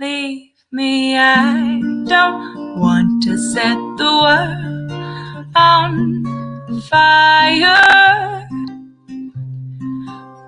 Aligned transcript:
leave 0.00 0.50
me. 0.72 1.16
I 1.16 1.80
don't 2.06 2.80
want 2.80 3.22
to 3.24 3.38
set 3.38 3.76
the 3.96 4.10
world 4.22 4.92
on 5.54 6.24
fire. 6.88 8.48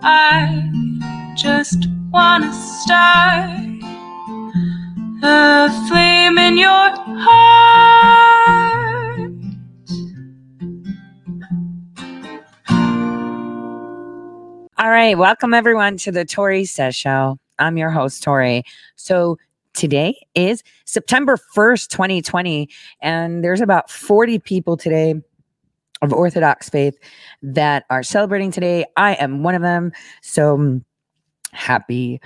I 0.02 0.70
just 1.36 1.86
want 2.10 2.44
to 2.44 2.52
start 2.52 3.50
a 5.22 5.70
flame 5.88 6.38
in 6.38 6.58
your 6.58 6.90
heart. 7.18 8.25
All 14.78 14.90
right, 14.90 15.16
welcome 15.16 15.54
everyone 15.54 15.96
to 15.98 16.12
the 16.12 16.26
Tori 16.26 16.66
Says 16.66 16.94
Show. 16.94 17.38
I'm 17.58 17.78
your 17.78 17.88
host, 17.88 18.22
Tori. 18.22 18.62
So 18.96 19.38
today 19.72 20.14
is 20.34 20.62
September 20.84 21.38
1st, 21.56 21.88
2020, 21.88 22.68
and 23.00 23.42
there's 23.42 23.62
about 23.62 23.90
40 23.90 24.38
people 24.40 24.76
today 24.76 25.14
of 26.02 26.12
Orthodox 26.12 26.68
faith 26.68 26.94
that 27.42 27.84
are 27.88 28.02
celebrating 28.02 28.50
today. 28.50 28.84
I 28.98 29.14
am 29.14 29.42
one 29.42 29.54
of 29.54 29.62
them. 29.62 29.92
So 30.20 30.82
happy 31.52 32.20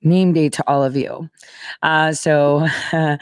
name 0.00 0.32
day 0.32 0.48
to 0.48 0.64
all 0.68 0.84
of 0.84 0.96
you. 0.96 1.28
Uh, 1.82 2.12
so 2.12 2.68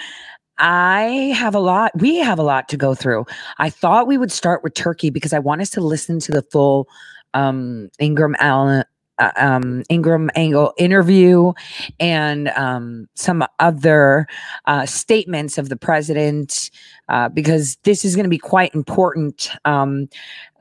I 0.58 1.02
have 1.34 1.54
a 1.54 1.60
lot, 1.60 1.92
we 1.98 2.16
have 2.16 2.38
a 2.38 2.42
lot 2.42 2.68
to 2.68 2.76
go 2.76 2.94
through. 2.94 3.24
I 3.56 3.70
thought 3.70 4.06
we 4.06 4.18
would 4.18 4.30
start 4.30 4.62
with 4.62 4.74
Turkey 4.74 5.08
because 5.08 5.32
I 5.32 5.38
want 5.38 5.62
us 5.62 5.70
to 5.70 5.80
listen 5.80 6.20
to 6.20 6.32
the 6.32 6.42
full 6.42 6.86
um, 7.34 7.88
Ingram 7.98 8.34
Allen. 8.38 8.84
Uh, 9.20 9.32
um, 9.36 9.82
Ingraham 9.90 10.30
Angle 10.36 10.72
interview 10.78 11.52
and 11.98 12.50
um, 12.50 13.08
some 13.16 13.44
other 13.58 14.28
uh, 14.66 14.86
statements 14.86 15.58
of 15.58 15.70
the 15.70 15.76
president, 15.76 16.70
uh, 17.08 17.28
because 17.28 17.78
this 17.82 18.04
is 18.04 18.14
going 18.14 18.26
to 18.26 18.30
be 18.30 18.38
quite 18.38 18.72
important 18.76 19.50
um, 19.64 20.08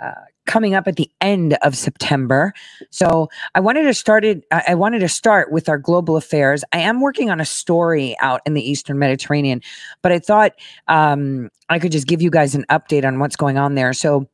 uh, 0.04 0.10
coming 0.48 0.74
up 0.74 0.88
at 0.88 0.96
the 0.96 1.08
end 1.22 1.56
of 1.62 1.78
September. 1.78 2.52
So 2.90 3.30
I 3.54 3.60
wanted 3.60 3.84
to 3.84 3.94
start 3.94 4.26
it. 4.26 4.44
I 4.52 4.64
I 4.70 4.74
wanted 4.74 5.02
to 5.02 5.08
start 5.08 5.52
with 5.52 5.70
our 5.70 5.78
global 5.78 6.18
affairs. 6.18 6.64
I 6.74 6.80
am 6.80 7.00
working 7.00 7.30
on 7.30 7.40
a 7.40 7.46
story 7.46 8.16
out 8.22 8.42
in 8.48 8.56
the 8.56 8.68
Eastern 8.68 8.98
Mediterranean, 8.98 9.62
but 10.02 10.12
I 10.12 10.18
thought 10.18 10.54
um, 10.88 11.52
I 11.70 11.78
could 11.78 11.92
just 11.92 12.08
give 12.08 12.24
you 12.24 12.32
guys 12.32 12.56
an 12.56 12.66
update 12.72 13.06
on 13.06 13.20
what's 13.20 13.36
going 13.36 13.60
on 13.60 13.76
there. 13.76 13.94
So 13.94 14.28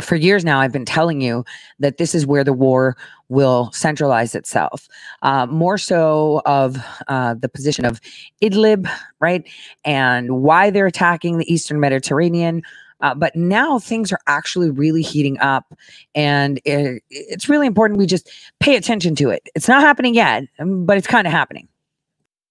for 0.00 0.16
years 0.16 0.44
now, 0.44 0.60
I've 0.60 0.72
been 0.72 0.84
telling 0.84 1.20
you 1.20 1.44
that 1.78 1.98
this 1.98 2.14
is 2.14 2.26
where 2.26 2.44
the 2.44 2.52
war 2.52 2.96
will 3.28 3.70
centralize 3.72 4.34
itself. 4.34 4.88
Uh, 5.22 5.46
more 5.46 5.78
so 5.78 6.42
of 6.46 6.76
uh, 7.08 7.34
the 7.34 7.48
position 7.48 7.84
of 7.84 8.00
Idlib, 8.42 8.90
right? 9.20 9.48
And 9.84 10.42
why 10.42 10.70
they're 10.70 10.86
attacking 10.86 11.38
the 11.38 11.52
Eastern 11.52 11.80
Mediterranean. 11.80 12.62
Uh, 13.00 13.14
but 13.14 13.34
now 13.34 13.78
things 13.78 14.12
are 14.12 14.20
actually 14.26 14.70
really 14.70 15.02
heating 15.02 15.38
up. 15.40 15.72
And 16.14 16.60
it, 16.64 17.02
it's 17.08 17.48
really 17.48 17.66
important 17.66 17.98
we 17.98 18.06
just 18.06 18.30
pay 18.60 18.76
attention 18.76 19.14
to 19.16 19.30
it. 19.30 19.48
It's 19.54 19.68
not 19.68 19.80
happening 19.80 20.14
yet, 20.14 20.44
but 20.58 20.98
it's 20.98 21.06
kind 21.06 21.26
of 21.26 21.32
happening. 21.32 21.68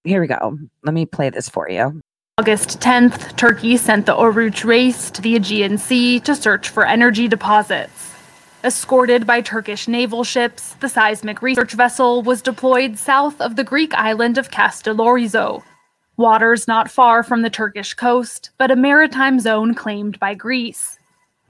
Here 0.04 0.20
we 0.20 0.26
go. 0.26 0.58
Let 0.82 0.94
me 0.94 1.06
play 1.06 1.30
this 1.30 1.48
for 1.48 1.70
you. 1.70 2.02
August 2.40 2.80
10th, 2.80 3.36
Turkey 3.36 3.76
sent 3.76 4.06
the 4.06 4.14
Oruç 4.14 4.64
Reis 4.64 5.10
to 5.10 5.20
the 5.20 5.36
Aegean 5.36 5.76
Sea 5.76 6.18
to 6.20 6.34
search 6.34 6.70
for 6.70 6.86
energy 6.86 7.28
deposits. 7.28 8.14
Escorted 8.64 9.26
by 9.26 9.42
Turkish 9.42 9.86
naval 9.86 10.24
ships, 10.24 10.72
the 10.80 10.88
seismic 10.88 11.42
research 11.42 11.74
vessel 11.74 12.22
was 12.22 12.40
deployed 12.40 12.96
south 12.96 13.38
of 13.42 13.56
the 13.56 13.62
Greek 13.62 13.92
island 13.92 14.38
of 14.38 14.50
Castellorizo, 14.50 15.62
waters 16.16 16.66
not 16.66 16.90
far 16.90 17.22
from 17.22 17.42
the 17.42 17.50
Turkish 17.50 17.92
coast, 17.92 18.48
but 18.56 18.70
a 18.70 18.74
maritime 18.74 19.38
zone 19.38 19.74
claimed 19.74 20.18
by 20.18 20.32
Greece. 20.32 20.98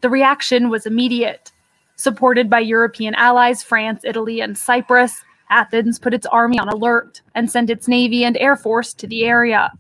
The 0.01 0.11
reaction 0.11 0.71
was 0.71 0.87
immediate. 0.87 1.53
Supported 1.95 2.51
by 2.51 2.59
European 2.59 3.15
allies 3.15 3.63
France, 3.63 4.01
Italy, 4.03 4.41
and 4.41 4.59
Cyprus, 4.59 5.23
Athens 5.51 6.01
put 6.01 6.15
its 6.15 6.27
army 6.27 6.59
on 6.59 6.69
alert 6.69 7.21
and 7.37 7.49
sent 7.49 7.71
its 7.71 7.87
navy 7.87 8.25
and 8.25 8.37
air 8.39 8.57
force 8.57 8.93
to 8.95 9.07
the 9.07 9.25
area. 9.25 9.71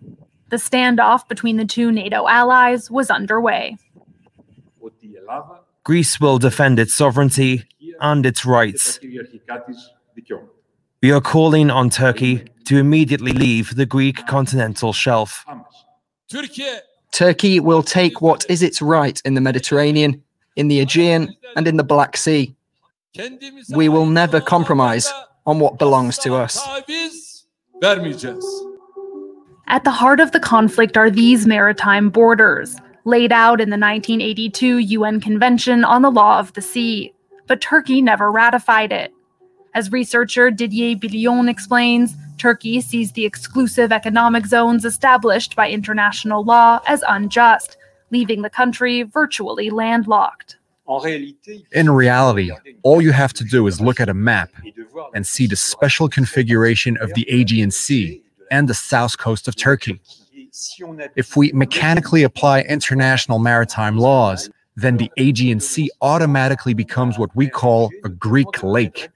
The 0.50 0.56
standoff 0.56 1.28
between 1.28 1.56
the 1.56 1.64
two 1.64 1.92
NATO 1.92 2.26
allies 2.26 2.90
was 2.90 3.08
underway. 3.10 3.76
Greece 5.84 6.20
will 6.20 6.38
defend 6.38 6.78
its 6.78 6.94
sovereignty 6.94 7.64
and 8.00 8.26
its 8.26 8.44
rights. 8.44 8.98
We 11.02 11.12
are 11.12 11.20
calling 11.20 11.70
on 11.70 11.88
Turkey 11.88 12.44
to 12.66 12.78
immediately 12.78 13.32
leave 13.32 13.74
the 13.76 13.86
Greek 13.86 14.26
continental 14.26 14.92
shelf. 14.92 15.46
Turkey 17.12 17.60
will 17.60 17.82
take 17.82 18.20
what 18.20 18.44
is 18.48 18.62
its 18.62 18.82
right 18.82 19.20
in 19.24 19.34
the 19.34 19.40
Mediterranean, 19.40 20.22
in 20.56 20.68
the 20.68 20.80
Aegean, 20.80 21.34
and 21.56 21.66
in 21.66 21.76
the 21.76 21.84
Black 21.84 22.16
Sea. 22.16 22.54
We 23.70 23.88
will 23.88 24.06
never 24.06 24.40
compromise 24.40 25.12
on 25.46 25.58
what 25.58 25.78
belongs 25.78 26.18
to 26.18 26.34
us. 26.34 26.60
At 29.70 29.84
the 29.84 29.92
heart 29.92 30.18
of 30.18 30.32
the 30.32 30.40
conflict 30.40 30.96
are 30.96 31.10
these 31.10 31.46
maritime 31.46 32.10
borders, 32.10 32.76
laid 33.04 33.30
out 33.30 33.60
in 33.60 33.70
the 33.70 33.78
1982 33.78 34.78
UN 34.78 35.20
Convention 35.20 35.84
on 35.84 36.02
the 36.02 36.10
Law 36.10 36.40
of 36.40 36.52
the 36.54 36.60
Sea. 36.60 37.14
But 37.46 37.60
Turkey 37.60 38.02
never 38.02 38.32
ratified 38.32 38.90
it. 38.90 39.12
As 39.72 39.92
researcher 39.92 40.50
Didier 40.50 40.96
Billion 40.96 41.48
explains, 41.48 42.16
Turkey 42.36 42.80
sees 42.80 43.12
the 43.12 43.24
exclusive 43.24 43.92
economic 43.92 44.44
zones 44.46 44.84
established 44.84 45.54
by 45.54 45.70
international 45.70 46.42
law 46.42 46.80
as 46.88 47.04
unjust, 47.06 47.76
leaving 48.10 48.42
the 48.42 48.50
country 48.50 49.04
virtually 49.04 49.70
landlocked. 49.70 50.56
In 51.70 51.90
reality, 51.90 52.50
all 52.82 53.00
you 53.00 53.12
have 53.12 53.32
to 53.34 53.44
do 53.44 53.68
is 53.68 53.80
look 53.80 54.00
at 54.00 54.08
a 54.08 54.14
map 54.14 54.50
and 55.14 55.24
see 55.24 55.46
the 55.46 55.54
special 55.54 56.08
configuration 56.08 56.96
of 56.96 57.14
the 57.14 57.24
Aegean 57.30 57.70
Sea 57.70 58.24
and 58.50 58.68
the 58.68 58.74
south 58.74 59.18
coast 59.18 59.48
of 59.48 59.56
Turkey. 59.56 60.00
If 61.16 61.36
we 61.36 61.52
mechanically 61.52 62.22
apply 62.22 62.62
international 62.62 63.38
maritime 63.38 63.96
laws, 63.96 64.50
then 64.76 64.96
the 64.96 65.10
Aegean 65.16 65.60
Sea 65.60 65.90
automatically 66.00 66.74
becomes 66.74 67.18
what 67.18 67.34
we 67.36 67.48
call 67.48 67.90
a 68.04 68.08
Greek 68.08 68.62
lake. 68.62 69.08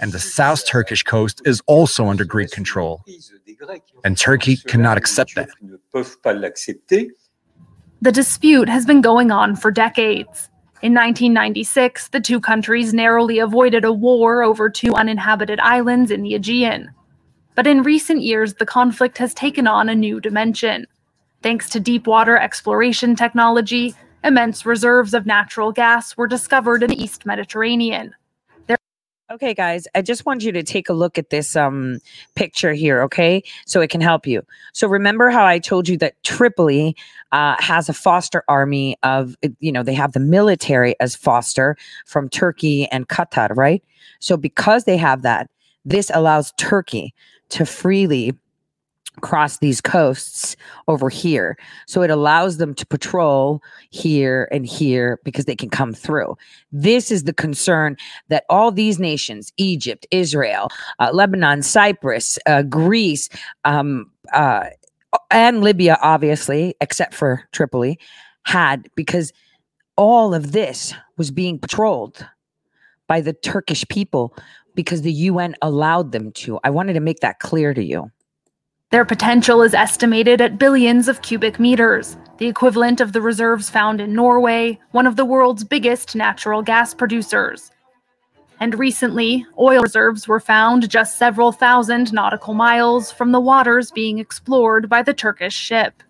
And 0.00 0.12
the 0.12 0.18
South 0.18 0.66
Turkish 0.66 1.02
coast 1.02 1.40
is 1.46 1.62
also 1.66 2.06
under 2.06 2.24
Greek 2.24 2.50
control. 2.50 3.02
And 4.04 4.18
Turkey 4.18 4.56
cannot 4.56 4.98
accept 4.98 5.34
that. 5.36 5.48
The 8.02 8.12
dispute 8.12 8.68
has 8.68 8.84
been 8.84 9.00
going 9.00 9.30
on 9.30 9.56
for 9.56 9.70
decades. 9.70 10.50
In 10.82 10.92
1996, 10.94 12.08
the 12.08 12.20
two 12.20 12.40
countries 12.40 12.92
narrowly 12.92 13.38
avoided 13.38 13.84
a 13.84 13.92
war 13.92 14.42
over 14.42 14.68
two 14.68 14.94
uninhabited 14.94 15.60
islands 15.60 16.10
in 16.10 16.22
the 16.22 16.34
Aegean. 16.34 16.90
But 17.54 17.66
in 17.66 17.82
recent 17.82 18.22
years, 18.22 18.54
the 18.54 18.66
conflict 18.66 19.18
has 19.18 19.34
taken 19.34 19.66
on 19.66 19.88
a 19.88 19.94
new 19.94 20.20
dimension. 20.20 20.86
Thanks 21.42 21.68
to 21.70 21.80
deep 21.80 22.06
water 22.06 22.38
exploration 22.38 23.14
technology, 23.14 23.94
immense 24.24 24.64
reserves 24.64 25.12
of 25.12 25.26
natural 25.26 25.72
gas 25.72 26.16
were 26.16 26.26
discovered 26.26 26.82
in 26.82 26.90
the 26.90 27.02
East 27.02 27.26
Mediterranean. 27.26 28.14
Okay, 29.30 29.54
guys, 29.54 29.88
I 29.94 30.02
just 30.02 30.26
want 30.26 30.42
you 30.42 30.52
to 30.52 30.62
take 30.62 30.90
a 30.90 30.92
look 30.92 31.16
at 31.16 31.30
this 31.30 31.56
um 31.56 32.00
picture 32.34 32.74
here, 32.74 33.00
okay? 33.02 33.42
So 33.64 33.80
it 33.80 33.88
can 33.88 34.02
help 34.02 34.26
you. 34.26 34.42
So 34.74 34.86
remember 34.86 35.30
how 35.30 35.46
I 35.46 35.58
told 35.58 35.88
you 35.88 35.96
that 35.98 36.22
Tripoli 36.22 36.94
uh, 37.30 37.56
has 37.58 37.88
a 37.88 37.94
foster 37.94 38.44
army 38.46 38.96
of, 39.02 39.34
you 39.58 39.72
know, 39.72 39.82
they 39.82 39.94
have 39.94 40.12
the 40.12 40.20
military 40.20 40.94
as 41.00 41.16
foster 41.16 41.76
from 42.04 42.28
Turkey 42.28 42.86
and 42.88 43.08
Qatar, 43.08 43.56
right? 43.56 43.82
So 44.18 44.36
because 44.36 44.84
they 44.84 44.98
have 44.98 45.22
that, 45.22 45.48
this 45.86 46.10
allows 46.12 46.52
Turkey 46.58 47.14
to 47.52 47.66
freely 47.66 48.32
cross 49.20 49.58
these 49.58 49.80
coasts 49.80 50.56
over 50.88 51.10
here. 51.10 51.58
So 51.86 52.00
it 52.02 52.10
allows 52.10 52.56
them 52.56 52.74
to 52.74 52.86
patrol 52.86 53.62
here 53.90 54.48
and 54.50 54.66
here 54.66 55.20
because 55.22 55.44
they 55.44 55.54
can 55.54 55.68
come 55.68 55.92
through. 55.92 56.36
This 56.72 57.10
is 57.10 57.24
the 57.24 57.34
concern 57.34 57.96
that 58.28 58.44
all 58.48 58.72
these 58.72 58.98
nations 58.98 59.52
Egypt, 59.58 60.06
Israel, 60.10 60.68
uh, 60.98 61.10
Lebanon, 61.12 61.62
Cyprus, 61.62 62.38
uh, 62.46 62.62
Greece, 62.62 63.28
um, 63.64 64.10
uh, 64.32 64.64
and 65.30 65.62
Libya, 65.62 65.98
obviously, 66.00 66.74
except 66.80 67.12
for 67.12 67.46
Tripoli, 67.52 67.98
had 68.44 68.88
because 68.96 69.30
all 69.96 70.32
of 70.32 70.52
this 70.52 70.94
was 71.18 71.30
being 71.30 71.58
patrolled 71.58 72.26
by 73.08 73.20
the 73.20 73.34
Turkish 73.34 73.84
people 73.88 74.34
because 74.74 75.02
the 75.02 75.12
UN 75.12 75.54
allowed 75.62 76.12
them 76.12 76.32
to. 76.32 76.58
I 76.64 76.70
wanted 76.70 76.94
to 76.94 77.00
make 77.00 77.20
that 77.20 77.38
clear 77.38 77.74
to 77.74 77.82
you. 77.82 78.10
Their 78.90 79.04
potential 79.06 79.62
is 79.62 79.72
estimated 79.72 80.40
at 80.42 80.58
billions 80.58 81.08
of 81.08 81.22
cubic 81.22 81.58
meters, 81.58 82.16
the 82.36 82.46
equivalent 82.46 83.00
of 83.00 83.12
the 83.12 83.22
reserves 83.22 83.70
found 83.70 84.00
in 84.02 84.14
Norway, 84.14 84.78
one 84.90 85.06
of 85.06 85.16
the 85.16 85.24
world's 85.24 85.64
biggest 85.64 86.14
natural 86.14 86.62
gas 86.62 86.92
producers. 86.92 87.70
And 88.60 88.78
recently, 88.78 89.46
oil 89.58 89.82
reserves 89.82 90.28
were 90.28 90.40
found 90.40 90.90
just 90.90 91.18
several 91.18 91.52
thousand 91.52 92.12
nautical 92.12 92.54
miles 92.54 93.10
from 93.10 93.32
the 93.32 93.40
waters 93.40 93.90
being 93.90 94.18
explored 94.18 94.88
by 94.88 95.02
the 95.02 95.14
Turkish 95.14 95.54
ship. 95.54 96.02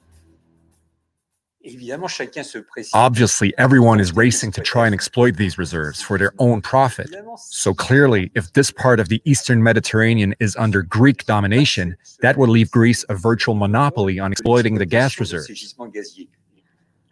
Obviously, 2.93 3.55
everyone 3.57 4.01
is 4.01 4.15
racing 4.15 4.51
to 4.53 4.61
try 4.61 4.87
and 4.87 4.95
exploit 4.95 5.37
these 5.37 5.59
reserves 5.59 6.03
for 6.03 6.19
their 6.19 6.33
own 6.39 6.61
profit. 6.61 7.09
So 7.37 7.73
clearly, 7.73 8.33
if 8.35 8.53
this 8.53 8.71
part 8.71 8.99
of 8.99 9.09
the 9.09 9.23
Eastern 9.25 9.63
Mediterranean 9.63 10.35
is 10.41 10.57
under 10.57 10.83
Greek 10.83 11.25
domination, 11.25 11.97
that 12.21 12.37
would 12.37 12.49
leave 12.49 12.71
Greece 12.71 13.05
a 13.09 13.15
virtual 13.15 13.55
monopoly 13.55 14.19
on 14.19 14.33
exploiting 14.33 14.77
the 14.77 14.87
gas 14.87 15.21
reserves. 15.21 15.77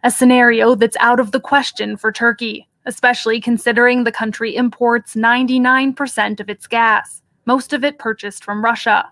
A 0.03 0.11
scenario 0.11 0.75
that's 0.75 0.97
out 0.99 1.19
of 1.19 1.31
the 1.31 1.39
question 1.39 1.95
for 1.95 2.11
Turkey, 2.11 2.67
especially 2.85 3.39
considering 3.39 4.03
the 4.03 4.11
country 4.11 4.55
imports 4.55 5.15
99% 5.15 6.39
of 6.39 6.49
its 6.49 6.67
gas, 6.67 7.21
most 7.45 7.71
of 7.71 7.83
it 7.83 7.99
purchased 7.99 8.43
from 8.43 8.63
Russia. 8.63 9.07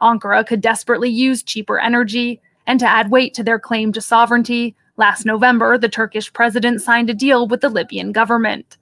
Ankara 0.00 0.46
could 0.46 0.60
desperately 0.60 1.10
use 1.10 1.42
cheaper 1.42 1.78
energy 1.78 2.40
and 2.66 2.80
to 2.80 2.86
add 2.86 3.10
weight 3.10 3.34
to 3.34 3.44
their 3.44 3.58
claim 3.58 3.92
to 3.92 4.00
sovereignty, 4.00 4.74
last 4.96 5.24
November, 5.24 5.78
the 5.78 5.88
Turkish 5.88 6.32
president 6.32 6.82
signed 6.82 7.10
a 7.10 7.14
deal 7.14 7.46
with 7.48 7.60
the 7.60 7.68
Libyan 7.68 8.12
government. 8.12 8.76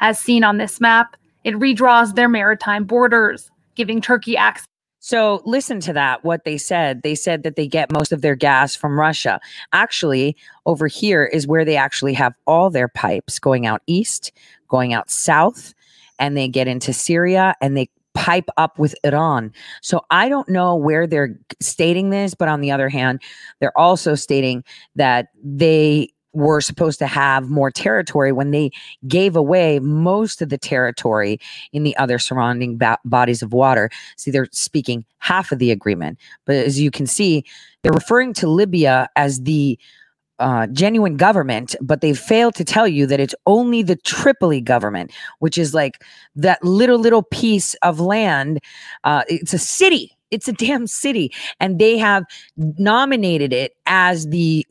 As 0.00 0.18
seen 0.18 0.44
on 0.44 0.58
this 0.58 0.80
map, 0.80 1.16
it 1.44 1.54
redraws 1.54 2.14
their 2.14 2.28
maritime 2.28 2.84
borders, 2.84 3.50
giving 3.74 4.00
Turkey 4.00 4.36
access. 4.36 4.66
So 5.00 5.42
listen 5.44 5.80
to 5.80 5.92
that, 5.92 6.24
what 6.24 6.44
they 6.44 6.56
said. 6.56 7.02
They 7.02 7.14
said 7.14 7.42
that 7.42 7.56
they 7.56 7.66
get 7.66 7.92
most 7.92 8.10
of 8.10 8.22
their 8.22 8.34
gas 8.34 8.74
from 8.74 8.98
Russia. 8.98 9.38
Actually, 9.74 10.34
over 10.64 10.86
here 10.86 11.24
is 11.24 11.46
where 11.46 11.64
they 11.64 11.76
actually 11.76 12.14
have 12.14 12.32
all 12.46 12.70
their 12.70 12.88
pipes 12.88 13.38
going 13.38 13.66
out 13.66 13.82
east, 13.86 14.32
going 14.68 14.94
out 14.94 15.10
south, 15.10 15.74
and 16.18 16.36
they 16.36 16.48
get 16.48 16.68
into 16.68 16.94
Syria 16.94 17.54
and 17.60 17.76
they 17.76 17.90
pipe 18.14 18.48
up 18.56 18.78
with 18.78 18.94
Iran. 19.04 19.52
So 19.82 20.00
I 20.10 20.28
don't 20.28 20.48
know 20.48 20.74
where 20.76 21.06
they're 21.06 21.38
stating 21.60 22.10
this, 22.10 22.34
but 22.34 22.48
on 22.48 22.60
the 22.60 22.70
other 22.70 22.88
hand, 22.88 23.20
they're 23.60 23.76
also 23.78 24.14
stating 24.14 24.64
that 24.94 25.28
they 25.42 26.08
were 26.34 26.60
supposed 26.60 26.98
to 26.98 27.06
have 27.06 27.48
more 27.48 27.70
territory 27.70 28.32
when 28.32 28.50
they 28.50 28.70
gave 29.06 29.36
away 29.36 29.78
most 29.78 30.42
of 30.42 30.48
the 30.48 30.58
territory 30.58 31.38
in 31.72 31.84
the 31.84 31.96
other 31.96 32.18
surrounding 32.18 32.76
ba- 32.76 32.98
bodies 33.04 33.40
of 33.40 33.52
water. 33.52 33.88
See, 34.16 34.30
they're 34.30 34.48
speaking 34.52 35.04
half 35.18 35.52
of 35.52 35.58
the 35.58 35.70
agreement. 35.70 36.18
But 36.44 36.56
as 36.56 36.80
you 36.80 36.90
can 36.90 37.06
see, 37.06 37.44
they're 37.82 37.92
referring 37.92 38.34
to 38.34 38.48
Libya 38.48 39.08
as 39.16 39.42
the 39.42 39.78
uh, 40.38 40.66
genuine 40.68 41.16
government, 41.16 41.76
but 41.80 42.00
they 42.00 42.12
failed 42.12 42.54
to 42.56 42.64
tell 42.64 42.88
you 42.88 43.06
that 43.06 43.20
it's 43.20 43.34
only 43.46 43.82
the 43.82 43.96
Tripoli 43.96 44.60
government, 44.60 45.12
which 45.38 45.58
is 45.58 45.74
like 45.74 46.02
that 46.34 46.62
little, 46.64 46.98
little 46.98 47.22
piece 47.22 47.74
of 47.74 48.00
land. 48.00 48.60
Uh, 49.04 49.22
it's 49.28 49.54
a 49.54 49.58
city. 49.58 50.16
It's 50.30 50.48
a 50.48 50.52
damn 50.52 50.86
city. 50.86 51.32
And 51.60 51.78
they 51.78 51.96
have 51.98 52.24
nominated 52.56 53.52
it 53.52 53.76
as 53.86 54.28
the 54.28 54.66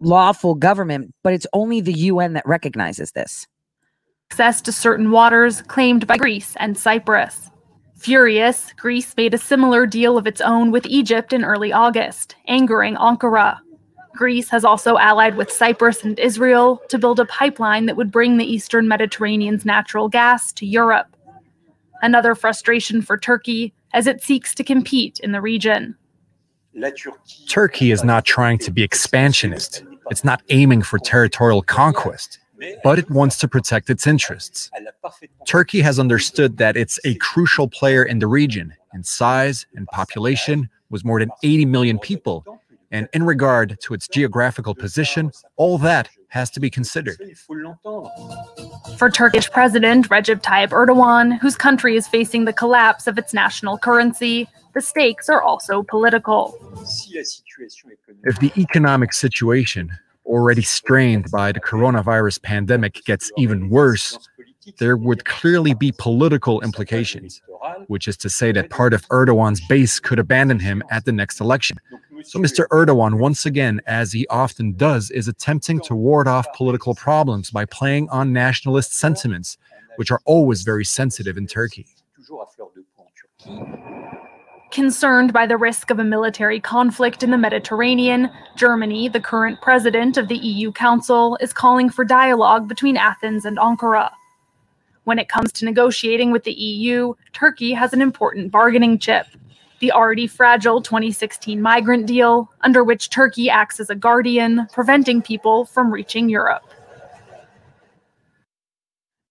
lawful 0.00 0.54
government, 0.54 1.12
but 1.22 1.32
it's 1.32 1.46
only 1.52 1.80
the 1.80 1.92
UN 1.92 2.34
that 2.34 2.46
recognizes 2.46 3.12
this. 3.12 3.46
Access 4.30 4.60
to 4.62 4.72
certain 4.72 5.10
waters 5.10 5.62
claimed 5.62 6.06
by 6.06 6.16
Greece 6.16 6.54
and 6.58 6.76
Cyprus. 6.76 7.50
Furious, 7.96 8.72
Greece 8.74 9.16
made 9.16 9.32
a 9.32 9.38
similar 9.38 9.86
deal 9.86 10.18
of 10.18 10.26
its 10.26 10.40
own 10.40 10.70
with 10.70 10.84
Egypt 10.86 11.32
in 11.32 11.44
early 11.44 11.72
August, 11.72 12.36
angering 12.46 12.94
Ankara. 12.96 13.58
Greece 14.16 14.48
has 14.48 14.64
also 14.64 14.98
allied 14.98 15.36
with 15.36 15.52
Cyprus 15.52 16.02
and 16.02 16.18
Israel 16.18 16.82
to 16.88 16.98
build 16.98 17.20
a 17.20 17.26
pipeline 17.26 17.86
that 17.86 17.96
would 17.96 18.10
bring 18.10 18.36
the 18.36 18.44
eastern 18.44 18.88
Mediterranean's 18.88 19.64
natural 19.64 20.08
gas 20.08 20.52
to 20.54 20.66
Europe. 20.66 21.14
Another 22.02 22.34
frustration 22.34 23.02
for 23.02 23.16
Turkey 23.16 23.72
as 23.92 24.06
it 24.06 24.22
seeks 24.22 24.54
to 24.54 24.64
compete 24.64 25.20
in 25.20 25.32
the 25.32 25.40
region. 25.40 25.94
Turkey 27.48 27.90
is 27.90 28.04
not 28.04 28.24
trying 28.24 28.58
to 28.58 28.70
be 28.70 28.82
expansionist. 28.82 29.82
It's 30.10 30.24
not 30.24 30.42
aiming 30.50 30.82
for 30.82 30.98
territorial 30.98 31.62
conquest, 31.62 32.38
but 32.84 32.98
it 32.98 33.10
wants 33.10 33.38
to 33.38 33.48
protect 33.48 33.88
its 33.88 34.06
interests. 34.06 34.70
Turkey 35.46 35.80
has 35.80 35.98
understood 35.98 36.58
that 36.58 36.76
it's 36.76 37.00
a 37.04 37.14
crucial 37.16 37.68
player 37.68 38.02
in 38.02 38.18
the 38.18 38.26
region 38.26 38.74
in 38.94 39.04
size 39.04 39.66
and 39.74 39.86
population, 39.88 40.68
with 40.90 41.04
more 41.04 41.18
than 41.18 41.30
80 41.42 41.64
million 41.66 41.98
people, 41.98 42.44
and 42.90 43.08
in 43.12 43.24
regard 43.24 43.78
to 43.82 43.94
its 43.94 44.08
geographical 44.08 44.74
position, 44.74 45.30
all 45.56 45.78
that 45.78 46.08
has 46.28 46.50
to 46.50 46.60
be 46.60 46.70
considered. 46.70 47.16
For 48.98 49.10
Turkish 49.10 49.50
President 49.50 50.08
Recep 50.08 50.42
Tayyip 50.42 50.70
Erdogan, 50.70 51.38
whose 51.38 51.56
country 51.56 51.96
is 51.96 52.06
facing 52.06 52.44
the 52.44 52.52
collapse 52.52 53.06
of 53.06 53.18
its 53.18 53.32
national 53.32 53.78
currency, 53.78 54.48
the 54.74 54.80
stakes 54.80 55.28
are 55.28 55.42
also 55.42 55.82
political. 55.82 56.58
If 58.24 58.38
the 58.40 58.52
economic 58.58 59.12
situation, 59.12 59.90
already 60.26 60.62
strained 60.62 61.30
by 61.30 61.52
the 61.52 61.60
coronavirus 61.60 62.42
pandemic, 62.42 63.04
gets 63.04 63.30
even 63.38 63.70
worse, 63.70 64.18
there 64.78 64.96
would 64.96 65.24
clearly 65.24 65.74
be 65.74 65.92
political 65.96 66.60
implications, 66.60 67.40
which 67.86 68.08
is 68.08 68.16
to 68.18 68.28
say 68.28 68.52
that 68.52 68.68
part 68.68 68.92
of 68.92 69.06
Erdogan's 69.08 69.60
base 69.68 69.98
could 70.00 70.18
abandon 70.18 70.58
him 70.58 70.82
at 70.90 71.04
the 71.04 71.12
next 71.12 71.40
election. 71.40 71.78
So 72.22 72.38
Mr. 72.38 72.66
Erdogan, 72.68 73.18
once 73.18 73.46
again, 73.46 73.80
as 73.86 74.12
he 74.12 74.26
often 74.28 74.72
does, 74.72 75.10
is 75.10 75.28
attempting 75.28 75.80
to 75.80 75.94
ward 75.94 76.28
off 76.28 76.46
political 76.54 76.94
problems 76.94 77.50
by 77.50 77.64
playing 77.64 78.08
on 78.10 78.32
nationalist 78.32 78.94
sentiments, 78.94 79.58
which 79.96 80.10
are 80.10 80.20
always 80.24 80.62
very 80.62 80.84
sensitive 80.84 81.36
in 81.36 81.46
Turkey. 81.46 81.86
Concerned 84.70 85.32
by 85.32 85.46
the 85.46 85.56
risk 85.56 85.90
of 85.90 85.98
a 85.98 86.04
military 86.04 86.60
conflict 86.60 87.22
in 87.22 87.30
the 87.30 87.38
Mediterranean, 87.38 88.30
Germany, 88.56 89.08
the 89.08 89.20
current 89.20 89.60
president 89.60 90.16
of 90.16 90.28
the 90.28 90.36
EU 90.36 90.72
Council, 90.72 91.36
is 91.40 91.52
calling 91.52 91.88
for 91.90 92.04
dialogue 92.04 92.68
between 92.68 92.96
Athens 92.96 93.44
and 93.44 93.58
Ankara. 93.58 94.10
When 95.04 95.18
it 95.18 95.28
comes 95.28 95.52
to 95.52 95.64
negotiating 95.64 96.32
with 96.32 96.44
the 96.44 96.52
EU, 96.52 97.14
Turkey 97.32 97.72
has 97.72 97.92
an 97.92 98.02
important 98.02 98.50
bargaining 98.50 98.98
chip 98.98 99.26
the 99.80 99.92
already 99.92 100.26
fragile 100.26 100.80
2016 100.80 101.60
migrant 101.60 102.06
deal, 102.06 102.50
under 102.62 102.82
which 102.82 103.10
Turkey 103.10 103.50
acts 103.50 103.80
as 103.80 103.90
a 103.90 103.94
guardian, 103.94 104.66
preventing 104.72 105.22
people 105.22 105.64
from 105.64 105.92
reaching 105.92 106.28
Europe. 106.28 106.62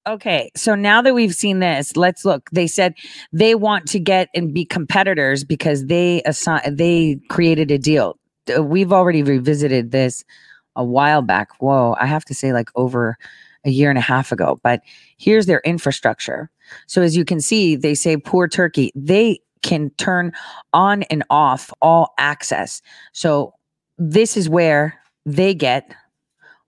Okay, 0.07 0.51
so 0.55 0.75
now 0.75 1.01
that 1.01 1.15
we've 1.15 1.33
seen 1.33 1.59
this, 1.59 1.97
let's 1.97 2.25
look. 2.25 2.47
They 2.51 2.67
said 2.67 2.93
they 3.33 3.55
want 3.55 3.87
to 3.87 3.99
get 3.99 4.29
and 4.35 4.53
be 4.53 4.63
competitors 4.63 5.43
because 5.43 5.87
they 5.87 6.21
they 6.69 7.19
created 7.29 7.71
a 7.71 7.79
deal. 7.79 8.19
Uh, 8.55 8.61
we've 8.61 8.93
already 8.93 9.23
revisited 9.23 9.91
this 9.91 10.23
a 10.75 10.83
while 10.83 11.23
back. 11.23 11.49
Whoa, 11.59 11.95
I 11.99 12.05
have 12.05 12.23
to 12.25 12.35
say 12.35 12.53
like 12.53 12.69
over 12.75 13.17
a 13.65 13.71
year 13.71 13.89
and 13.89 13.97
a 13.97 14.01
half 14.01 14.31
ago. 14.31 14.59
But 14.61 14.81
here's 15.17 15.47
their 15.47 15.61
infrastructure. 15.65 16.51
So 16.85 17.01
as 17.01 17.17
you 17.17 17.25
can 17.25 17.41
see, 17.41 17.75
they 17.75 17.95
say 17.95 18.15
poor 18.15 18.47
Turkey. 18.47 18.91
They 18.93 19.39
can 19.65 19.89
turn 19.97 20.31
on 20.73 21.03
and 21.03 21.23
off 21.29 21.73
all 21.81 22.13
access. 22.19 22.81
So 23.11 23.53
this 23.97 24.37
is 24.37 24.47
where 24.47 25.01
they 25.25 25.53
get 25.55 25.93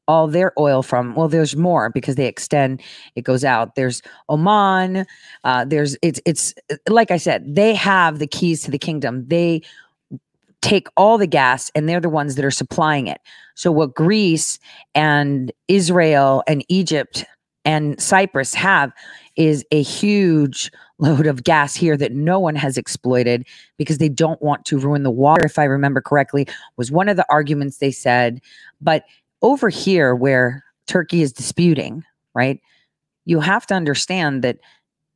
all 0.07 0.27
their 0.27 0.51
oil 0.57 0.81
from. 0.81 1.13
Well, 1.15 1.27
there's 1.27 1.55
more 1.55 1.89
because 1.89 2.15
they 2.15 2.27
extend. 2.27 2.81
It 3.15 3.23
goes 3.23 3.43
out. 3.43 3.75
There's 3.75 4.01
Oman. 4.29 5.05
Uh, 5.43 5.65
there's 5.65 5.95
it's 6.01 6.19
it's 6.25 6.53
like 6.89 7.11
I 7.11 7.17
said. 7.17 7.55
They 7.55 7.75
have 7.75 8.19
the 8.19 8.27
keys 8.27 8.63
to 8.63 8.71
the 8.71 8.79
kingdom. 8.79 9.27
They 9.27 9.61
take 10.61 10.87
all 10.97 11.17
the 11.17 11.27
gas 11.27 11.69
and 11.75 11.87
they're 11.87 11.99
the 11.99 12.09
ones 12.09 12.35
that 12.35 12.45
are 12.45 12.51
supplying 12.51 13.07
it. 13.07 13.21
So 13.55 13.71
what 13.71 13.93
Greece 13.93 14.59
and 14.95 15.51
Israel 15.67 16.43
and 16.47 16.65
Egypt 16.67 17.25
and 17.63 18.01
Cyprus 18.01 18.53
have 18.55 18.91
is 19.35 19.63
a 19.71 19.83
huge 19.83 20.71
load 20.99 21.27
of 21.27 21.43
gas 21.43 21.75
here 21.75 21.95
that 21.97 22.13
no 22.13 22.39
one 22.39 22.55
has 22.55 22.77
exploited 22.77 23.45
because 23.77 23.99
they 23.99 24.09
don't 24.09 24.41
want 24.41 24.65
to 24.65 24.79
ruin 24.79 25.03
the 25.03 25.11
water 25.11 25.45
if 25.45 25.59
i 25.59 25.63
remember 25.63 26.01
correctly 26.01 26.47
was 26.75 26.91
one 26.91 27.07
of 27.07 27.17
the 27.17 27.25
arguments 27.29 27.77
they 27.77 27.91
said. 27.91 28.41
But 28.81 29.03
over 29.41 29.69
here 29.69 30.15
where 30.15 30.63
turkey 30.87 31.21
is 31.21 31.31
disputing 31.31 32.03
right 32.33 32.59
you 33.25 33.39
have 33.39 33.67
to 33.67 33.75
understand 33.75 34.41
that 34.43 34.57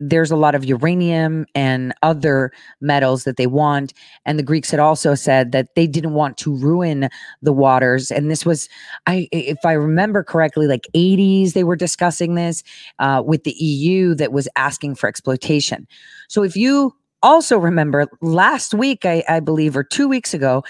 there's 0.02 0.32
a 0.32 0.36
lot 0.36 0.56
of 0.56 0.66
uranium 0.66 1.46
and 1.54 1.94
other 2.02 2.52
metals 2.82 3.24
that 3.24 3.38
they 3.38 3.46
want. 3.46 3.94
And 4.26 4.40
the 4.40 4.44
Greeks 4.44 4.72
had 4.72 4.80
also 4.80 5.14
said 5.14 5.52
that 5.52 5.76
they 5.76 5.86
didn't 5.86 6.14
want 6.14 6.38
to 6.40 6.56
ruin 6.56 7.08
the 7.44 7.54
waters. 7.54 8.10
And 8.10 8.30
this 8.30 8.44
was, 8.44 8.68
I, 9.06 9.30
if 9.32 9.60
I 9.64 9.74
remember 9.74 10.24
correctly, 10.24 10.68
like 10.68 10.88
80s, 10.96 11.54
they 11.54 11.64
were 11.64 11.76
discussing 11.76 12.34
this 12.34 12.64
uh, 12.98 13.22
with 13.26 13.44
the 13.44 13.52
EU 13.52 14.16
that 14.16 14.34
was 14.34 14.50
asking 14.56 14.96
for 14.96 15.08
exploitation. 15.08 15.88
So 16.28 16.42
if 16.42 16.56
you 16.56 16.96
also 17.22 17.60
remember 17.60 18.08
last 18.22 18.74
week, 18.74 19.06
I, 19.06 19.24
I 19.30 19.40
believe, 19.40 19.78
or 19.78 19.84
two 19.84 20.08
weeks 20.08 20.34
ago, 20.34 20.64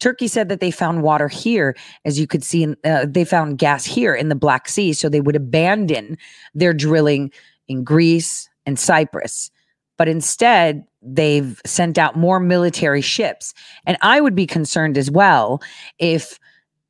Turkey 0.00 0.26
said 0.26 0.48
that 0.48 0.58
they 0.58 0.72
found 0.72 1.02
water 1.02 1.28
here, 1.28 1.76
as 2.04 2.18
you 2.18 2.26
could 2.26 2.42
see, 2.42 2.64
in, 2.64 2.76
uh, 2.84 3.06
they 3.08 3.24
found 3.24 3.58
gas 3.58 3.84
here 3.84 4.12
in 4.12 4.28
the 4.28 4.34
Black 4.34 4.68
Sea. 4.68 4.92
So 4.92 5.08
they 5.08 5.20
would 5.20 5.36
abandon 5.36 6.18
their 6.54 6.74
drilling 6.74 7.30
in 7.68 7.84
Greece 7.84 8.48
and 8.66 8.78
Cyprus. 8.78 9.50
But 9.98 10.08
instead, 10.08 10.84
they've 11.02 11.60
sent 11.64 11.98
out 11.98 12.16
more 12.16 12.40
military 12.40 13.00
ships. 13.00 13.54
And 13.86 13.96
I 14.02 14.20
would 14.20 14.34
be 14.34 14.46
concerned 14.46 14.96
as 14.96 15.10
well 15.10 15.60
if 15.98 16.38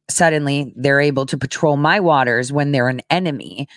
suddenly 0.08 0.72
they're 0.76 1.00
able 1.00 1.26
to 1.26 1.38
patrol 1.38 1.76
my 1.76 2.00
waters 2.00 2.52
when 2.52 2.72
they're 2.72 2.88
an 2.88 3.02
enemy. 3.10 3.68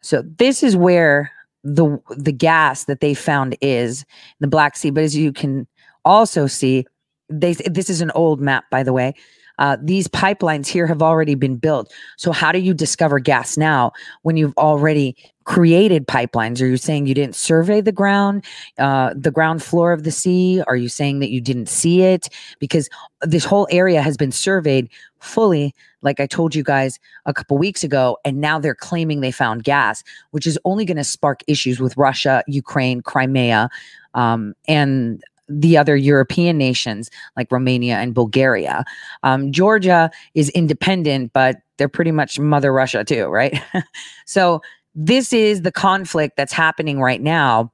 So 0.00 0.22
this 0.22 0.62
is 0.62 0.76
where 0.76 1.32
the 1.64 1.98
the 2.16 2.32
gas 2.32 2.84
that 2.84 3.00
they 3.00 3.14
found 3.14 3.56
is 3.60 4.04
the 4.40 4.46
Black 4.46 4.76
Sea. 4.76 4.90
But 4.90 5.04
as 5.04 5.16
you 5.16 5.32
can 5.32 5.66
also 6.04 6.46
see, 6.46 6.86
they 7.28 7.54
this 7.54 7.90
is 7.90 8.00
an 8.00 8.10
old 8.12 8.40
map, 8.40 8.64
by 8.70 8.82
the 8.82 8.92
way. 8.92 9.14
Uh, 9.58 9.76
these 9.82 10.06
pipelines 10.06 10.68
here 10.68 10.86
have 10.86 11.02
already 11.02 11.34
been 11.34 11.56
built. 11.56 11.92
So 12.16 12.30
how 12.30 12.52
do 12.52 12.60
you 12.60 12.72
discover 12.72 13.18
gas 13.18 13.56
now 13.56 13.90
when 14.22 14.36
you've 14.36 14.56
already 14.56 15.16
created 15.48 16.06
pipelines? 16.06 16.60
Are 16.60 16.66
you 16.66 16.76
saying 16.76 17.06
you 17.06 17.14
didn't 17.14 17.34
survey 17.34 17.80
the 17.80 17.90
ground, 17.90 18.44
uh, 18.76 19.14
the 19.16 19.30
ground 19.30 19.62
floor 19.62 19.92
of 19.92 20.04
the 20.04 20.10
sea? 20.10 20.62
Are 20.66 20.76
you 20.76 20.90
saying 20.90 21.20
that 21.20 21.30
you 21.30 21.40
didn't 21.40 21.70
see 21.70 22.02
it? 22.02 22.28
Because 22.58 22.90
this 23.22 23.46
whole 23.46 23.66
area 23.70 24.02
has 24.02 24.18
been 24.18 24.30
surveyed 24.30 24.90
fully, 25.20 25.74
like 26.02 26.20
I 26.20 26.26
told 26.26 26.54
you 26.54 26.62
guys 26.62 27.00
a 27.24 27.32
couple 27.32 27.56
weeks 27.56 27.82
ago, 27.82 28.18
and 28.26 28.42
now 28.42 28.58
they're 28.58 28.74
claiming 28.74 29.22
they 29.22 29.32
found 29.32 29.64
gas, 29.64 30.04
which 30.32 30.46
is 30.46 30.58
only 30.66 30.84
going 30.84 30.98
to 30.98 31.04
spark 31.04 31.40
issues 31.46 31.80
with 31.80 31.96
Russia, 31.96 32.44
Ukraine, 32.46 33.00
Crimea, 33.00 33.70
um, 34.12 34.52
and 34.68 35.24
the 35.48 35.78
other 35.78 35.96
European 35.96 36.58
nations 36.58 37.10
like 37.38 37.50
Romania 37.50 37.96
and 37.96 38.14
Bulgaria. 38.14 38.84
Um, 39.22 39.50
Georgia 39.50 40.10
is 40.34 40.50
independent, 40.50 41.32
but 41.32 41.56
they're 41.78 41.88
pretty 41.88 42.10
much 42.10 42.38
Mother 42.38 42.70
Russia 42.70 43.02
too, 43.02 43.28
right? 43.28 43.58
so 44.26 44.60
this 45.00 45.32
is 45.32 45.62
the 45.62 45.70
conflict 45.70 46.36
that's 46.36 46.52
happening 46.52 47.00
right 47.00 47.22
now. 47.22 47.72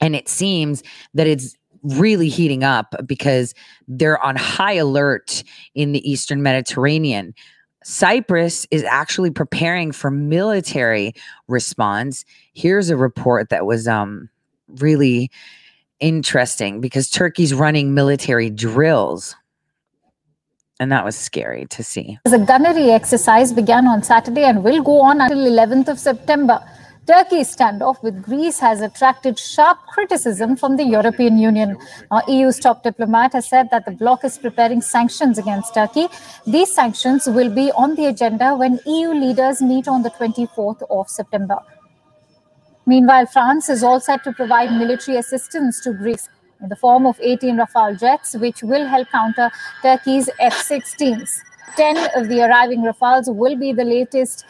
And 0.00 0.16
it 0.16 0.28
seems 0.28 0.82
that 1.14 1.28
it's 1.28 1.56
really 1.84 2.28
heating 2.28 2.64
up 2.64 2.94
because 3.06 3.54
they're 3.86 4.22
on 4.22 4.34
high 4.34 4.72
alert 4.72 5.44
in 5.76 5.92
the 5.92 6.10
Eastern 6.10 6.42
Mediterranean. 6.42 7.34
Cyprus 7.84 8.66
is 8.72 8.82
actually 8.82 9.30
preparing 9.30 9.92
for 9.92 10.10
military 10.10 11.14
response. 11.46 12.24
Here's 12.52 12.90
a 12.90 12.96
report 12.96 13.50
that 13.50 13.64
was 13.64 13.86
um, 13.86 14.28
really 14.80 15.30
interesting 16.00 16.80
because 16.80 17.08
Turkey's 17.08 17.54
running 17.54 17.94
military 17.94 18.50
drills. 18.50 19.36
And 20.80 20.90
that 20.90 21.04
was 21.04 21.14
scary 21.14 21.66
to 21.66 21.84
see. 21.84 22.18
The 22.24 22.38
gunnery 22.38 22.90
exercise 22.90 23.52
began 23.52 23.86
on 23.86 24.02
Saturday 24.02 24.44
and 24.44 24.64
will 24.64 24.82
go 24.82 25.02
on 25.02 25.20
until 25.20 25.36
11th 25.36 25.88
of 25.88 25.98
September. 25.98 26.58
Turkey's 27.06 27.54
standoff 27.54 28.02
with 28.02 28.22
Greece 28.22 28.58
has 28.60 28.80
attracted 28.80 29.38
sharp 29.38 29.78
criticism 29.88 30.56
from 30.56 30.76
the 30.78 30.84
European 30.84 31.36
Union. 31.38 31.76
Now, 32.10 32.22
EU's 32.26 32.58
top 32.58 32.82
diplomat 32.82 33.34
has 33.34 33.46
said 33.46 33.68
that 33.70 33.84
the 33.84 33.90
bloc 33.90 34.24
is 34.24 34.38
preparing 34.38 34.80
sanctions 34.80 35.36
against 35.36 35.74
Turkey. 35.74 36.08
These 36.46 36.74
sanctions 36.74 37.26
will 37.26 37.54
be 37.54 37.70
on 37.72 37.94
the 37.96 38.06
agenda 38.06 38.54
when 38.56 38.80
EU 38.86 39.10
leaders 39.12 39.60
meet 39.60 39.86
on 39.86 40.02
the 40.02 40.10
24th 40.10 40.82
of 40.88 41.10
September. 41.10 41.58
Meanwhile, 42.86 43.26
France 43.26 43.68
is 43.68 43.82
all 43.82 44.00
set 44.00 44.24
to 44.24 44.32
provide 44.32 44.72
military 44.72 45.18
assistance 45.18 45.80
to 45.82 45.92
Greece 45.92 46.28
in 46.62 46.68
the 46.68 46.76
form 46.76 47.06
of 47.06 47.18
18 47.20 47.56
Rafale 47.56 47.98
jets, 47.98 48.34
which 48.36 48.62
will 48.62 48.86
help 48.86 49.08
counter 49.10 49.50
Turkey's 49.82 50.28
F 50.38 50.54
16s. 50.54 51.40
10 51.76 51.96
of 52.16 52.28
the 52.28 52.40
arriving 52.42 52.82
Rafales 52.82 53.34
will 53.34 53.56
be 53.56 53.72
the 53.72 53.84
latest 53.84 54.44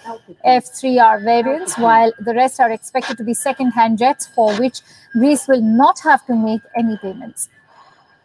F 0.45 0.64
3R 0.64 1.23
variants, 1.23 1.76
while 1.79 2.12
the 2.19 2.35
rest 2.35 2.61
are 2.61 2.71
expected 2.71 3.17
to 3.19 3.25
be 3.25 3.35
second 3.35 3.73
hand 3.73 3.99
jets 3.99 4.26
for 4.26 4.55
which 4.59 4.81
Greece 5.12 5.47
will 5.47 5.61
not 5.61 6.00
have 6.00 6.25
to 6.26 6.35
make 6.35 6.62
any 6.76 6.97
payments. 6.99 7.49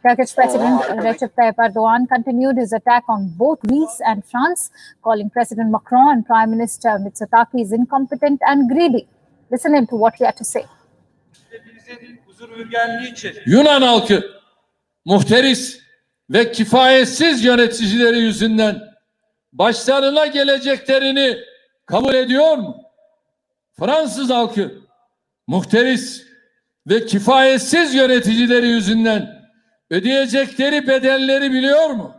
Turkish 0.08 0.34
oh, 0.34 0.36
President 0.36 0.82
Recep 1.04 1.32
Tayyip 1.38 1.56
Erdogan 1.56 2.08
continued 2.08 2.58
his 2.58 2.72
attack 2.72 3.04
on 3.10 3.34
both 3.36 3.60
Greece 3.62 4.00
and 4.06 4.24
France, 4.24 4.70
calling 5.04 5.30
President 5.32 5.72
Macron 5.72 6.12
and 6.12 6.25
Prime 6.25 6.51
Minister 6.51 6.89
Mitsotakis 6.89 7.74
incompetent 7.74 8.39
and 8.46 8.70
greedy. 8.70 9.08
Listen 9.50 9.75
in 9.75 9.88
to 9.88 9.96
what 9.96 10.15
he 10.15 10.24
had 10.24 10.38
to 10.38 10.46
say. 10.46 10.65
Yunan 13.46 13.82
halkı 13.82 14.32
muhteris 15.06 15.80
ve 16.30 16.51
kifayetsiz 16.51 17.44
yöneticileri 17.44 18.20
yüzünden 18.20 18.82
başlarına 19.54 20.25
geleceklerini 20.25 21.38
kabul 21.86 22.13
ediyor 22.13 22.58
mu? 22.58 22.77
Fransız 23.80 24.30
halkı 24.30 24.72
muhteris 25.48 26.24
ve 26.88 27.06
kifayetsiz 27.06 27.94
yöneticileri 27.94 28.68
yüzünden 28.68 29.42
ödeyecekleri 29.89 30.88
bedelleri 30.88 31.51
biliyor 31.51 31.89
mu? 31.89 32.15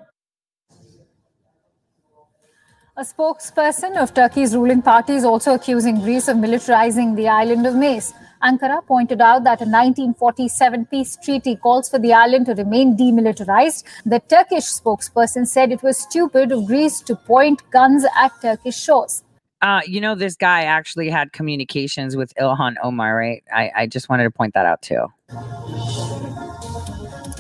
A 2.97 3.05
spokesperson 3.05 3.95
of 3.95 4.15
Turkey's 4.15 4.55
ruling 4.55 4.85
party 4.85 5.13
is 5.13 5.25
also 5.25 5.51
accusing 5.51 6.05
Greece 6.05 6.33
of 6.33 6.37
militarizing 6.39 7.17
the 7.17 7.23
island 7.23 7.67
of 7.67 7.75
Mace. 7.75 8.26
Ankara 8.43 8.85
pointed 8.87 9.21
out 9.21 9.45
that 9.45 9.61
a 9.61 9.69
1947 9.69 10.87
peace 10.87 11.17
treaty 11.23 11.57
calls 11.57 11.89
for 11.89 11.99
the 11.99 12.13
island 12.13 12.47
to 12.47 12.55
remain 12.55 12.97
demilitarized. 12.97 13.85
The 14.05 14.21
Turkish 14.21 14.65
spokesperson 14.65 15.47
said 15.47 15.73
it 15.73 15.83
was 15.83 15.99
stupid 15.99 16.53
of 16.53 16.67
Greece 16.67 17.01
to 17.03 17.17
point 17.17 17.63
guns 17.71 18.05
at 18.17 18.33
Turkish 18.41 18.77
shores. 18.77 19.23
Uh, 19.63 19.81
you 19.87 20.01
know, 20.01 20.15
this 20.15 20.37
guy 20.37 20.63
actually 20.63 21.09
had 21.09 21.33
communications 21.33 22.15
with 22.15 22.35
Ilhan 22.37 22.75
Omar, 22.83 23.17
right? 23.17 23.43
I, 23.53 23.71
I 23.75 23.87
just 23.87 24.09
wanted 24.09 24.25
to 24.25 24.31
point 24.31 24.55
that 24.55 24.67
out 24.67 24.83
too. 24.83 25.07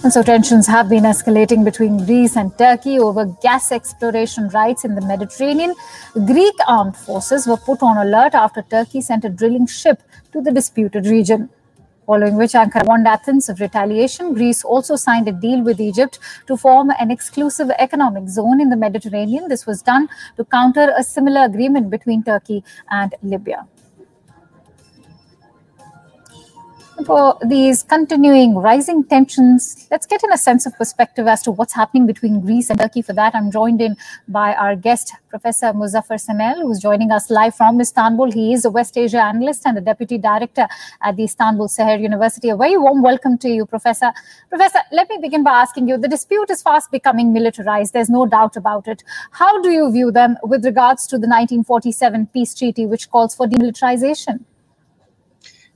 And 0.06 0.12
so 0.12 0.22
tensions 0.22 0.68
have 0.68 0.88
been 0.88 1.02
escalating 1.02 1.64
between 1.64 2.06
Greece 2.06 2.36
and 2.36 2.56
Turkey 2.56 2.96
over 2.96 3.24
gas 3.42 3.72
exploration 3.72 4.48
rights 4.50 4.84
in 4.84 4.94
the 4.94 5.00
Mediterranean. 5.00 5.74
Greek 6.26 6.54
armed 6.68 6.96
forces 6.96 7.44
were 7.44 7.56
put 7.56 7.82
on 7.82 7.96
alert 7.96 8.32
after 8.32 8.62
Turkey 8.62 9.00
sent 9.00 9.24
a 9.24 9.28
drilling 9.28 9.66
ship 9.66 10.00
to 10.30 10.40
the 10.40 10.52
disputed 10.52 11.06
region. 11.06 11.50
Following 12.06 12.36
which 12.36 12.52
Ankara 12.52 12.86
warned 12.86 13.08
Athens 13.08 13.48
of 13.48 13.58
retaliation, 13.58 14.32
Greece 14.32 14.62
also 14.62 14.94
signed 14.94 15.26
a 15.26 15.32
deal 15.32 15.60
with 15.64 15.80
Egypt 15.80 16.20
to 16.46 16.56
form 16.56 16.92
an 17.00 17.10
exclusive 17.10 17.70
economic 17.76 18.28
zone 18.28 18.60
in 18.60 18.70
the 18.70 18.76
Mediterranean. 18.76 19.48
This 19.48 19.66
was 19.66 19.82
done 19.82 20.08
to 20.36 20.44
counter 20.44 20.94
a 20.96 21.02
similar 21.02 21.42
agreement 21.42 21.90
between 21.90 22.22
Turkey 22.22 22.62
and 22.92 23.12
Libya. 23.24 23.66
For 27.04 27.36
these 27.44 27.82
continuing 27.82 28.54
rising 28.54 29.04
tensions, 29.04 29.86
let's 29.90 30.06
get 30.06 30.24
in 30.24 30.32
a 30.32 30.38
sense 30.38 30.64
of 30.64 30.74
perspective 30.78 31.26
as 31.26 31.42
to 31.42 31.50
what's 31.50 31.74
happening 31.74 32.06
between 32.06 32.40
Greece 32.40 32.70
and 32.70 32.80
Turkey. 32.80 33.02
For 33.02 33.12
that, 33.12 33.34
I'm 33.34 33.50
joined 33.50 33.82
in 33.82 33.96
by 34.28 34.54
our 34.54 34.74
guest, 34.74 35.12
Professor 35.28 35.74
Muzaffer 35.74 36.16
Şenel, 36.16 36.62
who's 36.62 36.80
joining 36.80 37.10
us 37.10 37.28
live 37.28 37.54
from 37.54 37.82
Istanbul. 37.82 38.32
He 38.32 38.54
is 38.54 38.64
a 38.64 38.70
West 38.70 38.96
Asia 38.96 39.18
analyst 39.18 39.66
and 39.66 39.76
the 39.76 39.82
deputy 39.82 40.16
director 40.16 40.66
at 41.02 41.16
the 41.16 41.24
Istanbul 41.24 41.68
Şehir 41.68 42.00
University. 42.00 42.48
A 42.48 42.56
very 42.56 42.78
warm 42.78 43.02
welcome 43.02 43.36
to 43.38 43.48
you, 43.48 43.66
Professor. 43.66 44.10
Professor, 44.48 44.80
let 44.90 45.10
me 45.10 45.18
begin 45.20 45.44
by 45.44 45.50
asking 45.50 45.88
you 45.88 45.98
the 45.98 46.08
dispute 46.08 46.48
is 46.48 46.62
fast 46.62 46.90
becoming 46.90 47.30
militarized. 47.30 47.92
There's 47.92 48.08
no 48.08 48.24
doubt 48.24 48.56
about 48.56 48.88
it. 48.88 49.04
How 49.32 49.60
do 49.60 49.68
you 49.70 49.92
view 49.92 50.10
them 50.10 50.38
with 50.42 50.64
regards 50.64 51.06
to 51.08 51.18
the 51.18 51.28
1947 51.28 52.28
peace 52.32 52.54
treaty, 52.54 52.86
which 52.86 53.10
calls 53.10 53.34
for 53.34 53.46
demilitarization? 53.46 54.44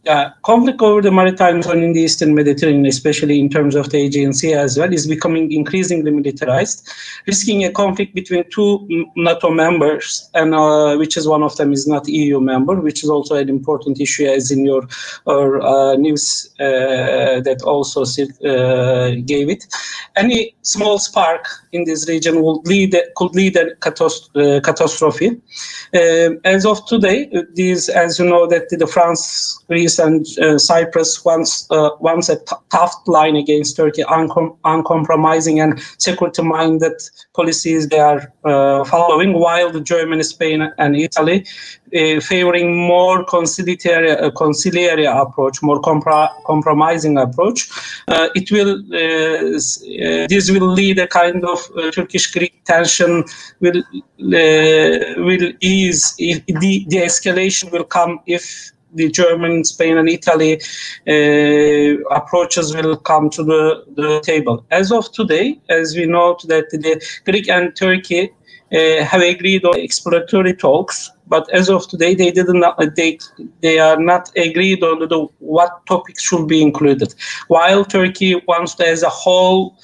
Uh, 0.07 0.30
conflict 0.42 0.80
over 0.80 1.02
the 1.02 1.11
maritime 1.11 1.62
zone 1.62 1.83
in 1.83 1.92
the 1.92 2.00
Eastern 2.00 2.35
Mediterranean, 2.35 2.87
especially 2.87 3.38
in 3.38 3.50
terms 3.50 3.75
of 3.75 3.90
the 3.90 4.07
Aegean 4.07 4.33
Sea 4.33 4.54
as 4.54 4.78
well, 4.78 4.92
is 4.92 5.07
becoming 5.07 5.52
increasingly 5.52 6.11
militarized, 6.11 6.88
risking 7.26 7.64
a 7.64 7.71
conflict 7.71 8.14
between 8.14 8.49
two 8.50 8.87
NATO 9.16 9.50
members, 9.50 10.30
and 10.35 10.54
uh, 10.54 10.97
which 10.97 11.16
is 11.16 11.28
one 11.28 11.42
of 11.42 11.54
them 11.57 11.73
is 11.73 11.87
not 11.87 12.09
EU 12.09 12.40
member, 12.40 12.80
which 12.80 13.04
is 13.04 13.11
also 13.11 13.35
an 13.37 13.49
important 13.49 14.00
issue, 14.00 14.25
as 14.25 14.50
in 14.50 14.64
your 14.64 14.87
or, 15.26 15.61
uh, 15.61 15.97
news 15.97 16.50
uh, 16.61 17.40
that 17.40 17.61
also 17.64 18.02
uh, 18.02 19.11
gave 19.26 19.50
it. 19.50 19.66
Any 20.16 20.54
small 20.62 20.99
spark 20.99 21.47
in 21.73 21.85
this 21.85 22.09
region 22.09 22.42
would 22.42 22.66
lead 22.66 22.97
could 23.16 23.35
lead 23.35 23.57
a 23.57 23.73
uh, 23.73 24.61
catastrophe. 24.61 25.40
as 25.92 26.64
of 26.64 26.87
today, 26.87 27.30
these, 27.54 27.88
as 27.88 28.19
you 28.19 28.25
know, 28.25 28.47
that 28.47 28.69
the 28.71 28.87
France, 28.87 29.62
Greece 29.69 29.89
Greece 29.90 29.99
and 29.99 30.26
uh, 30.38 30.59
Cyprus 30.59 31.25
once 31.25 31.66
uh, 31.70 31.90
once 32.00 32.28
a 32.28 32.37
t- 32.37 32.56
tough 32.70 32.94
line 33.06 33.37
against 33.37 33.76
Turkey, 33.76 34.02
uncom- 34.02 34.56
uncompromising 34.64 35.61
and 35.61 35.80
security-minded 35.99 36.92
policies 37.35 37.88
they 37.88 37.99
are 37.99 38.32
uh, 38.44 38.85
following, 38.85 39.32
while 39.32 39.70
Germany, 39.80 40.23
Spain, 40.23 40.73
and 40.78 40.97
Italy 40.97 41.44
uh, 41.94 42.20
favoring 42.20 42.76
more 42.87 43.25
conciliatory, 43.25 44.11
uh, 44.11 44.30
conciliatory 44.30 45.06
approach, 45.06 45.62
more 45.62 45.80
compro- 45.80 46.30
compromising 46.44 47.18
approach. 47.18 47.68
Uh, 48.09 48.28
it 48.35 48.50
will 48.50 48.82
this 50.28 50.50
will 50.50 50.68
lead 50.68 50.99
a 50.99 51.06
kind 51.06 51.44
of 51.44 51.59
Turkish-Greek 51.92 52.64
tension 52.64 53.25
will 53.61 53.82
will 54.18 55.52
ease. 55.61 56.14
If 56.18 56.47
the, 56.47 56.85
the 56.88 56.99
escalation 56.99 57.70
will 57.73 57.85
come 57.85 58.20
if 58.26 58.73
the 58.94 59.11
German, 59.11 59.64
Spain, 59.64 59.99
and 59.99 60.09
Italy 60.09 60.61
uh, 61.09 62.02
approaches 62.14 62.75
will 62.75 62.97
come 62.97 63.30
to 63.30 63.42
the, 63.44 63.85
the 63.94 64.20
table. 64.20 64.64
As 64.70 64.92
of 64.92 65.11
today, 65.12 65.61
as 65.68 65.94
we 65.97 66.06
know 66.06 66.37
that 66.44 66.70
the 66.70 67.02
Greek 67.25 67.49
and 67.49 67.75
Turkey 67.76 68.30
uh, 68.73 69.04
have 69.04 69.23
agreed 69.23 69.64
on 69.64 69.78
exploratory 69.78 70.54
talks, 70.54 71.11
but 71.26 71.49
as 71.52 71.70
of 71.70 71.88
today, 71.88 72.14
they 72.14 72.32
didn't. 72.32 72.64
They 72.97 73.18
they 73.61 73.78
are 73.78 73.97
not 73.97 74.30
agreed 74.37 74.82
on 74.82 75.09
the, 75.09 75.28
what 75.38 75.87
topics 75.87 76.25
should 76.25 76.49
be 76.49 76.61
included. 76.61 77.14
While 77.47 77.85
Turkey 77.85 78.35
wants 78.49 78.75
to, 78.76 78.87
as 78.87 79.04
a 79.04 79.09
whole, 79.09 79.76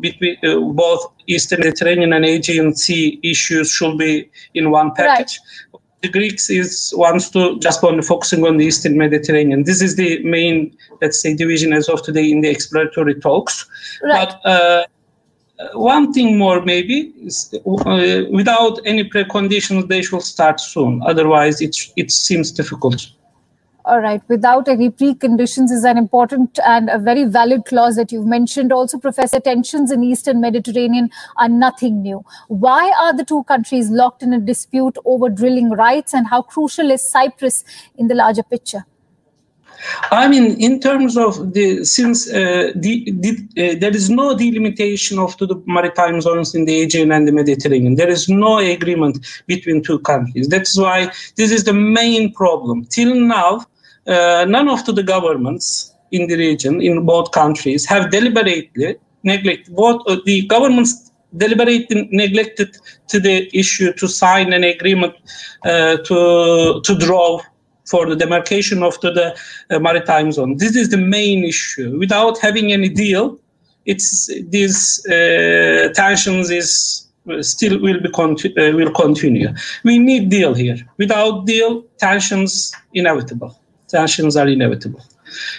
between 0.00 0.36
uh, 0.44 0.60
both 0.60 1.12
Eastern 1.26 1.60
Mediterranean 1.60 2.12
and 2.12 2.24
Aegean 2.24 2.76
Sea 2.76 3.18
issues 3.22 3.70
should 3.70 3.98
be 3.98 4.30
in 4.54 4.70
one 4.70 4.92
package. 4.94 5.40
Right 5.72 5.78
the 6.02 6.08
Greeks 6.08 6.50
is 6.50 6.92
wants 6.96 7.30
to 7.30 7.58
just 7.60 7.82
on 7.84 8.02
focusing 8.02 8.44
on 8.44 8.56
the 8.56 8.66
Eastern 8.66 8.98
Mediterranean. 8.98 9.64
This 9.64 9.80
is 9.80 9.96
the 9.96 10.22
main, 10.24 10.76
let's 11.00 11.20
say, 11.20 11.34
division 11.34 11.72
as 11.72 11.88
of 11.88 12.02
today 12.02 12.30
in 12.30 12.40
the 12.40 12.48
exploratory 12.48 13.14
talks. 13.20 13.66
Right. 14.02 14.28
But 14.28 14.46
uh, 14.46 14.86
one 15.74 16.12
thing 16.12 16.38
more, 16.38 16.60
maybe, 16.62 17.12
is, 17.22 17.54
uh, 17.64 18.24
without 18.30 18.80
any 18.84 19.08
preconditions, 19.08 19.88
they 19.88 20.02
should 20.02 20.22
start 20.22 20.60
soon. 20.60 21.02
Otherwise, 21.06 21.60
it 21.60 21.76
it 21.96 22.10
seems 22.10 22.50
difficult. 22.50 23.06
All 23.84 24.00
right, 24.00 24.22
without 24.28 24.68
any 24.68 24.90
preconditions 24.90 25.72
is 25.72 25.84
an 25.84 25.98
important 25.98 26.60
and 26.64 26.88
a 26.88 26.98
very 26.98 27.24
valid 27.24 27.64
clause 27.64 27.96
that 27.96 28.12
you've 28.12 28.26
mentioned. 28.26 28.72
Also, 28.72 28.96
Professor, 28.96 29.40
tensions 29.40 29.90
in 29.90 30.04
Eastern 30.04 30.40
Mediterranean 30.40 31.10
are 31.36 31.48
nothing 31.48 32.00
new. 32.00 32.24
Why 32.46 32.92
are 33.00 33.16
the 33.16 33.24
two 33.24 33.42
countries 33.44 33.90
locked 33.90 34.22
in 34.22 34.32
a 34.32 34.38
dispute 34.38 34.96
over 35.04 35.28
drilling 35.28 35.70
rights, 35.70 36.14
and 36.14 36.28
how 36.28 36.42
crucial 36.42 36.92
is 36.92 37.10
Cyprus 37.10 37.64
in 37.96 38.06
the 38.06 38.14
larger 38.14 38.44
picture? 38.44 38.86
I 40.12 40.28
mean, 40.28 40.60
in 40.60 40.78
terms 40.78 41.16
of 41.16 41.54
the 41.54 41.84
since 41.84 42.30
uh, 42.30 42.70
the, 42.76 43.10
the, 43.10 43.30
uh, 43.58 43.78
there 43.80 43.94
is 43.94 44.10
no 44.10 44.36
delimitation 44.36 45.18
of 45.18 45.36
the 45.38 45.60
maritime 45.66 46.20
zones 46.20 46.54
in 46.54 46.66
the 46.66 46.82
Aegean 46.82 47.10
and 47.10 47.26
the 47.26 47.32
Mediterranean. 47.32 47.96
There 47.96 48.08
is 48.08 48.28
no 48.28 48.58
agreement 48.58 49.26
between 49.46 49.82
two 49.82 49.98
countries. 50.00 50.48
That's 50.48 50.78
why 50.78 51.10
this 51.36 51.50
is 51.50 51.64
the 51.64 51.72
main 51.72 52.32
problem. 52.32 52.84
Till 52.84 53.14
now, 53.14 53.66
uh, 54.06 54.44
none 54.48 54.68
of 54.68 54.84
the 54.84 55.02
governments 55.02 55.94
in 56.10 56.26
the 56.26 56.36
region, 56.36 56.80
in 56.80 57.04
both 57.06 57.30
countries, 57.32 57.86
have 57.86 58.10
deliberately 58.10 58.96
neglected 59.22 59.74
both 59.74 60.02
uh, 60.06 60.16
the 60.26 60.46
governments 60.46 61.12
deliberately 61.36 62.08
neglected 62.10 62.76
to 63.08 63.18
the 63.18 63.48
issue 63.56 63.92
to 63.94 64.06
sign 64.06 64.52
an 64.52 64.64
agreement 64.64 65.14
uh, 65.64 65.96
to 65.98 66.80
to 66.84 66.98
draw 66.98 67.40
for 67.86 68.06
the 68.06 68.16
demarcation 68.16 68.82
of 68.82 68.98
the, 69.00 69.10
the 69.10 69.76
uh, 69.76 69.78
maritime 69.78 70.30
zone. 70.32 70.56
This 70.56 70.76
is 70.76 70.90
the 70.90 70.96
main 70.98 71.44
issue. 71.44 71.98
Without 71.98 72.38
having 72.38 72.72
any 72.72 72.88
deal, 72.88 73.38
it's 73.86 74.30
these 74.48 75.04
uh, 75.06 75.92
tensions 75.94 76.50
is 76.50 77.06
uh, 77.30 77.42
still 77.42 77.80
will 77.80 78.00
be 78.00 78.10
conti- 78.10 78.54
will 78.56 78.92
continue. 78.92 79.48
We 79.84 79.98
need 79.98 80.28
deal 80.28 80.54
here. 80.54 80.78
Without 80.98 81.46
deal, 81.46 81.82
tensions 81.98 82.72
inevitable. 82.94 83.58
Tensions 83.92 84.36
are 84.36 84.48
inevitable. 84.48 85.02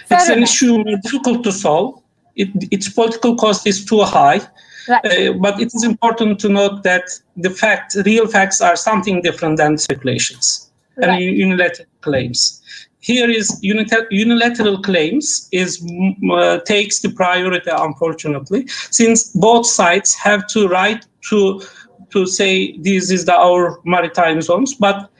Fair 0.06 0.18
it's 0.18 0.26
enough. 0.26 0.36
an 0.36 0.42
issue 0.42 0.84
difficult 1.02 1.42
to 1.44 1.52
solve. 1.52 2.02
It, 2.36 2.48
its 2.70 2.88
political 2.88 3.36
cost 3.36 3.66
is 3.66 3.84
too 3.84 4.02
high. 4.02 4.40
Right. 4.88 5.28
Uh, 5.28 5.32
but 5.34 5.60
it 5.60 5.70
is 5.74 5.82
important 5.84 6.38
to 6.40 6.48
note 6.48 6.82
that 6.82 7.04
the 7.36 7.48
fact, 7.48 7.96
real 8.04 8.26
facts, 8.26 8.60
are 8.60 8.76
something 8.76 9.22
different 9.22 9.56
than 9.56 9.78
speculations 9.78 10.70
right. 10.96 11.08
and 11.08 11.22
unilateral 11.22 11.88
claims. 12.02 12.60
Here 13.00 13.30
is 13.30 13.58
unilateral 13.62 14.80
claims 14.82 15.48
is 15.52 15.82
uh, 16.30 16.58
takes 16.60 17.00
the 17.00 17.10
priority, 17.10 17.70
unfortunately, 17.70 18.66
since 18.90 19.30
both 19.30 19.66
sides 19.66 20.14
have 20.14 20.46
to 20.48 20.68
right 20.68 21.04
to 21.30 21.62
to 22.10 22.26
say 22.26 22.78
this 22.78 23.10
is 23.10 23.24
the, 23.24 23.34
our 23.34 23.80
maritime 23.84 24.40
zones, 24.40 24.74
but 24.74 25.10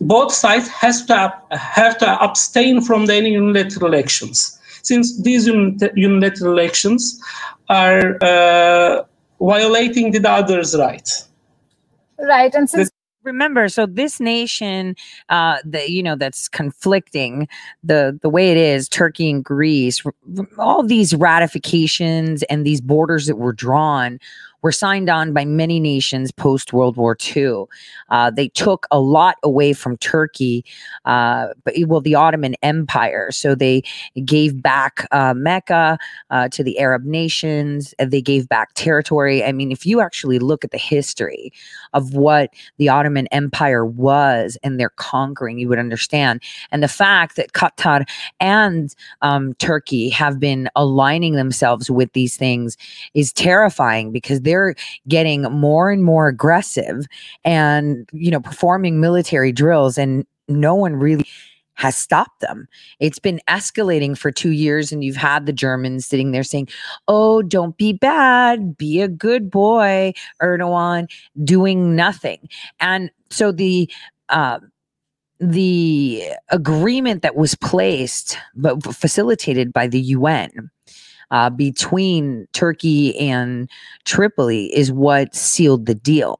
both 0.00 0.32
sides 0.32 0.68
has 0.68 1.04
to 1.06 1.32
have 1.50 1.98
to 1.98 2.22
abstain 2.22 2.80
from 2.80 3.08
any 3.10 3.32
unilateral 3.32 3.94
actions, 3.94 4.58
since 4.82 5.20
these 5.22 5.46
unilateral 5.46 6.60
actions 6.60 7.20
are 7.68 8.16
uh, 8.22 9.02
violating 9.40 10.12
the 10.12 10.28
other's 10.28 10.76
rights. 10.76 11.28
Right, 12.18 12.54
and 12.54 12.68
since 12.68 12.90
remember 13.22 13.68
so 13.68 13.86
this 13.86 14.18
nation 14.18 14.96
uh 15.28 15.58
the 15.64 15.90
you 15.90 16.02
know 16.02 16.16
that's 16.16 16.48
conflicting 16.48 17.46
the 17.84 18.18
the 18.22 18.30
way 18.30 18.50
it 18.50 18.56
is 18.56 18.88
turkey 18.88 19.30
and 19.30 19.44
greece 19.44 20.02
all 20.58 20.82
these 20.82 21.14
ratifications 21.14 22.42
and 22.44 22.64
these 22.64 22.80
borders 22.80 23.26
that 23.26 23.36
were 23.36 23.52
drawn 23.52 24.18
were 24.62 24.72
signed 24.72 25.08
on 25.08 25.32
by 25.32 25.44
many 25.44 25.80
nations 25.80 26.32
post 26.32 26.72
World 26.72 26.96
War 26.96 27.16
II. 27.36 27.64
Uh, 28.08 28.30
they 28.30 28.48
took 28.48 28.86
a 28.90 29.00
lot 29.00 29.36
away 29.42 29.72
from 29.72 29.96
Turkey, 29.98 30.64
uh, 31.04 31.48
but 31.64 31.74
well, 31.86 32.00
the 32.00 32.14
Ottoman 32.14 32.54
Empire. 32.62 33.30
So 33.32 33.54
they 33.54 33.82
gave 34.24 34.62
back 34.62 35.06
uh, 35.10 35.34
Mecca 35.34 35.98
uh, 36.30 36.48
to 36.48 36.62
the 36.62 36.78
Arab 36.78 37.04
nations. 37.04 37.94
They 37.98 38.22
gave 38.22 38.48
back 38.48 38.74
territory. 38.74 39.44
I 39.44 39.52
mean, 39.52 39.72
if 39.72 39.86
you 39.86 40.00
actually 40.00 40.38
look 40.38 40.64
at 40.64 40.70
the 40.70 40.78
history 40.78 41.52
of 41.92 42.14
what 42.14 42.50
the 42.78 42.88
Ottoman 42.88 43.26
Empire 43.28 43.84
was 43.84 44.58
and 44.62 44.78
their 44.78 44.90
conquering, 44.90 45.58
you 45.58 45.68
would 45.68 45.78
understand. 45.78 46.42
And 46.70 46.82
the 46.82 46.88
fact 46.88 47.36
that 47.36 47.52
Qatar 47.52 48.08
and 48.40 48.94
um, 49.22 49.54
Turkey 49.54 50.08
have 50.10 50.38
been 50.38 50.68
aligning 50.76 51.34
themselves 51.34 51.90
with 51.90 52.12
these 52.12 52.36
things 52.36 52.76
is 53.14 53.32
terrifying 53.32 54.12
because 54.12 54.40
they're 54.42 54.74
getting 55.08 55.42
more 55.42 55.90
and 55.90 56.04
more 56.04 56.28
aggressive 56.28 57.06
and 57.44 58.08
you 58.12 58.30
know 58.30 58.40
performing 58.40 59.00
military 59.00 59.52
drills 59.52 59.98
and 59.98 60.26
no 60.48 60.74
one 60.74 60.94
really 60.96 61.26
has 61.80 61.96
stopped 61.96 62.40
them. 62.40 62.68
It's 62.98 63.18
been 63.18 63.40
escalating 63.48 64.16
for 64.16 64.30
two 64.30 64.50
years, 64.50 64.92
and 64.92 65.02
you've 65.02 65.16
had 65.16 65.46
the 65.46 65.52
Germans 65.52 66.04
sitting 66.04 66.30
there 66.30 66.42
saying, 66.42 66.68
Oh, 67.08 67.40
don't 67.40 67.74
be 67.78 67.94
bad, 67.94 68.76
be 68.76 69.00
a 69.00 69.08
good 69.08 69.50
boy, 69.50 70.12
Erdogan, 70.42 71.10
doing 71.42 71.96
nothing. 71.96 72.50
And 72.80 73.10
so 73.30 73.50
the 73.50 73.90
uh, 74.28 74.60
the 75.38 76.22
agreement 76.50 77.22
that 77.22 77.34
was 77.34 77.54
placed 77.54 78.36
but 78.54 78.82
facilitated 78.94 79.72
by 79.72 79.86
the 79.86 80.00
UN 80.00 80.70
uh, 81.30 81.48
between 81.48 82.46
Turkey 82.52 83.18
and 83.18 83.70
Tripoli 84.04 84.66
is 84.76 84.92
what 84.92 85.34
sealed 85.34 85.86
the 85.86 85.94
deal. 85.94 86.36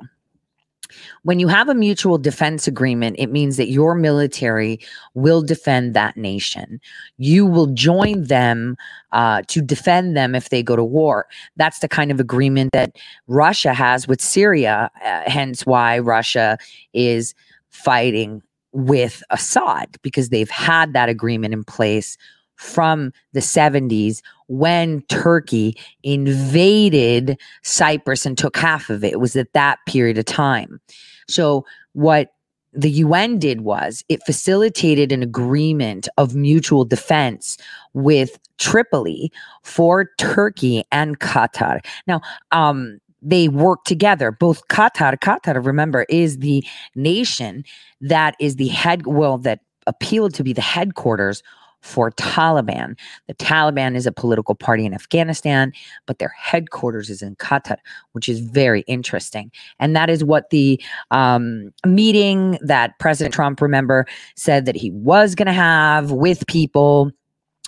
When 1.23 1.39
you 1.39 1.49
have 1.49 1.69
a 1.69 1.75
mutual 1.75 2.19
defense 2.19 2.67
agreement, 2.67 3.17
it 3.19 3.29
means 3.29 3.57
that 3.57 3.69
your 3.69 3.95
military 3.95 4.81
will 5.15 5.43
defend 5.43 5.95
that 5.95 6.17
nation. 6.17 6.81
You 7.19 7.47
will 7.47 7.67
join 7.67 8.25
them 8.25 8.77
uh, 9.13 9.43
to 9.49 9.61
defend 9.61 10.17
them 10.17 10.35
if 10.35 10.49
they 10.51 10.63
go 10.63 10.77
to 10.77 10.85
war. 10.85 11.27
That's 11.57 11.81
the 11.81 11.89
kind 11.89 12.11
of 12.11 12.21
agreement 12.21 12.73
that 12.73 12.97
Russia 13.27 13.75
has 13.75 14.07
with 14.07 14.21
Syria, 14.21 14.91
uh, 15.05 15.23
hence 15.27 15.67
why 15.67 15.99
Russia 15.99 16.59
is 16.93 17.35
fighting 17.69 18.43
with 18.73 19.23
Assad 19.31 19.97
because 20.03 20.29
they've 20.29 20.51
had 20.51 20.93
that 20.93 21.09
agreement 21.09 21.55
in 21.55 21.65
place 21.65 22.17
from 22.61 23.13
the 23.33 23.41
70s 23.41 24.21
when 24.49 25.01
Turkey 25.03 25.77
invaded 26.03 27.39
Cyprus 27.63 28.27
and 28.27 28.37
took 28.37 28.57
half 28.57 28.91
of 28.91 29.03
it. 29.03 29.13
It 29.13 29.21
was 29.21 29.35
at 29.37 29.53
that 29.55 29.79
period 29.87 30.19
of 30.19 30.27
time. 30.27 30.81
So, 31.29 31.65
what 31.93 32.33
the 32.73 32.91
UN 32.91 33.39
did 33.39 33.63
was 33.63 34.05
it 34.09 34.23
facilitated 34.25 35.11
an 35.11 35.23
agreement 35.23 36.09
of 36.19 36.37
mutual 36.37 36.85
defense 36.85 37.57
with 37.95 38.39
Tripoli 38.59 39.33
for 39.63 40.11
Turkey 40.19 40.85
and 40.93 41.19
Qatar. 41.19 41.85
Now, 42.07 42.21
um, 42.53 43.01
they 43.23 43.49
work 43.49 43.85
together. 43.85 44.31
Both 44.31 44.69
Qatar, 44.69 45.19
Qatar, 45.19 45.65
remember, 45.65 46.07
is 46.09 46.39
the 46.39 46.65
nation 46.95 47.65
that 48.01 48.37
is 48.39 48.57
the 48.57 48.69
head, 48.69 49.07
well, 49.07 49.37
that 49.39 49.61
appealed 49.87 50.35
to 50.35 50.45
be 50.45 50.53
the 50.53 50.61
headquarters 50.61 51.43
for 51.81 52.11
Taliban. 52.13 52.99
The 53.27 53.35
Taliban 53.35 53.97
is 53.97 54.07
a 54.07 54.13
political 54.13 54.55
party 54.55 54.85
in 54.85 54.95
Afghanistan, 54.95 55.73
but 56.07 56.19
their 56.19 56.35
headquarters 56.37 57.11
is 57.11 57.23
in 57.23 57.37
Qatar, 57.37 57.77
which 58.13 58.29
is 58.29 58.41
very 58.41 58.83
interesting. 58.83 59.51
And 59.79 59.97
that 59.97 60.11
is 60.11 60.23
what 60.23 60.51
the 60.51 60.83
um, 61.11 61.73
meeting 61.87 62.59
that 62.63 62.99
President 62.99 63.35
Trump, 63.35 63.61
remember, 63.61 64.07
said 64.37 64.67
that 64.67 64.77
he 64.77 64.91
was 64.91 65.35
going 65.35 65.47
to 65.47 65.53
have 65.53 66.11
with 66.13 66.47
people 66.47 67.11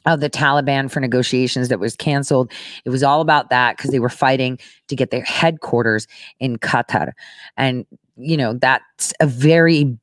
of 0.05 0.21
the 0.21 0.31
Taliban 0.31 0.91
for 0.91 1.01
negotiations 1.01 1.69
that 1.69 1.79
was 1.79 1.95
canceled. 1.95 2.51
It 2.85 2.91
was 2.91 3.03
all 3.03 3.21
about 3.21 3.51
that 3.51 3.77
because 3.77 3.93
they 3.93 4.01
were 4.01 4.09
fighting 4.09 4.59
to 4.89 4.97
get 4.97 5.11
their 5.11 5.23
headquarters 5.23 6.09
in 6.41 6.57
Qatar. 6.59 7.13
And, 7.57 7.87
you 8.17 8.37
know, 8.37 8.55
that's 8.55 9.13
a 9.21 9.27
very 9.27 9.97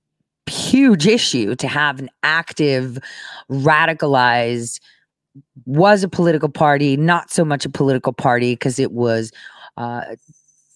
huge 0.50 1.08
issue 1.08 1.56
to 1.56 1.68
have 1.68 2.00
an 2.00 2.10
active, 2.24 3.00
radicalized, 3.50 4.80
was 5.66 6.04
a 6.04 6.10
political 6.10 6.50
party, 6.50 6.98
not 6.98 7.32
so 7.32 7.46
much 7.46 7.66
a 7.66 7.70
political 7.70 8.14
party 8.14 8.54
because 8.54 8.80
it 8.80 8.92
was 8.92 9.32
uh, 9.78 10.02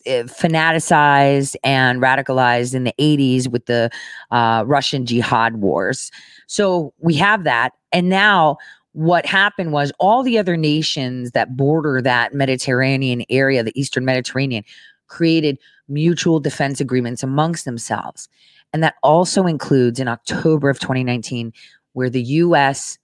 eh, 0.05 0.23
fanaticized 0.23 1.57
and 1.63 2.01
radicalized 2.01 2.73
in 2.73 2.83
the 2.83 2.93
80s 2.99 3.47
with 3.47 3.65
the 3.65 3.89
uh, 4.31 4.63
Russian 4.65 5.05
jihad 5.05 5.57
wars. 5.57 6.11
So 6.47 6.93
we 6.99 7.15
have 7.15 7.43
that. 7.43 7.73
And 7.91 8.09
now 8.09 8.57
what 8.93 9.25
happened 9.25 9.73
was 9.73 9.91
all 9.99 10.23
the 10.23 10.37
other 10.37 10.55
nations 10.55 11.31
that 11.31 11.57
border 11.57 12.01
that 12.01 12.33
Mediterranean 12.33 13.23
area, 13.29 13.63
the 13.63 13.77
Eastern 13.79 14.05
Mediterranean, 14.05 14.63
created 15.07 15.57
mutual 15.87 16.39
defense 16.39 16.79
agreements 16.79 17.23
amongst 17.23 17.65
themselves. 17.65 18.29
And 18.73 18.83
that 18.83 18.95
also 19.03 19.45
includes 19.45 19.99
in 19.99 20.07
October 20.07 20.69
of 20.69 20.79
2019, 20.79 21.53
where 21.93 22.09
the 22.09 22.21
US, 22.23 22.97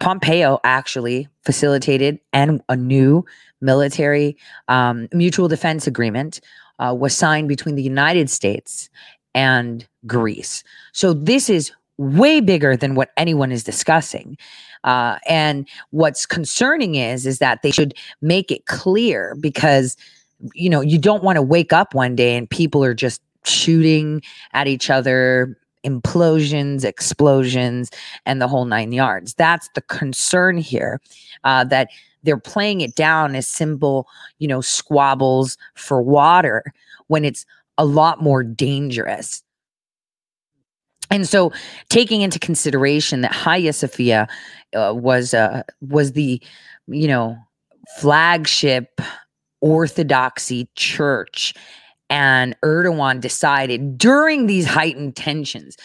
Pompeo 0.00 0.58
actually 0.64 1.28
facilitated 1.44 2.18
and 2.32 2.62
a 2.68 2.76
new 2.76 3.24
military 3.60 4.36
um, 4.68 5.08
mutual 5.12 5.48
defense 5.48 5.86
agreement 5.86 6.40
uh, 6.78 6.94
was 6.98 7.16
signed 7.16 7.48
between 7.48 7.74
the 7.74 7.82
United 7.82 8.30
States 8.30 8.88
and 9.34 9.86
Greece. 10.06 10.64
So 10.92 11.12
this 11.12 11.50
is 11.50 11.72
way 11.98 12.40
bigger 12.40 12.76
than 12.76 12.94
what 12.94 13.10
anyone 13.16 13.52
is 13.52 13.64
discussing. 13.64 14.38
Uh, 14.84 15.18
and 15.28 15.68
what's 15.90 16.24
concerning 16.24 16.94
is 16.94 17.26
is 17.26 17.38
that 17.38 17.62
they 17.62 17.70
should 17.70 17.94
make 18.22 18.50
it 18.50 18.66
clear 18.66 19.36
because 19.40 19.96
you 20.54 20.70
know 20.70 20.80
you 20.80 20.98
don't 20.98 21.24
want 21.24 21.34
to 21.34 21.42
wake 21.42 21.72
up 21.72 21.94
one 21.94 22.14
day 22.14 22.36
and 22.36 22.48
people 22.48 22.84
are 22.84 22.94
just 22.94 23.20
shooting 23.44 24.22
at 24.52 24.66
each 24.66 24.90
other 24.90 25.58
implosions 25.84 26.84
explosions 26.84 27.90
and 28.26 28.42
the 28.42 28.48
whole 28.48 28.64
nine 28.64 28.92
yards. 28.92 29.34
That's 29.34 29.68
the 29.74 29.82
concern 29.82 30.58
here 30.58 31.00
uh, 31.44 31.64
that 31.64 31.88
they're 32.24 32.36
playing 32.36 32.80
it 32.80 32.94
down 32.94 33.34
as 33.34 33.46
simple 33.46 34.08
you 34.38 34.48
know 34.48 34.60
squabbles 34.60 35.56
for 35.74 36.02
water 36.02 36.64
when 37.06 37.24
it's 37.24 37.46
a 37.78 37.84
lot 37.84 38.22
more 38.22 38.42
dangerous. 38.42 39.42
And 41.10 41.26
so, 41.26 41.52
taking 41.88 42.20
into 42.20 42.38
consideration 42.38 43.22
that 43.22 43.32
Hagia 43.32 43.72
Sophia 43.72 44.28
uh, 44.74 44.92
was 44.94 45.32
uh, 45.32 45.62
was 45.80 46.12
the 46.12 46.42
you 46.86 47.08
know 47.08 47.38
flagship 47.98 49.00
orthodoxy 49.60 50.68
church, 50.74 51.54
and 52.10 52.56
Erdogan 52.62 53.20
decided 53.20 53.98
during 53.98 54.46
these 54.46 54.66
heightened 54.66 55.16
tensions 55.16 55.76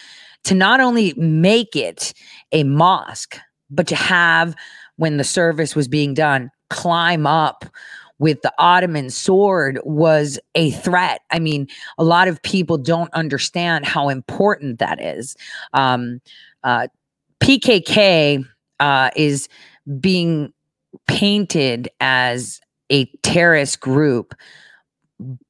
to 0.44 0.54
not 0.54 0.80
only 0.80 1.14
make 1.16 1.74
it 1.74 2.12
a 2.52 2.64
mosque, 2.64 3.38
but 3.70 3.86
to 3.88 3.96
have 3.96 4.54
when 4.96 5.16
the 5.16 5.24
service 5.24 5.74
was 5.74 5.88
being 5.88 6.14
done 6.14 6.50
climb 6.70 7.26
up 7.26 7.64
with 8.18 8.42
the 8.42 8.52
Ottoman 8.58 9.10
sword 9.10 9.80
was 9.84 10.38
a 10.54 10.70
threat. 10.70 11.22
I 11.30 11.38
mean, 11.38 11.66
a 11.98 12.04
lot 12.04 12.28
of 12.28 12.42
people 12.42 12.78
don't 12.78 13.12
understand 13.12 13.84
how 13.84 14.08
important 14.08 14.78
that 14.78 15.00
is. 15.00 15.36
Um, 15.72 16.20
uh, 16.62 16.88
PKK 17.40 18.44
uh, 18.80 19.10
is 19.16 19.48
being 20.00 20.52
painted 21.06 21.88
as 22.00 22.60
a 22.90 23.06
terrorist 23.22 23.80
group 23.80 24.34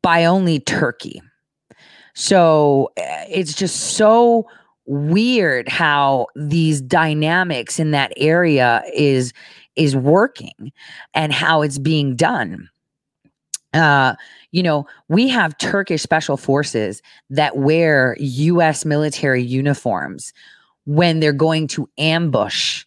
by 0.03 0.25
only 0.25 0.61
Turkey. 0.61 1.23
So 2.15 2.93
eh, 2.97 3.27
it's 3.29 3.55
just 3.55 3.97
so 3.97 4.47
weird 4.87 5.69
how 5.69 6.27
these 6.37 6.81
dynamics 6.81 7.79
in 7.79 7.91
that 7.93 8.13
area 8.17 8.83
is 8.95 9.33
is 9.77 9.97
working 9.97 10.73
and 11.15 11.33
how 11.33 11.63
it's 11.63 11.79
being 11.79 12.15
done. 12.15 12.69
Uh, 13.73 14.15
you 14.53 14.63
know, 14.63 14.87
we 15.09 15.27
have 15.27 15.59
Turkish 15.59 16.01
special 16.01 16.37
forces 16.37 17.03
that 17.29 17.57
wear 17.57 18.17
US 18.21 18.85
military 18.85 19.43
uniforms 19.43 20.33
when 20.85 21.19
they're 21.19 21.33
going 21.33 21.67
to 21.69 21.89
ambush 21.99 22.85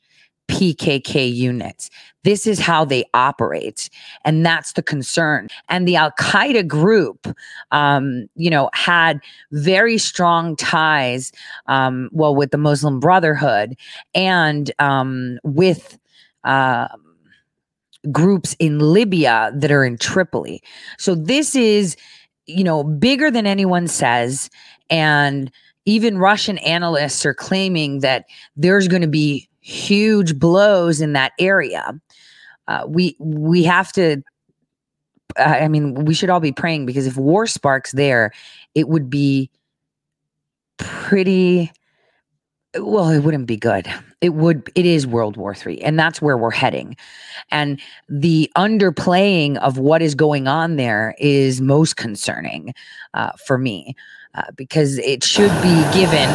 PKK 0.47 1.33
units. 1.33 1.89
This 2.27 2.45
is 2.45 2.59
how 2.59 2.83
they 2.83 3.05
operate. 3.13 3.89
And 4.25 4.45
that's 4.45 4.73
the 4.73 4.83
concern. 4.83 5.47
And 5.69 5.87
the 5.87 5.95
Al 5.95 6.11
Qaeda 6.11 6.67
group, 6.67 7.25
um, 7.71 8.27
you 8.35 8.49
know, 8.49 8.69
had 8.73 9.21
very 9.53 9.97
strong 9.97 10.57
ties, 10.57 11.31
um, 11.67 12.09
well, 12.11 12.35
with 12.35 12.51
the 12.51 12.57
Muslim 12.57 12.99
Brotherhood 12.99 13.77
and 14.13 14.73
um, 14.77 15.39
with 15.45 15.97
uh, 16.43 16.89
groups 18.11 18.57
in 18.59 18.79
Libya 18.79 19.53
that 19.55 19.71
are 19.71 19.85
in 19.85 19.97
Tripoli. 19.97 20.61
So 20.97 21.15
this 21.15 21.55
is, 21.55 21.95
you 22.45 22.65
know, 22.65 22.83
bigger 22.83 23.31
than 23.31 23.47
anyone 23.47 23.87
says. 23.87 24.49
And 24.89 25.49
even 25.85 26.17
Russian 26.17 26.57
analysts 26.57 27.25
are 27.25 27.33
claiming 27.33 28.01
that 28.01 28.25
there's 28.57 28.89
going 28.89 29.01
to 29.01 29.07
be 29.07 29.47
huge 29.61 30.37
blows 30.37 30.99
in 30.99 31.13
that 31.13 31.31
area. 31.39 31.97
Uh, 32.67 32.85
we 32.87 33.15
we 33.19 33.63
have 33.63 33.91
to. 33.93 34.21
I 35.37 35.67
mean, 35.67 36.05
we 36.05 36.13
should 36.13 36.29
all 36.29 36.39
be 36.39 36.51
praying 36.51 36.85
because 36.85 37.05
if 37.05 37.15
war 37.15 37.45
sparks 37.45 37.91
there, 37.91 38.31
it 38.73 38.87
would 38.87 39.09
be 39.09 39.51
pretty 40.77 41.71
well 42.79 43.09
it 43.09 43.19
wouldn't 43.19 43.47
be 43.47 43.57
good 43.57 43.87
it 44.21 44.33
would 44.33 44.69
it 44.75 44.85
is 44.85 45.07
world 45.07 45.37
war 45.37 45.55
three 45.55 45.79
and 45.79 45.97
that's 45.97 46.21
where 46.21 46.37
we're 46.37 46.51
heading 46.51 46.95
and 47.49 47.79
the 48.09 48.51
underplaying 48.57 49.57
of 49.57 49.77
what 49.77 50.01
is 50.01 50.13
going 50.13 50.47
on 50.47 50.75
there 50.75 51.15
is 51.17 51.61
most 51.61 51.97
concerning 51.97 52.73
uh, 53.13 53.31
for 53.45 53.57
me 53.57 53.95
uh, 54.35 54.43
because 54.55 54.97
it 54.99 55.23
should 55.23 55.51
be 55.61 55.81
given 55.93 56.29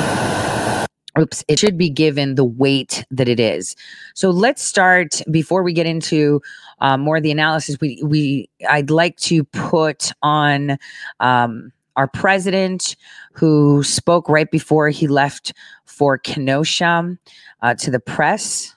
oops 1.19 1.45
it 1.49 1.59
should 1.59 1.77
be 1.77 1.91
given 1.91 2.35
the 2.35 2.45
weight 2.45 3.05
that 3.11 3.29
it 3.29 3.39
is 3.39 3.77
so 4.15 4.31
let's 4.31 4.63
start 4.63 5.21
before 5.31 5.63
we 5.63 5.73
get 5.73 5.87
into 5.87 6.41
uh, 6.81 6.97
more 6.97 7.19
of 7.19 7.23
the 7.23 7.31
analysis 7.31 7.77
we 7.81 8.01
we 8.05 8.49
i'd 8.71 8.91
like 8.91 9.17
to 9.17 9.45
put 9.45 10.13
on 10.23 10.79
um, 11.21 11.73
our 11.97 12.09
president 12.09 12.97
who 13.33 13.83
spoke 13.83 14.29
right 14.29 14.51
before 14.51 14.89
he 14.89 15.07
left 15.07 15.53
for 15.85 16.19
Kenosha 16.19 17.17
uh, 17.61 17.75
to 17.75 17.91
the 17.91 18.01
press. 18.01 18.75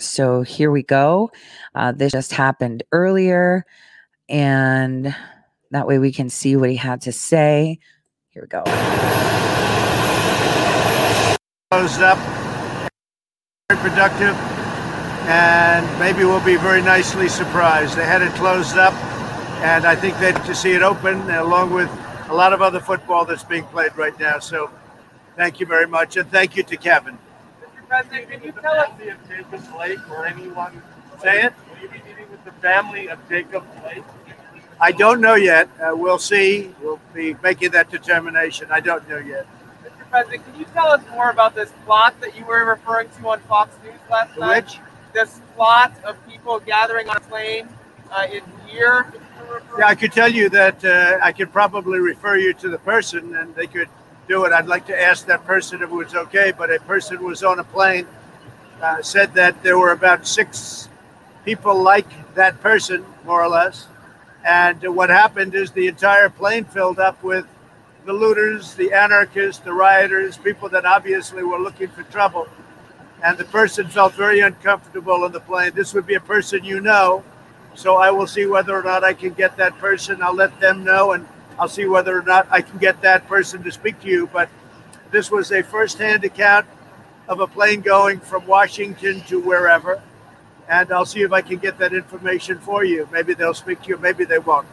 So 0.00 0.42
here 0.42 0.70
we 0.70 0.82
go. 0.82 1.30
Uh, 1.74 1.92
this 1.92 2.12
just 2.12 2.32
happened 2.32 2.84
earlier, 2.92 3.66
and 4.28 5.14
that 5.72 5.86
way 5.86 5.98
we 5.98 6.12
can 6.12 6.30
see 6.30 6.54
what 6.56 6.70
he 6.70 6.76
had 6.76 7.00
to 7.02 7.12
say. 7.12 7.78
Here 8.30 8.42
we 8.42 8.48
go. 8.48 8.62
Closed 11.70 12.00
up, 12.00 12.16
very 13.68 13.90
productive, 13.90 14.34
and 15.28 16.00
maybe 16.00 16.24
we'll 16.24 16.42
be 16.42 16.56
very 16.56 16.80
nicely 16.80 17.28
surprised. 17.28 17.94
They 17.94 18.06
had 18.06 18.22
it 18.22 18.32
closed 18.36 18.78
up, 18.78 18.94
and 19.62 19.84
I 19.84 19.94
think 19.94 20.18
they'd 20.18 20.34
to 20.46 20.54
see 20.54 20.72
it 20.72 20.80
open 20.80 21.20
along 21.28 21.74
with 21.74 21.90
a 22.30 22.34
lot 22.34 22.54
of 22.54 22.62
other 22.62 22.80
football 22.80 23.26
that's 23.26 23.44
being 23.44 23.64
played 23.64 23.94
right 23.98 24.18
now. 24.18 24.38
So 24.38 24.70
thank 25.36 25.60
you 25.60 25.66
very 25.66 25.86
much. 25.86 26.16
And 26.16 26.30
thank 26.30 26.56
you 26.56 26.62
to 26.62 26.76
Kevin. 26.78 27.18
Mr. 27.60 27.86
President, 27.86 28.30
can 28.30 28.42
you 28.42 28.52
tell 28.52 28.72
us 28.72 28.90
the 28.98 29.10
of 29.10 29.28
Jacob 29.28 29.70
Blake 29.70 30.10
or 30.10 30.24
anyone? 30.24 30.82
Say 31.20 31.42
it. 31.42 31.52
Will 31.70 31.82
you 31.82 31.88
be 31.90 31.98
meeting 31.98 32.30
with 32.30 32.42
the 32.46 32.52
family 32.62 33.08
of 33.08 33.18
Jacob 33.28 33.62
Blake? 33.82 34.04
I 34.80 34.92
don't 34.92 35.20
know 35.20 35.34
yet. 35.34 35.68
Uh, 35.78 35.94
we'll 35.94 36.18
see. 36.18 36.74
We'll 36.80 37.00
be 37.12 37.36
making 37.42 37.72
that 37.72 37.90
determination. 37.90 38.68
I 38.70 38.80
don't 38.80 39.06
know 39.06 39.18
yet. 39.18 39.46
President, 40.10 40.44
can 40.46 40.58
you 40.58 40.66
tell 40.72 40.88
us 40.88 41.02
more 41.10 41.30
about 41.30 41.54
this 41.54 41.70
plot 41.84 42.18
that 42.20 42.36
you 42.36 42.44
were 42.44 42.64
referring 42.64 43.08
to 43.20 43.28
on 43.28 43.40
Fox 43.40 43.74
News 43.84 43.94
last 44.10 44.38
night? 44.38 44.64
Which? 44.64 44.78
This 45.12 45.40
plot 45.54 45.92
of 46.04 46.16
people 46.28 46.60
gathering 46.60 47.08
on 47.08 47.16
a 47.16 47.20
plane 47.20 47.68
uh, 48.10 48.26
in 48.30 48.42
here 48.66 49.12
yeah, 49.78 49.86
I 49.86 49.94
could 49.94 50.12
tell 50.12 50.28
you 50.28 50.48
that 50.50 50.84
uh, 50.84 51.18
I 51.22 51.32
could 51.32 51.52
probably 51.52 51.98
refer 51.98 52.36
you 52.36 52.52
to 52.54 52.68
the 52.68 52.78
person 52.78 53.36
and 53.36 53.54
they 53.54 53.66
could 53.66 53.88
do 54.28 54.44
it. 54.44 54.52
I'd 54.52 54.66
like 54.66 54.86
to 54.86 55.00
ask 55.00 55.26
that 55.26 55.44
person 55.44 55.82
if 55.82 55.90
it 55.90 55.94
was 55.94 56.14
okay, 56.14 56.52
but 56.56 56.72
a 56.72 56.78
person 56.80 57.22
was 57.22 57.42
on 57.42 57.58
a 57.58 57.64
plane, 57.64 58.06
uh, 58.82 59.02
said 59.02 59.34
that 59.34 59.62
there 59.62 59.78
were 59.78 59.92
about 59.92 60.26
six 60.26 60.88
people 61.44 61.80
like 61.80 62.34
that 62.34 62.60
person, 62.60 63.04
more 63.24 63.42
or 63.42 63.48
less. 63.48 63.86
And 64.44 64.82
what 64.94 65.10
happened 65.10 65.54
is 65.54 65.70
the 65.70 65.86
entire 65.86 66.28
plane 66.28 66.64
filled 66.64 66.98
up 66.98 67.22
with 67.22 67.46
the 68.08 68.12
looters, 68.12 68.74
the 68.74 68.92
anarchists, 68.92 69.62
the 69.62 69.72
rioters, 69.72 70.36
people 70.38 70.68
that 70.70 70.84
obviously 70.84 71.44
were 71.44 71.58
looking 71.58 71.88
for 71.88 72.02
trouble. 72.04 72.48
And 73.22 73.38
the 73.38 73.44
person 73.44 73.86
felt 73.86 74.14
very 74.14 74.40
uncomfortable 74.40 75.24
on 75.24 75.32
the 75.32 75.40
plane. 75.40 75.72
This 75.74 75.92
would 75.94 76.06
be 76.06 76.14
a 76.14 76.20
person 76.20 76.64
you 76.64 76.80
know 76.80 77.22
so 77.78 77.96
I 77.96 78.10
will 78.10 78.26
see 78.26 78.44
whether 78.44 78.76
or 78.76 78.82
not 78.82 79.04
I 79.04 79.12
can 79.12 79.34
get 79.34 79.56
that 79.58 79.78
person. 79.78 80.20
I'll 80.20 80.34
let 80.34 80.58
them 80.58 80.82
know, 80.82 81.12
and 81.12 81.28
I'll 81.60 81.68
see 81.68 81.86
whether 81.86 82.18
or 82.18 82.22
not 82.22 82.48
I 82.50 82.60
can 82.60 82.76
get 82.78 83.00
that 83.02 83.28
person 83.28 83.62
to 83.62 83.70
speak 83.70 84.00
to 84.00 84.08
you. 84.08 84.28
But 84.32 84.48
This 85.12 85.30
was 85.30 85.52
a 85.52 85.62
first-hand 85.62 86.24
account 86.24 86.66
of 87.28 87.40
a 87.40 87.46
plane 87.46 87.80
going 87.80 88.18
from 88.18 88.46
Washington 88.46 89.20
to 89.28 89.40
wherever, 89.40 90.02
and 90.68 90.92
I'll 90.92 91.06
see 91.06 91.22
if 91.22 91.32
I 91.32 91.40
can 91.40 91.58
get 91.58 91.78
that 91.78 91.94
information 91.94 92.58
for 92.58 92.84
you. 92.84 93.08
Maybe 93.12 93.32
they'll 93.32 93.54
speak 93.54 93.82
to 93.84 93.88
you, 93.90 93.96
maybe 93.96 94.24
they 94.24 94.40
won't. 94.40 94.66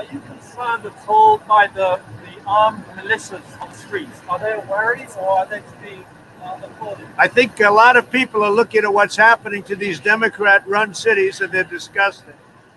Are 0.00 0.04
you 0.14 0.20
concerned 0.20 0.86
at 0.86 1.08
all 1.08 1.36
by 1.36 1.66
the, 1.66 2.00
the 2.24 2.42
armed 2.46 2.82
militias 2.96 3.60
on 3.60 3.68
the 3.68 3.76
streets? 3.76 4.18
Are 4.30 4.38
they 4.38 4.56
worries 4.66 5.14
or 5.20 5.28
are 5.28 5.46
they 5.46 5.58
to 5.58 5.76
be 5.82 6.06
uh? 6.42 6.96
I 7.18 7.28
think 7.28 7.60
a 7.60 7.70
lot 7.70 7.98
of 7.98 8.10
people 8.10 8.42
are 8.42 8.50
looking 8.50 8.84
at 8.84 8.94
what's 8.94 9.16
happening 9.16 9.62
to 9.64 9.76
these 9.76 10.00
Democrat 10.00 10.66
run 10.66 10.94
cities 10.94 11.42
and 11.42 11.52
they're 11.52 11.64
disgusted. 11.64 12.32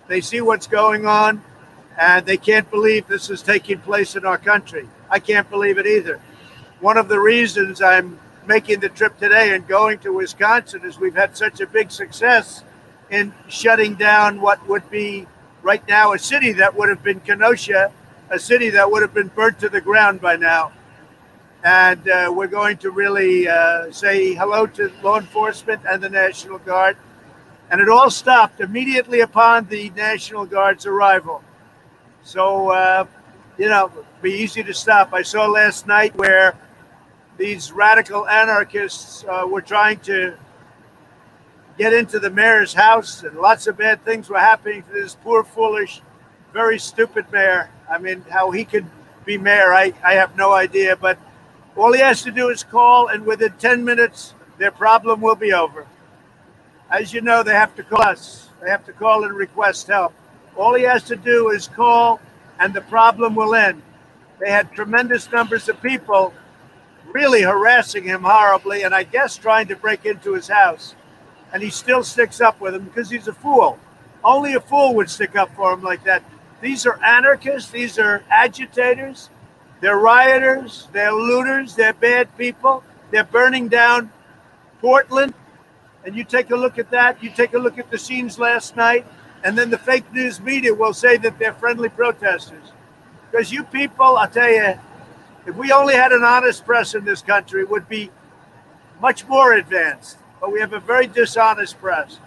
They 0.10 0.20
see 0.20 0.42
what's 0.42 0.68
going 0.68 1.06
on 1.06 1.42
and 1.98 2.26
they 2.26 2.36
can't 2.36 2.70
believe 2.70 3.08
this 3.08 3.30
is 3.30 3.42
taking 3.42 3.80
place 3.80 4.18
in 4.18 4.26
our 4.26 4.38
country. 4.38 4.90
I 5.10 5.20
can't 5.20 5.50
believe 5.50 5.78
it 5.78 5.88
either. 5.88 6.20
One 6.82 6.98
of 6.98 7.08
the 7.08 7.22
reasons 7.22 7.82
I'm 7.82 8.20
making 8.46 8.82
the 8.82 8.90
trip 8.90 9.18
today 9.18 9.56
and 9.56 9.66
going 9.66 10.00
to 10.00 10.10
Wisconsin 10.12 10.82
is 10.84 11.00
we've 11.00 11.16
had 11.16 11.38
such 11.38 11.62
a 11.62 11.68
big 11.68 11.90
success 11.90 12.66
in 13.10 13.34
shutting 13.48 13.96
down 13.96 14.42
what 14.42 14.68
would 14.68 14.90
be 14.90 15.26
right 15.64 15.86
now 15.88 16.14
a 16.14 16.20
city 16.20 16.52
that 16.54 16.76
would 16.76 16.90
have 16.90 17.02
been 17.02 17.20
Kenosha, 17.22 17.92
a 18.30 18.38
city 18.38 18.70
that 18.70 18.92
would 18.92 19.02
have 19.02 19.14
been 19.14 19.30
burnt 19.30 19.60
to 19.60 19.70
the 19.70 19.82
ground 19.82 20.22
by 20.22 20.36
now 20.36 20.72
and 21.64 22.10
uh, 22.10 22.32
we're 22.36 22.48
going 22.48 22.78
to 22.78 22.92
really 22.92 23.48
uh, 23.48 23.90
say 23.92 24.34
hello 24.34 24.68
to 24.68 24.92
law 25.02 25.18
enforcement 25.18 25.82
and 25.90 26.04
the 26.04 26.10
National 26.10 26.58
Guard. 26.60 26.98
And 27.72 27.80
it 27.80 27.88
all 27.88 28.12
stopped 28.12 28.60
immediately 28.60 29.22
upon 29.22 29.68
the 29.68 29.90
National 29.92 30.46
Guard's 30.46 30.86
arrival. 30.86 31.42
So, 32.22 32.70
uh, 32.70 33.06
you 33.58 33.70
know, 33.70 33.92
be 34.22 34.34
easy 34.34 34.62
to 34.64 34.74
stop. 34.74 35.14
I 35.14 35.22
saw 35.22 35.46
last 35.48 35.88
night 35.88 36.14
where 36.16 36.56
these 37.38 37.72
radical 37.72 38.28
anarchists 38.28 39.24
uh, 39.24 39.48
were 39.50 39.62
trying 39.62 40.00
to 40.02 40.36
get 41.78 41.94
into 41.94 42.20
the 42.20 42.30
mayor's 42.30 42.74
house, 42.74 43.24
and 43.24 43.38
lots 43.38 43.68
of 43.68 43.78
bad 43.78 44.04
things 44.06 44.30
were 44.30 44.40
happening 44.40 44.84
to 44.84 44.94
this 44.94 45.16
poor, 45.16 45.44
foolish, 45.44 46.02
very 46.52 46.78
stupid 46.78 47.32
mayor. 47.32 47.70
I 47.90 47.98
mean, 47.98 48.24
how 48.30 48.52
he 48.52 48.64
could 48.66 48.86
be 49.26 49.38
mayor, 49.38 49.74
I, 49.74 49.94
I 50.04 50.14
have 50.14 50.36
no 50.36 50.54
idea, 50.54 50.96
but 50.96 51.18
all 51.76 51.94
he 51.94 52.02
has 52.02 52.22
to 52.24 52.32
do 52.32 52.50
is 52.50 52.64
call, 52.64 53.08
and 53.08 53.26
within 53.26 53.54
10 53.54 53.84
minutes, 53.84 54.34
their 54.58 54.72
problem 54.72 55.22
will 55.22 55.36
be 55.36 55.54
over. 55.54 55.88
As 56.90 57.14
you 57.14 57.22
know, 57.22 57.42
they 57.42 57.54
have 57.54 57.76
to 57.76 57.84
call 57.84 58.04
us, 58.04 58.50
they 58.62 58.70
have 58.70 58.86
to 58.86 58.94
call 58.94 59.24
and 59.24 59.34
request 59.34 59.88
help. 59.88 60.14
All 60.56 60.76
he 60.76 60.84
has 60.84 61.04
to 61.04 61.16
do 61.16 61.50
is 61.50 61.68
call, 61.68 62.20
and 62.60 62.74
the 62.74 62.82
problem 62.82 63.34
will 63.34 63.56
end. 63.56 63.82
They 64.40 64.52
had 64.52 64.72
tremendous 64.74 65.32
numbers 65.32 65.68
of 65.70 65.82
people 65.82 66.34
really 67.12 67.42
harassing 67.42 68.04
him 68.04 68.24
horribly, 68.24 68.84
and 68.84 68.94
I 68.94 69.04
guess 69.04 69.36
trying 69.38 69.68
to 69.68 69.76
break 69.76 70.06
into 70.06 70.34
his 70.34 70.48
house. 70.48 70.96
And 71.54 71.64
he 71.64 71.70
still 71.70 72.04
sticks 72.04 72.42
up 72.42 72.60
with 72.60 72.76
him 72.76 72.84
because 72.86 73.10
he's 73.10 73.28
a 73.28 73.34
fool. 73.34 73.80
Only 74.24 74.56
a 74.56 74.60
fool 74.60 74.96
would 74.96 75.10
stick 75.10 75.36
up 75.36 75.56
for 75.56 75.72
him 75.74 75.82
like 75.82 76.04
that. 76.04 76.24
These 76.62 76.86
are 76.86 77.02
anarchists, 77.04 77.70
these 77.70 78.00
are 78.00 78.24
agitators, 78.30 79.30
they're 79.82 79.98
rioters, 79.98 80.88
they're 80.94 81.12
looters, 81.12 81.76
they're 81.76 81.94
bad 81.94 82.36
people. 82.38 82.84
They're 83.12 83.26
burning 83.26 83.68
down 83.68 84.12
Portland. 84.82 85.34
And 86.06 86.16
you 86.16 86.24
take 86.24 86.52
a 86.52 86.56
look 86.56 86.80
at 86.80 86.90
that, 86.92 87.22
you 87.22 87.30
take 87.30 87.54
a 87.54 87.60
look 87.60 87.78
at 87.78 87.92
the 87.92 87.98
scenes 87.98 88.40
last 88.40 88.76
night, 88.76 89.06
and 89.44 89.58
then 89.58 89.70
the 89.70 89.78
fake 89.78 90.12
news 90.14 90.40
media 90.40 90.74
will 90.74 90.94
say 90.94 91.18
that 91.18 91.38
they're 91.38 91.54
friendly 91.54 91.90
protesters. 91.90 92.72
Because 93.30 93.52
you 93.52 93.64
people, 93.66 94.18
I'll 94.18 94.28
tell 94.28 94.50
you, 94.50 94.80
if 95.46 95.56
we 95.56 95.72
only 95.72 95.96
had 95.96 96.12
an 96.12 96.24
honest 96.24 96.66
press 96.66 96.96
in 96.96 97.06
this 97.06 97.22
country, 97.22 97.64
would 97.66 97.88
be 97.88 98.10
much 99.02 99.28
more 99.28 99.54
advanced. 99.54 100.18
But 100.44 100.52
we 100.52 100.60
have 100.60 100.74
a 100.74 100.80
very 100.82 101.08
dishonest 101.08 101.80
press. 101.80 102.20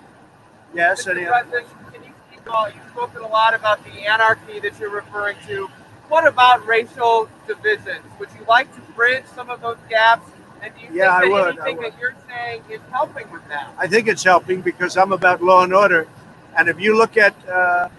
Yes, 0.72 1.05
Mr. 1.05 1.11
any 1.11 1.26
President, 1.26 1.66
can 1.92 2.02
you 2.02 2.11
speak 2.31 2.50
all, 2.50 2.66
you've 2.66 2.83
spoken 2.90 3.20
a 3.20 3.29
lot 3.29 3.52
about 3.52 3.85
the 3.85 3.90
anarchy 4.07 4.59
that 4.61 4.81
you're 4.81 4.88
referring 4.88 5.37
to. 5.46 5.66
What 6.09 6.26
about 6.26 6.66
racial 6.66 7.29
divisions? 7.46 8.07
Would 8.18 8.31
you 8.38 8.46
like 8.48 8.74
to 8.74 8.81
bridge 8.92 9.24
some 9.35 9.50
of 9.50 9.61
those 9.61 9.76
gaps? 9.90 10.31
And 10.62 10.72
do 10.74 10.81
you 10.81 10.88
Yeah, 10.98 11.14
I 11.14 11.20
think 11.20 11.35
that 11.35 11.44
would, 11.44 11.59
anything 11.59 11.76
would. 11.76 11.92
that 11.92 12.00
you're 12.00 12.14
saying 12.26 12.62
is 12.70 12.81
helping 12.90 13.31
with 13.31 13.46
that? 13.48 13.74
I 13.76 13.87
think 13.87 14.09
it's 14.09 14.24
helping 14.24 14.62
because 14.62 14.96
I'm 14.96 15.12
about 15.12 15.42
law 15.42 15.64
and 15.64 15.74
order. 15.74 16.09
And 16.57 16.70
if 16.70 16.81
you 16.81 16.96
look 16.96 17.18
at 17.18 17.35
uh, 17.46 17.90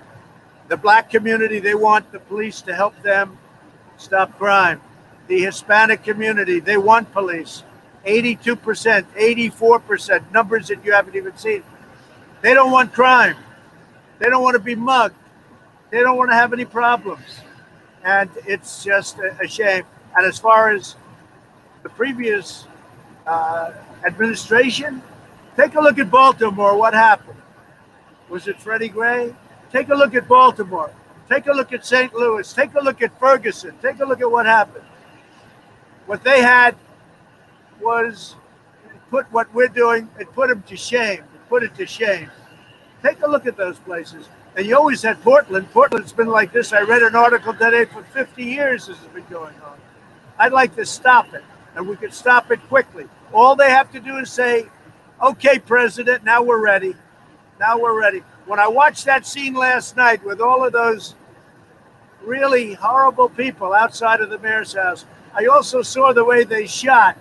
the 0.68 0.78
black 0.78 1.12
community, 1.12 1.60
they 1.60 1.76
want 1.76 2.12
the 2.12 2.20
police 2.22 2.62
to 2.62 2.74
help 2.74 3.00
them 3.04 3.38
stop 3.98 4.36
crime. 4.40 4.82
The 5.28 5.44
Hispanic 5.44 6.02
community, 6.04 6.60
they 6.60 6.78
want 6.78 7.14
police. 7.14 7.62
82%, 8.08 9.06
84%, 9.20 10.32
numbers 10.32 10.70
that 10.70 10.84
you 10.84 10.94
haven't 10.94 11.16
even 11.16 11.36
seen. 11.38 11.62
They 12.42 12.54
don't 12.54 12.72
want 12.72 12.94
crime. 12.94 13.36
They 14.20 14.30
don't 14.30 14.42
want 14.42 14.56
to 14.56 14.62
be 14.62 14.76
mugged. 14.76 15.16
They 15.92 16.00
don't 16.00 16.18
want 16.18 16.32
to 16.32 16.36
have 16.36 16.54
any 16.54 16.64
problems. 16.64 17.42
And 18.06 18.30
it's 18.46 18.84
just 18.84 19.18
a, 19.20 19.48
shame. 19.48 19.84
And 20.16 20.26
as 20.26 20.40
far 20.40 20.70
as 20.70 20.96
the 21.84 21.90
previous 21.90 22.66
uh, 23.26 23.74
administration, 24.06 25.02
take 25.58 25.76
a 25.76 25.82
look 25.82 26.00
at 26.00 26.10
Baltimore. 26.10 26.78
What 26.78 26.94
happened? 26.94 27.42
Was 28.30 28.48
it 28.48 28.60
Freddie 28.60 28.90
Gray? 28.90 29.36
Take 29.72 29.90
a 29.90 29.96
look 29.96 30.16
at 30.16 30.30
Baltimore. 30.30 30.92
Take 31.30 31.48
a 31.48 31.52
look 31.52 31.74
at 31.74 31.86
St. 31.86 32.14
Louis. 32.14 32.52
Take 32.54 32.74
a 32.76 32.80
look 32.80 33.02
at 33.02 33.18
Ferguson. 33.20 33.76
Take 33.82 34.00
a 34.00 34.06
look 34.06 34.22
at 34.22 34.32
what 34.32 34.46
happened. 34.46 34.86
What 36.06 36.24
they 36.24 36.42
had 36.42 36.78
was 37.82 38.36
put 39.10 39.32
what 39.32 39.54
we're 39.54 39.68
doing, 39.68 40.10
it 40.20 40.32
put 40.34 40.50
them 40.50 40.64
to 40.64 40.76
shame. 40.76 41.20
It 41.20 41.50
put 41.50 41.64
it 41.64 41.76
to 41.76 41.86
shame. 41.86 42.30
Take 43.04 43.22
a 43.22 43.28
look 43.28 43.46
at 43.46 43.58
those 43.58 43.80
places. 43.80 44.28
And 44.56 44.66
you 44.66 44.76
always 44.76 45.04
had 45.04 45.22
Portland. 45.22 45.72
Portland's 45.72 46.12
been 46.12 46.28
like 46.28 46.52
this. 46.52 46.74
I 46.74 46.82
read 46.82 47.04
an 47.04 47.16
article 47.16 47.54
today 47.54 47.86
for 47.86 48.04
50 48.04 48.44
years 48.44 48.88
this 48.88 48.98
has 48.98 49.08
been 49.08 49.26
going 49.30 49.56
on. 49.62 49.78
I'd 50.40 50.52
like 50.52 50.76
to 50.76 50.86
stop 50.86 51.34
it, 51.34 51.44
and 51.76 51.88
we 51.88 51.96
could 51.96 52.14
stop 52.14 52.52
it 52.52 52.60
quickly. 52.68 53.06
All 53.34 53.56
they 53.56 53.70
have 53.70 53.92
to 53.92 54.00
do 54.00 54.18
is 54.18 54.32
say, 54.32 54.66
okay, 55.22 55.60
President, 55.60 56.24
now 56.24 56.42
we're 56.42 56.62
ready. 56.62 56.96
Now 57.60 57.80
we're 57.80 58.00
ready. 58.00 58.24
When 58.46 58.60
I 58.60 58.68
watched 58.68 59.06
that 59.06 59.26
scene 59.26 59.54
last 59.54 59.96
night 59.96 60.24
with 60.24 60.42
all 60.42 60.66
of 60.66 60.74
those 60.74 61.16
really 62.24 62.74
horrible 62.74 63.30
people 63.30 63.74
outside 63.74 64.22
of 64.22 64.30
the 64.30 64.38
mayor's 64.40 64.74
house, 64.74 65.06
I 65.34 65.46
also 65.46 65.82
saw 65.82 66.14
the 66.14 66.24
way 66.24 66.44
they 66.44 66.66
shot 66.66 67.18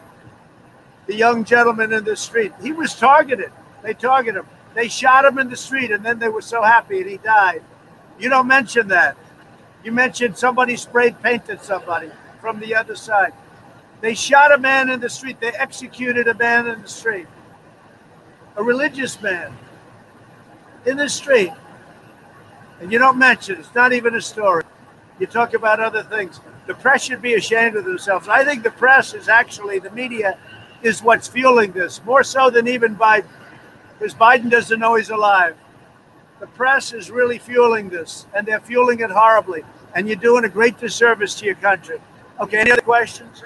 the 1.06 1.14
young 1.14 1.44
gentleman 1.44 1.92
in 1.92 2.04
the 2.04 2.16
street. 2.16 2.52
He 2.60 2.72
was 2.72 2.94
targeted. 2.94 3.52
They 3.82 3.94
targeted 3.94 4.42
him. 4.42 4.48
They 4.74 4.88
shot 4.88 5.24
him 5.24 5.38
in 5.38 5.48
the 5.48 5.56
street, 5.56 5.90
and 5.90 6.04
then 6.04 6.18
they 6.18 6.28
were 6.28 6.42
so 6.42 6.62
happy, 6.62 7.00
and 7.00 7.08
he 7.08 7.16
died. 7.18 7.62
You 8.18 8.28
don't 8.28 8.46
mention 8.46 8.88
that. 8.88 9.16
You 9.84 9.92
mentioned 9.92 10.36
somebody 10.36 10.76
sprayed 10.76 11.22
paint 11.22 11.48
at 11.48 11.64
somebody 11.64 12.10
from 12.40 12.60
the 12.60 12.74
other 12.74 12.96
side. 12.96 13.32
They 14.00 14.14
shot 14.14 14.52
a 14.52 14.58
man 14.58 14.90
in 14.90 15.00
the 15.00 15.08
street. 15.08 15.40
They 15.40 15.52
executed 15.52 16.28
a 16.28 16.34
man 16.34 16.66
in 16.66 16.82
the 16.82 16.88
street, 16.88 17.26
a 18.56 18.62
religious 18.62 19.20
man 19.22 19.56
in 20.84 20.96
the 20.96 21.08
street. 21.08 21.52
And 22.80 22.92
you 22.92 22.98
don't 22.98 23.18
mention 23.18 23.58
it's 23.58 23.74
not 23.74 23.92
even 23.92 24.14
a 24.14 24.20
story. 24.20 24.64
You 25.18 25.26
talk 25.26 25.54
about 25.54 25.80
other 25.80 26.02
things. 26.02 26.40
The 26.66 26.74
press 26.74 27.04
should 27.04 27.22
be 27.22 27.34
ashamed 27.34 27.76
of 27.76 27.84
themselves. 27.84 28.28
I 28.28 28.44
think 28.44 28.62
the 28.62 28.70
press 28.70 29.14
is 29.14 29.28
actually, 29.28 29.78
the 29.78 29.90
media 29.92 30.36
is 30.86 31.02
what's 31.02 31.26
fueling 31.28 31.72
this, 31.72 32.00
more 32.04 32.22
so 32.22 32.48
than 32.48 32.68
even 32.68 32.96
Biden, 32.96 33.26
because 33.98 34.14
Biden 34.14 34.48
doesn't 34.48 34.78
know 34.78 34.94
he's 34.94 35.10
alive. 35.10 35.56
The 36.38 36.46
press 36.46 36.92
is 36.92 37.10
really 37.10 37.38
fueling 37.38 37.88
this, 37.88 38.26
and 38.34 38.46
they're 38.46 38.60
fueling 38.60 39.00
it 39.00 39.10
horribly. 39.10 39.62
And 39.94 40.06
you're 40.06 40.16
doing 40.16 40.44
a 40.44 40.48
great 40.48 40.78
disservice 40.78 41.34
to 41.36 41.46
your 41.46 41.54
country. 41.56 41.98
Okay, 42.40 42.58
any 42.58 42.70
other 42.70 42.82
questions? 42.82 43.42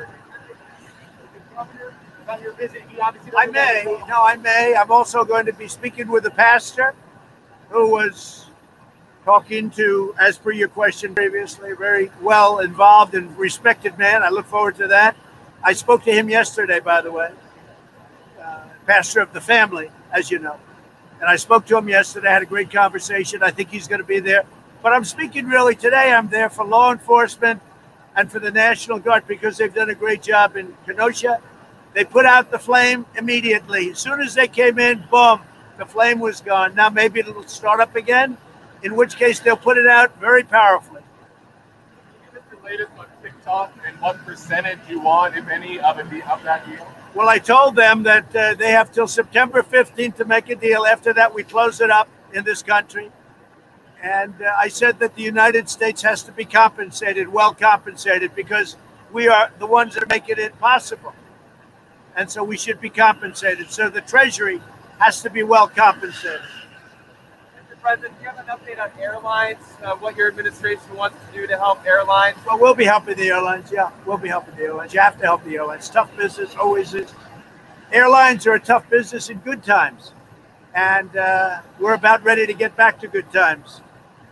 I 2.29 3.47
may. 3.47 3.85
No, 4.09 4.23
I 4.25 4.37
may. 4.37 4.75
I'm 4.77 4.91
also 4.91 5.25
going 5.25 5.47
to 5.47 5.53
be 5.53 5.69
speaking 5.69 6.09
with 6.09 6.27
a 6.27 6.31
pastor 6.31 6.95
who 7.71 7.91
was 7.91 8.47
talking 9.25 9.71
to, 9.71 10.15
as 10.19 10.39
per 10.39 10.51
your 10.51 10.69
question 10.69 11.15
previously, 11.15 11.71
a 11.71 11.77
very 11.77 12.11
well 12.21 12.59
involved 12.61 13.15
and 13.15 13.37
respected 13.39 13.97
man. 13.99 14.23
I 14.23 14.31
look 14.31 14.47
forward 14.47 14.77
to 14.77 14.89
that. 14.89 15.17
I 15.63 15.75
spoke 15.75 16.05
to 16.05 16.13
him 16.13 16.31
yesterday, 16.31 16.81
by 16.81 17.03
the 17.03 17.13
way, 17.13 17.31
uh, 18.43 18.63
pastor 18.87 19.21
of 19.21 19.33
the 19.33 19.41
family, 19.41 19.91
as 20.13 20.31
you 20.31 20.39
know. 20.39 20.57
And 21.21 21.29
I 21.29 21.37
spoke 21.37 21.67
to 21.67 21.77
him 21.77 21.89
yesterday, 21.89 22.29
had 22.29 22.43
a 22.43 22.47
great 22.47 22.71
conversation. 22.71 23.43
I 23.43 23.51
think 23.51 23.69
he's 23.71 23.87
going 23.87 24.01
to 24.01 24.07
be 24.07 24.21
there. 24.21 24.45
But 24.83 24.95
I'm 24.95 25.05
speaking 25.05 25.47
really 25.47 25.75
today, 25.75 26.13
I'm 26.13 26.29
there 26.29 26.49
for 26.49 26.65
law 26.65 26.93
enforcement 26.93 27.61
and 28.17 28.33
for 28.33 28.39
the 28.39 28.51
National 28.51 28.99
Guard 28.99 29.27
because 29.27 29.59
they've 29.59 29.73
done 29.73 29.91
a 29.91 29.95
great 29.95 30.23
job 30.23 30.57
in 30.57 30.75
Kenosha. 30.87 31.41
They 31.93 32.05
put 32.05 32.25
out 32.25 32.51
the 32.51 32.59
flame 32.59 33.05
immediately. 33.17 33.91
As 33.91 33.99
soon 33.99 34.21
as 34.21 34.35
they 34.35 34.49
came 34.49 34.79
in, 34.79 35.05
boom, 35.11 35.41
the 35.77 35.85
flame 35.85 36.21
was 36.21 36.41
gone. 36.41 36.75
Now 36.75 36.89
maybe 36.89 37.21
it'll 37.21 37.47
start 37.47 37.81
up 37.81 37.97
again, 37.97 38.39
in 38.83 38.97
which 38.97 39.17
case 39.17 39.41
they'll 39.41 39.57
put 39.57 39.77
it 39.77 39.87
out 39.87 40.19
very 40.19 40.43
powerfully. 40.43 41.03
And 43.87 44.01
what 44.01 44.19
percentage 44.25 44.79
you 44.89 45.01
want, 45.01 45.37
if 45.37 45.49
any, 45.49 45.81
of, 45.81 45.99
a, 45.99 46.03
of 46.33 46.43
that 46.45 46.67
deal? 46.67 46.87
Well, 47.15 47.29
I 47.29 47.39
told 47.39 47.77
them 47.77 48.05
that 48.05 48.35
uh, 48.37 48.55
they 48.55 48.71
have 48.73 48.93
till 48.93 49.09
September 49.09 49.63
15th 49.63 50.17
to 50.17 50.25
make 50.25 50.49
a 50.51 50.57
deal. 50.57 50.87
After 50.87 51.13
that, 51.15 51.35
we 51.35 51.43
close 51.43 51.81
it 51.81 51.91
up 51.91 52.09
in 52.35 52.45
this 52.45 52.63
country. 52.63 53.11
And 54.03 54.35
uh, 54.43 54.53
I 54.59 54.69
said 54.69 55.01
that 55.01 55.17
the 55.17 55.23
United 55.23 55.69
States 55.69 56.03
has 56.03 56.23
to 56.25 56.33
be 56.33 56.45
compensated, 56.45 57.29
well 57.29 57.55
compensated, 57.55 58.35
because 58.35 58.77
we 59.13 59.29
are 59.29 59.51
the 59.59 59.67
ones 59.67 59.95
that 59.95 60.05
are 60.05 60.09
making 60.09 60.39
it 60.39 60.59
possible. 60.61 61.13
And 62.17 62.31
so 62.31 62.45
we 62.45 62.57
should 62.57 62.81
be 62.81 62.91
compensated. 62.91 63.71
So 63.73 63.91
the 63.91 64.03
Treasury 64.03 64.61
has 64.99 65.23
to 65.23 65.31
be 65.31 65.43
well 65.43 65.69
compensated. 65.69 66.43
President, 67.83 68.19
do 68.19 68.25
you 68.25 68.31
have 68.31 68.39
an 68.39 68.47
update 68.47 68.83
on 68.83 68.91
airlines? 69.01 69.59
Uh, 69.83 69.97
what 69.97 70.17
your 70.17 70.29
administration 70.29 70.95
wants 70.95 71.17
to 71.27 71.41
do 71.41 71.47
to 71.47 71.57
help 71.57 71.85
airlines? 71.87 72.37
Well, 72.47 72.59
we'll 72.59 72.75
be 72.75 72.85
helping 72.85 73.17
the 73.17 73.29
airlines. 73.29 73.73
Yeah, 73.73 73.91
we'll 74.05 74.19
be 74.19 74.29
helping 74.29 74.55
the 74.57 74.63
airlines. 74.63 74.93
You 74.93 75.01
have 75.01 75.19
to 75.19 75.25
help 75.25 75.45
the 75.45 75.57
airlines. 75.57 75.89
Tough 75.89 76.15
business, 76.17 76.55
always 76.57 76.93
is. 76.95 77.13
Airlines 77.93 78.47
are 78.47 78.55
a 78.55 78.61
tough 78.61 78.89
business 78.91 79.31
in 79.31 79.39
good 79.39 79.65
times. 79.65 80.13
And 80.75 81.17
uh, 81.17 81.63
we're 81.79 81.95
about 81.95 82.23
ready 82.23 82.47
to 82.47 82.53
get 82.53 82.77
back 82.77 83.01
to 83.01 83.09
good 83.09 83.33
times. 83.33 83.81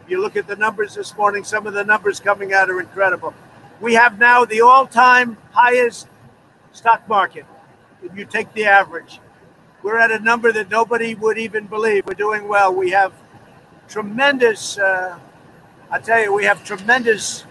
You 0.06 0.20
look 0.20 0.36
at 0.36 0.46
the 0.46 0.56
numbers 0.56 0.94
this 0.94 1.16
morning, 1.16 1.42
some 1.42 1.66
of 1.66 1.72
the 1.74 1.84
numbers 1.84 2.20
coming 2.20 2.52
out 2.52 2.70
are 2.70 2.80
incredible. 2.80 3.34
We 3.80 3.94
have 3.94 4.18
now 4.18 4.44
the 4.44 4.60
all 4.60 4.86
time 4.86 5.36
highest 5.52 6.08
stock 6.72 7.08
market. 7.08 7.46
If 8.02 8.16
you 8.16 8.24
take 8.24 8.52
the 8.52 8.66
average, 8.66 9.20
we're 9.82 9.98
at 9.98 10.10
a 10.10 10.18
number 10.18 10.52
that 10.52 10.70
nobody 10.70 11.14
would 11.14 11.38
even 11.38 11.66
believe. 11.66 12.06
We're 12.06 12.14
doing 12.14 12.46
well. 12.46 12.74
We 12.74 12.90
have 12.90 13.12
tremendous, 13.88 14.78
uh, 14.78 15.18
I 15.90 15.98
tell 15.98 16.20
you, 16.20 16.32
we 16.32 16.44
have 16.44 16.64
tremendous, 16.64 17.44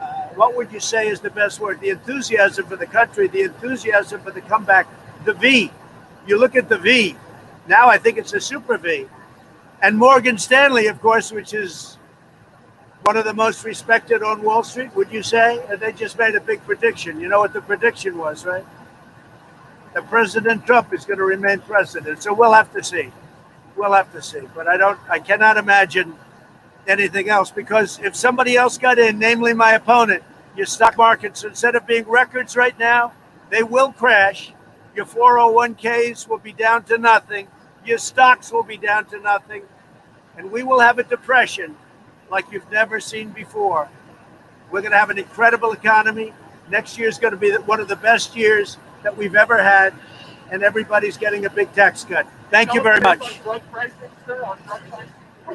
uh, 0.00 0.04
what 0.34 0.56
would 0.56 0.72
you 0.72 0.80
say 0.80 1.08
is 1.08 1.20
the 1.20 1.30
best 1.30 1.60
word? 1.60 1.80
The 1.80 1.90
enthusiasm 1.90 2.66
for 2.66 2.76
the 2.76 2.86
country, 2.86 3.28
the 3.28 3.42
enthusiasm 3.42 4.20
for 4.20 4.32
the 4.32 4.40
comeback, 4.40 4.86
the 5.24 5.34
V. 5.34 5.70
You 6.26 6.38
look 6.38 6.56
at 6.56 6.68
the 6.68 6.78
V. 6.78 7.16
Now 7.68 7.88
I 7.88 7.98
think 7.98 8.18
it's 8.18 8.32
a 8.32 8.40
super 8.40 8.76
V. 8.76 9.06
And 9.80 9.96
Morgan 9.96 10.38
Stanley, 10.38 10.86
of 10.86 11.00
course, 11.00 11.32
which 11.32 11.54
is 11.54 11.96
one 13.02 13.16
of 13.16 13.24
the 13.24 13.34
most 13.34 13.64
respected 13.64 14.22
on 14.22 14.42
Wall 14.42 14.62
Street, 14.62 14.94
would 14.94 15.10
you 15.10 15.22
say? 15.22 15.64
And 15.68 15.80
they 15.80 15.92
just 15.92 16.18
made 16.18 16.36
a 16.36 16.40
big 16.40 16.64
prediction. 16.64 17.20
You 17.20 17.28
know 17.28 17.40
what 17.40 17.52
the 17.52 17.60
prediction 17.60 18.16
was, 18.16 18.44
right? 18.44 18.64
That 19.94 20.08
President 20.08 20.64
Trump 20.66 20.92
is 20.94 21.04
going 21.04 21.18
to 21.18 21.24
remain 21.24 21.58
president. 21.60 22.22
So 22.22 22.32
we'll 22.32 22.52
have 22.52 22.72
to 22.74 22.82
see. 22.82 23.12
We'll 23.76 23.92
have 23.92 24.12
to 24.12 24.22
see. 24.22 24.42
But 24.54 24.68
I 24.68 24.76
don't, 24.76 24.98
I 25.08 25.18
cannot 25.18 25.56
imagine 25.56 26.14
anything 26.86 27.28
else 27.28 27.50
because 27.50 27.98
if 28.00 28.16
somebody 28.16 28.56
else 28.56 28.78
got 28.78 28.98
in, 28.98 29.18
namely 29.18 29.54
my 29.54 29.72
opponent, 29.72 30.22
your 30.56 30.66
stock 30.66 30.96
markets, 30.96 31.44
instead 31.44 31.74
of 31.74 31.86
being 31.86 32.04
records 32.06 32.56
right 32.56 32.78
now, 32.78 33.12
they 33.50 33.62
will 33.62 33.92
crash. 33.92 34.52
Your 34.94 35.06
401ks 35.06 36.28
will 36.28 36.38
be 36.38 36.52
down 36.52 36.84
to 36.84 36.98
nothing. 36.98 37.48
Your 37.84 37.98
stocks 37.98 38.52
will 38.52 38.62
be 38.62 38.76
down 38.76 39.06
to 39.06 39.18
nothing. 39.20 39.62
And 40.36 40.50
we 40.50 40.62
will 40.62 40.80
have 40.80 40.98
a 40.98 41.02
depression 41.02 41.76
like 42.30 42.50
you've 42.50 42.70
never 42.70 43.00
seen 43.00 43.30
before. 43.30 43.88
We're 44.70 44.80
going 44.80 44.92
to 44.92 44.98
have 44.98 45.10
an 45.10 45.18
incredible 45.18 45.72
economy. 45.72 46.32
Next 46.70 46.98
year 46.98 47.08
is 47.08 47.18
going 47.18 47.32
to 47.32 47.38
be 47.38 47.52
one 47.52 47.80
of 47.80 47.88
the 47.88 47.96
best 47.96 48.36
years 48.36 48.78
that 49.02 49.16
we've 49.16 49.34
ever 49.34 49.62
had. 49.62 49.94
And 50.50 50.62
everybody's 50.62 51.16
getting 51.16 51.46
a 51.46 51.50
big 51.50 51.72
tax 51.72 52.04
cut. 52.04 52.26
Thank 52.52 52.74
you 52.74 52.82
very 52.82 53.00
much. 53.00 53.40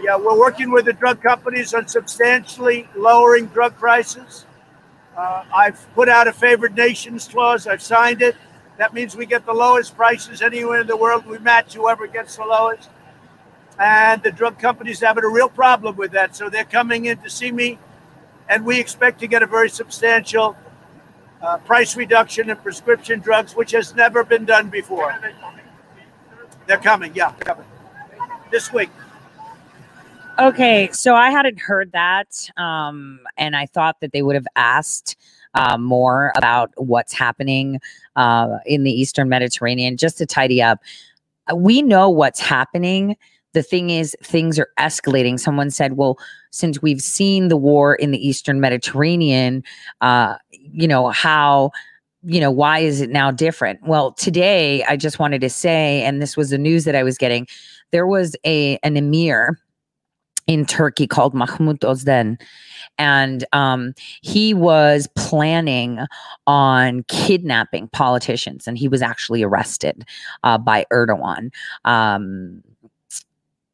Yeah, 0.02 0.18
we're 0.18 0.38
working 0.38 0.72
with 0.72 0.86
the 0.86 0.94
drug 0.94 1.22
companies 1.22 1.76
on 1.76 1.88
substantially 1.88 2.90
lowering 2.96 3.46
drug 3.46 3.78
prices. 3.78 4.48
Uh, 5.16 5.44
I've 5.56 5.94
put 5.94 6.10
out 6.10 6.28
a 6.28 6.34
favored 6.34 6.76
nations 6.76 7.28
clause. 7.28 7.68
I've 7.68 7.84
signed 7.84 8.24
it. 8.24 8.36
That 8.78 8.96
means 8.96 9.16
we 9.16 9.28
get 9.28 9.46
the 9.46 9.54
lowest 9.54 9.96
prices 9.96 10.42
anywhere 10.42 10.82
in 10.82 10.88
the 10.88 10.98
world. 10.98 11.28
We 11.28 11.38
match 11.38 11.76
whoever 11.76 12.08
gets 12.08 12.38
the 12.38 12.46
lowest. 12.46 12.90
And 13.78 14.24
the 14.24 14.32
drug 14.32 14.58
companies 14.58 15.00
having 15.00 15.24
a 15.24 15.30
real 15.30 15.50
problem 15.50 15.98
with 15.98 16.14
that. 16.14 16.36
So 16.36 16.50
they're 16.50 16.66
coming 16.66 17.06
in 17.06 17.20
to 17.20 17.30
see 17.30 17.52
me. 17.52 17.78
And 18.50 18.66
we 18.66 18.80
expect 18.80 19.20
to 19.20 19.28
get 19.28 19.44
a 19.44 19.48
very 19.48 19.70
substantial 19.70 20.58
uh, 21.44 21.60
price 21.60 21.96
reduction 21.96 22.50
in 22.50 22.58
prescription 22.58 23.20
drugs, 23.20 23.56
which 23.56 23.70
has 23.74 23.94
never 23.94 24.24
been 24.24 24.46
done 24.46 24.70
before. 24.72 25.16
They're 26.68 26.78
coming, 26.78 27.16
yeah, 27.16 27.32
coming 27.40 27.66
this 28.52 28.72
week. 28.74 28.90
Okay, 30.38 30.90
so 30.92 31.16
I 31.16 31.32
hadn't 31.32 31.60
heard 31.60 31.94
that, 31.94 32.50
um, 32.58 33.22
and 33.38 33.56
I 33.56 33.66
thought 33.66 34.02
that 34.02 34.12
they 34.12 34.22
would 34.22 34.36
have 34.36 34.46
asked 34.56 35.16
uh, 35.56 35.78
more 35.78 36.32
about 36.36 36.72
what's 36.76 37.14
happening 37.14 37.80
uh, 38.16 38.58
in 38.66 38.84
the 38.84 38.92
Eastern 38.92 39.30
Mediterranean. 39.30 39.98
Just 39.98 40.20
to 40.20 40.28
tidy 40.28 40.62
up, 40.62 40.80
we 41.56 41.82
know 41.82 42.10
what's 42.10 42.40
happening. 42.40 43.16
The 43.54 43.64
thing 43.64 43.90
is, 43.90 44.16
things 44.22 44.60
are 44.60 44.70
escalating. 44.78 45.40
Someone 45.40 45.72
said, 45.72 45.94
"Well, 45.94 46.20
since 46.52 46.82
we've 46.82 47.02
seen 47.02 47.48
the 47.48 47.58
war 47.58 47.96
in 47.96 48.12
the 48.12 48.28
Eastern 48.28 48.60
Mediterranean, 48.60 49.64
uh, 50.02 50.36
you 50.52 50.88
know 50.88 51.08
how." 51.10 51.72
You 52.30 52.40
know 52.42 52.52
why 52.52 52.80
is 52.80 53.00
it 53.02 53.10
now 53.10 53.32
different 53.32 53.80
well 53.88 54.12
today 54.12 54.84
i 54.84 54.98
just 54.98 55.18
wanted 55.18 55.40
to 55.40 55.50
say 55.50 56.04
and 56.04 56.22
this 56.22 56.36
was 56.36 56.50
the 56.50 56.58
news 56.58 56.84
that 56.84 56.96
i 56.96 57.04
was 57.04 57.18
getting 57.18 57.48
there 57.92 58.06
was 58.06 58.36
a 58.46 58.78
an 58.84 58.98
emir 58.98 59.58
in 60.48 60.66
Turkey 60.66 61.06
called 61.06 61.34
Mahmoud 61.34 61.82
Ozden. 61.82 62.40
And 62.98 63.46
um, 63.54 63.94
he 64.22 64.54
was 64.54 65.08
planning 65.16 66.00
on 66.48 67.04
kidnapping 67.10 67.90
politicians, 67.90 68.68
and 68.68 68.78
he 68.78 68.88
was 68.88 69.02
actually 69.02 69.44
arrested 69.44 70.06
uh, 70.44 70.58
by 70.58 70.86
Erdogan. 70.92 71.52
Um, 71.86 72.64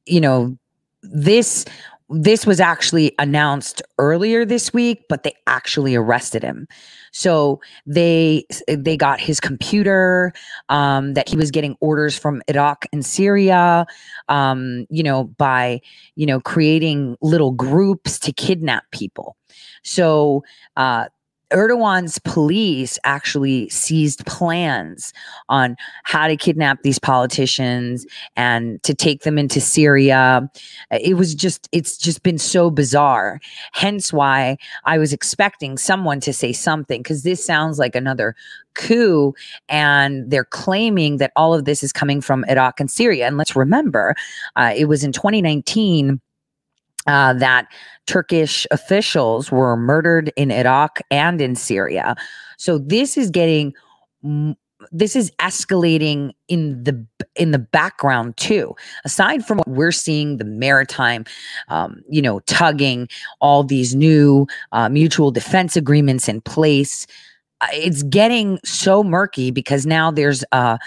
you 0.06 0.20
know, 0.20 0.58
this 1.04 1.64
this 2.10 2.46
was 2.46 2.60
actually 2.60 3.16
announced 3.18 3.82
earlier 3.98 4.46
this 4.46 4.74
week 4.74 5.04
but 5.08 5.24
they 5.24 5.34
actually 5.48 5.96
arrested 5.96 6.44
him 6.44 6.68
so 7.14 7.62
they 7.86 8.46
they 8.68 8.98
got 8.98 9.22
his 9.22 9.40
computer 9.40 10.34
um, 10.70 11.14
that 11.14 11.30
he 11.30 11.38
was 11.38 11.52
getting 11.52 11.78
orders 11.80 12.18
from 12.18 12.42
iraq 12.50 12.86
and 12.92 13.06
syria 13.06 13.86
um, 14.28 14.86
you 14.90 15.04
know 15.04 15.24
by 15.24 15.80
you 16.16 16.26
know 16.26 16.40
creating 16.40 17.16
little 17.22 17.52
groups 17.52 18.20
to 18.20 18.32
kidnap 18.32 18.84
people. 18.92 19.36
So 19.84 20.44
uh, 20.78 21.06
Erdogan's 21.54 22.20
police 22.20 22.98
actually 23.04 23.70
seized 23.70 24.26
plans 24.26 25.14
on 25.50 25.76
how 26.04 26.28
to 26.28 26.36
kidnap 26.36 26.82
these 26.82 27.00
politicians 27.00 28.06
and 28.36 28.82
to 28.84 28.94
take 28.94 29.22
them 29.22 29.38
into 29.38 29.62
Syria. 29.62 30.50
It 30.92 31.16
was 31.16 31.36
just, 31.36 31.70
it's 31.72 31.98
just 31.98 32.24
been 32.24 32.38
so 32.40 32.70
bizarre. 32.70 33.40
Hence 33.74 34.12
why 34.12 34.58
I 34.86 34.98
was 34.98 35.14
expecting 35.14 35.78
someone 35.78 36.20
to 36.22 36.34
say 36.34 36.54
something 36.54 37.02
because 37.02 37.24
this 37.24 37.46
sounds 37.46 37.78
like 37.78 37.96
another 37.96 38.36
coup. 38.74 39.34
And 39.70 40.30
they're 40.30 40.46
claiming 40.46 41.18
that 41.18 41.32
all 41.36 41.54
of 41.54 41.66
this 41.66 41.84
is 41.84 41.94
coming 41.94 42.22
from 42.22 42.44
Iraq 42.46 42.80
and 42.80 42.90
Syria. 42.90 43.28
And 43.28 43.38
let's 43.38 43.56
remember, 43.56 44.16
uh, 44.56 44.74
it 44.76 44.86
was 44.86 45.04
in 45.04 45.12
2019 45.12 46.20
uh, 47.08 47.34
that 47.34 47.68
Turkish 48.08 48.66
officials 48.72 49.52
were 49.52 49.76
murdered 49.78 50.32
in 50.36 50.52
Iraq 50.52 51.00
and 51.12 51.42
in 51.42 51.56
Syria. 51.56 52.16
So 52.58 52.78
this 52.78 53.18
is 53.18 53.30
getting 53.30 53.74
this 54.92 55.16
is 55.16 55.32
escalating 55.40 56.32
in 56.48 56.84
the 56.84 57.06
in 57.36 57.52
the 57.52 57.60
background 57.60 58.36
too 58.38 58.76
aside 59.06 59.46
from 59.46 59.58
what 59.60 59.68
we're 59.68 59.92
seeing 59.92 60.38
the 60.38 60.46
maritime 60.46 61.24
um, 61.70 62.02
you 62.10 62.22
know 62.22 62.40
tugging 62.42 63.08
all 63.40 63.64
these 63.64 63.96
new 63.96 64.46
uh, 64.72 64.90
mutual 64.90 65.32
defense 65.32 65.76
agreements 65.76 66.28
in 66.28 66.42
place 66.42 67.08
uh, 67.62 67.68
it's 67.72 68.04
getting 68.04 68.60
so 68.66 69.04
murky 69.04 69.52
because 69.52 69.86
now 69.86 70.12
there's 70.12 70.44
uh, 70.52 70.78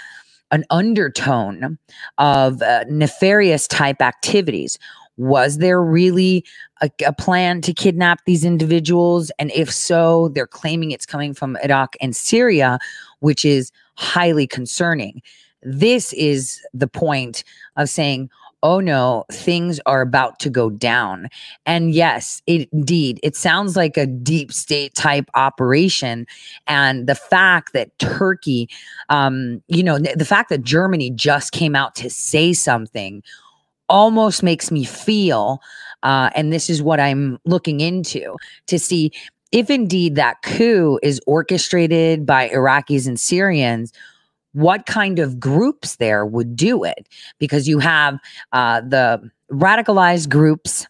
an 0.51 0.63
undertone 0.69 1.77
of 2.17 2.61
uh, 2.61 2.83
nefarious 2.89 3.67
type 3.67 4.01
activities 4.01 4.77
was 5.17 5.57
there 5.57 5.81
really 5.81 6.45
a, 6.81 6.89
a, 7.05 7.13
plan 7.13 7.61
to 7.61 7.73
kidnap 7.73 8.23
these 8.25 8.45
individuals? 8.45 9.31
And 9.39 9.51
if 9.51 9.71
so, 9.71 10.29
they're 10.29 10.47
claiming 10.47 10.91
it's 10.91 11.05
coming 11.05 11.33
from 11.33 11.57
Iraq 11.63 11.95
and 11.99 12.15
Syria, 12.15 12.79
which 13.19 13.43
is 13.43 13.71
highly 13.95 14.47
concerning. 14.47 15.21
This 15.63 16.13
is 16.13 16.61
the 16.73 16.87
point 16.87 17.43
of 17.75 17.89
saying, 17.89 18.29
oh 18.63 18.79
no, 18.79 19.25
things 19.31 19.79
are 19.85 20.01
about 20.01 20.39
to 20.39 20.49
go 20.49 20.69
down. 20.69 21.29
And 21.65 21.93
yes, 21.93 22.41
it, 22.47 22.69
indeed, 22.71 23.19
it 23.21 23.35
sounds 23.35 23.75
like 23.75 23.97
a 23.97 24.07
deep 24.07 24.51
state 24.51 24.95
type 24.95 25.29
operation. 25.35 26.25
And 26.65 27.07
the 27.07 27.15
fact 27.15 27.73
that 27.73 27.97
Turkey, 27.99 28.67
um, 29.09 29.61
you 29.67 29.83
know, 29.83 29.99
the 29.99 30.25
fact 30.25 30.49
that 30.49 30.63
Germany 30.63 31.11
just 31.11 31.51
came 31.51 31.75
out 31.75 31.95
to 31.95 32.09
say 32.09 32.51
something 32.51 33.23
almost 33.89 34.43
makes 34.43 34.71
me 34.71 34.83
feel 34.83 35.59
uh, 36.03 36.29
and 36.35 36.51
this 36.53 36.69
is 36.69 36.81
what 36.81 36.99
i'm 36.99 37.37
looking 37.45 37.79
into 37.79 38.35
to 38.67 38.77
see 38.77 39.11
if 39.51 39.69
indeed 39.69 40.15
that 40.15 40.41
coup 40.41 40.99
is 41.01 41.21
orchestrated 41.25 42.25
by 42.25 42.49
Iraqis 42.49 43.07
and 43.07 43.19
Syrians, 43.19 43.93
what 44.53 44.85
kind 44.85 45.19
of 45.19 45.39
groups 45.39 45.97
there 45.97 46.25
would 46.25 46.55
do 46.55 46.83
it? 46.83 47.07
Because 47.39 47.67
you 47.67 47.79
have 47.79 48.19
uh, 48.51 48.81
the 48.81 49.29
radicalized 49.51 50.29
groups, 50.29 50.87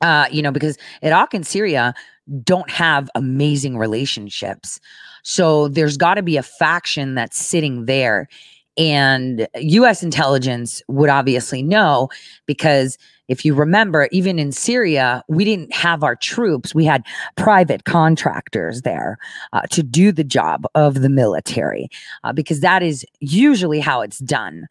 uh, 0.00 0.26
you 0.30 0.42
know, 0.42 0.52
because 0.52 0.78
Iraq 1.02 1.34
and 1.34 1.46
Syria 1.46 1.94
don't 2.42 2.70
have 2.70 3.10
amazing 3.14 3.76
relationships. 3.76 4.80
So 5.22 5.68
there's 5.68 5.96
got 5.96 6.14
to 6.14 6.22
be 6.22 6.36
a 6.36 6.42
faction 6.42 7.14
that's 7.14 7.38
sitting 7.38 7.86
there. 7.86 8.28
And 8.76 9.46
US 9.54 10.02
intelligence 10.02 10.82
would 10.88 11.10
obviously 11.10 11.62
know 11.62 12.08
because 12.46 12.98
if 13.28 13.44
you 13.44 13.54
remember, 13.54 14.08
even 14.12 14.38
in 14.38 14.52
Syria, 14.52 15.22
we 15.28 15.44
didn't 15.44 15.72
have 15.72 16.02
our 16.02 16.16
troops. 16.16 16.74
We 16.74 16.84
had 16.84 17.04
private 17.36 17.84
contractors 17.84 18.82
there 18.82 19.18
uh, 19.52 19.62
to 19.70 19.82
do 19.82 20.12
the 20.12 20.24
job 20.24 20.66
of 20.74 21.00
the 21.00 21.08
military 21.08 21.88
uh, 22.22 22.32
because 22.32 22.60
that 22.60 22.82
is 22.82 23.06
usually 23.20 23.80
how 23.80 24.02
it's 24.02 24.18
done. 24.18 24.66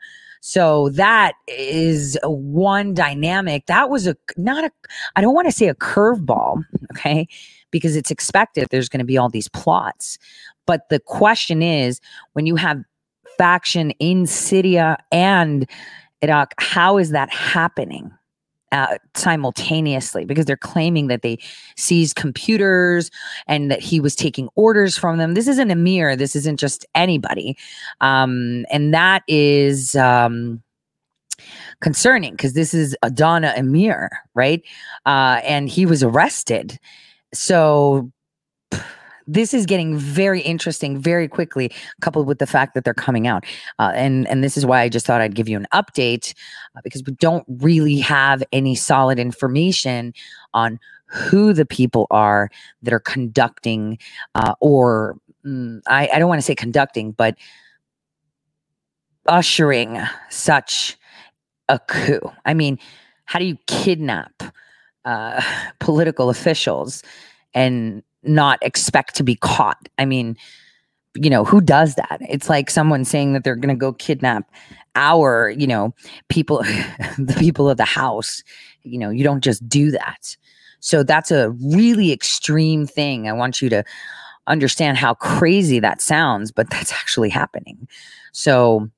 So 0.45 0.89
that 0.89 1.33
is 1.47 2.17
one 2.23 2.93
dynamic. 2.93 3.65
That 3.67 3.89
was 3.89 4.07
a 4.07 4.17
not 4.35 4.65
a, 4.65 4.71
I 5.15 5.21
don't 5.21 5.33
want 5.33 5.47
to 5.47 5.53
say 5.53 5.69
a 5.69 5.75
curveball, 5.75 6.63
okay, 6.91 7.27
because 7.71 7.95
it's 7.95 8.11
expected 8.11 8.67
there's 8.69 8.89
going 8.89 8.99
to 8.99 9.05
be 9.05 9.17
all 9.17 9.29
these 9.29 9.47
plots. 9.47 10.19
But 10.65 10.89
the 10.89 10.99
question 10.99 11.61
is 11.61 12.01
when 12.33 12.45
you 12.45 12.57
have 12.57 12.83
faction 13.37 13.91
in 13.99 14.25
Syria 14.25 14.97
and 15.11 15.69
Iraq, 16.21 16.53
how 16.59 16.97
is 16.97 17.11
that 17.11 17.29
happening? 17.29 18.11
Uh, 18.71 18.97
simultaneously 19.13 20.25
because 20.25 20.45
they're 20.45 20.57
claiming 20.57 21.05
that 21.05 21.21
they 21.21 21.37
seized 21.77 22.15
computers 22.15 23.11
and 23.45 23.69
that 23.69 23.79
he 23.79 23.99
was 23.99 24.15
taking 24.15 24.49
orders 24.55 24.97
from 24.97 25.19
them. 25.19 25.35
This 25.35 25.47
isn't 25.47 25.69
Amir. 25.69 26.15
This 26.15 26.35
isn't 26.35 26.59
just 26.59 26.83
anybody. 26.95 27.55
Um, 28.01 28.65
and 28.71 28.91
that 28.91 29.21
is 29.27 29.95
um, 29.95 30.63
concerning 31.81 32.31
because 32.31 32.53
this 32.53 32.73
is 32.73 32.97
Adana 33.03 33.53
Amir, 33.55 34.09
right? 34.33 34.63
Uh, 35.05 35.39
and 35.43 35.69
he 35.69 35.85
was 35.85 36.01
arrested. 36.01 36.79
So 37.31 38.11
this 39.27 39.53
is 39.53 39.65
getting 39.65 39.97
very 39.97 40.41
interesting 40.41 40.99
very 40.99 41.27
quickly 41.27 41.71
coupled 42.01 42.27
with 42.27 42.39
the 42.39 42.47
fact 42.47 42.73
that 42.73 42.83
they're 42.83 42.93
coming 42.93 43.27
out. 43.27 43.45
Uh, 43.79 43.91
and 43.95 44.27
and 44.27 44.43
this 44.43 44.57
is 44.57 44.65
why 44.65 44.81
i 44.81 44.89
just 44.89 45.05
thought 45.05 45.21
i'd 45.21 45.35
give 45.35 45.49
you 45.49 45.57
an 45.57 45.67
update 45.73 46.33
uh, 46.75 46.81
because 46.83 47.03
we 47.05 47.13
don't 47.13 47.45
really 47.47 47.97
have 47.97 48.43
any 48.51 48.75
solid 48.75 49.19
information 49.19 50.13
on 50.53 50.79
who 51.07 51.53
the 51.53 51.65
people 51.65 52.07
are 52.11 52.49
that 52.81 52.93
are 52.93 52.99
conducting 52.99 53.97
uh, 54.35 54.53
or 54.59 55.17
mm, 55.45 55.81
I, 55.87 56.09
I 56.13 56.19
don't 56.19 56.29
want 56.29 56.39
to 56.39 56.45
say 56.45 56.55
conducting 56.55 57.11
but 57.11 57.35
ushering 59.27 60.01
such 60.29 60.97
a 61.69 61.79
coup. 61.79 62.21
I 62.45 62.53
mean 62.53 62.79
how 63.25 63.39
do 63.39 63.45
you 63.45 63.57
kidnap 63.67 64.43
uh, 65.05 65.41
political 65.79 66.29
officials 66.29 67.03
and 67.53 68.03
not 68.23 68.59
expect 68.61 69.15
to 69.15 69.23
be 69.23 69.35
caught. 69.35 69.89
I 69.97 70.05
mean, 70.05 70.37
you 71.15 71.29
know, 71.29 71.43
who 71.43 71.61
does 71.61 71.95
that? 71.95 72.17
It's 72.21 72.49
like 72.49 72.69
someone 72.69 73.05
saying 73.05 73.33
that 73.33 73.43
they're 73.43 73.55
going 73.55 73.73
to 73.73 73.79
go 73.79 73.93
kidnap 73.93 74.51
our, 74.95 75.49
you 75.49 75.67
know, 75.67 75.93
people, 76.29 76.57
the 77.17 77.35
people 77.37 77.69
of 77.69 77.77
the 77.77 77.85
house. 77.85 78.43
You 78.83 78.99
know, 78.99 79.09
you 79.09 79.23
don't 79.23 79.43
just 79.43 79.67
do 79.67 79.91
that. 79.91 80.35
So 80.79 81.03
that's 81.03 81.31
a 81.31 81.51
really 81.51 82.11
extreme 82.11 82.85
thing. 82.85 83.29
I 83.29 83.33
want 83.33 83.61
you 83.61 83.69
to 83.69 83.83
understand 84.47 84.97
how 84.97 85.13
crazy 85.13 85.79
that 85.79 86.01
sounds, 86.01 86.51
but 86.51 86.69
that's 86.69 86.91
actually 86.91 87.29
happening. 87.29 87.87
So, 88.33 88.89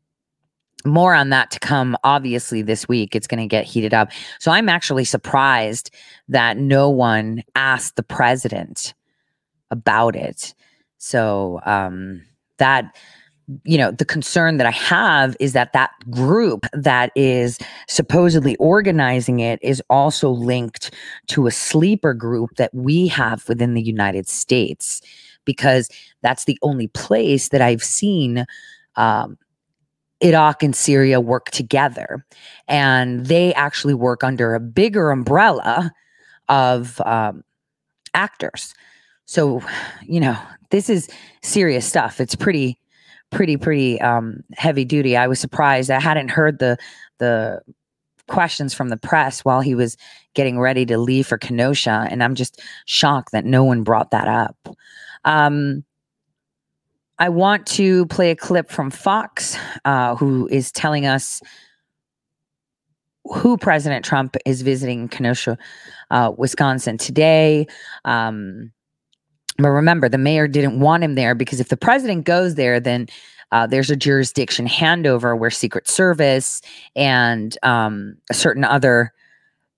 more 0.86 1.13
on 1.15 1.30
that 1.30 1.51
to 1.51 1.59
come 1.59 1.97
obviously 2.03 2.61
this 2.61 2.88
week 2.88 3.15
it's 3.15 3.28
going 3.28 3.39
to 3.39 3.47
get 3.47 3.65
heated 3.65 3.93
up 3.93 4.11
so 4.39 4.51
i'm 4.51 4.69
actually 4.69 5.03
surprised 5.03 5.89
that 6.30 6.57
no 6.57 6.89
one 6.89 7.43
asked 7.55 7.95
the 7.95 8.03
president 8.03 8.93
about 9.76 10.15
it. 10.15 10.53
So 10.97 11.59
um, 11.65 12.23
that 12.57 12.95
you 13.63 13.78
know 13.78 13.91
the 13.91 14.05
concern 14.05 14.57
that 14.57 14.65
i 14.65 14.71
have 14.71 15.38
is 15.39 15.53
that 15.53 15.71
that 15.73 15.91
group 16.09 16.65
that 16.73 17.11
is 17.15 17.59
supposedly 17.88 18.55
organizing 18.55 19.39
it 19.39 19.59
is 19.61 19.84
also 19.88 20.32
linked 20.32 20.91
to 21.28 21.45
a 21.45 21.51
sleeper 21.51 22.15
group 22.15 22.49
that 22.57 22.73
we 22.73 23.07
have 23.07 23.47
within 23.47 23.76
the 23.76 23.84
united 23.84 24.28
states 24.28 24.99
because 25.45 25.89
that's 26.23 26.45
the 26.45 26.57
only 26.63 26.88
place 26.88 27.49
that 27.49 27.61
i've 27.61 27.84
seen 27.84 28.45
um, 28.95 29.38
iraq 30.21 30.63
and 30.63 30.76
syria 30.76 31.21
work 31.21 31.51
together 31.51 32.26
and 32.67 33.28
they 33.28 33.53
actually 33.53 33.93
work 33.93 34.23
under 34.23 34.55
a 34.55 34.59
bigger 34.59 35.11
umbrella 35.11 35.91
of 36.49 36.99
um, 37.01 37.43
actors 38.15 38.73
so, 39.26 39.61
you 40.03 40.19
know, 40.19 40.38
this 40.69 40.89
is 40.89 41.09
serious 41.41 41.86
stuff. 41.86 42.19
It's 42.19 42.36
pretty, 42.36 42.80
pretty, 43.32 43.57
pretty 43.57 43.99
um, 44.01 44.43
heavy 44.53 44.86
duty. 44.86 45.17
I 45.17 45.28
was 45.28 45.39
surprised. 45.39 45.89
I 45.91 45.99
hadn't 45.99 46.30
heard 46.30 46.59
the 46.59 46.78
the 47.17 47.61
questions 48.28 48.73
from 48.73 48.89
the 48.89 48.97
press 48.97 49.45
while 49.45 49.61
he 49.61 49.76
was 49.76 49.97
getting 50.34 50.59
ready 50.59 50.86
to 50.86 50.97
leave 50.97 51.28
for 51.28 51.38
Kenosha, 51.38 52.07
and 52.09 52.23
I'm 52.23 52.36
just 52.36 52.61
shocked 52.86 53.32
that 53.32 53.45
no 53.45 53.63
one 53.63 53.84
brought 53.84 54.11
that 54.11 54.28
up. 54.28 54.57
Um, 55.23 55.84
I 57.17 57.30
want 57.30 57.65
to 57.67 58.05
play 58.07 58.32
a 58.32 58.36
clip 58.36 58.69
from 58.69 58.91
Fox, 58.91 59.57
uh, 59.86 60.15
who 60.15 60.47
is 60.51 60.71
telling 60.71 61.05
us 61.05 61.41
who 63.23 63.57
President 63.57 64.03
Trump 64.03 64.36
is 64.45 64.61
visiting 64.61 65.07
Kenosha, 65.07 65.57
uh, 66.11 66.32
Wisconsin 66.38 66.97
today. 66.97 67.67
Um, 68.03 68.71
but 69.58 69.70
remember, 69.70 70.10
the 70.10 70.18
mayor 70.18 70.47
didn't 70.47 70.80
want 70.80 71.03
him 71.03 71.16
there 71.16 71.36
because 71.36 71.60
if 71.60 71.70
the 71.70 71.78
president 71.78 72.26
goes 72.26 72.56
there, 72.56 72.80
then 72.80 73.08
uh, 73.51 73.66
there's 73.68 73.89
a 73.89 73.95
jurisdiction 73.95 74.68
handover 74.68 75.38
where 75.38 75.49
Secret 75.49 75.88
Service 75.88 76.62
and 76.95 77.58
um, 77.64 78.18
certain 78.32 78.64
other 78.64 79.14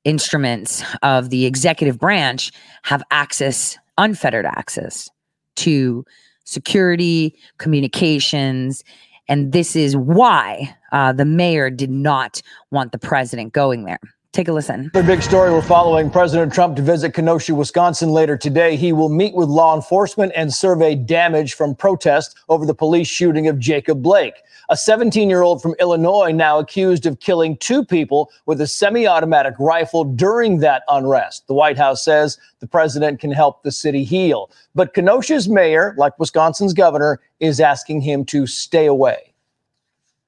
instruments 0.03 0.83
of 1.03 1.29
the 1.29 1.45
executive 1.45 1.99
branch 1.99 2.51
have 2.83 3.03
access, 3.11 3.77
unfettered 3.97 4.45
access 4.45 5.09
to 5.57 6.05
security, 6.45 7.35
communications. 7.57 8.83
And 9.27 9.51
this 9.51 9.75
is 9.75 9.97
why 9.97 10.75
uh, 10.91 11.11
the 11.11 11.25
mayor 11.25 11.69
did 11.69 11.91
not 11.91 12.41
want 12.71 12.93
the 12.93 12.97
president 12.97 13.51
going 13.53 13.83
there. 13.83 13.99
Take 14.37 14.49
a 14.49 14.53
listen. 14.53 14.91
The 14.93 15.01
big 15.01 15.23
story 15.23 15.51
we're 15.51 15.63
following 15.63 16.11
President 16.11 16.53
Trump 16.53 16.75
to 16.75 16.83
visit 16.83 17.11
Kenosha, 17.15 17.55
Wisconsin 17.55 18.09
later 18.09 18.37
today. 18.37 18.75
He 18.75 18.93
will 18.93 19.09
meet 19.09 19.33
with 19.33 19.49
law 19.49 19.75
enforcement 19.75 20.31
and 20.35 20.53
survey 20.53 20.93
damage 20.93 21.55
from 21.55 21.73
protests 21.73 22.35
over 22.47 22.63
the 22.63 22.75
police 22.75 23.07
shooting 23.07 23.47
of 23.47 23.57
Jacob 23.57 24.03
Blake, 24.03 24.35
a 24.69 24.77
17 24.77 25.27
year 25.27 25.41
old 25.41 25.59
from 25.59 25.73
Illinois 25.79 26.31
now 26.31 26.59
accused 26.59 27.07
of 27.07 27.19
killing 27.19 27.57
two 27.57 27.83
people 27.83 28.29
with 28.45 28.61
a 28.61 28.67
semi 28.67 29.07
automatic 29.07 29.55
rifle 29.57 30.03
during 30.03 30.59
that 30.59 30.83
unrest. 30.87 31.47
The 31.47 31.55
White 31.55 31.79
House 31.79 32.05
says 32.05 32.37
the 32.59 32.67
president 32.67 33.19
can 33.19 33.31
help 33.31 33.63
the 33.63 33.71
city 33.71 34.03
heal. 34.03 34.51
But 34.75 34.93
Kenosha's 34.93 35.49
mayor, 35.49 35.95
like 35.97 36.19
Wisconsin's 36.19 36.73
governor, 36.73 37.19
is 37.39 37.59
asking 37.59 38.01
him 38.01 38.23
to 38.25 38.45
stay 38.45 38.85
away. 38.85 39.33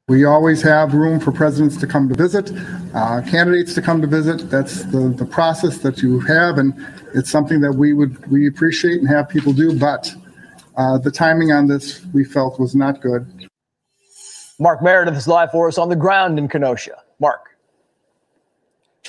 We 0.09 0.25
always 0.25 0.63
have 0.63 0.95
room 0.95 1.19
for 1.19 1.31
presidents 1.31 1.77
to 1.77 1.85
come 1.85 2.09
to 2.09 2.15
visit, 2.15 2.51
uh, 2.95 3.21
candidates 3.29 3.75
to 3.75 3.81
come 3.83 4.01
to 4.01 4.07
visit. 4.07 4.49
That's 4.49 4.83
the, 4.85 5.13
the 5.15 5.25
process 5.25 5.77
that 5.77 6.01
you 6.01 6.19
have, 6.21 6.57
and 6.57 6.73
it's 7.13 7.29
something 7.29 7.61
that 7.61 7.73
we 7.73 7.93
would 7.93 8.25
we 8.31 8.47
appreciate 8.47 8.99
and 8.99 9.07
have 9.07 9.29
people 9.29 9.53
do. 9.53 9.77
But 9.77 10.11
uh, 10.75 10.97
the 10.97 11.11
timing 11.11 11.51
on 11.51 11.67
this 11.67 12.03
we 12.11 12.23
felt 12.23 12.59
was 12.59 12.73
not 12.73 13.01
good. 13.01 13.47
Mark 14.59 14.81
Meredith 14.81 15.15
is 15.15 15.27
live 15.27 15.51
for 15.51 15.67
us 15.67 15.77
on 15.77 15.89
the 15.89 15.95
ground 15.95 16.39
in 16.39 16.47
Kenosha. 16.47 16.97
Mark. 17.19 17.45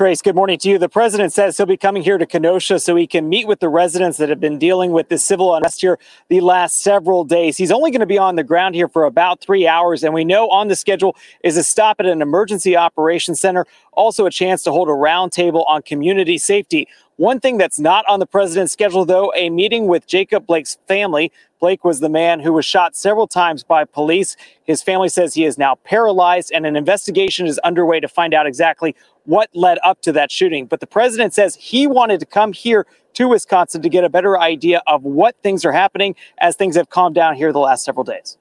Trace, 0.01 0.23
good 0.23 0.35
morning 0.35 0.59
to 0.61 0.71
you. 0.71 0.79
The 0.79 0.89
president 0.89 1.31
says 1.31 1.59
he'll 1.59 1.67
be 1.67 1.77
coming 1.77 2.03
here 2.03 2.17
to 2.17 2.25
Kenosha 2.25 2.81
so 2.81 2.97
he 2.97 3.07
can 3.07 3.29
meet 3.29 3.47
with 3.47 3.61
the 3.61 3.69
residents 3.69 4.17
that 4.17 4.31
have 4.31 4.41
been 4.41 4.59
dealing 4.59 4.93
with 4.93 5.11
this 5.11 5.23
civil 5.23 5.55
unrest 5.55 5.83
here 5.83 5.99
the 6.31 6.41
last 6.41 6.81
several 6.81 7.23
days. 7.23 7.59
He's 7.59 7.71
only 7.71 7.91
going 7.91 8.01
to 8.01 8.07
be 8.07 8.17
on 8.17 8.37
the 8.37 8.43
ground 8.43 8.75
here 8.75 8.89
for 8.89 9.05
about 9.05 9.43
three 9.43 9.69
hours, 9.69 10.03
and 10.03 10.15
we 10.15 10.25
know 10.25 10.49
on 10.49 10.69
the 10.69 10.75
schedule 10.75 11.17
is 11.45 11.59
a 11.59 11.63
stop 11.63 12.01
at 12.01 12.07
an 12.07 12.23
emergency 12.23 12.79
operations 12.79 13.43
center, 13.43 13.67
also 13.93 14.25
a 14.25 14.31
chance 14.31 14.63
to 14.63 14.73
hold 14.73 14.89
a 14.89 14.93
roundtable 14.93 15.67
on 15.69 15.83
community 15.83 16.39
safety. 16.39 16.89
One 17.17 17.39
thing 17.39 17.59
that's 17.59 17.79
not 17.79 18.07
on 18.09 18.19
the 18.19 18.27
president's 18.27 18.73
schedule, 18.73 19.05
though, 19.05 19.31
a 19.37 19.51
meeting 19.51 19.87
with 19.87 20.07
Jacob 20.07 20.47
Blake's 20.47 20.79
family. 20.89 21.31
Blake 21.61 21.85
was 21.85 22.01
the 22.01 22.09
man 22.09 22.41
who 22.41 22.55
was 22.55 22.65
shot 22.65 22.97
several 22.97 23.27
times 23.27 23.63
by 23.63 23.85
police. 23.85 24.35
His 24.65 24.83
family 24.83 25.11
says 25.11 25.35
he 25.35 25.45
is 25.45 25.59
now 25.59 25.75
paralyzed, 25.75 26.51
and 26.51 26.65
an 26.65 26.77
investigation 26.77 27.47
is 27.47 27.59
underway 27.59 28.01
to 28.01 28.09
find 28.09 28.33
out 28.33 28.47
exactly 28.47 28.97
what 29.25 29.51
led 29.55 29.79
up 29.85 30.03
to 30.03 30.13
that 30.13 30.31
shooting. 30.31 30.67
But 30.67 30.81
the 30.81 30.87
president 30.87 31.35
says 31.35 31.55
he 31.55 31.87
wanted 31.87 32.21
to 32.21 32.27
come 32.27 32.53
here 32.53 32.87
to 33.15 33.29
Wisconsin 33.29 33.83
to 33.83 33.89
get 33.89 34.05
a 34.05 34.09
better 34.09 34.39
idea 34.39 34.83
of 34.87 35.03
what 35.03 35.37
things 35.43 35.65
are 35.65 35.73
happening 35.73 36.15
as 36.39 36.57
things 36.57 36.77
have 36.77 36.91
calmed 36.91 37.15
down 37.15 37.35
here 37.35 37.53
the 37.53 37.59
last 37.59 37.85
several 37.85 38.05
days. 38.05 38.39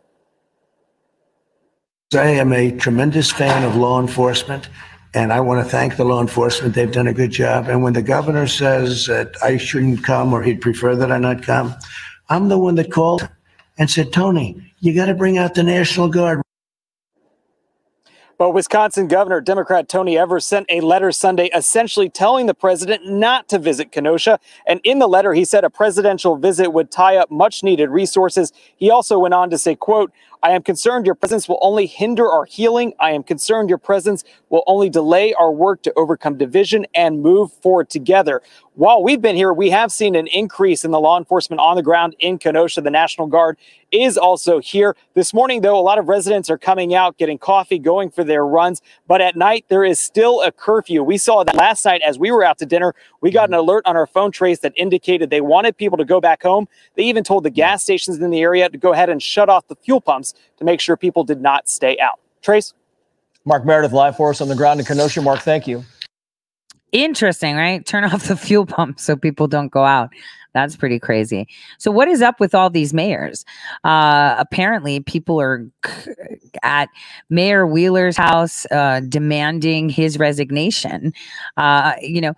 I 2.14 2.30
am 2.30 2.54
a 2.54 2.72
tremendous 2.72 3.32
fan 3.32 3.64
of 3.64 3.76
law 3.76 4.02
enforcement, 4.02 4.70
and 5.14 5.32
I 5.32 5.40
want 5.42 5.64
to 5.64 5.70
thank 5.70 5.96
the 5.96 6.06
law 6.06 6.22
enforcement. 6.22 6.74
They've 6.74 6.92
done 6.92 7.08
a 7.08 7.14
good 7.14 7.30
job. 7.30 7.68
And 7.68 7.84
when 7.84 7.94
the 7.94 8.02
governor 8.02 8.48
says 8.48 9.06
that 9.06 9.36
I 9.44 9.58
shouldn't 9.58 10.04
come 10.04 10.34
or 10.34 10.42
he'd 10.42 10.62
prefer 10.62 10.96
that 10.96 11.12
I 11.12 11.20
not 11.20 11.44
come, 11.44 11.76
I'm 12.30 12.48
the 12.50 12.58
one 12.58 12.76
that 12.76 12.92
called 12.92 13.30
and 13.78 13.90
said, 13.90 14.12
Tony, 14.12 14.74
you 14.80 14.94
got 14.94 15.06
to 15.06 15.14
bring 15.14 15.38
out 15.38 15.54
the 15.54 15.64
National 15.64 16.08
Guard. 16.10 16.42
But 18.40 18.52
Wisconsin 18.52 19.10
Governor 19.10 19.42
Democrat 19.42 19.90
Tony 19.90 20.18
Evers 20.18 20.48
sent 20.48 20.66
a 20.70 20.80
letter 20.80 21.12
Sunday 21.12 21.50
essentially 21.54 22.10
telling 22.10 22.46
the 22.46 22.54
president 22.54 23.06
not 23.06 23.50
to 23.50 23.60
visit 23.60 23.92
Kenosha. 23.92 24.40
And 24.66 24.80
in 24.86 25.00
the 25.00 25.10
letter, 25.10 25.34
he 25.34 25.44
said 25.44 25.66
a 25.66 25.70
presidential 25.70 26.38
visit 26.38 26.72
would 26.72 26.90
tie 26.90 27.18
up 27.18 27.30
much 27.30 27.64
needed 27.64 27.90
resources. 27.90 28.54
He 28.78 28.90
also 28.90 29.20
went 29.20 29.34
on 29.34 29.50
to 29.50 29.58
say, 29.58 29.76
quote, 29.76 30.14
I 30.42 30.52
am 30.52 30.64
concerned 30.64 31.06
your 31.06 31.16
presence 31.16 31.50
will 31.50 31.60
only 31.62 31.86
hinder 31.86 32.30
our 32.30 32.46
healing. 32.46 32.94
I 32.98 33.12
am 33.12 33.24
concerned 33.24 33.68
your 33.68 33.78
presence 33.78 34.24
will 34.50 34.64
only 34.68 34.90
delay 34.90 35.34
our 35.34 35.52
work 35.52 35.82
to 35.84 35.94
overcome 35.98 36.38
division 36.38 36.86
and 36.96 37.22
move 37.22 37.52
forward 37.52 37.90
together. 37.90 38.42
While 38.76 39.04
we've 39.04 39.22
been 39.22 39.36
here, 39.36 39.52
we 39.52 39.72
have 39.72 39.92
seen 39.92 40.16
an 40.16 40.28
increase 40.28 40.86
in 40.86 40.92
the 40.92 41.00
law 41.02 41.18
enforcement 41.18 41.60
on 41.60 41.76
the 41.76 41.84
ground 41.84 42.16
in 42.20 42.38
Kenosha. 42.38 42.80
The 42.80 42.90
National 42.90 43.28
Guard 43.28 43.58
is 43.92 44.18
also 44.18 44.60
here. 44.60 44.96
This 45.16 45.34
morning, 45.34 45.60
though, 45.60 45.78
a 45.78 45.82
lot 45.82 45.98
of 45.98 46.08
residents 46.08 46.50
are 46.50 46.58
coming 46.58 46.96
out, 46.96 47.18
getting 47.18 47.38
coffee, 47.38 47.78
going 47.78 48.10
for 48.10 48.24
their 48.24 48.46
runs. 48.46 48.82
But 49.06 49.20
at 49.20 49.36
night, 49.36 49.66
there 49.68 49.84
is 49.84 50.00
still 50.00 50.42
a 50.44 50.54
curfew. 50.54 51.04
We 51.04 51.18
saw 51.18 51.44
that 51.44 51.56
last 51.56 51.84
night 51.84 52.02
as 52.06 52.18
we 52.18 52.32
were 52.32 52.46
out 52.46 52.58
to 52.60 52.66
dinner. 52.66 52.96
We 53.20 53.32
got 53.32 53.50
an 53.50 53.56
alert 53.56 53.86
on 53.86 53.98
our 53.98 54.08
phone 54.08 54.32
trace 54.32 54.60
that 54.60 54.72
indicated 54.78 55.30
they 55.30 55.42
wanted 55.42 55.76
people 55.76 55.98
to 55.98 56.06
go 56.06 56.22
back 56.22 56.44
home. 56.44 56.70
They 56.96 57.04
even 57.04 57.26
told 57.26 57.44
the 57.44 57.50
gas 57.50 57.84
stations 57.84 58.20
in 58.20 58.30
the 58.30 58.40
area 58.40 58.70
to 58.70 58.78
go 58.78 58.94
ahead 58.94 59.10
and 59.10 59.22
shut 59.22 59.50
off 59.50 59.68
the 59.68 59.76
fuel 59.76 60.00
pumps 60.00 60.29
to 60.58 60.66
make 60.66 60.80
sure 60.80 60.98
people 60.98 61.24
did 61.24 61.42
not 61.42 61.70
stay 61.70 61.98
out. 62.00 62.20
Trace? 62.42 62.74
Mark 63.46 63.66
Meredith, 63.66 63.94
live 63.94 64.18
for 64.18 64.30
us 64.30 64.42
on 64.42 64.48
the 64.48 64.56
ground 64.56 64.80
in 64.80 64.86
Kenosha. 64.86 65.22
Mark, 65.22 65.42
thank 65.42 65.68
you. 65.68 65.84
Interesting, 66.92 67.56
right? 67.56 67.86
Turn 67.86 68.04
off 68.14 68.28
the 68.28 68.38
fuel 68.38 68.66
pump 68.66 69.00
so 69.00 69.16
people 69.16 69.48
don't 69.48 69.70
go 69.70 69.86
out. 69.86 70.10
That's 70.54 70.76
pretty 70.76 71.00
crazy. 71.00 71.48
So, 71.78 71.92
what 71.92 72.08
is 72.08 72.22
up 72.24 72.40
with 72.40 72.56
all 72.56 72.72
these 72.72 72.92
mayors? 72.92 73.46
Uh, 73.84 74.36
apparently, 74.40 75.00
people 75.00 75.40
are 75.40 75.66
at 76.64 76.90
Mayor 77.30 77.68
Wheeler's 77.68 78.18
house 78.18 78.66
uh, 78.72 79.02
demanding 79.08 79.90
his 79.90 80.18
resignation. 80.18 81.14
Uh, 81.56 81.94
you 82.02 82.20
know, 82.20 82.34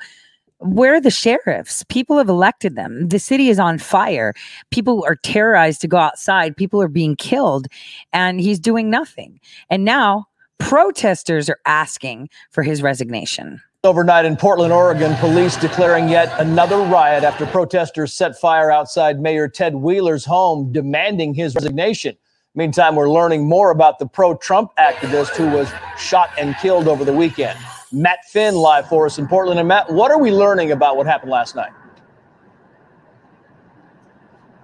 where 0.62 0.95
are 0.95 1.01
the 1.01 1.09
sheriffs? 1.12 1.84
People 1.89 2.18
have 2.18 2.30
elected 2.30 2.76
them. 2.76 3.07
The 3.07 3.20
city 3.20 3.49
is 3.49 3.59
on 3.59 3.78
fire. 3.78 4.34
People 4.70 5.03
are 5.07 5.16
terrorized 5.16 5.82
to 5.82 5.88
go 5.88 5.97
outside. 5.97 6.55
People 6.55 6.82
are 6.82 6.88
being 6.88 7.16
killed, 7.16 7.68
and 8.14 8.39
he's 8.39 8.59
doing 8.59 8.89
nothing. 8.89 9.39
And 9.70 9.84
now 9.84 10.28
protesters 10.59 11.49
are 11.49 11.59
asking 11.66 12.30
for 12.51 12.64
his 12.64 12.82
resignation. 12.82 13.62
Overnight 13.84 14.26
in 14.26 14.38
Portland, 14.38 14.72
Oregon, 14.72 15.16
police 15.16 15.57
declaring 15.57 16.07
yet 16.07 16.32
another 16.39 16.78
riot 16.78 17.24
after 17.24 17.47
protesters 17.47 18.14
set 18.14 18.39
fire 18.39 18.70
outside 18.72 19.20
Mayor 19.20 19.47
Ted 19.47 19.76
Wheeler's 19.76 20.24
home, 20.24 20.72
demanding 20.72 21.34
his 21.34 21.55
resignation. 21.55 22.16
Meantime, 22.53 22.97
we're 22.97 23.09
learning 23.09 23.47
more 23.47 23.71
about 23.71 23.97
the 23.97 24.05
pro 24.05 24.35
Trump 24.35 24.71
activist 24.77 25.37
who 25.37 25.49
was 25.49 25.71
shot 25.97 26.29
and 26.37 26.53
killed 26.57 26.85
over 26.85 27.05
the 27.05 27.13
weekend. 27.13 27.57
Matt 27.93 28.25
Finn 28.25 28.55
live 28.55 28.89
for 28.89 29.05
us 29.05 29.17
in 29.17 29.25
Portland. 29.25 29.57
And 29.57 29.69
Matt, 29.69 29.89
what 29.89 30.11
are 30.11 30.19
we 30.19 30.31
learning 30.31 30.73
about 30.73 30.97
what 30.97 31.05
happened 31.05 31.31
last 31.31 31.55
night? 31.55 31.71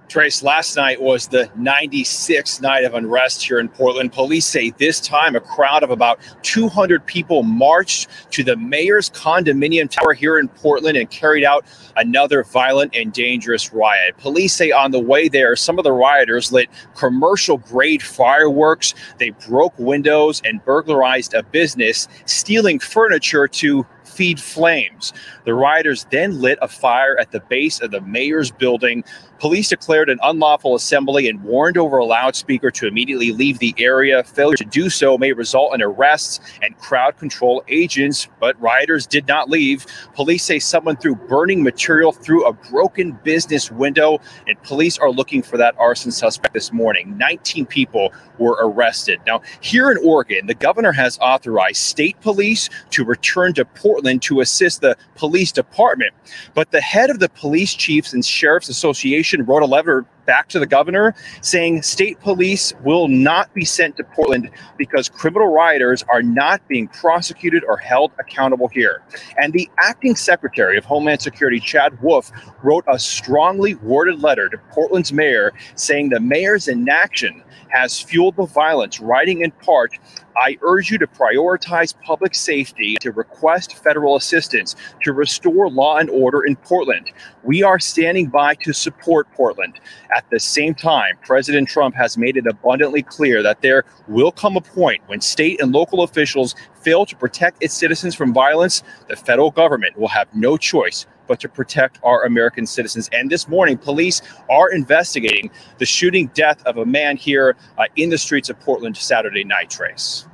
Trace, 0.08 0.42
last 0.42 0.74
night 0.74 1.02
was 1.02 1.28
the 1.28 1.50
96th 1.58 2.62
night 2.62 2.84
of 2.84 2.94
unrest 2.94 3.44
here 3.44 3.58
in 3.58 3.68
Portland. 3.68 4.10
Police 4.10 4.46
say 4.46 4.70
this 4.70 5.00
time 5.00 5.36
a 5.36 5.40
crowd 5.40 5.82
of 5.82 5.90
about 5.90 6.18
200 6.42 7.04
people 7.04 7.42
marched 7.42 8.08
to 8.30 8.42
the 8.42 8.56
mayor's 8.56 9.10
condominium 9.10 9.90
tower 9.90 10.14
here 10.14 10.38
in 10.38 10.48
Portland 10.48 10.96
and 10.96 11.10
carried 11.10 11.44
out 11.44 11.66
another 11.96 12.42
violent 12.42 12.96
and 12.96 13.12
dangerous 13.12 13.70
riot. 13.74 14.16
Police 14.16 14.54
say 14.54 14.70
on 14.70 14.92
the 14.92 14.98
way 14.98 15.28
there, 15.28 15.54
some 15.56 15.76
of 15.78 15.84
the 15.84 15.92
rioters 15.92 16.50
lit 16.52 16.70
commercial 16.96 17.58
grade 17.58 18.02
fireworks. 18.02 18.94
They 19.18 19.30
broke 19.46 19.78
windows 19.78 20.40
and 20.42 20.64
burglarized 20.64 21.34
a 21.34 21.42
business, 21.42 22.08
stealing 22.24 22.78
furniture 22.78 23.46
to 23.46 23.86
feed 24.18 24.40
flames. 24.40 25.12
The 25.44 25.54
rioters 25.54 26.06
then 26.10 26.40
lit 26.40 26.58
a 26.60 26.66
fire 26.66 27.16
at 27.18 27.30
the 27.30 27.38
base 27.40 27.80
of 27.80 27.92
the 27.92 28.00
mayor's 28.00 28.50
building. 28.50 29.04
Police 29.38 29.68
declared 29.68 30.10
an 30.10 30.18
unlawful 30.24 30.74
assembly 30.74 31.28
and 31.28 31.42
warned 31.44 31.78
over 31.78 31.98
a 31.98 32.04
loudspeaker 32.04 32.72
to 32.72 32.88
immediately 32.88 33.30
leave 33.30 33.60
the 33.60 33.72
area. 33.78 34.24
Failure 34.24 34.56
to 34.56 34.64
do 34.64 34.90
so 34.90 35.16
may 35.16 35.32
result 35.32 35.74
in 35.74 35.80
arrests 35.80 36.40
and 36.60 36.76
crowd 36.78 37.16
control 37.18 37.62
agents, 37.68 38.26
but 38.40 38.60
rioters 38.60 39.06
did 39.06 39.28
not 39.28 39.48
leave. 39.48 39.86
Police 40.14 40.42
say 40.42 40.58
someone 40.58 40.96
threw 40.96 41.14
burning 41.14 41.62
material 41.62 42.10
through 42.10 42.46
a 42.46 42.52
broken 42.52 43.12
business 43.22 43.70
window, 43.70 44.18
and 44.48 44.60
police 44.64 44.98
are 44.98 45.10
looking 45.10 45.42
for 45.42 45.56
that 45.56 45.76
arson 45.78 46.10
suspect 46.10 46.52
this 46.52 46.72
morning. 46.72 47.16
19 47.16 47.64
people 47.66 48.12
were 48.38 48.58
arrested. 48.60 49.20
Now, 49.24 49.42
here 49.60 49.92
in 49.92 49.98
Oregon, 50.04 50.48
the 50.48 50.54
governor 50.54 50.92
has 50.92 51.16
authorized 51.20 51.76
state 51.76 52.20
police 52.20 52.68
to 52.90 53.04
return 53.04 53.54
to 53.54 53.64
Portland 53.64 54.22
to 54.22 54.40
assist 54.40 54.80
the 54.80 54.96
police 55.14 55.52
department. 55.52 56.12
But 56.54 56.72
the 56.72 56.80
head 56.80 57.10
of 57.10 57.20
the 57.20 57.28
Police 57.28 57.74
Chiefs 57.74 58.12
and 58.12 58.24
Sheriffs 58.24 58.68
Association 58.68 59.27
wrote 59.36 59.62
a 59.62 59.66
letter 59.66 60.04
back 60.28 60.46
to 60.46 60.58
the 60.58 60.66
governor 60.66 61.14
saying 61.40 61.80
state 61.80 62.20
police 62.20 62.74
will 62.84 63.08
not 63.08 63.52
be 63.54 63.64
sent 63.64 63.96
to 63.96 64.04
Portland 64.04 64.50
because 64.76 65.08
criminal 65.08 65.48
rioters 65.48 66.04
are 66.10 66.22
not 66.22 66.60
being 66.68 66.86
prosecuted 66.86 67.64
or 67.64 67.78
held 67.78 68.12
accountable 68.20 68.68
here. 68.68 69.02
And 69.38 69.54
the 69.54 69.68
acting 69.80 70.14
secretary 70.14 70.76
of 70.76 70.84
Homeland 70.84 71.22
Security, 71.22 71.58
Chad 71.58 72.00
Wolf, 72.02 72.30
wrote 72.62 72.84
a 72.86 72.98
strongly 72.98 73.74
worded 73.76 74.20
letter 74.20 74.50
to 74.50 74.58
Portland's 74.70 75.14
mayor 75.14 75.52
saying 75.76 76.10
the 76.10 76.20
mayor's 76.20 76.68
inaction 76.68 77.42
has 77.70 78.00
fueled 78.00 78.36
the 78.36 78.46
violence, 78.46 79.00
writing 79.00 79.42
in 79.42 79.50
part, 79.50 79.92
I 80.36 80.56
urge 80.62 80.90
you 80.90 80.98
to 80.98 81.06
prioritize 81.06 81.94
public 82.02 82.34
safety, 82.34 82.96
to 83.00 83.12
request 83.12 83.76
federal 83.82 84.16
assistance 84.16 84.76
to 85.02 85.12
restore 85.12 85.68
law 85.68 85.98
and 85.98 86.08
order 86.10 86.42
in 86.42 86.56
Portland. 86.56 87.10
We 87.42 87.62
are 87.62 87.78
standing 87.78 88.28
by 88.28 88.54
to 88.56 88.72
support 88.72 89.30
Portland. 89.32 89.80
At 90.18 90.28
the 90.30 90.40
same 90.40 90.74
time, 90.74 91.16
President 91.22 91.68
Trump 91.68 91.94
has 91.94 92.18
made 92.18 92.36
it 92.36 92.44
abundantly 92.48 93.04
clear 93.04 93.40
that 93.44 93.60
there 93.60 93.84
will 94.08 94.32
come 94.32 94.56
a 94.56 94.60
point 94.60 95.00
when 95.06 95.20
state 95.20 95.60
and 95.60 95.70
local 95.70 96.02
officials 96.02 96.56
fail 96.82 97.06
to 97.06 97.14
protect 97.14 97.62
its 97.62 97.72
citizens 97.72 98.16
from 98.16 98.34
violence. 98.34 98.82
The 99.06 99.14
federal 99.14 99.52
government 99.52 99.96
will 99.96 100.08
have 100.08 100.26
no 100.34 100.56
choice 100.56 101.06
but 101.28 101.38
to 101.38 101.48
protect 101.48 102.00
our 102.02 102.24
American 102.24 102.66
citizens. 102.66 103.08
And 103.12 103.30
this 103.30 103.46
morning, 103.46 103.78
police 103.78 104.20
are 104.50 104.72
investigating 104.72 105.52
the 105.78 105.86
shooting 105.86 106.32
death 106.34 106.66
of 106.66 106.78
a 106.78 106.84
man 106.84 107.16
here 107.16 107.54
uh, 107.78 107.84
in 107.94 108.10
the 108.10 108.18
streets 108.18 108.50
of 108.50 108.58
Portland 108.58 108.96
Saturday 108.96 109.44
night, 109.44 109.70
Trace. 109.70 110.26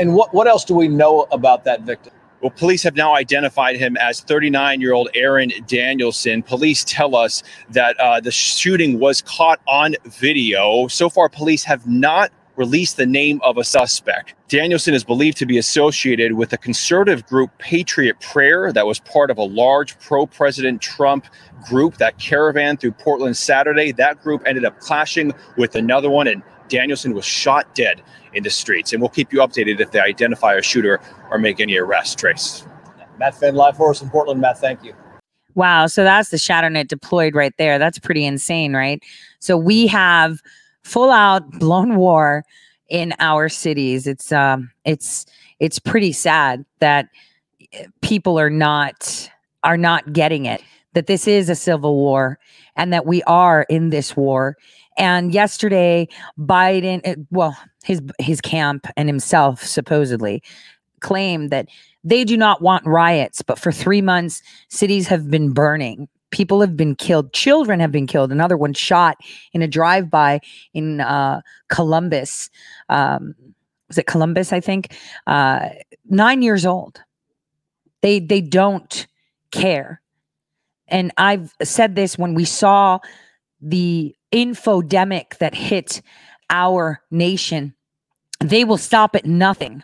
And 0.00 0.16
what, 0.16 0.34
what 0.34 0.48
else 0.48 0.64
do 0.64 0.74
we 0.74 0.88
know 0.88 1.28
about 1.30 1.62
that 1.66 1.82
victim? 1.82 2.12
Well, 2.40 2.50
police 2.50 2.82
have 2.84 2.96
now 2.96 3.14
identified 3.14 3.76
him 3.76 3.96
as 3.98 4.20
39 4.20 4.80
year 4.80 4.94
old 4.94 5.10
Aaron 5.14 5.52
Danielson. 5.66 6.42
Police 6.42 6.84
tell 6.84 7.14
us 7.14 7.42
that 7.68 7.98
uh, 8.00 8.20
the 8.20 8.30
shooting 8.30 8.98
was 8.98 9.20
caught 9.20 9.60
on 9.68 9.94
video. 10.06 10.88
So 10.88 11.10
far, 11.10 11.28
police 11.28 11.64
have 11.64 11.86
not 11.86 12.32
released 12.56 12.96
the 12.96 13.06
name 13.06 13.40
of 13.42 13.58
a 13.58 13.64
suspect. 13.64 14.34
Danielson 14.48 14.92
is 14.94 15.04
believed 15.04 15.38
to 15.38 15.46
be 15.46 15.58
associated 15.58 16.34
with 16.34 16.52
a 16.52 16.58
conservative 16.58 17.26
group, 17.26 17.50
Patriot 17.58 18.20
Prayer, 18.20 18.72
that 18.72 18.86
was 18.86 19.00
part 19.00 19.30
of 19.30 19.38
a 19.38 19.42
large 19.42 19.98
pro 19.98 20.26
President 20.26 20.82
Trump 20.82 21.26
group 21.66 21.96
that 21.98 22.18
caravan 22.18 22.76
through 22.76 22.92
Portland 22.92 23.36
Saturday. 23.36 23.92
That 23.92 24.22
group 24.22 24.42
ended 24.46 24.64
up 24.64 24.78
clashing 24.80 25.32
with 25.56 25.74
another 25.74 26.10
one, 26.10 26.26
and 26.26 26.42
Danielson 26.70 27.12
was 27.12 27.24
shot 27.24 27.74
dead 27.74 28.02
in 28.32 28.42
the 28.42 28.50
streets. 28.50 28.92
And 28.92 29.02
we'll 29.02 29.10
keep 29.10 29.32
you 29.32 29.40
updated 29.40 29.80
if 29.80 29.90
they 29.90 30.00
identify 30.00 30.54
a 30.54 30.62
shooter 30.62 31.00
or 31.30 31.38
make 31.38 31.60
any 31.60 31.76
arrests, 31.76 32.14
Trace. 32.14 32.64
Matt 33.18 33.34
Finn, 33.34 33.54
live 33.54 33.76
for 33.76 33.90
us 33.90 34.00
in 34.00 34.08
Portland. 34.08 34.40
Matt, 34.40 34.58
thank 34.58 34.82
you. 34.82 34.94
Wow. 35.54 35.88
So 35.88 36.04
that's 36.04 36.30
the 36.30 36.36
ShadowNet 36.36 36.88
deployed 36.88 37.34
right 37.34 37.52
there. 37.58 37.78
That's 37.78 37.98
pretty 37.98 38.24
insane, 38.24 38.74
right? 38.74 39.02
So 39.40 39.58
we 39.58 39.86
have 39.88 40.40
full 40.84 41.10
out 41.10 41.50
blown 41.58 41.96
war 41.96 42.44
in 42.88 43.12
our 43.18 43.48
cities. 43.48 44.06
It's 44.06 44.32
um 44.32 44.70
it's 44.84 45.26
it's 45.58 45.78
pretty 45.78 46.12
sad 46.12 46.64
that 46.78 47.08
eh, 47.72 47.86
people 48.00 48.38
are 48.38 48.48
not 48.48 49.30
are 49.64 49.76
not 49.76 50.12
getting 50.12 50.46
it 50.46 50.62
that 50.94 51.06
this 51.06 51.28
is 51.28 51.48
a 51.48 51.54
civil 51.54 51.94
war 51.94 52.38
and 52.76 52.92
that 52.92 53.06
we 53.06 53.22
are 53.24 53.62
in 53.68 53.90
this 53.90 54.16
war 54.16 54.56
and 54.98 55.32
yesterday 55.32 56.06
biden 56.38 57.00
eh, 57.04 57.16
well 57.30 57.56
his 57.84 58.00
his 58.18 58.40
camp 58.40 58.86
and 58.96 59.08
himself 59.08 59.62
supposedly 59.64 60.42
claimed 61.00 61.50
that 61.50 61.68
They 62.02 62.24
do 62.24 62.36
not 62.36 62.62
want 62.62 62.86
riots, 62.86 63.42
but 63.42 63.58
for 63.58 63.72
three 63.72 64.00
months, 64.00 64.42
cities 64.68 65.08
have 65.08 65.30
been 65.30 65.52
burning. 65.52 66.08
People 66.30 66.60
have 66.62 66.74
been 66.74 66.94
killed. 66.94 67.32
Children 67.32 67.80
have 67.80 67.92
been 67.92 68.06
killed. 68.06 68.32
Another 68.32 68.56
one 68.56 68.72
shot 68.72 69.16
in 69.52 69.60
a 69.62 69.68
drive-by 69.68 70.40
in 70.72 71.00
uh, 71.00 71.42
Columbus. 71.68 72.48
Um, 72.88 73.34
was 73.88 73.98
it 73.98 74.06
Columbus? 74.06 74.52
I 74.52 74.60
think 74.60 74.96
uh, 75.26 75.68
nine 76.08 76.40
years 76.40 76.64
old. 76.64 77.02
They 78.00 78.18
they 78.20 78.40
don't 78.40 79.06
care. 79.50 80.00
And 80.88 81.12
I've 81.16 81.54
said 81.62 81.96
this 81.96 82.16
when 82.16 82.34
we 82.34 82.46
saw 82.46 82.98
the 83.60 84.14
infodemic 84.32 85.38
that 85.38 85.54
hit 85.54 86.02
our 86.50 87.00
nation. 87.10 87.74
They 88.40 88.64
will 88.64 88.78
stop 88.78 89.14
at 89.14 89.26
nothing. 89.26 89.82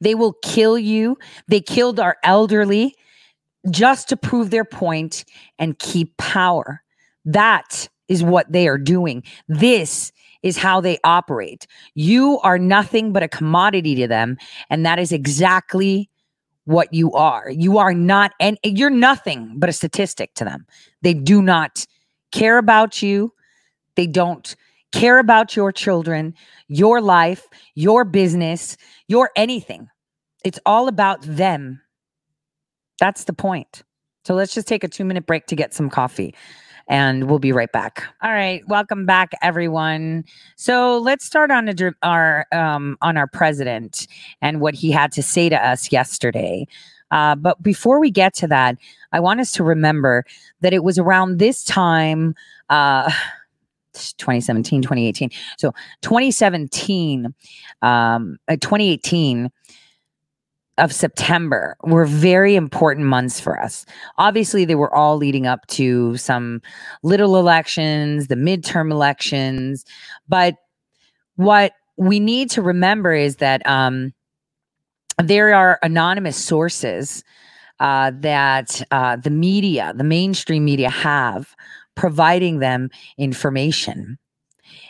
They 0.00 0.14
will 0.14 0.34
kill 0.42 0.78
you. 0.78 1.18
They 1.48 1.60
killed 1.60 2.00
our 2.00 2.16
elderly 2.24 2.96
just 3.70 4.08
to 4.08 4.16
prove 4.16 4.50
their 4.50 4.64
point 4.64 5.24
and 5.58 5.78
keep 5.78 6.16
power. 6.16 6.82
That 7.24 7.88
is 8.08 8.22
what 8.22 8.50
they 8.50 8.66
are 8.66 8.78
doing. 8.78 9.22
This 9.48 10.12
is 10.42 10.56
how 10.56 10.80
they 10.80 10.98
operate. 11.04 11.66
You 11.94 12.40
are 12.40 12.58
nothing 12.58 13.12
but 13.12 13.22
a 13.22 13.28
commodity 13.28 13.94
to 13.96 14.08
them. 14.08 14.38
And 14.70 14.86
that 14.86 14.98
is 14.98 15.12
exactly 15.12 16.08
what 16.64 16.92
you 16.92 17.12
are. 17.12 17.50
You 17.50 17.78
are 17.78 17.92
not, 17.92 18.32
and 18.40 18.58
you're 18.64 18.90
nothing 18.90 19.54
but 19.58 19.68
a 19.68 19.72
statistic 19.72 20.34
to 20.34 20.44
them. 20.44 20.66
They 21.02 21.14
do 21.14 21.42
not 21.42 21.86
care 22.32 22.58
about 22.58 23.02
you. 23.02 23.32
They 23.96 24.06
don't 24.06 24.54
care 24.92 25.18
about 25.18 25.56
your 25.56 25.72
children, 25.72 26.34
your 26.68 27.00
life, 27.00 27.46
your 27.74 28.04
business, 28.04 28.76
your 29.08 29.30
anything. 29.36 29.88
It's 30.44 30.58
all 30.66 30.88
about 30.88 31.22
them. 31.22 31.80
That's 32.98 33.24
the 33.24 33.32
point. 33.32 33.82
So 34.24 34.34
let's 34.34 34.54
just 34.54 34.68
take 34.68 34.84
a 34.84 34.88
two 34.88 35.04
minute 35.04 35.26
break 35.26 35.46
to 35.46 35.56
get 35.56 35.74
some 35.74 35.90
coffee 35.90 36.34
and 36.90 37.30
we'll 37.30 37.38
be 37.38 37.52
right 37.52 37.70
back. 37.70 38.02
All 38.20 38.32
right, 38.32 38.66
welcome 38.66 39.06
back, 39.06 39.30
everyone. 39.42 40.24
So 40.56 40.98
let's 40.98 41.24
start 41.24 41.50
on 41.52 41.68
a, 41.68 41.92
our 42.02 42.46
um, 42.52 42.98
on 43.00 43.16
our 43.16 43.28
president 43.28 44.08
and 44.42 44.60
what 44.60 44.74
he 44.74 44.90
had 44.90 45.12
to 45.12 45.22
say 45.22 45.48
to 45.48 45.56
us 45.56 45.92
yesterday. 45.92 46.66
Uh, 47.12 47.36
but 47.36 47.62
before 47.62 48.00
we 48.00 48.10
get 48.10 48.34
to 48.34 48.46
that, 48.48 48.76
I 49.12 49.20
want 49.20 49.40
us 49.40 49.52
to 49.52 49.64
remember 49.64 50.24
that 50.60 50.72
it 50.72 50.84
was 50.84 50.98
around 50.98 51.38
this 51.38 51.64
time. 51.64 52.34
Uh, 52.68 53.10
2017 53.92 54.82
2018 54.82 55.30
so 55.58 55.72
2017 56.02 57.26
um 57.82 58.36
uh, 58.48 58.56
2018 58.56 59.50
of 60.80 60.92
September 60.92 61.76
were 61.82 62.06
very 62.06 62.56
important 62.56 63.06
months 63.06 63.38
for 63.38 63.60
us. 63.60 63.84
Obviously, 64.16 64.64
they 64.64 64.74
were 64.74 64.92
all 64.94 65.18
leading 65.18 65.46
up 65.46 65.66
to 65.66 66.16
some 66.16 66.62
little 67.02 67.36
elections, 67.36 68.28
the 68.28 68.34
midterm 68.34 68.90
elections. 68.90 69.84
But 70.26 70.54
what 71.36 71.72
we 71.98 72.18
need 72.18 72.50
to 72.50 72.62
remember 72.62 73.12
is 73.12 73.36
that 73.36 73.64
um, 73.66 74.14
there 75.22 75.54
are 75.54 75.78
anonymous 75.82 76.36
sources 76.36 77.22
uh, 77.78 78.12
that 78.20 78.82
uh, 78.90 79.16
the 79.16 79.30
media, 79.30 79.92
the 79.94 80.04
mainstream 80.04 80.64
media, 80.64 80.88
have 80.90 81.54
providing 81.94 82.58
them 82.58 82.90
information. 83.18 84.18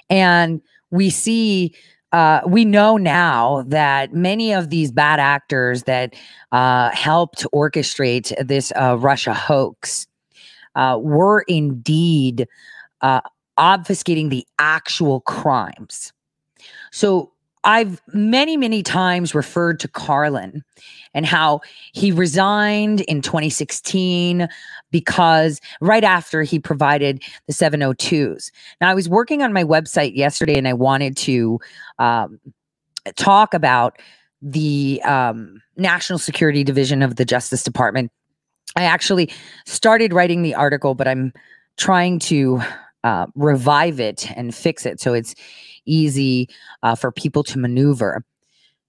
And 0.09 0.61
we 0.91 1.11
see 1.11 1.75
uh, 2.13 2.41
we 2.45 2.65
know 2.65 2.97
now 2.97 3.65
that 3.69 4.13
many 4.13 4.53
of 4.53 4.71
these 4.71 4.91
bad 4.91 5.21
actors 5.21 5.85
that 5.85 6.15
uh, 6.51 6.91
helped 6.91 7.47
orchestrate 7.55 8.35
this 8.45 8.73
uh, 8.75 8.97
Russia 8.99 9.33
hoax 9.33 10.09
uh, 10.75 10.99
were 11.01 11.43
indeed 11.43 12.49
uh, 13.03 13.21
obfuscating 13.59 14.31
the 14.31 14.45
actual 14.59 15.21
crimes. 15.21 16.13
So 16.91 17.33
I've 17.65 18.01
many, 18.13 18.57
many 18.57 18.83
times 18.83 19.35
referred 19.35 19.81
to 19.81 19.89
Carlin 19.89 20.65
and 21.13 21.27
how 21.27 21.61
he 21.93 22.13
resigned 22.13 23.03
in 23.03 23.21
2016 23.21 24.49
because 24.91 25.61
right 25.81 26.05
after 26.05 26.43
he 26.43 26.59
provided 26.59 27.23
the 27.47 27.53
702s. 27.53 28.51
Now, 28.81 28.89
I 28.91 28.95
was 28.95 29.09
working 29.09 29.43
on 29.43 29.53
my 29.53 29.65
website 29.65 30.17
yesterday 30.17 30.57
and 30.57 30.67
I 30.67 30.73
wanted 30.73 31.17
to 31.19 31.61
um, 31.99 32.41
talk 33.17 33.53
about 33.53 33.99
the 34.41 35.03
um, 35.05 35.61
National 35.77 36.19
Security 36.19 36.65
Division 36.65 37.03
of 37.03 37.17
the 37.17 37.25
Justice 37.25 37.63
Department. 37.63 38.11
I 38.77 38.85
actually 38.85 39.31
started 39.67 40.15
writing 40.15 40.43
the 40.43 40.55
article, 40.55 40.95
but 40.95 41.07
I'm 41.07 41.33
trying 41.77 42.21
to 42.21 42.63
uh, 43.05 43.27
revive 43.35 44.01
it 44.01 44.31
and 44.37 44.55
fix 44.55 44.85
it 44.85 45.01
so 45.01 45.15
it's 45.15 45.35
easy 45.87 46.49
uh, 46.83 46.95
for 46.95 47.13
people 47.13 47.43
to 47.45 47.59
maneuver. 47.59 48.25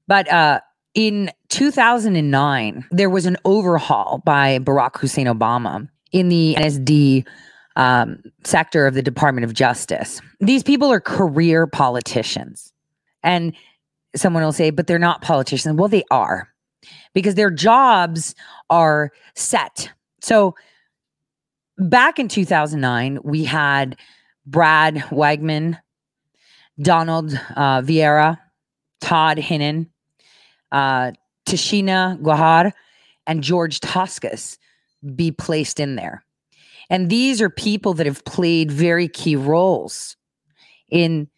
But 0.08 0.32
uh, 0.32 0.62
in 0.94 1.32
2009, 1.50 2.86
there 2.92 3.10
was 3.10 3.26
an 3.26 3.38
overhaul 3.46 4.22
by 4.26 4.60
Barack 4.60 4.98
Hussein 4.98 5.28
Obama 5.28 5.88
in 6.12 6.30
the 6.30 6.56
NSD 6.58 7.26
um, 7.76 8.22
sector 8.44 8.86
of 8.86 8.94
the 8.94 9.02
Department 9.02 9.46
of 9.46 9.54
Justice. 9.54 10.22
These 10.40 10.64
people 10.64 10.92
are 10.92 11.00
career 11.00 11.68
politicians. 11.68 12.74
And 13.24 13.54
someone 14.16 14.44
will 14.44 14.52
say, 14.52 14.72
but 14.72 14.88
they're 14.88 15.00
not 15.00 15.22
politicians. 15.22 15.76
Well, 15.76 15.88
they 15.88 16.04
are 16.12 16.50
because 17.14 17.36
their 17.36 17.52
jobs 17.52 18.36
are 18.70 19.12
set. 19.36 19.92
So 20.22 20.56
back 21.78 22.20
in 22.20 22.28
2009, 22.28 23.20
we 23.24 23.44
had 23.44 23.98
Brad 24.46 24.96
Wiegmann, 25.12 25.80
Donald 26.82 27.34
uh, 27.56 27.82
Vieira, 27.82 28.38
Todd 29.02 29.38
Hinnen, 29.38 29.88
uh, 30.72 31.12
Tashina 31.46 32.20
Gauhar, 32.22 32.72
and 33.28 33.44
George 33.44 33.80
Toscas 33.80 34.58
be 35.16 35.32
placed 35.32 35.80
in 35.80 35.96
there. 35.96 36.24
And 36.90 37.10
these 37.10 37.42
are 37.42 37.50
people 37.50 37.94
that 37.96 38.06
have 38.06 38.24
played 38.26 38.72
very 38.72 39.08
key 39.08 39.36
roles 39.36 40.18
in 40.90 41.30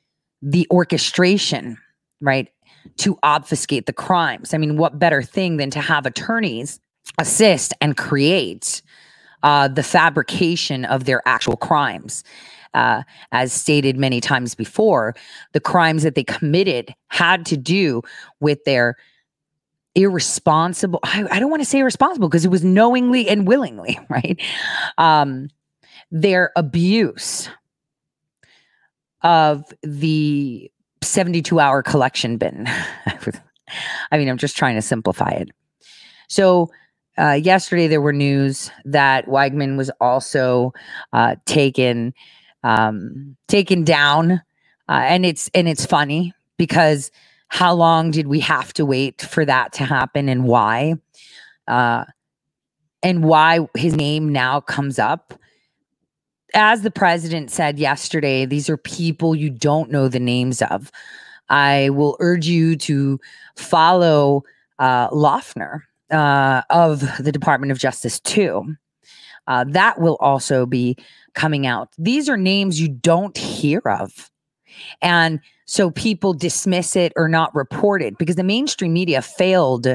the 0.42 0.68
orchestration, 0.72 1.78
right, 2.20 2.50
to 2.98 3.18
obfuscate 3.24 3.86
the 3.86 3.94
crimes. 3.94 4.54
I 4.54 4.58
mean, 4.58 4.78
what 4.78 5.00
better 5.00 5.22
thing 5.22 5.58
than 5.58 5.70
to 5.72 5.80
have 5.80 6.06
attorneys 6.06 6.80
assist 7.20 7.74
and 7.80 7.96
create 7.96 8.82
uh, 9.44 9.68
the 9.68 9.84
fabrication 9.84 10.86
of 10.86 11.06
their 11.06 11.22
actual 11.26 11.56
crimes? 11.56 12.24
Uh, 12.74 13.04
as 13.32 13.54
stated 13.54 13.98
many 13.98 14.20
times 14.20 14.56
before, 14.56 15.16
the 15.52 15.60
crimes 15.60 16.04
that 16.04 16.16
they 16.16 16.24
committed 16.24 16.94
had 17.08 17.46
to 17.46 17.56
do 17.56 18.02
with 18.40 18.64
their 18.64 18.96
irresponsible 19.96 21.00
I, 21.04 21.24
I 21.30 21.40
don't 21.40 21.52
want 21.52 21.62
to 21.62 21.70
say 21.70 21.80
irresponsible 21.80 22.28
because 22.28 22.46
it 22.46 22.50
was 22.50 22.64
knowingly 22.64 23.30
and 23.30 23.48
willingly 23.48 24.00
right? 24.10 24.42
Um 24.98 25.50
their 26.12 26.52
abuse 26.56 27.50
of 29.22 29.64
the 29.84 30.72
72 31.02 31.60
hour 31.60 31.84
collection 31.84 32.38
bin. 32.38 32.68
I 34.12 34.18
mean 34.18 34.30
i'm 34.30 34.38
just 34.38 34.58
trying 34.58 34.76
to 34.76 34.82
simplify 34.82 35.30
it. 35.30 35.50
So 36.28 36.72
uh, 37.18 37.34
yesterday 37.34 37.88
there 37.88 38.02
were 38.02 38.14
news 38.14 38.72
that 38.86 39.28
Wiegmann 39.28 39.78
was 39.78 39.92
also 40.02 40.74
uh, 41.14 41.36
taken 41.46 42.14
um, 42.64 43.36
taken 43.48 43.84
down, 43.84 44.42
uh, 44.90 45.04
and 45.06 45.26
it's 45.26 45.50
and 45.54 45.68
it's 45.68 45.86
funny 45.86 46.34
because 46.58 47.12
how 47.48 47.74
long 47.74 48.12
did 48.12 48.28
we 48.28 48.40
have 48.40 48.74
to 48.74 48.86
wait 48.86 49.22
for 49.22 49.46
that 49.46 49.74
to 49.74 49.84
happen 49.84 50.28
and 50.30 50.46
why? 50.46 50.96
Uh, 51.68 52.06
and 53.04 53.24
why 53.24 53.60
his 53.76 53.96
name 53.96 54.32
now 54.32 54.60
comes 54.60 54.98
up. 54.98 55.34
As 56.56 56.82
the 56.82 56.92
president 56.92 57.52
said 57.52 57.78
yesterday, 57.78 58.46
these 58.46 58.70
are 58.70 58.78
people 58.78 59.36
you 59.36 59.50
don't 59.50 59.92
know 59.92 60.08
the 60.08 60.20
names 60.20 60.62
of. 60.62 60.92
I 61.50 61.90
will 61.90 62.16
urge 62.20 62.48
you 62.48 62.76
to 62.78 63.20
follow 63.56 64.44
uh, 64.80 65.10
uh, 66.12 66.62
of 66.70 67.24
the 67.24 67.32
Department 67.32 67.72
of 67.72 67.78
Justice 67.78 68.20
too. 68.20 68.76
Uh, 69.48 69.66
that 69.68 70.00
will 70.00 70.16
also 70.20 70.66
be 70.66 70.98
coming 71.34 71.66
out. 71.68 71.90
These 71.98 72.30
are 72.30 72.38
names 72.38 72.80
you 72.80 72.88
don't 72.88 73.38
hear 73.38 73.82
of. 73.86 74.32
And 75.02 75.40
so 75.66 75.92
people 75.92 76.34
dismiss 76.34 76.96
it 76.96 77.14
or 77.16 77.30
not 77.30 77.54
report 77.56 78.02
it 78.02 78.18
because 78.18 78.36
the 78.36 78.44
mainstream 78.44 78.94
media 78.94 79.22
failed 79.22 79.88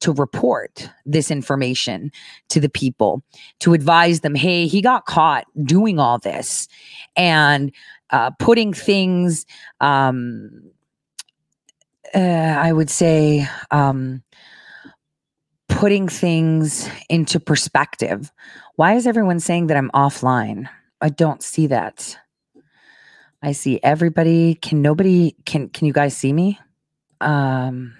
to 0.00 0.12
report 0.12 0.88
this 1.04 1.30
information 1.30 2.12
to 2.48 2.60
the 2.60 2.68
people 2.68 3.22
to 3.58 3.74
advise 3.74 4.20
them 4.20 4.34
hey 4.34 4.66
he 4.66 4.80
got 4.80 5.06
caught 5.06 5.44
doing 5.64 5.98
all 5.98 6.18
this 6.18 6.68
and 7.16 7.72
uh, 8.10 8.30
putting 8.38 8.72
things 8.72 9.44
um, 9.80 10.50
uh, 12.14 12.18
i 12.18 12.72
would 12.72 12.88
say 12.88 13.46
um, 13.72 14.22
putting 15.78 16.08
things 16.08 16.88
into 17.08 17.38
perspective. 17.38 18.32
Why 18.74 18.94
is 18.94 19.06
everyone 19.06 19.38
saying 19.38 19.68
that 19.68 19.76
I'm 19.76 19.90
offline? 19.92 20.68
I 21.00 21.08
don't 21.08 21.42
see 21.42 21.68
that. 21.68 22.16
I 23.42 23.52
see 23.52 23.78
everybody. 23.82 24.54
Can 24.56 24.82
nobody 24.82 25.36
can 25.46 25.68
can 25.68 25.86
you 25.86 25.92
guys 25.92 26.16
see 26.16 26.32
me? 26.32 26.58
Um 27.20 27.94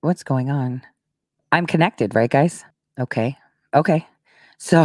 what's 0.00 0.22
going 0.22 0.50
on? 0.50 0.82
I'm 1.52 1.66
connected, 1.66 2.14
right 2.14 2.30
guys? 2.30 2.64
Okay. 2.98 3.36
Okay. 3.74 4.06
So 4.58 4.84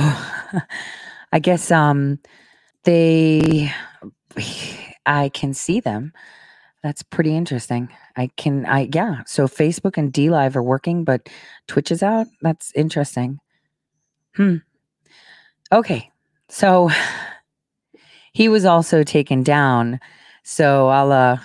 I 1.32 1.40
guess 1.40 1.70
um 1.72 2.20
they 2.84 3.72
I 5.06 5.30
can 5.30 5.54
see 5.54 5.80
them. 5.80 6.12
That's 6.82 7.04
pretty 7.04 7.36
interesting. 7.36 7.90
I 8.16 8.30
can 8.38 8.66
I 8.66 8.90
yeah. 8.92 9.22
So 9.28 9.48
Facebook 9.48 9.98
and 9.98 10.12
DLive 10.12 10.56
are 10.56 10.64
working, 10.64 11.04
but 11.04 11.30
Twitch 11.68 11.92
is 11.92 12.02
out. 12.02 12.28
That's 12.42 12.72
interesting. 12.76 13.40
Hmm. 14.36 14.58
Okay. 15.72 16.12
So 16.50 16.90
he 18.34 18.50
was 18.50 18.66
also 18.66 19.04
taken 19.04 19.44
down. 19.44 20.00
So 20.44 20.88
I'll 20.90 21.12
uh 21.12 21.38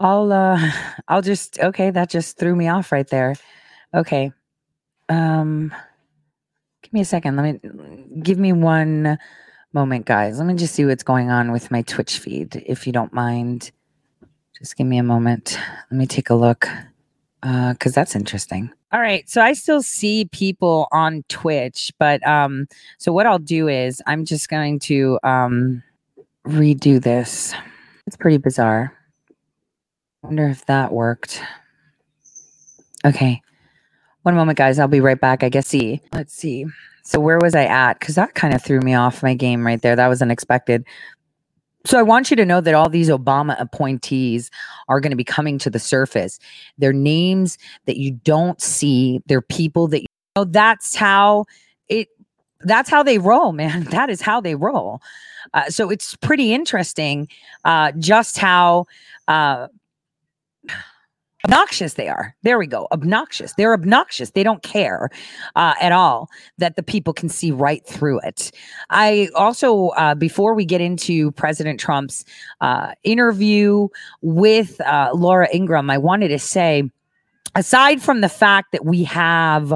I'll 0.00 0.32
uh 0.32 0.70
I'll 1.08 1.22
just 1.22 1.58
okay, 1.58 1.90
that 1.90 2.10
just 2.10 2.38
threw 2.38 2.54
me 2.56 2.68
off 2.68 2.92
right 2.92 3.06
there. 3.06 3.34
Okay. 3.94 4.32
Um 5.08 5.74
give 6.82 6.92
me 6.92 7.00
a 7.00 7.04
second. 7.04 7.36
Let 7.36 7.62
me 7.62 8.04
give 8.22 8.38
me 8.38 8.52
one 8.52 9.18
moment, 9.72 10.06
guys. 10.06 10.38
Let 10.38 10.46
me 10.46 10.54
just 10.54 10.74
see 10.74 10.84
what's 10.84 11.02
going 11.02 11.30
on 11.30 11.52
with 11.52 11.70
my 11.70 11.82
Twitch 11.82 12.18
feed, 12.18 12.62
if 12.66 12.86
you 12.86 12.92
don't 12.92 13.12
mind. 13.12 13.70
Just 14.58 14.76
give 14.76 14.86
me 14.86 14.98
a 14.98 15.02
moment. 15.02 15.58
Let 15.90 15.98
me 15.98 16.06
take 16.06 16.30
a 16.30 16.34
look. 16.34 16.68
Uh, 17.42 17.74
cause 17.80 17.92
that's 17.92 18.14
interesting. 18.14 18.72
All 18.92 19.00
right. 19.00 19.28
So 19.28 19.40
I 19.40 19.52
still 19.52 19.82
see 19.82 20.26
people 20.26 20.86
on 20.92 21.24
Twitch, 21.28 21.92
but 21.98 22.24
um, 22.26 22.68
so 22.98 23.12
what 23.12 23.26
I'll 23.26 23.38
do 23.38 23.66
is 23.66 24.00
I'm 24.06 24.24
just 24.24 24.48
going 24.48 24.78
to 24.80 25.18
um 25.24 25.82
redo 26.46 27.02
this. 27.02 27.54
It's 28.06 28.16
pretty 28.16 28.36
bizarre. 28.36 28.96
Wonder 30.22 30.46
if 30.48 30.66
that 30.66 30.92
worked. 30.92 31.42
Okay. 33.04 33.42
One 34.22 34.36
moment, 34.36 34.56
guys. 34.56 34.78
I'll 34.78 34.86
be 34.86 35.00
right 35.00 35.20
back. 35.20 35.42
I 35.42 35.48
guess 35.48 35.66
see. 35.66 36.00
Let's 36.12 36.34
see. 36.34 36.66
So 37.02 37.18
where 37.18 37.38
was 37.38 37.54
I 37.54 37.64
at? 37.64 37.98
Because 37.98 38.14
that 38.14 38.34
kind 38.34 38.54
of 38.54 38.62
threw 38.62 38.80
me 38.80 38.94
off 38.94 39.22
my 39.22 39.34
game 39.34 39.66
right 39.66 39.82
there. 39.82 39.96
That 39.96 40.06
was 40.06 40.22
unexpected. 40.22 40.84
So 41.84 41.98
I 41.98 42.02
want 42.02 42.30
you 42.30 42.36
to 42.36 42.44
know 42.44 42.60
that 42.60 42.74
all 42.74 42.88
these 42.88 43.08
Obama 43.08 43.60
appointees 43.60 44.50
are 44.88 45.00
going 45.00 45.10
to 45.10 45.16
be 45.16 45.24
coming 45.24 45.58
to 45.58 45.70
the 45.70 45.78
surface. 45.78 46.38
They're 46.78 46.92
names 46.92 47.58
that 47.86 47.96
you 47.96 48.12
don't 48.12 48.60
see. 48.60 49.20
They're 49.26 49.42
people 49.42 49.88
that 49.88 50.02
you 50.02 50.06
know. 50.36 50.44
That's 50.44 50.94
how 50.94 51.46
it. 51.88 52.08
That's 52.60 52.88
how 52.88 53.02
they 53.02 53.18
roll, 53.18 53.52
man. 53.52 53.84
That 53.90 54.10
is 54.10 54.20
how 54.20 54.40
they 54.40 54.54
roll. 54.54 55.00
Uh, 55.54 55.68
so 55.68 55.90
it's 55.90 56.14
pretty 56.16 56.54
interesting, 56.54 57.28
uh, 57.64 57.92
just 57.98 58.38
how 58.38 58.86
uh, 59.28 59.66
obnoxious 61.44 61.94
they 61.94 62.08
are. 62.08 62.34
There 62.42 62.58
we 62.58 62.66
go. 62.66 62.88
Obnoxious. 62.92 63.54
They're 63.54 63.74
obnoxious. 63.74 64.30
They 64.30 64.42
don't 64.42 64.62
care 64.62 65.10
uh, 65.56 65.74
at 65.80 65.92
all 65.92 66.28
that 66.58 66.76
the 66.76 66.82
people 66.82 67.12
can 67.12 67.28
see 67.28 67.50
right 67.50 67.84
through 67.86 68.20
it. 68.20 68.52
I 68.90 69.28
also, 69.34 69.88
uh, 69.88 70.14
before 70.14 70.54
we 70.54 70.64
get 70.64 70.80
into 70.80 71.32
President 71.32 71.80
Trump's 71.80 72.24
uh, 72.60 72.92
interview 73.02 73.88
with 74.20 74.80
uh, 74.82 75.10
Laura 75.14 75.48
Ingraham, 75.52 75.90
I 75.90 75.98
wanted 75.98 76.28
to 76.28 76.38
say 76.38 76.90
aside 77.54 78.00
from 78.00 78.20
the 78.20 78.28
fact 78.28 78.72
that 78.72 78.84
we 78.84 79.04
have 79.04 79.72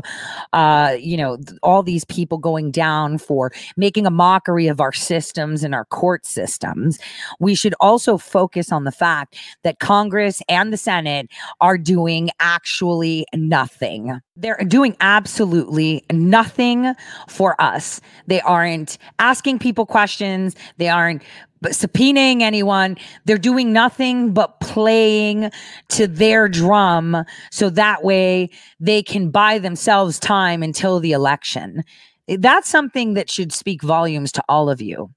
uh 0.52 0.96
you 0.98 1.16
know 1.16 1.38
all 1.62 1.82
these 1.82 2.04
people 2.04 2.38
going 2.38 2.70
down 2.70 3.18
for 3.18 3.52
making 3.76 4.06
a 4.06 4.10
mockery 4.10 4.66
of 4.66 4.80
our 4.80 4.92
systems 4.92 5.62
and 5.62 5.74
our 5.74 5.84
court 5.86 6.24
systems 6.26 6.98
we 7.40 7.54
should 7.54 7.74
also 7.80 8.18
focus 8.18 8.72
on 8.72 8.84
the 8.84 8.92
fact 8.92 9.36
that 9.62 9.78
congress 9.78 10.42
and 10.48 10.72
the 10.72 10.76
senate 10.76 11.28
are 11.60 11.78
doing 11.78 12.30
actually 12.40 13.26
nothing. 13.34 14.20
They're 14.36 14.58
doing 14.66 14.96
absolutely 15.00 16.04
nothing 16.12 16.94
for 17.28 17.60
us. 17.60 18.00
They 18.26 18.40
aren't 18.42 18.98
asking 19.18 19.58
people 19.58 19.86
questions. 19.86 20.54
They 20.76 20.88
aren't 20.88 21.22
but 21.60 21.72
subpoenaing 21.72 22.42
anyone. 22.42 22.96
They're 23.24 23.38
doing 23.38 23.72
nothing 23.72 24.32
but 24.32 24.60
playing 24.60 25.50
to 25.88 26.06
their 26.06 26.48
drum 26.48 27.24
so 27.50 27.70
that 27.70 28.04
way 28.04 28.50
they 28.80 29.02
can 29.02 29.30
buy 29.30 29.58
themselves 29.58 30.18
time 30.18 30.62
until 30.62 31.00
the 31.00 31.12
election. 31.12 31.84
That's 32.28 32.68
something 32.68 33.14
that 33.14 33.30
should 33.30 33.52
speak 33.52 33.82
volumes 33.82 34.32
to 34.32 34.44
all 34.48 34.68
of 34.68 34.80
you. 34.80 35.10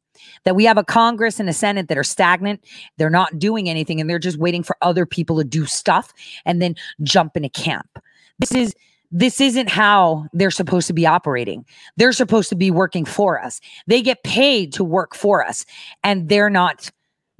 That 0.44 0.56
we 0.56 0.66
have 0.66 0.78
a 0.78 0.84
Congress 0.84 1.40
and 1.40 1.50
a 1.50 1.54
Senate 1.54 1.88
that 1.88 1.98
are 1.98 2.04
stagnant. 2.04 2.64
They're 2.98 3.10
not 3.10 3.40
doing 3.40 3.70
anything 3.70 4.00
and 4.00 4.10
they're 4.10 4.20
just 4.20 4.38
waiting 4.38 4.64
for 4.64 4.78
other 4.82 5.06
people 5.06 5.38
to 5.38 5.44
do 5.44 5.66
stuff 5.66 6.14
and 6.46 6.62
then 6.62 6.76
jump 7.04 7.36
in 7.36 7.44
a 7.44 7.50
camp. 7.50 8.00
This 8.38 8.54
is 8.54 8.76
this 9.12 9.41
isn't 9.41 9.70
how 9.70 10.28
they're 10.34 10.51
supposed 10.51 10.88
to 10.88 10.93
be 10.93 11.05
operating. 11.05 11.66
They're 11.97 12.14
supposed 12.14 12.49
to 12.49 12.55
be 12.55 12.72
working 12.72 13.05
for 13.05 13.41
us. 13.41 13.60
They 13.88 14.01
get 14.01 14.24
paid 14.24 14.74
to 14.74 14.84
work 14.84 15.16
for 15.16 15.45
us, 15.45 15.66
and 16.03 16.30
they're 16.30 16.49
not 16.49 16.91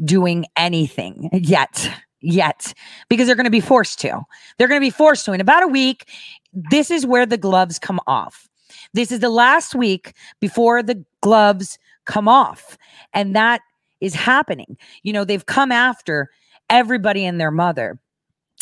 doing 0.04 0.46
anything 0.56 1.30
yet. 1.34 1.90
Yet, 2.22 2.74
because 3.08 3.28
they're 3.28 3.36
going 3.38 3.46
to 3.46 3.50
be 3.50 3.62
forced 3.62 4.02
to. 4.02 4.22
They're 4.58 4.68
going 4.68 4.82
to 4.82 4.86
be 4.86 4.90
forced 4.90 5.24
to. 5.24 5.32
In 5.32 5.40
about 5.40 5.64
a 5.64 5.68
week, 5.68 6.10
this 6.52 6.92
is 6.92 7.06
where 7.06 7.26
the 7.26 7.38
gloves 7.38 7.80
come 7.80 8.02
off. 8.08 8.50
This 8.94 9.14
is 9.14 9.22
the 9.22 9.30
last 9.30 9.74
week 9.74 10.14
before 10.42 10.84
the 10.84 11.02
gloves 11.22 11.80
come 12.06 12.28
off. 12.28 12.78
And 13.14 13.38
that 13.38 13.62
is 14.02 14.14
happening. 14.14 14.78
You 15.04 15.14
know, 15.14 15.24
they've 15.24 15.46
come 15.46 15.72
after 15.72 16.30
everybody 16.70 17.24
and 17.24 17.40
their 17.40 17.52
mother. 17.52 17.98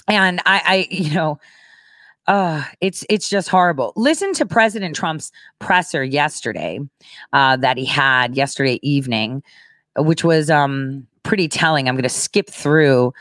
And 0.07 0.39
I, 0.45 0.61
I, 0.63 0.87
you 0.91 1.13
know, 1.15 1.39
uh, 2.27 2.63
it's 2.81 3.05
it's 3.09 3.29
just 3.29 3.49
horrible. 3.49 3.93
Listen 3.95 4.33
to 4.33 4.45
President 4.45 4.95
Trump's 4.95 5.31
presser 5.59 6.03
yesterday 6.03 6.79
uh, 7.33 7.57
that 7.57 7.77
he 7.77 7.85
had 7.85 8.35
yesterday 8.35 8.79
evening, 8.81 9.43
which 9.97 10.23
was 10.23 10.49
um, 10.49 11.07
pretty 11.23 11.47
telling. 11.47 11.87
I'm 11.87 11.95
going 11.95 12.03
to 12.03 12.09
skip 12.09 12.49
through 12.49 13.13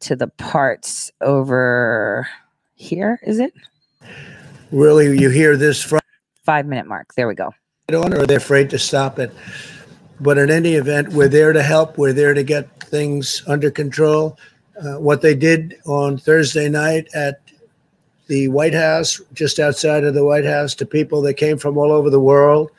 to 0.00 0.16
the 0.16 0.28
parts 0.28 1.10
over 1.20 2.28
here. 2.76 3.20
Is 3.22 3.38
it 3.38 3.52
Really, 4.70 5.18
you 5.18 5.30
hear 5.30 5.56
this 5.56 5.82
from 5.82 6.00
five 6.44 6.66
minute 6.66 6.86
mark? 6.86 7.14
There 7.14 7.26
we 7.26 7.34
go. 7.34 7.54
on, 7.90 8.12
or 8.12 8.26
they're 8.26 8.36
afraid 8.36 8.68
to 8.70 8.78
stop 8.78 9.18
it. 9.18 9.32
But 10.20 10.36
in 10.36 10.50
any 10.50 10.74
event, 10.74 11.08
we're 11.10 11.28
there 11.28 11.52
to 11.52 11.62
help. 11.62 11.96
We're 11.96 12.12
there 12.12 12.34
to 12.34 12.42
get 12.42 12.68
things 12.84 13.42
under 13.46 13.70
control. 13.70 14.38
Uh, 14.80 14.98
what 15.00 15.22
they 15.22 15.34
did 15.34 15.76
on 15.86 16.18
Thursday 16.18 16.68
night 16.68 17.08
at 17.14 17.40
the 18.28 18.48
White 18.48 18.74
House, 18.74 19.20
just 19.32 19.58
outside 19.58 20.04
of 20.04 20.14
the 20.14 20.24
White 20.24 20.44
House, 20.44 20.74
to 20.76 20.86
people 20.86 21.20
that 21.22 21.34
came 21.34 21.58
from 21.58 21.76
all 21.76 21.90
over 21.90 22.10
the 22.10 22.20
world 22.20 22.70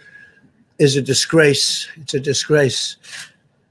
is 0.78 0.95
a 0.95 1.02
disgrace. 1.02 1.89
It's 1.97 2.14
a 2.14 2.20
disgrace. 2.20 2.95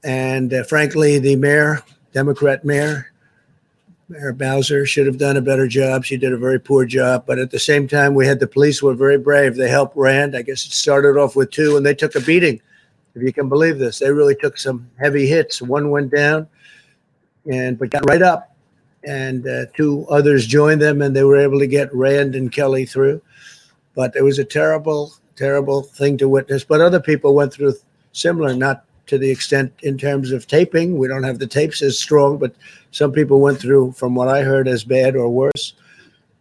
And 0.05 0.53
uh, 0.53 0.64
frankly, 0.64 1.18
the 1.18 1.37
mayor, 1.37 1.83
Democrat 2.12 2.64
mayor, 2.64 3.12
Mayor 4.09 4.33
Bowser, 4.33 4.87
should 4.87 5.07
have 5.07 5.18
done 5.18 5.37
a 5.37 5.41
better 5.41 5.68
job. 5.68 6.05
She 6.05 6.16
did 6.16 6.33
a 6.33 6.37
very 6.37 6.59
poor 6.59 6.85
job. 6.85 7.24
But 7.26 7.39
at 7.39 7.53
the 7.53 7.59
same 7.59 7.87
time, 7.87 8.14
we 8.14 8.26
had 8.26 8.41
the 8.41 8.47
police 8.47 8.83
were 8.83 8.95
very 8.95 9.18
brave. 9.18 9.55
They 9.55 9.68
helped 9.68 9.97
Rand. 9.97 10.37
I 10.37 10.43
guess 10.43 10.66
it 10.66 10.72
started 10.72 11.16
off 11.16 11.37
with 11.37 11.51
two, 11.51 11.76
and 11.76 11.87
they 11.87 11.95
took 11.95 12.16
a 12.16 12.20
beating. 12.20 12.61
If 13.14 13.22
you 13.22 13.33
can 13.33 13.49
believe 13.49 13.79
this, 13.79 14.01
they 14.01 14.11
really 14.11 14.35
took 14.35 14.59
some 14.59 14.89
heavy 14.99 15.26
hits. 15.26 15.62
One 15.62 15.91
went 15.91 16.14
down, 16.14 16.49
and 17.51 17.79
but 17.79 17.91
got 17.91 18.09
right 18.09 18.22
up 18.22 18.55
and 19.05 19.46
uh, 19.46 19.66
two 19.74 20.07
others 20.09 20.46
joined 20.46 20.82
them, 20.82 21.03
and 21.03 21.14
they 21.14 21.24
were 21.24 21.38
able 21.38 21.59
to 21.59 21.66
get 21.66 21.94
Rand 21.94 22.34
and 22.34 22.53
Kelly 22.53 22.84
through. 22.86 23.22
But 23.94 24.14
it 24.16 24.22
was 24.22 24.38
a 24.38 24.44
terrible, 24.44 25.12
terrible 25.36 25.82
thing 25.82 26.18
to 26.18 26.28
witness. 26.28 26.64
But 26.64 26.80
other 26.80 27.01
people 27.01 27.34
went 27.34 27.53
through 27.53 27.74
similar, 28.12 28.55
not 28.55 28.84
to 29.07 29.18
the 29.18 29.30
extent 29.30 29.72
in 29.82 29.96
terms 29.96 30.32
of 30.32 30.46
taping. 30.46 30.99
We 30.99 31.09
don't 31.09 31.22
have 31.22 31.38
the 31.38 31.46
tapes 31.46 31.82
as 31.82 31.99
strong, 31.99 32.38
but 32.38 32.55
some 32.90 33.12
people 33.12 33.40
went 33.40 33.59
through, 33.59 33.92
from 33.92 34.14
what 34.14 34.28
I 34.28 34.42
heard, 34.42 34.68
as 34.68 34.84
bad 34.84 35.16
or 35.16 35.28
worse. 35.28 35.74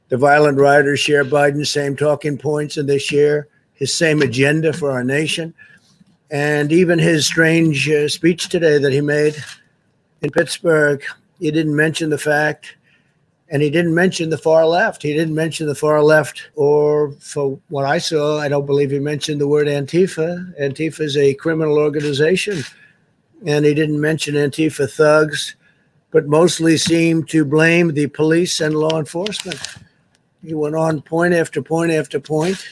The 0.10 0.18
violent 0.18 0.58
rioters 0.58 1.00
share 1.00 1.26
Biden's 1.26 1.70
same 1.70 1.96
talking 1.96 2.38
points, 2.38 2.78
and 2.78 2.88
they 2.88 2.98
share 2.98 3.48
his 3.74 3.94
same 3.94 4.22
agenda 4.22 4.74
for 4.74 4.92
our 4.92 5.04
nation. 5.04 5.54
And 6.30 6.72
even 6.74 7.00
his 7.00 7.26
strange 7.26 7.90
uh, 7.90 8.10
speech 8.10 8.50
today 8.50 8.78
that 8.80 8.92
he 8.92 9.02
made 9.02 9.36
in 10.22 10.30
Pittsburgh 10.30 11.04
he 11.40 11.52
didn't 11.52 11.76
mention 11.76 12.10
the 12.10 12.18
fact, 12.18 12.76
and 13.50 13.62
he 13.62 13.70
didn't 13.70 13.96
mention 13.96 14.30
the 14.30 14.38
far 14.38 14.66
left. 14.66 15.02
He 15.04 15.14
didn't 15.14 15.36
mention 15.36 15.68
the 15.68 15.76
far 15.76 16.02
left, 16.04 16.50
or 16.56 17.12
for 17.14 17.60
what 17.70 17.86
I 17.86 17.98
saw, 17.98 18.40
I 18.40 18.50
don't 18.50 18.66
believe 18.66 18.92
he 18.92 19.00
mentioned 19.00 19.40
the 19.40 19.48
word 19.48 19.68
Antifa. 19.68 20.60
Antifa 20.60 21.02
is 21.02 21.18
a 21.18 21.34
criminal 21.36 21.78
organization, 21.78 22.64
and 23.46 23.66
he 23.66 23.74
didn't 23.74 24.02
mention 24.02 24.36
Antifa 24.36 24.92
thugs, 24.92 25.56
but 26.12 26.28
mostly 26.28 26.78
seemed 26.78 27.30
to 27.30 27.46
blame 27.46 27.94
the 27.94 28.08
police 28.08 28.60
and 28.60 28.76
law 28.76 28.98
enforcement. 28.98 29.60
He 30.44 30.54
went 30.54 30.76
on 30.76 31.02
point 31.02 31.34
after 31.34 31.62
point 31.62 31.92
after 31.92 32.20
point. 32.20 32.66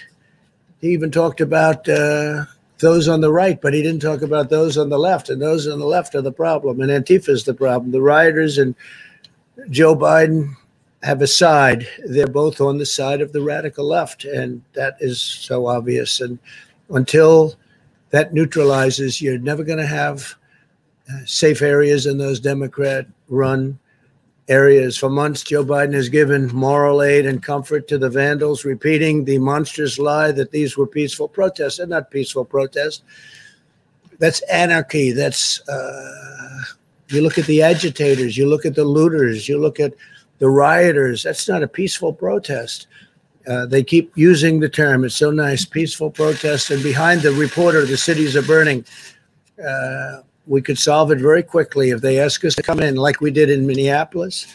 He 0.82 0.90
even 0.90 1.12
talked 1.12 1.42
about 1.42 1.88
uh, 1.88 2.46
those 2.80 3.08
on 3.08 3.22
the 3.22 3.32
right, 3.32 3.60
but 3.62 3.74
he 3.74 3.82
didn't 3.82 4.02
talk 4.02 4.22
about 4.22 4.50
those 4.50 4.78
on 4.78 4.90
the 4.90 5.00
left. 5.00 5.30
And 5.30 5.42
those 5.42 5.68
on 5.68 5.80
the 5.80 5.86
left 5.86 6.16
are 6.16 6.22
the 6.22 6.32
problem. 6.32 6.82
And 6.82 6.92
Antifa 6.92 7.30
is 7.30 7.44
the 7.44 7.54
problem. 7.54 7.92
The 7.92 8.02
rioters 8.02 8.58
and 8.58 8.76
Joe 9.70 9.96
Biden 9.96 10.56
have 11.04 11.22
a 11.22 11.28
side. 11.28 11.88
They're 12.06 12.28
both 12.28 12.60
on 12.60 12.78
the 12.78 12.86
side 12.86 13.22
of 13.22 13.32
the 13.32 13.42
radical 13.42 13.86
left. 13.86 14.26
And 14.26 14.62
that 14.74 14.98
is 15.00 15.22
so 15.22 15.68
obvious. 15.68 16.20
And 16.20 16.38
until 16.90 17.56
that 18.10 18.34
neutralizes, 18.34 19.22
you're 19.22 19.38
never 19.38 19.64
going 19.64 19.80
to 19.80 19.86
have 19.86 20.36
uh, 21.10 21.26
safe 21.26 21.62
areas 21.62 22.06
in 22.06 22.18
those 22.18 22.40
Democrat 22.40 23.06
run 23.30 23.80
areas. 24.48 24.98
For 24.98 25.10
months, 25.10 25.44
Joe 25.44 25.66
Biden 25.66 25.94
has 25.94 26.10
given 26.10 26.54
moral 26.54 27.02
aid 27.02 27.26
and 27.26 27.42
comfort 27.42 27.88
to 27.88 27.98
the 27.98 28.10
vandals, 28.10 28.66
repeating 28.66 29.26
the 29.26 29.40
monstrous 29.40 29.98
lie 29.98 30.32
that 30.32 30.52
these 30.52 30.78
were 30.78 30.88
peaceful 30.88 31.28
protests. 31.28 31.78
They're 31.78 31.88
not 31.88 32.12
peaceful 32.12 32.46
protests. 32.46 33.02
That's 34.20 34.42
anarchy. 34.44 35.12
That's, 35.12 35.68
uh, 35.68 36.62
you 37.10 37.22
look 37.22 37.38
at 37.38 37.46
the 37.46 37.62
agitators, 37.62 38.38
you 38.38 38.48
look 38.48 38.66
at 38.66 38.76
the 38.76 38.84
looters, 38.86 39.50
you 39.50 39.60
look 39.60 39.80
at 39.80 39.94
the 40.40 40.50
rioters. 40.50 41.24
That's 41.24 41.48
not 41.48 41.64
a 41.64 41.68
peaceful 41.68 42.14
protest. 42.14 42.88
Uh, 43.48 43.66
they 43.66 43.84
keep 43.84 44.12
using 44.16 44.60
the 44.60 44.70
term. 44.70 45.04
It's 45.06 45.16
so 45.16 45.32
nice, 45.32 45.66
peaceful 45.66 46.10
protest. 46.10 46.72
And 46.72 46.82
behind 46.82 47.22
the 47.22 47.32
reporter, 47.32 47.86
the 47.86 47.98
cities 47.98 48.36
are 48.36 48.42
burning. 48.42 48.86
Uh, 49.64 50.22
we 50.48 50.62
could 50.62 50.78
solve 50.78 51.12
it 51.12 51.20
very 51.20 51.44
quickly 51.44 51.90
if 51.90 52.02
they 52.02 52.20
ask 52.20 52.44
us 52.46 52.56
to 52.56 52.64
come 52.64 52.80
in, 52.80 52.96
like 52.96 53.22
we 53.22 53.32
did 53.32 53.50
in 53.50 53.66
Minneapolis, 53.66 54.48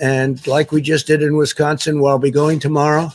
and 0.00 0.44
like 0.46 0.72
we 0.72 0.82
just 0.82 1.06
did 1.06 1.22
in 1.22 1.36
Wisconsin. 1.36 2.00
Where 2.00 2.12
I'll 2.12 2.18
be 2.18 2.30
going 2.30 2.58
tomorrow, 2.58 3.10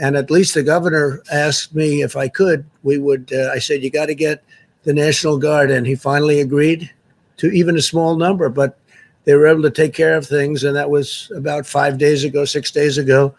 and 0.00 0.16
at 0.16 0.30
least 0.30 0.54
the 0.54 0.62
governor 0.62 1.22
asked 1.32 1.74
me 1.74 2.02
if 2.02 2.16
I 2.16 2.28
could. 2.28 2.64
We 2.82 2.98
would. 2.98 3.32
Uh, 3.32 3.50
I 3.52 3.58
said 3.58 3.82
you 3.82 3.90
got 3.90 4.06
to 4.06 4.14
get 4.14 4.44
the 4.84 4.92
National 4.92 5.38
Guard, 5.38 5.70
and 5.70 5.86
he 5.86 5.94
finally 5.94 6.40
agreed 6.40 6.90
to 7.38 7.50
even 7.50 7.76
a 7.76 7.82
small 7.82 8.16
number, 8.16 8.48
but 8.48 8.78
they 9.24 9.34
were 9.34 9.46
able 9.46 9.62
to 9.62 9.70
take 9.70 9.94
care 9.94 10.16
of 10.16 10.26
things, 10.26 10.64
and 10.64 10.76
that 10.76 10.90
was 10.90 11.30
about 11.34 11.66
five 11.66 11.98
days 11.98 12.24
ago, 12.24 12.44
six 12.44 12.70
days 12.70 12.98
ago, 12.98 13.34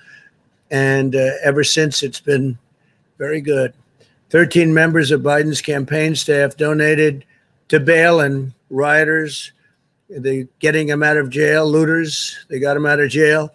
and 0.71 1.15
uh, 1.15 1.31
ever 1.43 1.63
since 1.63 2.03
it's 2.03 2.21
been 2.21 2.57
very 3.17 3.41
good. 3.41 3.73
13 4.29 4.73
members 4.73 5.11
of 5.11 5.21
Biden's 5.21 5.61
campaign 5.61 6.15
staff 6.15 6.57
donated 6.57 7.25
to 7.69 7.79
bail 7.79 8.19
and 8.19 8.53
rioters. 8.69 9.51
They 10.09 10.47
getting 10.59 10.89
him 10.89 11.03
out 11.03 11.17
of 11.17 11.29
jail, 11.29 11.69
looters. 11.69 12.45
They 12.49 12.59
got 12.59 12.77
him 12.77 12.85
out 12.85 12.99
of 12.99 13.09
jail, 13.09 13.53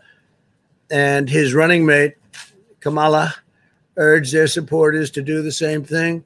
and 0.91 1.29
his 1.29 1.55
running 1.55 1.87
mate 1.87 2.15
Kamala 2.81 3.35
urged 3.97 4.33
their 4.33 4.47
supporters 4.47 5.11
to 5.13 5.23
do 5.23 5.43
the 5.43 5.53
same 5.53 5.85
thing. 5.85 6.25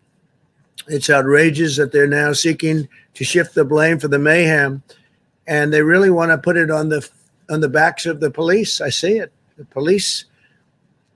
It's 0.89 1.11
outrageous 1.11 1.77
that 1.77 1.93
they're 1.93 2.07
now 2.07 2.33
seeking 2.33 2.89
to 3.15 3.25
shift 3.25 3.55
the 3.55 3.65
blame 3.65 3.99
for 3.99 4.09
the 4.09 4.19
mayhem, 4.19 4.83
and 5.47 5.73
they 5.73 5.83
really 5.83 6.11
want 6.11 6.31
to 6.31 6.39
put 6.39 6.57
it 6.57 6.71
on 6.71 6.89
the 6.89 7.09
on 7.51 7.61
the 7.61 7.69
backs 7.69 8.07
of 8.07 8.21
the 8.21 8.31
police. 8.31 8.81
I 8.81 8.89
see 8.89 9.19
it. 9.19 9.33
The 9.57 9.65
police 9.67 10.25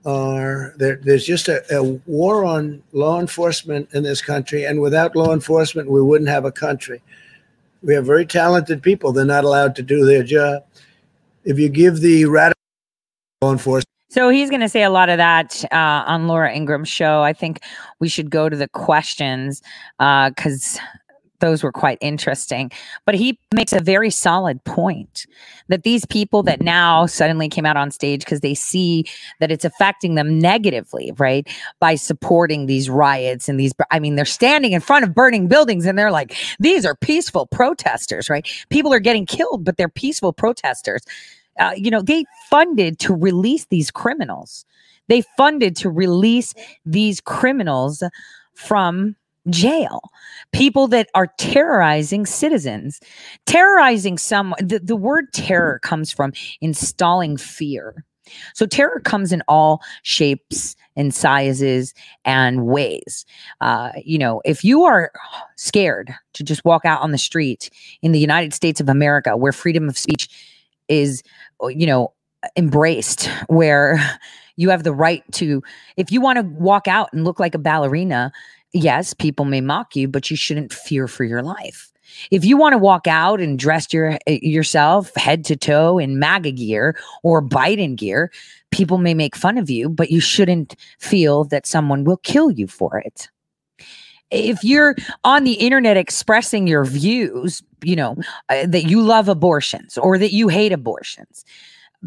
are 0.07 0.73
there, 0.77 0.99
there's 1.03 1.25
just 1.25 1.49
a, 1.49 1.61
a, 1.75 1.83
war 2.07 2.45
on 2.45 2.81
law 2.93 3.19
enforcement 3.19 3.89
in 3.93 4.03
this 4.03 4.21
country, 4.21 4.63
and 4.63 4.81
without 4.81 5.15
law 5.15 5.33
enforcement, 5.33 5.91
we 5.91 6.01
wouldn't 6.01 6.29
have 6.29 6.45
a 6.45 6.51
country. 6.51 7.01
We 7.83 7.93
have 7.93 8.05
very 8.05 8.25
talented 8.25 8.81
people; 8.81 9.11
they're 9.11 9.25
not 9.25 9.43
allowed 9.43 9.75
to 9.75 9.83
do 9.83 10.05
their 10.05 10.23
job. 10.23 10.63
If 11.43 11.59
you 11.59 11.67
give 11.67 11.99
the 11.99 12.25
radical 12.25 12.61
law 13.41 13.51
enforcement 13.51 13.87
so 14.09 14.29
he's 14.29 14.49
going 14.49 14.61
to 14.61 14.69
say 14.69 14.83
a 14.83 14.89
lot 14.89 15.09
of 15.09 15.17
that 15.17 15.65
uh, 15.71 16.03
on 16.07 16.27
Laura 16.27 16.53
Ingraham's 16.53 16.87
show. 16.87 17.21
I 17.23 17.33
think 17.33 17.59
we 17.99 18.07
should 18.07 18.31
go 18.31 18.47
to 18.47 18.55
the 18.55 18.69
questions 18.69 19.61
because 19.99 20.77
uh, 20.77 21.06
those 21.39 21.63
were 21.63 21.71
quite 21.71 21.97
interesting. 22.01 22.71
But 23.05 23.15
he 23.15 23.39
makes 23.53 23.73
a 23.73 23.79
very 23.79 24.09
solid 24.09 24.63
point 24.63 25.25
that 25.67 25.83
these 25.83 26.05
people 26.05 26.43
that 26.43 26.61
now 26.61 27.05
suddenly 27.05 27.49
came 27.49 27.65
out 27.65 27.77
on 27.77 27.91
stage 27.91 28.21
because 28.21 28.41
they 28.41 28.53
see 28.53 29.05
that 29.39 29.51
it's 29.51 29.65
affecting 29.65 30.15
them 30.15 30.39
negatively, 30.39 31.11
right? 31.17 31.47
By 31.79 31.95
supporting 31.95 32.65
these 32.65 32.89
riots 32.89 33.47
and 33.47 33.59
these, 33.59 33.73
I 33.91 33.99
mean, 33.99 34.15
they're 34.15 34.25
standing 34.25 34.73
in 34.73 34.81
front 34.81 35.05
of 35.05 35.13
burning 35.13 35.47
buildings 35.47 35.85
and 35.85 35.97
they're 35.97 36.11
like, 36.11 36.35
these 36.59 36.85
are 36.85 36.95
peaceful 36.95 37.47
protesters, 37.47 38.29
right? 38.29 38.47
People 38.69 38.93
are 38.93 38.99
getting 38.99 39.25
killed, 39.25 39.63
but 39.63 39.77
they're 39.77 39.89
peaceful 39.89 40.33
protesters. 40.33 41.01
Uh, 41.59 41.71
you 41.75 41.89
know, 41.89 42.01
they 42.01 42.23
funded 42.49 42.99
to 42.99 43.15
release 43.15 43.65
these 43.65 43.89
criminals. 43.89 44.65
They 45.07 45.23
funded 45.37 45.75
to 45.77 45.89
release 45.89 46.53
these 46.85 47.21
criminals 47.21 48.03
from 48.53 49.15
jail. 49.49 50.01
People 50.51 50.87
that 50.89 51.09
are 51.15 51.27
terrorizing 51.37 52.25
citizens. 52.25 52.99
Terrorizing 53.45 54.17
someone 54.17 54.57
the, 54.65 54.79
the 54.79 54.95
word 54.95 55.31
terror 55.33 55.79
comes 55.79 56.11
from 56.11 56.33
installing 56.61 57.37
fear. 57.37 58.05
So 58.53 58.65
terror 58.65 59.01
comes 59.03 59.31
in 59.31 59.41
all 59.47 59.81
shapes 60.03 60.75
and 60.95 61.13
sizes 61.13 61.93
and 62.25 62.65
ways. 62.65 63.25
Uh, 63.61 63.91
you 64.03 64.17
know 64.17 64.41
if 64.45 64.63
you 64.63 64.83
are 64.83 65.11
scared 65.55 66.13
to 66.33 66.43
just 66.43 66.65
walk 66.65 66.85
out 66.85 67.01
on 67.01 67.11
the 67.11 67.17
street 67.17 67.69
in 68.01 68.11
the 68.11 68.19
united 68.19 68.53
states 68.53 68.79
of 68.79 68.89
america 68.89 69.35
where 69.35 69.51
freedom 69.51 69.89
of 69.89 69.97
speech 69.97 70.29
is 70.87 71.23
you 71.69 71.85
know 71.85 72.13
embraced 72.55 73.27
where 73.47 73.99
you 74.55 74.69
have 74.69 74.83
the 74.83 74.93
right 74.93 75.23
to 75.31 75.61
if 75.97 76.11
you 76.11 76.21
want 76.21 76.37
to 76.37 76.43
walk 76.43 76.87
out 76.87 77.09
and 77.13 77.23
look 77.23 77.39
like 77.39 77.55
a 77.55 77.59
ballerina 77.59 78.31
yes, 78.77 79.13
people 79.13 79.45
may 79.45 79.61
mock 79.61 79.95
you, 79.95 80.07
but 80.07 80.29
you 80.29 80.37
shouldn't 80.37 80.73
fear 80.73 81.07
for 81.07 81.23
your 81.23 81.43
life. 81.43 81.91
If 82.31 82.45
you 82.45 82.57
want 82.57 82.73
to 82.73 82.77
walk 82.77 83.07
out 83.07 83.39
and 83.39 83.59
dress 83.59 83.91
your 83.93 84.17
eh, 84.27 84.39
yourself 84.41 85.13
head 85.15 85.43
to 85.45 85.55
toe 85.55 85.97
in 85.97 86.19
MAGA 86.19 86.51
gear 86.53 86.97
or 87.23 87.41
Biden 87.41 87.95
gear, 87.95 88.31
people 88.71 88.97
may 88.97 89.13
make 89.13 89.35
fun 89.35 89.57
of 89.57 89.69
you, 89.69 89.89
but 89.89 90.09
you 90.09 90.19
shouldn't 90.19 90.75
feel 90.99 91.43
that 91.45 91.65
someone 91.65 92.03
will 92.03 92.17
kill 92.17 92.51
you 92.51 92.67
for 92.67 92.97
it. 92.99 93.29
If 94.29 94.63
you're 94.63 94.95
on 95.23 95.45
the 95.45 95.53
internet 95.53 95.95
expressing 95.95 96.67
your 96.67 96.83
views, 96.83 97.63
you 97.83 97.95
know, 97.95 98.17
uh, 98.49 98.65
that 98.67 98.83
you 98.83 99.01
love 99.01 99.29
abortions 99.29 99.97
or 99.97 100.17
that 100.17 100.33
you 100.33 100.49
hate 100.49 100.73
abortions, 100.73 101.45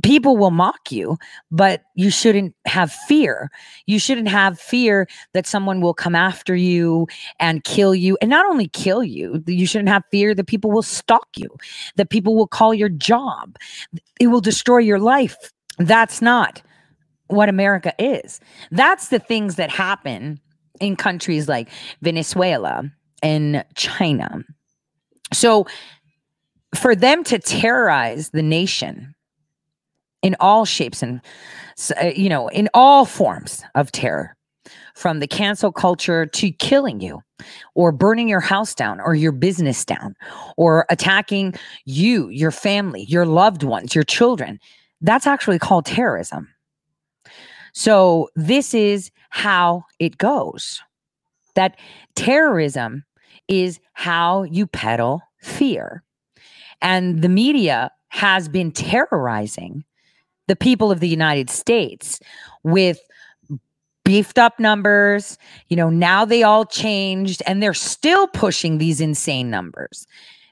people 0.03 0.37
will 0.37 0.51
mock 0.51 0.93
you, 0.93 1.19
but 1.51 1.83
you 1.95 2.11
shouldn't 2.11 2.55
have 2.67 2.93
fear. 2.93 3.51
You 3.87 3.99
shouldn't 3.99 4.29
have 4.29 4.59
fear 4.59 5.09
that 5.33 5.47
someone 5.47 5.81
will 5.81 5.95
come 5.95 6.15
after 6.15 6.55
you 6.55 7.07
and 7.39 7.65
kill 7.65 7.95
you. 7.95 8.17
And 8.21 8.31
not 8.31 8.47
only 8.47 8.69
kill 8.69 9.03
you, 9.03 9.43
you 9.47 9.67
shouldn't 9.67 9.89
have 9.89 10.05
fear 10.11 10.35
that 10.35 10.47
people 10.47 10.71
will 10.71 10.83
stalk 10.83 11.29
you, 11.37 11.49
that 11.97 12.11
people 12.11 12.37
will 12.37 12.47
call 12.47 12.73
your 12.73 12.89
job, 12.89 13.57
it 14.21 14.29
will 14.29 14.41
destroy 14.41 14.79
your 14.79 14.99
life. 15.01 15.37
That's 15.79 16.23
not 16.23 16.63
what 17.29 17.49
America 17.49 17.95
is. 17.99 18.41
That's 18.71 19.09
the 19.09 19.19
things 19.19 19.57
that 19.57 19.71
happen 19.71 20.41
in 20.81 20.97
countries 20.97 21.49
like 21.49 21.69
Venezuela 22.03 22.91
and 23.23 23.65
China. 23.75 24.45
So, 25.33 25.67
for 26.77 26.95
them 26.95 27.25
to 27.25 27.39
terrorize 27.39 28.31
the 28.31 28.43
nation 28.43 29.15
in 30.23 30.37
all 30.41 30.65
shapes 30.65 31.03
and 31.03 31.21
uh, 32.01 32.07
you 32.15 32.29
know 32.29 32.49
in 32.49 32.69
all 32.75 33.05
forms 33.05 33.63
of 33.75 33.91
terror 33.93 34.37
from 34.95 35.21
the 35.21 35.27
cancel 35.27 35.73
culture 35.73 36.27
to 36.27 36.51
killing 36.53 37.01
you 37.01 37.21
or 37.75 37.91
burning 37.91 38.29
your 38.29 38.41
house 38.41 38.75
down 38.75 39.01
or 39.01 39.15
your 39.15 39.33
business 39.33 39.85
down 39.85 40.15
or 40.57 40.85
attacking 40.91 41.55
you 41.85 42.29
your 42.29 42.51
family 42.51 43.05
your 43.09 43.27
loved 43.27 43.63
ones 43.63 43.95
your 43.95 44.05
children. 44.05 44.59
That's 45.01 45.27
actually 45.27 45.59
called 45.59 45.87
terrorism. 45.87 46.49
So 47.73 48.29
this 48.37 48.75
is 48.75 49.11
how 49.31 49.85
it 49.99 50.19
goes 50.19 50.83
that 51.55 51.79
terrorism 52.15 53.05
is 53.49 53.81
how 53.95 54.45
you 54.45 54.67
peddle 54.67 55.21
fear. 55.43 56.03
And 56.81 57.23
the 57.23 57.29
media 57.29 57.91
has 58.09 58.49
been 58.49 58.73
terrorizing 58.73 59.85
the 60.51 60.57
people 60.57 60.91
of 60.91 60.99
the 60.99 61.07
United 61.07 61.49
States 61.49 62.19
with 62.65 62.99
beefed 64.05 64.37
up 64.37 64.59
numbers. 64.59 65.39
You 65.69 65.77
know, 65.77 65.91
now 65.91 66.25
they 66.25 66.43
all 66.43 66.65
changed 66.65 67.41
and 67.47 67.63
they're 67.63 67.73
still 67.73 68.27
pushing 68.27 68.79
these 68.79 69.01
insane 69.01 69.49
numbers. 69.49 70.09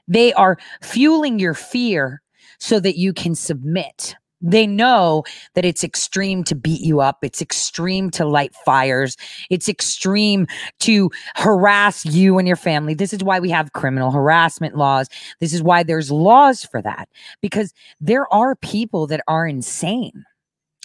They 0.07 0.31
are 0.35 0.57
fueling 0.81 1.37
your 1.37 1.53
fear 1.53 2.21
so 2.59 2.79
that 2.79 2.97
you 2.97 3.11
can 3.11 3.35
submit. 3.35 4.15
They 4.41 4.65
know 4.67 5.23
that 5.55 5.65
it's 5.65 5.83
extreme 5.83 6.43
to 6.45 6.55
beat 6.55 6.81
you 6.81 7.01
up. 7.01 7.19
It's 7.23 7.41
extreme 7.41 8.09
to 8.11 8.25
light 8.25 8.53
fires. 8.65 9.17
It's 9.49 9.67
extreme 9.67 10.47
to 10.79 11.11
harass 11.35 12.05
you 12.05 12.37
and 12.37 12.47
your 12.47 12.57
family. 12.57 12.93
This 12.93 13.13
is 13.13 13.23
why 13.23 13.39
we 13.39 13.49
have 13.49 13.73
criminal 13.73 14.11
harassment 14.11 14.75
laws. 14.75 15.07
This 15.39 15.53
is 15.53 15.61
why 15.61 15.83
there's 15.83 16.11
laws 16.11 16.63
for 16.63 16.81
that 16.81 17.09
because 17.41 17.73
there 17.99 18.31
are 18.33 18.55
people 18.55 19.07
that 19.07 19.21
are 19.27 19.47
insane. 19.47 20.25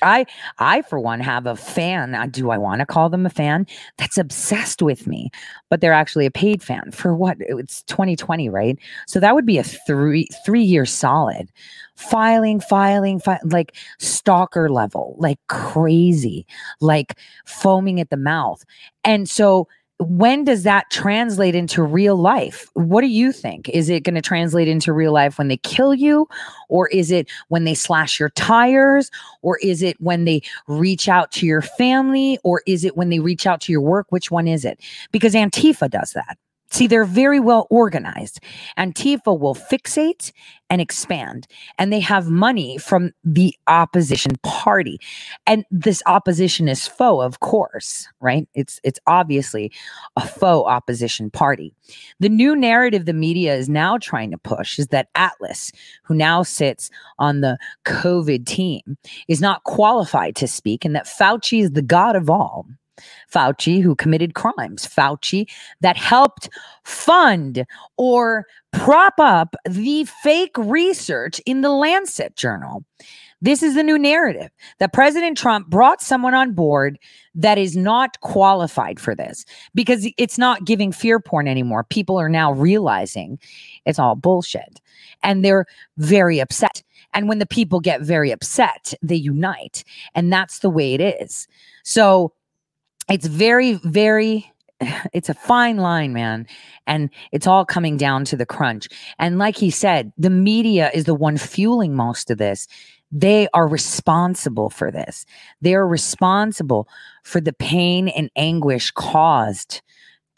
I 0.03 0.27
I 0.59 0.83
for 0.83 0.99
one 0.99 1.21
have 1.21 1.47
a 1.47 1.57
fan. 1.57 2.29
Do 2.31 2.51
I 2.51 2.59
want 2.59 2.81
to 2.81 2.87
call 2.87 3.09
them 3.09 3.27
a 3.27 3.31
fan? 3.31 3.67
That's 3.97 4.19
obsessed 4.19 4.83
with 4.83 5.07
me, 5.07 5.31
but 5.71 5.81
they're 5.81 5.93
actually 5.93 6.27
a 6.27 6.31
paid 6.31 6.63
fan 6.63 6.91
for 6.91 7.15
what? 7.15 7.37
It's 7.41 7.83
2020, 7.85 8.49
right? 8.49 8.79
So 9.07 9.21
that 9.21 9.35
would 9.35 9.47
be 9.47 9.59
a 9.59 9.63
three 9.65 10.27
three 10.45 10.63
year 10.63 10.85
solid, 10.85 11.51
filing, 11.97 12.61
filing, 12.61 13.21
fi- 13.21 13.41
like 13.45 13.77
stalker 13.99 14.69
level, 14.69 15.15
like 15.19 15.39
crazy, 15.49 16.47
like 16.81 17.19
foaming 17.47 18.01
at 18.01 18.11
the 18.11 18.17
mouth, 18.17 18.65
and 19.05 19.29
so. 19.29 19.69
When 20.01 20.45
does 20.45 20.65
that 20.65 20.91
translate 20.91 21.55
into 21.55 21.83
real 21.83 22.17
life? 22.17 22.69
What 22.75 23.03
do 23.03 23.07
you 23.07 23.31
think? 23.31 23.69
Is 23.69 23.89
it 23.89 24.03
going 24.03 24.17
to 24.17 24.23
translate 24.23 24.67
into 24.67 24.93
real 24.93 25.13
life 25.13 25.39
when 25.39 25.49
they 25.49 25.57
kill 25.59 25.95
you? 25.95 26.27
Or 26.69 26.89
is 26.89 27.13
it 27.13 27.29
when 27.49 27.65
they 27.65 27.75
slash 27.75 28.19
your 28.19 28.31
tires? 28.31 29.11
Or 29.43 29.59
is 29.59 29.83
it 29.83 30.01
when 30.01 30.25
they 30.25 30.43
reach 30.67 31.09
out 31.09 31.31
to 31.33 31.47
your 31.47 31.63
family? 31.63 32.39
Or 32.43 32.63
is 32.67 32.85
it 32.85 32.97
when 32.97 33.09
they 33.09 33.21
reach 33.21 33.47
out 33.47 33.61
to 33.63 33.73
your 33.73 33.83
work? 33.83 34.07
Which 34.11 34.33
one 34.33 34.49
is 34.49 34.65
it? 34.65 34.81
Because 35.13 35.33
Antifa 35.35 35.89
does 35.89 36.13
that. 36.15 36.39
See, 36.71 36.87
they're 36.87 37.05
very 37.05 37.39
well 37.39 37.67
organized. 37.71 38.41
Antifa 38.79 39.39
will 39.39 39.55
fixate 39.55 40.33
and 40.71 40.81
expand, 40.81 41.47
and 41.79 41.93
they 41.93 42.01
have 42.01 42.29
money 42.29 42.79
from 42.79 43.13
the 43.23 43.55
opposition 43.69 44.33
party. 44.43 44.99
And 45.47 45.65
this 45.71 46.03
opposition 46.07 46.67
is 46.69 46.89
foe, 46.89 47.21
of 47.21 47.39
course, 47.41 48.09
right? 48.21 48.49
It's 48.55 48.81
it's 48.83 48.99
obviously 49.07 49.71
a 50.17 50.27
faux 50.27 50.69
opposition 50.69 51.31
party. 51.31 51.73
The 52.19 52.29
new 52.29 52.57
narrative 52.57 53.05
the 53.05 53.13
media 53.13 53.55
is 53.55 53.69
now 53.69 53.99
trying 53.99 54.33
to 54.33 54.39
push 54.39 54.79
is 54.79 54.89
that 54.89 55.09
Atlas, 55.15 55.71
who 56.03 56.15
now 56.15 56.43
sits 56.43 56.91
on 57.19 57.41
the 57.41 57.57
COVID 57.85 58.47
team, 58.47 58.97
is 59.29 59.41
not 59.41 59.63
qualified 59.65 60.35
to 60.37 60.49
speak, 60.49 60.85
and 60.85 60.97
that 60.97 61.07
Fauci 61.07 61.63
is 61.63 61.73
the 61.73 61.83
god 61.83 62.17
of 62.17 62.29
all. 62.29 62.67
Fauci, 63.33 63.83
who 63.83 63.95
committed 63.95 64.35
crimes, 64.35 64.87
Fauci, 64.87 65.49
that 65.81 65.97
helped 65.97 66.49
fund 66.85 67.65
or 67.97 68.47
prop 68.73 69.15
up 69.19 69.57
the 69.69 70.05
fake 70.05 70.57
research 70.59 71.41
in 71.47 71.61
the 71.61 71.71
Lancet 71.71 72.37
journal. 72.37 72.85
This 73.45 73.63
is 73.63 73.75
the 73.75 73.83
new 73.83 73.99
narrative 73.99 74.51
that 74.79 74.95
President 74.95 75.37
Trump 75.37 75.69
brought 75.69 76.01
someone 76.01 76.33
on 76.33 76.55
board 76.55 76.99
that 77.35 77.59
is 77.59 77.77
not 77.77 78.19
qualified 78.21 78.99
for 78.99 79.15
this 79.15 79.45
because 79.75 80.09
it's 80.17 80.39
not 80.39 80.65
giving 80.65 80.93
fear 80.93 81.21
porn 81.21 81.47
anymore. 81.47 81.85
People 81.85 82.19
are 82.19 82.31
now 82.31 82.53
realizing 82.53 83.39
it's 83.85 83.99
all 83.99 84.15
bullshit 84.15 84.81
and 85.23 85.45
they're 85.45 85.67
very 85.99 86.41
upset. 86.41 86.83
And 87.13 87.29
when 87.29 87.39
the 87.39 87.47
people 87.47 87.81
get 87.81 88.01
very 88.01 88.31
upset, 88.31 88.95
they 89.03 89.15
unite. 89.15 89.85
And 90.15 90.33
that's 90.33 90.61
the 90.61 90.71
way 90.71 90.95
it 90.95 91.03
is. 91.03 91.47
So, 91.83 92.33
it's 93.09 93.27
very 93.27 93.75
very 93.85 94.51
it's 95.13 95.29
a 95.29 95.35
fine 95.35 95.77
line 95.77 96.13
man 96.13 96.47
and 96.87 97.11
it's 97.33 97.47
all 97.47 97.65
coming 97.65 97.97
down 97.97 98.25
to 98.27 98.37
the 98.37 98.47
crunch. 98.47 98.89
And 99.19 99.39
like 99.39 99.57
he 99.57 99.71
said 99.71 100.13
the 100.19 100.31
media 100.31 100.91
is 100.95 101.05
the 101.05 101.15
one 101.15 101.37
fueling 101.37 101.95
most 101.95 102.31
of 102.31 102.39
this. 102.39 102.67
They 103.13 103.47
are 103.55 103.69
responsible 103.69 104.71
for 104.71 104.91
this. 104.91 105.25
They 105.61 105.75
are 105.75 105.87
responsible 105.87 106.89
for 107.23 107.41
the 107.41 107.53
pain 107.53 108.09
and 108.09 108.31
anguish 108.35 108.91
caused 108.91 109.83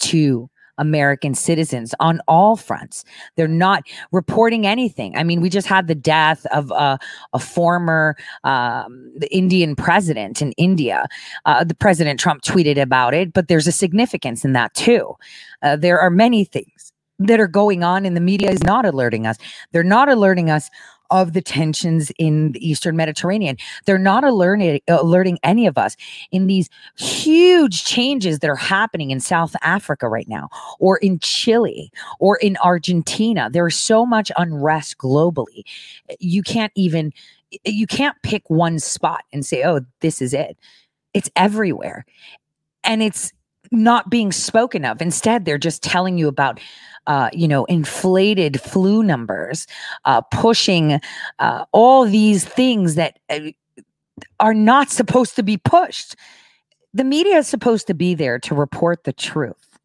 to 0.01 0.51
American 0.79 1.35
citizens 1.35 1.95
on 2.01 2.21
all 2.29 2.57
fronts. 2.57 3.05
They're 3.37 3.49
not 3.49 3.83
reporting 4.13 4.67
anything. 4.67 5.17
I 5.17 5.25
mean, 5.25 5.41
we 5.41 5.51
just 5.51 5.67
had 5.67 5.87
the 5.87 5.95
death 5.95 6.47
of 6.47 6.71
a, 6.71 6.99
a 7.33 7.39
former 7.39 8.17
um, 8.45 9.13
Indian 9.31 9.77
president 9.77 10.43
in 10.43 10.53
India. 10.53 11.07
Uh, 11.45 11.65
the 11.65 11.75
President 11.75 12.21
Trump 12.21 12.43
tweeted 12.43 12.81
about 12.81 13.15
it, 13.15 13.33
but 13.33 13.49
there's 13.49 13.67
a 13.67 13.73
significance 13.73 14.45
in 14.45 14.53
that 14.53 14.75
too. 14.75 15.15
Uh, 15.63 15.77
there 15.77 15.99
are 15.99 16.11
many 16.11 16.45
things 16.45 16.93
that 17.19 17.41
are 17.41 17.49
going 17.49 17.83
on, 17.83 18.05
and 18.05 18.17
the 18.17 18.21
media 18.21 18.51
is 18.51 18.63
not 18.63 18.85
alerting 18.85 19.27
us. 19.27 19.37
They're 19.73 19.83
not 19.83 20.09
alerting 20.09 20.51
us 20.51 20.71
of 21.11 21.33
the 21.33 21.43
tensions 21.43 22.11
in 22.19 22.53
the 22.53 22.69
Eastern 22.69 22.97
Mediterranean. 22.97 23.57
They're 23.85 23.99
not 23.99 24.25
alerting, 24.25 24.81
alerting 24.89 25.39
any 25.43 25.67
of 25.67 25.79
us 25.79 25.97
in 26.31 26.47
these 26.47 26.69
huge 26.99 27.85
changes 27.85 28.41
that 28.41 28.51
are 28.51 28.57
happening 28.57 29.11
in 29.11 29.21
South 29.21 29.55
Africa 29.63 30.09
right 30.09 30.29
now, 30.29 30.49
or 30.79 30.99
in 30.99 31.19
Chile, 31.21 31.91
or 32.19 32.37
in 32.37 32.57
Argentina. 32.63 33.49
There's 33.51 33.77
so 33.77 34.07
much 34.07 34.31
unrest 34.37 34.99
globally. 34.99 35.63
You 36.19 36.43
can't 36.43 36.73
even 36.75 37.13
you 37.65 37.87
can't 37.87 38.17
pick 38.23 38.49
one 38.49 38.79
spot 38.79 39.25
and 39.33 39.47
say, 39.47 39.65
"Oh, 39.65 39.81
this 40.01 40.21
is 40.21 40.35
it." 40.35 40.59
It's 41.15 41.31
everywhere, 41.37 42.05
and 42.85 43.03
it's 43.03 43.33
not 43.73 44.11
being 44.11 44.33
spoken 44.33 44.85
of. 44.85 45.01
Instead, 45.01 45.45
they're 45.45 45.59
just 45.59 45.83
telling 45.83 46.19
you 46.19 46.29
about 46.29 46.61
uh, 47.07 47.31
you 47.33 47.49
know, 47.49 47.65
inflated 47.67 48.61
flu 48.61 49.03
numbers, 49.03 49.67
uh, 50.05 50.21
pushing 50.21 51.01
uh, 51.39 51.65
all 51.73 52.05
these 52.05 52.45
things 52.45 52.95
that 52.95 53.19
uh, 53.31 53.41
are 54.41 54.55
not 54.55 54.91
supposed 54.91 55.37
to 55.37 55.43
be 55.43 55.57
pushed. 55.57 56.17
The 56.95 57.05
media 57.05 57.37
is 57.37 57.47
supposed 57.47 57.87
to 57.89 57.95
be 57.95 58.15
there 58.15 58.39
to 58.41 58.55
report 58.55 59.05
the 59.05 59.13
truth, 59.13 59.79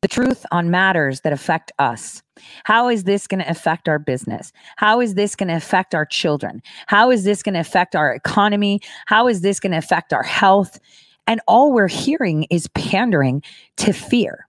the 0.00 0.08
truth 0.08 0.46
on 0.50 0.70
matters 0.70 1.20
that 1.20 1.32
affect 1.32 1.72
us. 1.78 2.22
How 2.64 2.88
is 2.88 3.04
this 3.04 3.26
going 3.26 3.42
to 3.42 3.50
affect 3.50 3.88
our 3.88 3.98
business? 3.98 4.52
How 4.76 5.00
is 5.00 5.14
this 5.14 5.36
going 5.36 5.48
to 5.48 5.56
affect 5.56 5.94
our 5.94 6.06
children? 6.06 6.62
How 6.86 7.10
is 7.10 7.24
this 7.24 7.42
going 7.42 7.54
to 7.54 7.60
affect 7.60 7.94
our 7.94 8.12
economy? 8.12 8.80
How 9.06 9.28
is 9.28 9.42
this 9.42 9.60
going 9.60 9.72
to 9.72 9.78
affect 9.78 10.12
our 10.12 10.22
health? 10.22 10.78
And 11.26 11.40
all 11.46 11.72
we're 11.72 11.88
hearing 11.88 12.44
is 12.44 12.68
pandering 12.68 13.42
to 13.76 13.92
fear 13.92 14.47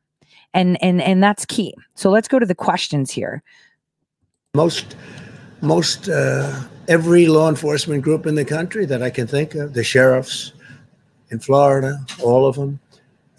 and 0.53 0.81
and 0.83 1.01
and 1.01 1.21
that's 1.21 1.45
key 1.45 1.73
so 1.95 2.09
let's 2.09 2.27
go 2.27 2.39
to 2.39 2.45
the 2.45 2.55
questions 2.55 3.11
here 3.11 3.43
Most, 4.55 4.95
most 5.61 6.09
uh, 6.09 6.63
every 6.87 7.27
law 7.27 7.49
enforcement 7.49 8.03
group 8.03 8.25
in 8.25 8.35
the 8.35 8.45
country 8.45 8.85
that 8.87 9.03
I 9.03 9.11
can 9.11 9.27
think 9.27 9.53
of, 9.53 9.73
the 9.73 9.83
sheriffs 9.83 10.53
in 11.29 11.39
Florida, 11.39 11.99
all 12.23 12.47
of 12.47 12.55
them, 12.55 12.79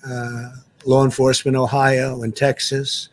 uh, 0.06 0.50
law 0.84 1.04
enforcement 1.04 1.56
Ohio 1.56 2.22
and 2.22 2.34
Texas, 2.36 3.08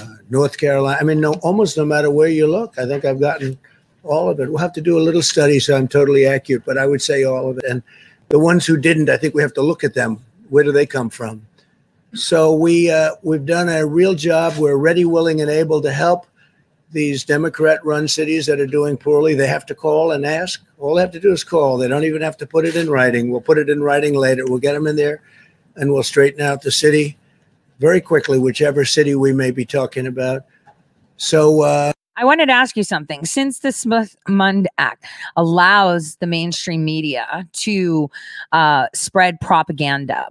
uh, 0.00 0.16
North 0.30 0.58
Carolina. 0.58 0.98
I 1.00 1.04
mean, 1.04 1.20
no, 1.20 1.34
almost 1.34 1.76
no 1.76 1.84
matter 1.84 2.10
where 2.10 2.28
you 2.28 2.48
look, 2.48 2.76
I 2.76 2.86
think 2.86 3.04
I've 3.04 3.20
gotten 3.20 3.56
all 4.02 4.28
of 4.28 4.40
it. 4.40 4.48
We'll 4.48 4.58
have 4.58 4.72
to 4.72 4.80
do 4.80 4.98
a 4.98 5.06
little 5.06 5.22
study 5.22 5.60
so 5.60 5.76
I'm 5.76 5.86
totally 5.86 6.26
accurate, 6.26 6.64
but 6.64 6.76
I 6.76 6.86
would 6.86 7.00
say 7.00 7.22
all 7.22 7.48
of 7.50 7.58
it. 7.58 7.64
And 7.70 7.82
the 8.30 8.40
ones 8.40 8.66
who 8.66 8.76
didn't, 8.76 9.08
I 9.08 9.16
think 9.16 9.32
we 9.32 9.42
have 9.42 9.54
to 9.54 9.62
look 9.62 9.84
at 9.84 9.94
them. 9.94 10.18
Where 10.48 10.64
do 10.64 10.72
they 10.72 10.86
come 10.86 11.08
from? 11.08 11.45
So 12.16 12.54
we 12.54 12.90
uh, 12.90 13.10
we've 13.22 13.44
done 13.44 13.68
a 13.68 13.84
real 13.86 14.14
job. 14.14 14.56
We're 14.56 14.76
ready, 14.76 15.04
willing, 15.04 15.40
and 15.40 15.50
able 15.50 15.82
to 15.82 15.92
help 15.92 16.26
these 16.90 17.24
Democrat-run 17.24 18.08
cities 18.08 18.46
that 18.46 18.58
are 18.58 18.66
doing 18.66 18.96
poorly. 18.96 19.34
They 19.34 19.46
have 19.46 19.66
to 19.66 19.74
call 19.74 20.12
and 20.12 20.24
ask. 20.24 20.64
All 20.78 20.94
they 20.94 21.02
have 21.02 21.10
to 21.12 21.20
do 21.20 21.32
is 21.32 21.44
call. 21.44 21.76
They 21.76 21.88
don't 21.88 22.04
even 22.04 22.22
have 22.22 22.36
to 22.38 22.46
put 22.46 22.64
it 22.64 22.74
in 22.74 22.88
writing. 22.88 23.30
We'll 23.30 23.40
put 23.40 23.58
it 23.58 23.68
in 23.68 23.82
writing 23.82 24.14
later. 24.14 24.44
We'll 24.46 24.60
get 24.60 24.72
them 24.72 24.86
in 24.86 24.96
there, 24.96 25.20
and 25.74 25.92
we'll 25.92 26.02
straighten 26.02 26.40
out 26.40 26.62
the 26.62 26.72
city 26.72 27.18
very 27.80 28.00
quickly, 28.00 28.38
whichever 28.38 28.84
city 28.84 29.14
we 29.14 29.32
may 29.32 29.50
be 29.50 29.64
talking 29.64 30.06
about. 30.06 30.44
So. 31.16 31.62
Uh, 31.62 31.92
I 32.18 32.24
wanted 32.24 32.46
to 32.46 32.52
ask 32.52 32.78
you 32.78 32.82
something. 32.82 33.26
Since 33.26 33.58
the 33.58 33.72
Smith 33.72 34.16
Mund 34.26 34.68
Act 34.78 35.04
allows 35.36 36.16
the 36.16 36.26
mainstream 36.26 36.82
media 36.82 37.46
to 37.52 38.10
uh, 38.52 38.86
spread 38.94 39.38
propaganda, 39.42 40.26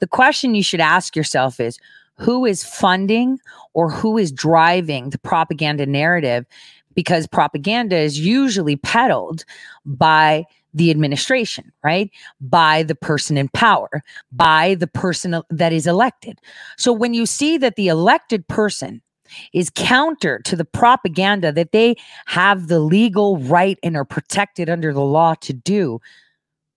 the 0.00 0.06
question 0.06 0.54
you 0.54 0.62
should 0.62 0.80
ask 0.80 1.16
yourself 1.16 1.60
is 1.60 1.78
who 2.16 2.44
is 2.44 2.64
funding 2.64 3.38
or 3.74 3.90
who 3.90 4.18
is 4.18 4.32
driving 4.32 5.10
the 5.10 5.18
propaganda 5.18 5.86
narrative? 5.86 6.46
Because 6.94 7.26
propaganda 7.26 7.96
is 7.96 8.18
usually 8.18 8.76
peddled 8.76 9.44
by 9.84 10.44
the 10.74 10.90
administration, 10.90 11.72
right? 11.82 12.10
By 12.40 12.82
the 12.82 12.94
person 12.94 13.36
in 13.38 13.48
power, 13.48 14.02
by 14.32 14.74
the 14.74 14.86
person 14.86 15.42
that 15.48 15.72
is 15.72 15.86
elected. 15.86 16.40
So 16.76 16.92
when 16.92 17.14
you 17.14 17.24
see 17.24 17.56
that 17.58 17.76
the 17.76 17.88
elected 17.88 18.46
person 18.48 19.00
is 19.52 19.70
counter 19.70 20.40
to 20.44 20.56
the 20.56 20.64
propaganda 20.64 21.52
that 21.52 21.72
they 21.72 21.96
have 22.26 22.68
the 22.68 22.80
legal 22.80 23.38
right 23.38 23.78
and 23.82 23.96
are 23.96 24.04
protected 24.04 24.68
under 24.70 24.92
the 24.92 25.02
law 25.02 25.34
to 25.34 25.52
do. 25.52 26.00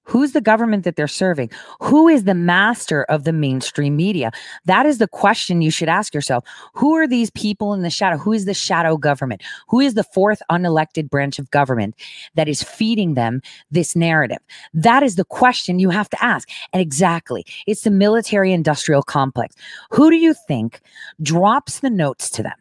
Who's 0.03 0.31
the 0.31 0.41
government 0.41 0.83
that 0.83 0.95
they're 0.95 1.07
serving? 1.07 1.51
Who 1.79 2.07
is 2.07 2.23
the 2.23 2.33
master 2.33 3.03
of 3.03 3.23
the 3.23 3.33
mainstream 3.33 3.95
media? 3.95 4.31
That 4.65 4.85
is 4.85 4.97
the 4.97 5.07
question 5.07 5.61
you 5.61 5.71
should 5.71 5.89
ask 5.89 6.13
yourself. 6.13 6.43
Who 6.73 6.95
are 6.95 7.07
these 7.07 7.29
people 7.31 7.73
in 7.73 7.81
the 7.81 7.89
shadow? 7.89 8.17
Who 8.17 8.33
is 8.33 8.45
the 8.45 8.53
shadow 8.53 8.97
government? 8.97 9.43
Who 9.69 9.79
is 9.79 9.93
the 9.93 10.03
fourth 10.03 10.41
unelected 10.51 11.09
branch 11.09 11.37
of 11.39 11.51
government 11.51 11.95
that 12.35 12.47
is 12.47 12.63
feeding 12.63 13.13
them 13.13 13.41
this 13.69 13.95
narrative? 13.95 14.39
That 14.73 15.03
is 15.03 15.15
the 15.15 15.25
question 15.25 15.79
you 15.79 15.91
have 15.91 16.09
to 16.09 16.23
ask. 16.23 16.49
And 16.73 16.81
exactly, 16.81 17.45
it's 17.67 17.81
the 17.81 17.91
military 17.91 18.51
industrial 18.51 19.03
complex. 19.03 19.55
Who 19.91 20.09
do 20.09 20.17
you 20.17 20.33
think 20.33 20.81
drops 21.21 21.79
the 21.79 21.89
notes 21.89 22.29
to 22.31 22.43
them? 22.43 22.57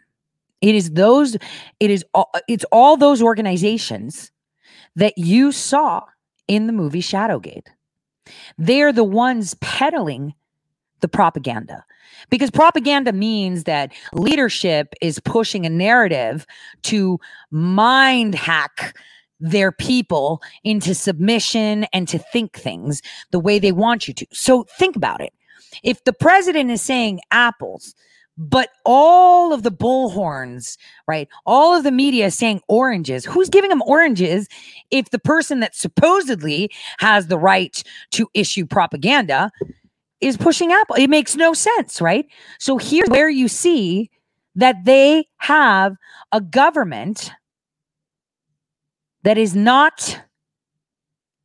It 0.61 0.75
is 0.75 0.91
those, 0.91 1.37
it 1.81 1.91
is 1.91 2.05
all, 2.13 2.31
it's 2.47 2.67
all 2.71 2.99
those 2.99 3.23
organizations 3.23 4.31
that 4.95 5.17
you 5.17 5.53
saw 5.53 6.05
in 6.51 6.67
the 6.67 6.73
movie 6.73 7.01
Shadowgate. 7.01 7.69
They're 8.59 8.93
the 8.93 9.05
ones 9.05 9.55
peddling 9.61 10.35
the 11.01 11.07
propaganda 11.07 11.85
because 12.29 12.51
propaganda 12.51 13.13
means 13.13 13.65
that 13.65 13.93
leadership 14.13 14.93
is 15.01 15.21
pushing 15.21 15.65
a 15.65 15.71
narrative 15.71 16.45
to 16.83 17.21
mind 17.53 18.35
hack 18.35 18.97
their 19.39 19.71
people 19.71 20.43
into 20.65 20.93
submission 20.93 21.85
and 21.93 22.09
to 22.09 22.19
think 22.19 22.59
things 22.59 23.01
the 23.31 23.39
way 23.39 23.61
they 23.61 23.73
want 23.73 24.09
you 24.09 24.15
to. 24.15 24.27
So 24.33 24.65
think 24.77 24.97
about 24.97 25.21
it. 25.21 25.33
If 25.85 26.03
the 26.03 26.13
president 26.13 26.73
is 26.73 26.83
saying 26.83 27.21
apples, 27.31 27.95
but 28.41 28.71
all 28.87 29.53
of 29.53 29.65
the 29.65 29.71
bullhorns, 29.71 30.79
right? 31.07 31.29
All 31.45 31.77
of 31.77 31.85
the 31.85 31.93
media 31.93 32.31
saying 32.31 32.63
oranges. 32.69 33.27
Who's 33.27 33.51
giving 33.51 33.69
them 33.69 33.83
oranges 33.83 34.49
if 34.91 35.11
the 35.11 35.19
person 35.19 35.61
that 35.61 35.75
supposedly 35.75 36.71
has 37.01 37.27
the 37.27 37.39
right 37.39 37.83
to 38.13 38.29
issue 38.33 38.65
propaganda 38.65 39.53
is 40.23 40.39
pushing 40.39 40.73
Apple? 40.73 40.97
It 40.97 41.09
makes 41.09 41.37
no 41.37 41.53
sense, 41.53 42.01
right? 42.01 42.27
So 42.59 42.79
here's 42.79 43.11
where 43.11 43.29
you 43.29 43.47
see 43.47 44.11
that 44.55 44.87
they 44.87 45.29
have 45.37 45.97
a 46.33 46.41
government 46.41 47.31
that 49.23 49.37
is 49.37 49.55
not 49.55 50.19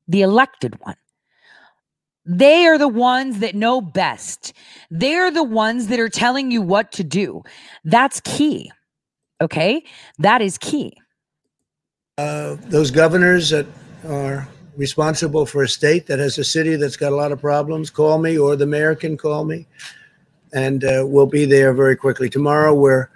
the 0.07 0.21
elected 0.21 0.79
one. 0.79 0.95
They 2.25 2.65
are 2.65 2.77
the 2.77 2.87
ones 2.87 3.39
that 3.39 3.55
know 3.55 3.81
best. 3.81 4.53
They're 4.89 5.31
the 5.31 5.43
ones 5.43 5.87
that 5.87 5.99
are 5.99 6.09
telling 6.09 6.51
you 6.51 6.61
what 6.61 6.91
to 6.93 7.03
do. 7.03 7.43
That's 7.83 8.19
key. 8.21 8.71
Okay? 9.41 9.83
That 10.17 10.41
is 10.41 10.57
key. 10.57 10.97
Uh, 12.17 12.55
those 12.61 12.91
governors 12.91 13.49
that 13.49 13.67
are 14.07 14.47
responsible 14.77 15.45
for 15.45 15.63
a 15.63 15.69
state 15.69 16.07
that 16.07 16.19
has 16.19 16.37
a 16.37 16.43
city 16.43 16.75
that's 16.75 16.97
got 16.97 17.11
a 17.11 17.15
lot 17.15 17.31
of 17.31 17.41
problems, 17.41 17.89
call 17.89 18.17
me, 18.17 18.37
or 18.37 18.55
the 18.55 18.65
mayor 18.65 18.95
can 18.95 19.17
call 19.17 19.45
me, 19.45 19.67
and 20.53 20.83
uh, 20.83 21.03
we'll 21.05 21.25
be 21.25 21.45
there 21.45 21.73
very 21.73 21.95
quickly. 21.95 22.29
Tomorrow, 22.29 22.73
we're 22.73 23.09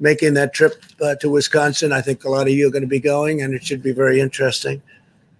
making 0.00 0.34
that 0.34 0.52
trip 0.52 0.82
uh, 1.00 1.14
to 1.16 1.30
Wisconsin. 1.30 1.92
I 1.92 2.00
think 2.00 2.24
a 2.24 2.28
lot 2.28 2.46
of 2.46 2.52
you 2.52 2.68
are 2.68 2.70
going 2.70 2.82
to 2.82 2.88
be 2.88 3.00
going, 3.00 3.42
and 3.42 3.54
it 3.54 3.64
should 3.64 3.82
be 3.82 3.92
very 3.92 4.20
interesting. 4.20 4.82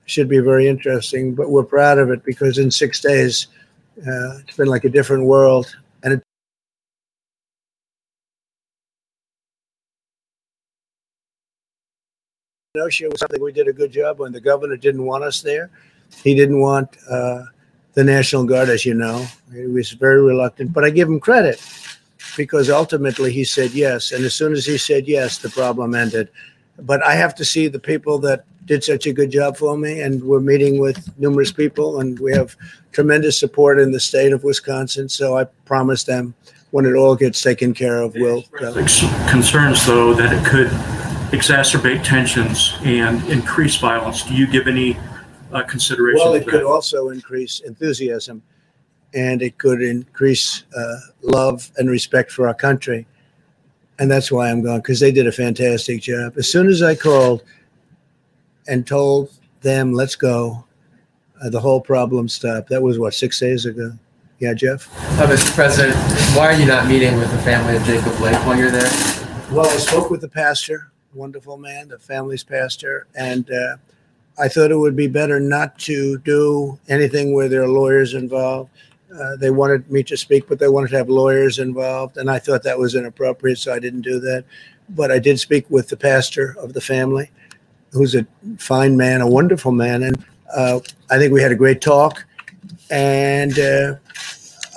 Should 0.05 0.29
be 0.29 0.41
very 0.41 0.69
interesting, 0.69 1.35
but 1.35 1.51
we're 1.51 1.65
proud 1.65 1.99
of 1.99 2.11
it 2.11 2.25
because 2.25 2.59
in 2.59 2.71
six 2.71 3.01
days, 3.01 3.47
uh, 3.99 4.39
it's 4.41 4.57
been 4.57 4.69
like 4.69 4.85
a 4.85 4.91
different 4.91 5.25
world. 5.25 5.75
And 6.03 6.15
it 6.15 6.23
was 12.75 13.21
something 13.21 13.43
we 13.43 13.53
did 13.53 13.69
a 13.69 13.73
good 13.73 13.93
job 13.93 14.21
on. 14.21 14.33
The 14.33 14.41
governor 14.41 14.77
didn't 14.77 15.05
want 15.05 15.25
us 15.25 15.43
there. 15.43 15.71
He 16.25 16.35
didn't 16.35 16.61
want 16.61 16.97
uh, 17.11 17.45
the 17.95 18.03
National 18.03 18.45
Guard, 18.45 18.71
as 18.71 18.85
you 18.87 18.95
know. 18.95 19.27
He 19.53 19.67
was 19.67 19.91
very 19.93 20.23
reluctant, 20.23 20.73
but 20.73 20.85
I 20.85 20.91
give 20.91 21.09
him 21.09 21.21
credit 21.21 21.61
because 22.37 22.71
ultimately 22.71 23.31
he 23.31 23.45
said 23.45 23.73
yes. 23.73 24.13
And 24.13 24.25
as 24.25 24.35
soon 24.35 24.53
as 24.53 24.65
he 24.65 24.79
said 24.79 25.07
yes, 25.07 25.39
the 25.39 25.51
problem 25.51 25.95
ended. 25.95 26.29
But 26.79 27.03
I 27.05 27.15
have 27.15 27.35
to 27.37 27.45
see 27.45 27.69
the 27.69 27.79
people 27.79 28.19
that 28.21 28.45
did 28.65 28.85
such 28.85 29.07
a 29.07 29.13
good 29.13 29.31
job 29.31 29.57
for 29.57 29.77
me, 29.77 30.01
and 30.01 30.23
we're 30.23 30.41
meeting 30.41 30.79
with 30.79 31.17
numerous 31.19 31.53
people, 31.53 32.01
and 32.01 32.19
we 32.21 32.33
have 32.33 32.57
tremendous 32.93 33.39
support 33.39 33.79
in 33.79 33.93
the 33.93 34.01
state 34.01 34.33
of 34.33 34.45
Wisconsin. 34.45 35.09
So 35.09 35.37
I 35.37 35.45
promise 35.65 36.05
them 36.05 36.35
when 36.71 36.87
it 36.87 36.95
all 36.95 37.15
gets 37.15 37.43
taken 37.43 37.75
care 37.75 37.99
of, 37.99 38.15
we'll 38.15 38.43
go. 38.59 38.73
concerns, 38.73 39.87
though, 39.87 40.15
that 40.15 40.33
it 40.33 40.45
could 40.47 40.69
exacerbate 41.33 42.05
tensions 42.05 42.75
and 42.83 43.23
increase 43.31 43.77
violence. 43.77 44.23
Do 44.23 44.35
you 44.35 44.47
give 44.47 44.67
any 44.67 44.99
uh, 45.53 45.63
consideration 45.65 46.21
Well, 46.25 46.35
it 46.35 46.47
could 46.47 46.63
also 46.63 47.11
increase 47.11 47.61
enthusiasm 47.61 48.43
and 49.15 49.43
it 49.43 49.59
could 49.59 49.83
increase 49.83 50.65
uh, 50.77 50.97
love 51.23 51.71
and 51.77 51.91
respect 51.91 52.31
for 52.33 52.49
our 52.49 52.55
country. 52.55 53.07
And 53.99 54.11
that's 54.11 54.33
why 54.33 54.51
I'm 54.51 54.63
going, 54.63 54.79
because 54.79 55.01
they 55.01 55.13
did 55.13 55.27
a 55.27 55.33
fantastic 55.33 56.01
job. 56.01 56.35
As 56.39 56.51
soon 56.51 56.69
as 56.69 56.83
I 56.83 56.95
called 56.95 57.43
and 58.67 58.87
told 58.87 59.31
them, 59.63 59.93
let's 59.93 60.17
go, 60.17 60.65
uh, 61.43 61.51
the 61.51 61.61
whole 61.61 61.81
problem 61.81 62.29
stopped. 62.29 62.69
That 62.69 62.83
was 62.83 62.99
what, 62.99 63.15
six 63.15 63.39
days 63.41 63.67
ago? 63.67 63.93
Yeah, 64.39 64.55
Jeff? 64.55 64.89
Uh, 65.21 65.27
Mr. 65.27 65.55
President, 65.55 65.97
why 66.37 66.53
are 66.53 66.59
you 66.59 66.67
not 66.67 66.89
meeting 66.89 67.17
with 67.17 67.31
the 67.31 67.39
family 67.39 67.77
of 67.77 67.85
Jacob 67.85 68.17
Blake 68.17 68.35
while 68.47 68.59
you're 68.59 68.71
there? 68.71 68.91
Well, 69.53 69.67
I 69.67 69.77
spoke 69.77 70.11
with 70.11 70.21
the 70.21 70.29
pastor, 70.29 70.91
wonderful 71.15 71.57
man, 71.57 71.89
the 71.89 71.99
family's 71.99 72.43
pastor, 72.43 73.07
and 73.15 73.49
uh, 73.51 73.77
I 74.39 74.49
thought 74.49 74.71
it 74.71 74.77
would 74.77 74.97
be 74.97 75.09
better 75.09 75.39
not 75.39 75.79
to 75.81 76.19
do 76.19 76.79
anything 76.89 77.35
where 77.35 77.49
there 77.49 77.63
are 77.63 77.69
lawyers 77.69 78.15
involved. 78.15 78.71
Uh, 79.15 79.37
they 79.37 79.51
wanted 79.51 79.91
me 79.91 80.03
to 80.05 80.17
speak, 80.17 80.49
but 80.49 80.59
they 80.59 80.69
wanted 80.69 80.91
to 80.91 80.97
have 80.97 81.09
lawyers 81.09 81.59
involved, 81.59 82.17
and 82.17 82.31
I 82.31 82.39
thought 82.39 82.63
that 82.63 82.79
was 82.79 82.95
inappropriate, 82.95 83.59
so 83.59 83.73
I 83.75 83.79
didn't 83.79 84.01
do 84.01 84.19
that. 84.21 84.45
But 84.89 85.13
I 85.13 85.19
did 85.19 85.39
speak 85.39 85.67
with 85.69 85.89
the 85.89 85.97
pastor 85.97 86.57
of 86.59 86.73
the 86.73 86.81
family, 86.81 87.31
who's 87.93 88.15
a 88.15 88.27
fine 88.59 88.97
man, 88.97 89.21
a 89.21 89.29
wonderful 89.29 89.73
man, 89.73 90.03
and 90.03 90.25
uh, 90.55 90.81
I 91.11 91.19
think 91.19 91.33
we 91.33 91.43
had 91.43 91.53
a 91.53 91.57
great 91.57 91.81
talk. 91.81 92.25
And 92.91 93.59
uh, 93.59 93.97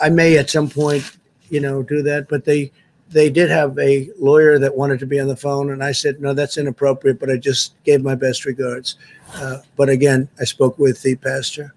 I 0.01 0.09
may 0.09 0.38
at 0.38 0.49
some 0.49 0.70
point, 0.70 1.18
you 1.49 1.59
know, 1.59 1.84
do 1.84 2.01
that, 2.03 2.28
but 2.30 2.45
they 2.45 2.72
they 3.09 3.30
did 3.30 3.49
have 3.49 3.78
a 3.80 4.09
lawyer 4.20 4.59
that 4.59 4.76
wanted 4.76 4.99
to 4.99 5.05
be 5.05 5.20
on 5.20 5.28
the 5.28 5.36
phone, 5.36 5.72
and 5.72 5.84
I 5.84 5.91
said, 5.91 6.20
no, 6.20 6.34
that's 6.34 6.57
inappropriate, 6.57 7.20
but 7.20 7.30
I 7.30 7.38
just 7.38 7.82
gave 7.84 8.01
my 8.01 8.16
best 8.16 8.45
regards. 8.45 8.97
Uh, 9.36 9.59
but 9.76 9.89
again, 9.89 10.28
I 10.39 10.43
spoke 10.43 10.78
with 10.80 11.01
the 11.01 11.16
pastor. 11.16 11.74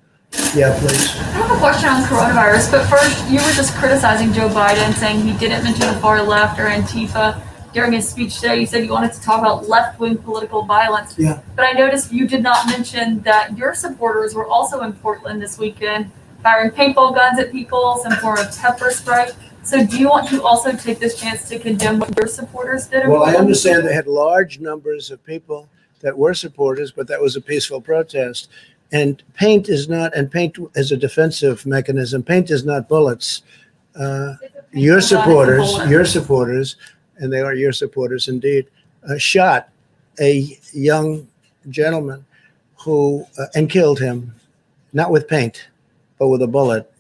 Yeah, 0.55 0.76
please. 0.80 1.11
I 1.16 1.22
have 1.41 1.51
a 1.51 1.59
question 1.59 1.89
on 1.89 2.03
coronavirus, 2.03 2.72
but 2.72 2.86
first, 2.86 3.30
you 3.30 3.36
were 3.36 3.53
just 3.53 3.74
criticizing 3.74 4.32
Joe 4.32 4.49
Biden, 4.49 4.93
saying 4.95 5.20
he 5.20 5.32
didn't 5.39 5.64
mention 5.64 5.86
the 5.86 6.01
far 6.01 6.22
left 6.22 6.59
or 6.59 6.64
Antifa 6.64 7.41
during 7.79 7.93
his 7.93 8.09
speech 8.09 8.41
today. 8.41 8.59
You 8.59 8.66
said 8.66 8.85
you 8.85 8.91
wanted 8.91 9.12
to 9.12 9.20
talk 9.20 9.39
about 9.39 9.68
left 9.68 10.01
wing 10.01 10.18
political 10.18 10.62
violence. 10.64 11.16
Yeah. 11.16 11.41
But 11.55 11.64
I 11.64 11.72
noticed 11.72 12.12
you 12.12 12.26
did 12.26 12.43
not 12.43 12.66
mention 12.66 13.20
that 13.20 13.57
your 13.57 13.72
supporters 13.72 14.35
were 14.35 14.47
also 14.47 14.81
in 14.81 14.95
Portland 14.95 15.41
this 15.41 15.59
weekend, 15.59 16.11
firing 16.43 16.72
paintball 16.72 17.14
guns 17.14 17.39
at 17.39 17.53
people, 17.53 18.01
some 18.03 18.14
form 18.16 18.39
of 18.39 18.59
pepper 18.59 18.91
spray. 18.91 19.31
So, 19.62 19.87
do 19.87 19.99
you 19.99 20.09
want 20.09 20.29
to 20.31 20.43
also 20.43 20.72
take 20.72 20.99
this 20.99 21.20
chance 21.20 21.49
to 21.51 21.59
condemn 21.59 22.01
what 22.01 22.16
your 22.16 22.26
supporters 22.26 22.87
did? 22.89 23.07
Well, 23.07 23.22
I 23.22 23.35
understand 23.35 23.87
they 23.87 23.95
had 23.95 24.07
large 24.07 24.59
numbers 24.61 25.11
of 25.11 25.22
people 25.24 25.68
that 26.01 26.16
were 26.16 26.35
supporters, 26.35 26.91
but 26.91 27.07
that 27.09 27.20
was 27.20 27.37
a 27.37 27.41
peaceful 27.41 27.81
protest. 27.81 28.49
And 28.91 29.22
paint 29.35 29.68
is 29.68 29.89
not, 29.89 30.16
and 30.16 30.31
paint 30.31 30.57
is 30.74 30.91
a 30.91 30.97
defensive 30.97 31.66
mechanism. 31.66 32.22
Paint 32.22 32.51
is 32.51 32.64
not 32.64 32.89
bullets. 32.89 33.43
Uh, 33.95 34.34
your 34.72 35.00
supporters, 35.00 35.76
your 35.91 36.05
supporters, 36.05 36.76
and 37.18 37.32
they 37.32 37.40
are 37.40 37.54
your 37.54 37.72
supporters 37.72 38.28
indeed, 38.28 38.66
uh, 39.08 39.18
shot 39.18 39.68
a 40.20 40.57
young 40.72 41.26
gentleman 41.70 42.24
who 42.76 43.26
uh, 43.38 43.46
and 43.54 43.70
killed 43.70 43.99
him, 43.99 44.34
not 44.92 45.11
with 45.11 45.28
paint, 45.28 45.68
but 46.18 46.28
with 46.28 46.42
a 46.42 46.46
bullet. 46.46 46.90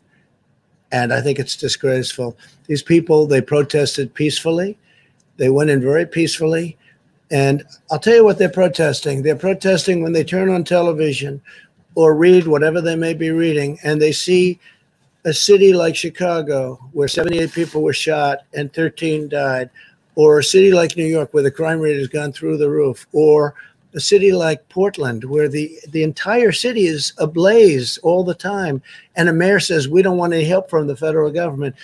And 0.90 1.12
I 1.12 1.20
think 1.20 1.38
it's 1.38 1.56
disgraceful. 1.56 2.36
These 2.66 2.82
people, 2.82 3.26
they 3.26 3.40
protested 3.40 4.14
peacefully. 4.14 4.78
They 5.36 5.50
went 5.50 5.70
in 5.70 5.80
very 5.80 6.06
peacefully. 6.06 6.76
And 7.30 7.64
I'll 7.90 7.98
tell 7.98 8.14
you 8.14 8.24
what 8.24 8.38
they're 8.38 8.48
protesting. 8.48 9.22
They're 9.22 9.36
protesting 9.36 10.02
when 10.02 10.12
they 10.12 10.24
turn 10.24 10.48
on 10.48 10.64
television 10.64 11.42
or 11.94 12.14
read 12.14 12.46
whatever 12.46 12.80
they 12.80 12.96
may 12.96 13.12
be 13.12 13.30
reading 13.30 13.78
and 13.82 14.00
they 14.00 14.12
see 14.12 14.58
a 15.24 15.34
city 15.34 15.74
like 15.74 15.96
Chicago 15.96 16.78
where 16.92 17.08
78 17.08 17.52
people 17.52 17.82
were 17.82 17.92
shot 17.92 18.38
and 18.54 18.72
13 18.72 19.28
died, 19.28 19.68
or 20.18 20.40
a 20.40 20.42
city 20.42 20.72
like 20.72 20.96
New 20.96 21.06
York 21.06 21.32
where 21.32 21.44
the 21.44 21.50
crime 21.50 21.78
rate 21.78 21.96
has 21.96 22.08
gone 22.08 22.32
through 22.32 22.56
the 22.56 22.68
roof, 22.68 23.06
or 23.12 23.54
a 23.94 24.00
city 24.00 24.32
like 24.32 24.68
Portland 24.68 25.22
where 25.22 25.48
the, 25.48 25.78
the 25.90 26.02
entire 26.02 26.50
city 26.50 26.88
is 26.88 27.12
ablaze 27.18 27.98
all 27.98 28.24
the 28.24 28.34
time, 28.34 28.82
and 29.14 29.28
a 29.28 29.32
mayor 29.32 29.60
says, 29.60 29.88
We 29.88 30.02
don't 30.02 30.16
want 30.16 30.32
any 30.32 30.44
help 30.44 30.68
from 30.68 30.88
the 30.88 30.96
federal 30.96 31.30
government. 31.30 31.76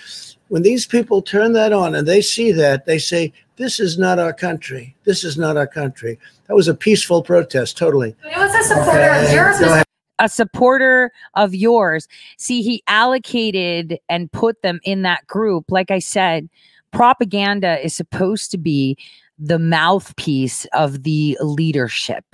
When 0.48 0.62
these 0.62 0.84
people 0.84 1.22
turn 1.22 1.52
that 1.52 1.72
on 1.72 1.94
and 1.94 2.08
they 2.08 2.20
see 2.20 2.50
that, 2.50 2.86
they 2.86 2.98
say, 2.98 3.32
This 3.54 3.78
is 3.78 3.98
not 3.98 4.18
our 4.18 4.32
country. 4.32 4.96
This 5.04 5.22
is 5.22 5.38
not 5.38 5.56
our 5.56 5.68
country. 5.68 6.18
That 6.48 6.56
was 6.56 6.66
a 6.66 6.74
peaceful 6.74 7.22
protest, 7.22 7.78
totally. 7.78 8.16
It 8.24 8.36
was 8.36 8.52
a 8.52 8.64
supporter 8.64 9.10
of 9.10 9.32
yours. 9.32 9.84
a 10.18 10.28
supporter 10.28 11.12
of 11.34 11.54
yours. 11.54 12.08
See, 12.36 12.62
he 12.62 12.82
allocated 12.88 14.00
and 14.08 14.32
put 14.32 14.60
them 14.62 14.80
in 14.82 15.02
that 15.02 15.24
group. 15.28 15.70
Like 15.70 15.92
I 15.92 16.00
said, 16.00 16.48
propaganda 16.94 17.84
is 17.84 17.94
supposed 17.94 18.50
to 18.52 18.58
be 18.58 18.96
the 19.38 19.58
mouthpiece 19.58 20.64
of 20.72 21.02
the 21.02 21.36
leadership. 21.40 22.24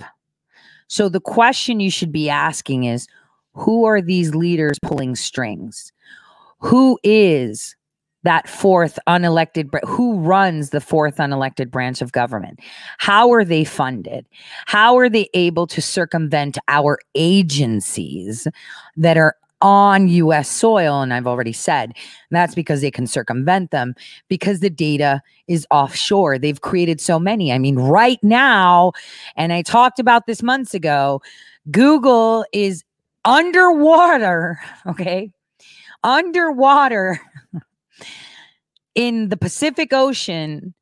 So 0.87 1.09
the 1.09 1.19
question 1.19 1.79
you 1.79 1.89
should 1.89 2.11
be 2.11 2.29
asking 2.29 2.83
is 2.85 3.07
who 3.53 3.85
are 3.85 4.01
these 4.01 4.35
leaders 4.35 4.77
pulling 4.81 5.15
strings? 5.15 5.91
Who 6.59 6.99
is 7.03 7.75
that 8.23 8.47
fourth 8.47 8.99
unelected 9.07 9.69
who 9.83 10.19
runs 10.19 10.69
the 10.69 10.81
fourth 10.81 11.17
unelected 11.17 11.71
branch 11.71 12.01
of 12.01 12.11
government 12.11 12.59
how 12.99 13.31
are 13.31 13.43
they 13.43 13.63
funded 13.63 14.27
how 14.67 14.95
are 14.95 15.09
they 15.09 15.27
able 15.33 15.65
to 15.65 15.81
circumvent 15.81 16.57
our 16.67 16.99
agencies 17.15 18.47
that 18.95 19.17
are 19.17 19.35
on 19.61 20.07
US 20.07 20.49
soil 20.49 21.01
and 21.01 21.13
I've 21.13 21.27
already 21.27 21.53
said 21.53 21.93
that's 22.31 22.55
because 22.55 22.81
they 22.81 22.91
can 22.91 23.07
circumvent 23.07 23.71
them 23.71 23.93
because 24.27 24.59
the 24.59 24.69
data 24.69 25.21
is 25.47 25.67
offshore. 25.71 26.39
They've 26.39 26.61
created 26.61 26.99
so 26.99 27.19
many. 27.19 27.51
I 27.51 27.59
mean 27.59 27.77
right 27.77 28.19
now 28.23 28.93
and 29.35 29.53
I 29.53 29.61
talked 29.61 29.99
about 29.99 30.25
this 30.25 30.41
months 30.41 30.73
ago 30.73 31.21
Google 31.69 32.45
is 32.53 32.83
underwater 33.25 34.59
okay? 34.87 35.31
Underwater 36.03 37.19
in 38.95 39.29
the 39.29 39.37
Pacific 39.37 39.93
Ocean, 39.93 40.73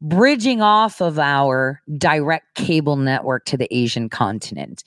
bridging 0.00 0.60
off 0.60 1.00
of 1.00 1.18
our 1.18 1.80
direct 1.96 2.54
cable 2.54 2.96
network 2.96 3.44
to 3.46 3.56
the 3.56 3.74
Asian 3.74 4.08
continent. 4.08 4.84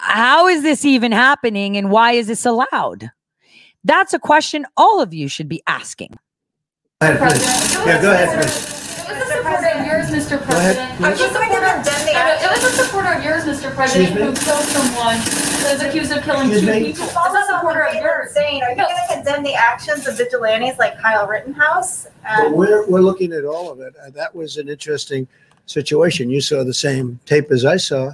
How 0.00 0.46
is 0.46 0.62
this 0.62 0.84
even 0.84 1.10
happening 1.12 1.76
and 1.76 1.90
why 1.90 2.12
is 2.12 2.26
this 2.26 2.44
allowed? 2.44 3.10
That's 3.82 4.12
a 4.12 4.18
question 4.18 4.66
all 4.76 5.00
of 5.00 5.14
you 5.14 5.26
should 5.28 5.48
be 5.48 5.62
asking. 5.66 6.10
Go 7.00 7.08
ahead, 7.12 7.18
please. 7.18 8.96
It 9.08 9.08
was 9.08 9.22
a 9.22 9.36
supporter 9.36 9.68
of 9.78 9.86
yours, 9.86 10.06
Mr. 10.10 10.38
Go 10.48 10.56
ahead, 10.56 10.76
President. 10.98 10.98
please. 10.98 11.20
It 11.20 11.32
was 11.32 11.36
a 11.36 12.44
It 12.44 12.50
was 12.50 12.64
a 12.64 12.84
supporter 12.84 13.12
of 13.14 13.24
yours, 13.24 13.44
Mr. 13.44 13.74
President, 13.74 14.12
who 14.14 14.32
killed 14.44 14.64
someone, 14.64 15.16
that 15.18 15.72
is 15.76 15.82
accused 15.82 16.12
of 16.12 16.22
killing 16.24 16.48
two 16.48 16.54
Excuse 16.56 16.70
me? 16.82 16.92
people. 16.92 17.04
It's 17.06 17.14
a 17.16 17.46
supporter 17.54 17.82
of 17.84 17.94
yours. 17.94 18.32
Saying, 18.32 18.62
are 18.62 18.70
you 18.70 18.76
going 18.76 18.88
to 18.88 19.14
condemn 19.14 19.42
the 19.44 19.54
actions 19.54 20.06
of 20.06 20.16
vigilantes 20.16 20.78
like 20.78 20.98
Kyle 21.00 21.26
Rittenhouse? 21.26 22.06
But 22.22 22.52
we're, 22.52 22.86
we're 22.88 23.00
looking 23.00 23.32
at 23.32 23.44
all 23.44 23.70
of 23.70 23.80
it. 23.80 23.94
Uh, 24.04 24.10
That 24.10 24.34
was 24.34 24.56
an 24.58 24.68
interesting 24.68 25.26
situation. 25.66 26.28
You 26.30 26.40
saw 26.40 26.64
the 26.64 26.74
same 26.74 27.18
tape 27.26 27.50
as 27.50 27.64
I 27.64 27.76
saw. 27.76 28.12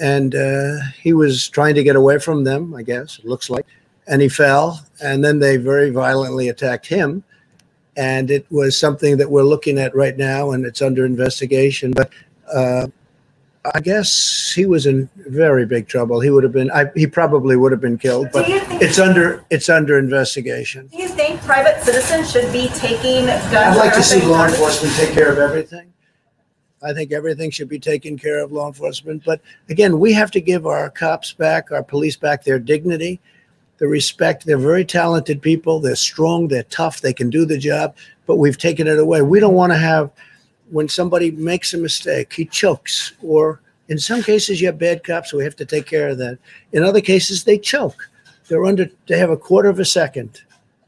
And 0.00 0.34
uh, 0.34 0.78
he 1.00 1.12
was 1.12 1.48
trying 1.48 1.74
to 1.74 1.82
get 1.82 1.96
away 1.96 2.18
from 2.18 2.44
them, 2.44 2.74
I 2.74 2.82
guess, 2.82 3.18
it 3.18 3.26
looks 3.26 3.50
like. 3.50 3.66
And 4.06 4.22
he 4.22 4.28
fell. 4.28 4.80
And 5.02 5.24
then 5.24 5.38
they 5.38 5.56
very 5.56 5.90
violently 5.90 6.48
attacked 6.48 6.86
him. 6.86 7.24
And 7.96 8.30
it 8.30 8.46
was 8.50 8.78
something 8.78 9.16
that 9.16 9.28
we're 9.28 9.42
looking 9.42 9.76
at 9.76 9.94
right 9.94 10.16
now, 10.16 10.52
and 10.52 10.64
it's 10.64 10.80
under 10.80 11.04
investigation. 11.04 11.90
But 11.90 12.12
uh, 12.52 12.86
I 13.74 13.80
guess 13.80 14.52
he 14.54 14.66
was 14.66 14.86
in 14.86 15.10
very 15.16 15.66
big 15.66 15.88
trouble. 15.88 16.20
He 16.20 16.30
would 16.30 16.44
have 16.44 16.52
been, 16.52 16.70
I, 16.70 16.86
he 16.94 17.08
probably 17.08 17.56
would 17.56 17.72
have 17.72 17.80
been 17.80 17.98
killed, 17.98 18.28
but 18.32 18.44
it's 18.48 19.00
under, 19.00 19.44
it's 19.50 19.68
under 19.68 19.98
investigation. 19.98 20.86
do 20.86 20.96
you 20.96 21.08
think 21.08 21.40
private 21.40 21.82
citizens 21.82 22.30
should 22.30 22.52
be 22.52 22.68
taking 22.68 23.26
guns? 23.26 23.52
I'd 23.52 23.76
like 23.76 23.94
to 23.94 24.02
see 24.02 24.22
law 24.22 24.46
enforcement 24.46 24.94
take 24.94 25.12
care 25.12 25.32
of 25.32 25.38
everything. 25.38 25.92
I 26.82 26.92
think 26.92 27.12
everything 27.12 27.50
should 27.50 27.68
be 27.68 27.78
taken 27.78 28.18
care 28.18 28.42
of 28.42 28.52
law 28.52 28.68
enforcement. 28.68 29.24
But 29.24 29.40
again, 29.68 29.98
we 29.98 30.12
have 30.12 30.30
to 30.32 30.40
give 30.40 30.66
our 30.66 30.90
cops 30.90 31.32
back, 31.32 31.72
our 31.72 31.82
police 31.82 32.16
back 32.16 32.44
their 32.44 32.58
dignity, 32.58 33.20
the 33.78 33.88
respect. 33.88 34.46
They're 34.46 34.58
very 34.58 34.84
talented 34.84 35.42
people. 35.42 35.80
They're 35.80 35.96
strong. 35.96 36.48
They're 36.48 36.62
tough. 36.64 37.00
They 37.00 37.12
can 37.12 37.30
do 37.30 37.44
the 37.44 37.58
job. 37.58 37.96
But 38.26 38.36
we've 38.36 38.58
taken 38.58 38.86
it 38.86 38.98
away. 38.98 39.22
We 39.22 39.40
don't 39.40 39.54
want 39.54 39.72
to 39.72 39.78
have 39.78 40.10
when 40.70 40.88
somebody 40.88 41.30
makes 41.30 41.74
a 41.74 41.78
mistake, 41.78 42.32
he 42.32 42.44
chokes, 42.44 43.12
or 43.22 43.60
in 43.88 43.98
some 43.98 44.22
cases 44.22 44.60
you 44.60 44.66
have 44.66 44.78
bad 44.78 45.02
cops. 45.02 45.32
We 45.32 45.44
have 45.44 45.56
to 45.56 45.64
take 45.64 45.86
care 45.86 46.10
of 46.10 46.18
that. 46.18 46.38
In 46.72 46.82
other 46.82 47.00
cases, 47.00 47.44
they 47.44 47.58
choke. 47.58 48.08
They're 48.48 48.64
under. 48.64 48.90
They 49.08 49.18
have 49.18 49.30
a 49.30 49.36
quarter 49.36 49.68
of 49.68 49.78
a 49.78 49.84
second, 49.84 50.42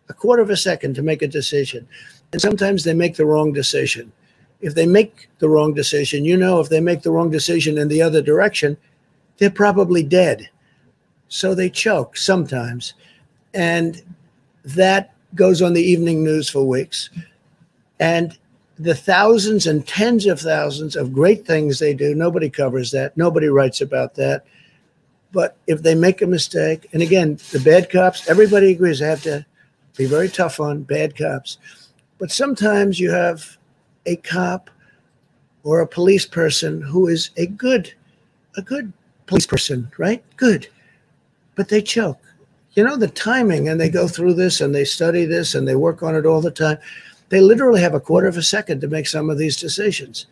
a 0.08 0.14
quarter 0.14 0.42
of 0.42 0.50
a 0.50 0.56
second 0.56 0.94
to 0.94 1.02
make 1.02 1.22
a 1.22 1.28
decision, 1.28 1.86
and 2.32 2.40
sometimes 2.40 2.84
they 2.84 2.94
make 2.94 3.16
the 3.16 3.26
wrong 3.26 3.52
decision. 3.52 4.12
If 4.60 4.74
they 4.74 4.86
make 4.86 5.28
the 5.38 5.48
wrong 5.48 5.74
decision, 5.74 6.24
you 6.24 6.36
know, 6.36 6.60
if 6.60 6.68
they 6.68 6.80
make 6.80 7.02
the 7.02 7.10
wrong 7.10 7.30
decision 7.30 7.78
in 7.78 7.88
the 7.88 8.02
other 8.02 8.20
direction, 8.22 8.76
they're 9.38 9.50
probably 9.50 10.02
dead. 10.02 10.48
So 11.28 11.54
they 11.54 11.70
choke 11.70 12.16
sometimes. 12.16 12.94
And 13.54 14.02
that 14.64 15.14
goes 15.34 15.62
on 15.62 15.72
the 15.72 15.82
evening 15.82 16.22
news 16.22 16.48
for 16.48 16.66
weeks. 16.66 17.10
And 17.98 18.36
the 18.78 18.94
thousands 18.94 19.66
and 19.66 19.86
tens 19.86 20.26
of 20.26 20.40
thousands 20.40 20.96
of 20.96 21.12
great 21.12 21.46
things 21.46 21.78
they 21.78 21.94
do, 21.94 22.14
nobody 22.14 22.48
covers 22.50 22.90
that. 22.92 23.16
Nobody 23.16 23.48
writes 23.48 23.80
about 23.80 24.14
that. 24.14 24.44
But 25.32 25.56
if 25.66 25.82
they 25.82 25.94
make 25.94 26.22
a 26.22 26.26
mistake, 26.26 26.88
and 26.92 27.02
again, 27.02 27.38
the 27.52 27.60
bad 27.60 27.90
cops, 27.90 28.28
everybody 28.28 28.72
agrees 28.72 28.98
they 28.98 29.06
have 29.06 29.22
to 29.22 29.46
be 29.96 30.06
very 30.06 30.28
tough 30.28 30.60
on 30.60 30.82
bad 30.82 31.16
cops. 31.16 31.58
But 32.18 32.32
sometimes 32.32 32.98
you 32.98 33.10
have 33.10 33.58
a 34.06 34.16
cop 34.16 34.70
or 35.62 35.80
a 35.80 35.86
police 35.86 36.26
person 36.26 36.80
who 36.80 37.08
is 37.08 37.30
a 37.36 37.46
good, 37.46 37.92
a 38.56 38.62
good 38.62 38.92
police 39.26 39.46
person, 39.46 39.90
right? 39.98 40.22
Good. 40.36 40.68
But 41.54 41.68
they 41.68 41.82
choke. 41.82 42.20
You 42.74 42.84
know, 42.84 42.96
the 42.96 43.08
timing, 43.08 43.68
and 43.68 43.80
they 43.80 43.90
go 43.90 44.06
through 44.06 44.34
this 44.34 44.60
and 44.60 44.74
they 44.74 44.84
study 44.84 45.24
this 45.24 45.54
and 45.54 45.66
they 45.66 45.74
work 45.74 46.02
on 46.02 46.14
it 46.14 46.24
all 46.24 46.40
the 46.40 46.50
time. 46.50 46.78
They 47.28 47.40
literally 47.40 47.80
have 47.80 47.94
a 47.94 48.00
quarter 48.00 48.26
of 48.26 48.36
a 48.36 48.42
second 48.42 48.80
to 48.80 48.88
make 48.88 49.06
some 49.06 49.28
of 49.28 49.38
these 49.38 49.56
decisions. 49.56 50.26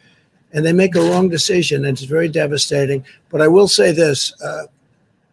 And 0.53 0.65
they 0.65 0.73
make 0.73 0.95
a 0.95 1.01
wrong 1.01 1.29
decision, 1.29 1.85
and 1.85 1.93
it's 1.93 2.07
very 2.07 2.29
devastating. 2.29 3.05
But 3.29 3.43
I 3.43 3.49
will 3.49 3.69
say 3.69 3.93
this 3.93 4.33
uh, 4.41 4.65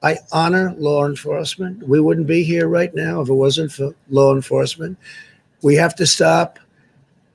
I 0.04 0.18
honor 0.32 0.74
law 0.78 1.08
enforcement. 1.08 1.88
We 1.88 2.00
wouldn't 2.00 2.28
be 2.28 2.44
here 2.44 2.68
right 2.68 2.94
now 2.94 3.22
if 3.22 3.30
it 3.30 3.34
wasn't 3.34 3.72
for 3.72 3.96
law 4.10 4.36
enforcement. 4.36 4.98
We 5.64 5.74
have 5.76 5.96
to 5.96 6.06
stop 6.06 6.60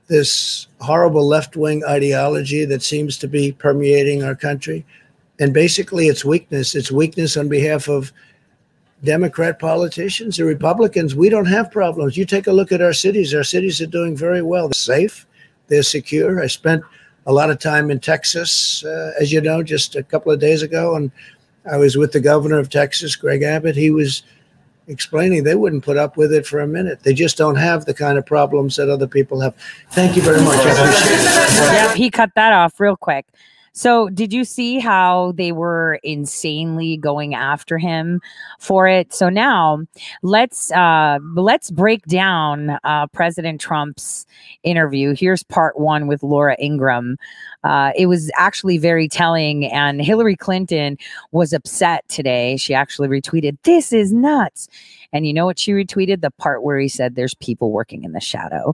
this 0.07 0.67
horrible 0.79 1.25
left 1.25 1.55
wing 1.55 1.83
ideology 1.85 2.65
that 2.65 2.83
seems 2.83 3.17
to 3.19 3.27
be 3.27 3.51
permeating 3.53 4.23
our 4.23 4.35
country. 4.35 4.85
And 5.39 5.53
basically, 5.53 6.07
it's 6.07 6.25
weakness. 6.25 6.75
It's 6.75 6.91
weakness 6.91 7.37
on 7.37 7.47
behalf 7.47 7.87
of 7.87 8.11
Democrat 9.03 9.57
politicians 9.57 10.39
or 10.39 10.45
Republicans. 10.45 11.15
We 11.15 11.29
don't 11.29 11.45
have 11.45 11.71
problems. 11.71 12.17
You 12.17 12.25
take 12.25 12.47
a 12.47 12.51
look 12.51 12.71
at 12.71 12.81
our 12.81 12.93
cities. 12.93 13.33
Our 13.33 13.43
cities 13.43 13.81
are 13.81 13.87
doing 13.87 14.15
very 14.15 14.41
well. 14.41 14.67
They're 14.67 14.73
safe, 14.73 15.25
they're 15.67 15.83
secure. 15.83 16.41
I 16.41 16.47
spent 16.47 16.83
a 17.25 17.33
lot 17.33 17.49
of 17.49 17.59
time 17.59 17.89
in 17.89 17.99
Texas, 17.99 18.83
uh, 18.83 19.13
as 19.19 19.31
you 19.31 19.41
know, 19.41 19.63
just 19.63 19.95
a 19.95 20.03
couple 20.03 20.31
of 20.31 20.39
days 20.39 20.61
ago. 20.61 20.95
And 20.95 21.11
I 21.71 21.77
was 21.77 21.97
with 21.97 22.11
the 22.11 22.19
governor 22.19 22.59
of 22.59 22.69
Texas, 22.69 23.15
Greg 23.15 23.43
Abbott. 23.43 23.75
He 23.75 23.91
was 23.91 24.23
explaining 24.91 25.43
they 25.43 25.55
wouldn't 25.55 25.83
put 25.83 25.97
up 25.97 26.17
with 26.17 26.33
it 26.33 26.45
for 26.45 26.59
a 26.59 26.67
minute. 26.67 27.01
They 27.03 27.13
just 27.13 27.37
don't 27.37 27.55
have 27.55 27.85
the 27.85 27.93
kind 27.93 28.17
of 28.17 28.25
problems 28.25 28.75
that 28.75 28.89
other 28.89 29.07
people 29.07 29.39
have. 29.41 29.55
Thank 29.91 30.15
you 30.15 30.21
very 30.21 30.41
much. 30.41 30.57
I 30.57 30.71
appreciate 30.71 31.19
it. 31.19 31.73
Yep, 31.73 31.95
he 31.95 32.09
cut 32.11 32.31
that 32.35 32.53
off 32.53 32.79
real 32.79 32.97
quick. 32.97 33.25
So, 33.73 34.09
did 34.09 34.33
you 34.33 34.43
see 34.43 34.79
how 34.79 35.31
they 35.37 35.53
were 35.53 35.99
insanely 36.03 36.97
going 36.97 37.33
after 37.33 37.77
him 37.77 38.21
for 38.59 38.85
it? 38.87 39.13
So 39.13 39.29
now, 39.29 39.79
let's 40.23 40.71
uh, 40.73 41.19
let's 41.35 41.71
break 41.71 42.05
down 42.05 42.77
uh, 42.83 43.07
President 43.07 43.61
Trump's 43.61 44.25
interview. 44.63 45.15
Here's 45.15 45.43
part 45.43 45.79
one 45.79 46.07
with 46.07 46.21
Laura 46.21 46.57
Ingraham. 46.61 47.17
Uh, 47.63 47.91
it 47.95 48.07
was 48.07 48.29
actually 48.35 48.77
very 48.77 49.07
telling, 49.07 49.65
and 49.71 50.01
Hillary 50.01 50.35
Clinton 50.35 50.97
was 51.31 51.53
upset 51.53 52.03
today. 52.09 52.57
She 52.57 52.73
actually 52.73 53.07
retweeted, 53.07 53.57
"This 53.63 53.93
is 53.93 54.11
nuts." 54.11 54.67
And 55.13 55.25
you 55.25 55.33
know 55.33 55.45
what 55.45 55.59
she 55.59 55.71
retweeted? 55.71 56.21
The 56.21 56.31
part 56.31 56.63
where 56.63 56.77
he 56.77 56.89
said, 56.89 57.15
"There's 57.15 57.35
people 57.35 57.71
working 57.71 58.03
in 58.03 58.11
the 58.11 58.19
shadow," 58.19 58.73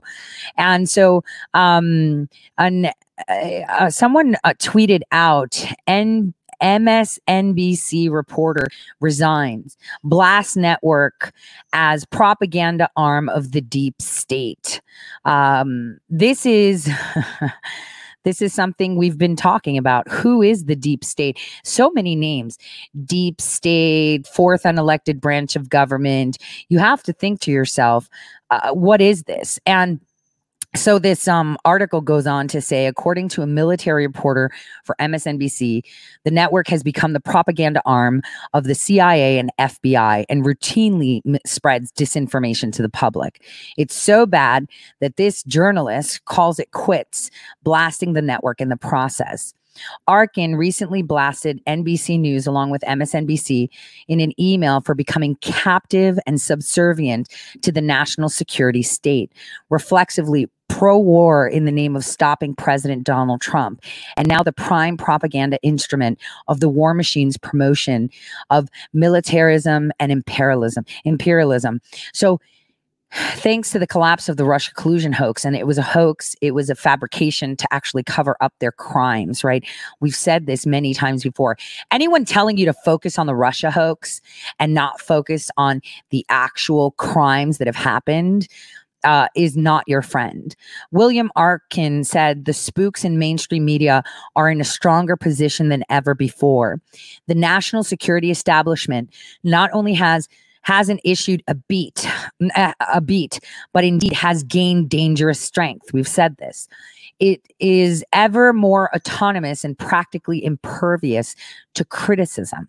and 0.56 0.90
so 0.90 1.22
um, 1.54 2.28
an 2.58 2.90
uh, 3.28 3.90
someone 3.90 4.36
uh, 4.44 4.54
tweeted 4.58 5.00
out 5.12 5.64
N- 5.86 6.34
MSNBC 6.62 8.10
reporter 8.10 8.68
resigns, 9.00 9.76
Blast 10.02 10.56
Network 10.56 11.32
as 11.72 12.04
propaganda 12.06 12.88
arm 12.96 13.28
of 13.28 13.52
the 13.52 13.60
deep 13.60 14.00
state. 14.00 14.80
Um, 15.24 15.98
this 16.08 16.46
is. 16.46 16.90
This 18.24 18.42
is 18.42 18.52
something 18.52 18.96
we've 18.96 19.16
been 19.16 19.36
talking 19.36 19.78
about. 19.78 20.06
Who 20.10 20.42
is 20.42 20.64
the 20.66 20.76
deep 20.76 21.02
state? 21.02 21.38
So 21.64 21.90
many 21.92 22.14
names 22.14 22.58
deep 23.06 23.40
state, 23.40 24.26
fourth 24.26 24.64
unelected 24.64 25.18
branch 25.18 25.56
of 25.56 25.70
government. 25.70 26.36
You 26.68 26.78
have 26.78 27.02
to 27.04 27.14
think 27.14 27.40
to 27.42 27.50
yourself, 27.50 28.10
uh, 28.50 28.72
what 28.72 29.00
is 29.00 29.22
this? 29.22 29.58
And 29.64 30.00
so 30.76 30.98
this 30.98 31.26
um, 31.26 31.56
article 31.64 32.02
goes 32.02 32.26
on 32.26 32.46
to 32.48 32.60
say, 32.60 32.86
according 32.86 33.28
to 33.30 33.42
a 33.42 33.46
military 33.46 34.06
reporter 34.06 34.50
for 34.84 34.94
MSNBC, 35.00 35.82
the 36.24 36.30
network 36.30 36.68
has 36.68 36.82
become 36.82 37.14
the 37.14 37.20
propaganda 37.20 37.80
arm 37.86 38.22
of 38.52 38.64
the 38.64 38.74
CIA 38.74 39.38
and 39.38 39.50
FBI 39.58 40.26
and 40.28 40.44
routinely 40.44 41.22
m- 41.26 41.38
spreads 41.46 41.90
disinformation 41.92 42.70
to 42.72 42.82
the 42.82 42.90
public. 42.90 43.42
It's 43.78 43.94
so 43.94 44.26
bad 44.26 44.68
that 45.00 45.16
this 45.16 45.42
journalist 45.44 46.24
calls 46.26 46.58
it 46.58 46.70
quits, 46.72 47.30
blasting 47.62 48.12
the 48.12 48.22
network 48.22 48.60
in 48.60 48.68
the 48.68 48.76
process. 48.76 49.54
Arkin 50.06 50.56
recently 50.56 51.02
blasted 51.02 51.62
NBC 51.66 52.18
News 52.18 52.46
along 52.46 52.70
with 52.70 52.82
MSNBC 52.82 53.68
in 54.08 54.20
an 54.20 54.38
email 54.40 54.80
for 54.80 54.94
becoming 54.94 55.36
captive 55.36 56.18
and 56.26 56.40
subservient 56.40 57.28
to 57.62 57.72
the 57.72 57.80
national 57.80 58.28
security 58.28 58.82
state, 58.82 59.32
reflexively 59.70 60.48
pro 60.78 60.96
war 60.96 61.48
in 61.48 61.64
the 61.64 61.72
name 61.72 61.96
of 61.96 62.04
stopping 62.04 62.54
President 62.54 63.02
Donald 63.02 63.40
Trump, 63.40 63.82
and 64.16 64.28
now 64.28 64.44
the 64.44 64.52
prime 64.52 64.96
propaganda 64.96 65.58
instrument 65.62 66.20
of 66.46 66.60
the 66.60 66.68
war 66.68 66.94
machine's 66.94 67.36
promotion 67.36 68.08
of 68.50 68.68
militarism 68.92 69.90
and 69.98 70.12
imperialism. 70.12 70.84
Imperialism. 71.04 71.80
So, 72.14 72.40
thanks 73.12 73.72
to 73.72 73.80
the 73.80 73.88
collapse 73.88 74.28
of 74.28 74.36
the 74.36 74.44
Russia 74.44 74.72
collusion 74.74 75.12
hoax, 75.12 75.44
and 75.44 75.56
it 75.56 75.66
was 75.66 75.78
a 75.78 75.82
hoax, 75.82 76.36
it 76.42 76.52
was 76.52 76.70
a 76.70 76.76
fabrication 76.76 77.56
to 77.56 77.66
actually 77.72 78.04
cover 78.04 78.36
up 78.40 78.52
their 78.60 78.70
crimes, 78.70 79.42
right? 79.42 79.64
We've 79.98 80.14
said 80.14 80.46
this 80.46 80.64
many 80.64 80.94
times 80.94 81.24
before. 81.24 81.56
Anyone 81.90 82.24
telling 82.24 82.56
you 82.56 82.66
to 82.66 82.72
focus 82.72 83.18
on 83.18 83.26
the 83.26 83.34
Russia 83.34 83.72
hoax 83.72 84.20
and 84.60 84.74
not 84.74 85.00
focus 85.00 85.50
on 85.56 85.80
the 86.10 86.24
actual 86.28 86.92
crimes 86.92 87.58
that 87.58 87.66
have 87.66 87.74
happened 87.74 88.46
uh, 89.04 89.28
is 89.34 89.56
not 89.56 89.84
your 89.86 90.02
friend. 90.02 90.56
William 90.90 91.30
Arkin 91.36 92.04
said 92.04 92.44
the 92.44 92.52
spooks 92.52 93.04
in 93.04 93.18
mainstream 93.18 93.64
media 93.64 94.02
are 94.36 94.50
in 94.50 94.60
a 94.60 94.64
stronger 94.64 95.16
position 95.16 95.68
than 95.68 95.84
ever 95.88 96.14
before. 96.14 96.80
The 97.26 97.34
national 97.34 97.84
security 97.84 98.30
establishment 98.30 99.10
not 99.44 99.70
only 99.72 99.94
has 99.94 100.28
hasn't 100.62 101.00
issued 101.04 101.42
a 101.46 101.54
beat 101.54 102.06
a 102.92 103.00
beat 103.00 103.40
but 103.72 103.84
indeed 103.84 104.12
has 104.12 104.42
gained 104.42 104.90
dangerous 104.90 105.40
strength 105.40 105.94
we've 105.94 106.08
said 106.08 106.36
this 106.36 106.68
it 107.20 107.40
is 107.58 108.04
ever 108.12 108.52
more 108.52 108.94
autonomous 108.94 109.64
and 109.64 109.78
practically 109.78 110.44
impervious 110.44 111.34
to 111.74 111.84
criticism 111.86 112.68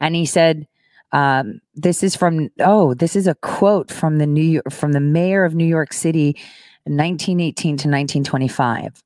and 0.00 0.14
he 0.14 0.26
said 0.26 0.66
um, 1.12 1.60
this 1.74 2.02
is 2.02 2.14
from 2.14 2.48
oh, 2.60 2.94
this 2.94 3.16
is 3.16 3.26
a 3.26 3.34
quote 3.36 3.90
from 3.90 4.18
the 4.18 4.26
New 4.26 4.42
York, 4.42 4.70
from 4.70 4.92
the 4.92 5.00
mayor 5.00 5.44
of 5.44 5.54
New 5.54 5.66
York 5.66 5.92
City, 5.92 6.36
1918 6.84 7.70
to 7.70 7.88
1925. 7.88 9.02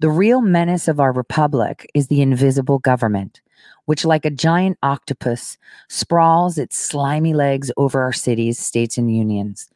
The 0.00 0.10
real 0.10 0.40
menace 0.40 0.88
of 0.88 1.00
our 1.00 1.12
republic 1.12 1.88
is 1.94 2.08
the 2.08 2.22
invisible 2.22 2.78
government, 2.78 3.40
which, 3.86 4.04
like 4.04 4.24
a 4.24 4.30
giant 4.30 4.78
octopus, 4.82 5.56
sprawls 5.88 6.58
its 6.58 6.76
slimy 6.76 7.34
legs 7.34 7.70
over 7.76 8.02
our 8.02 8.12
cities, 8.12 8.58
states, 8.58 8.98
and 8.98 9.14
unions. 9.14 9.68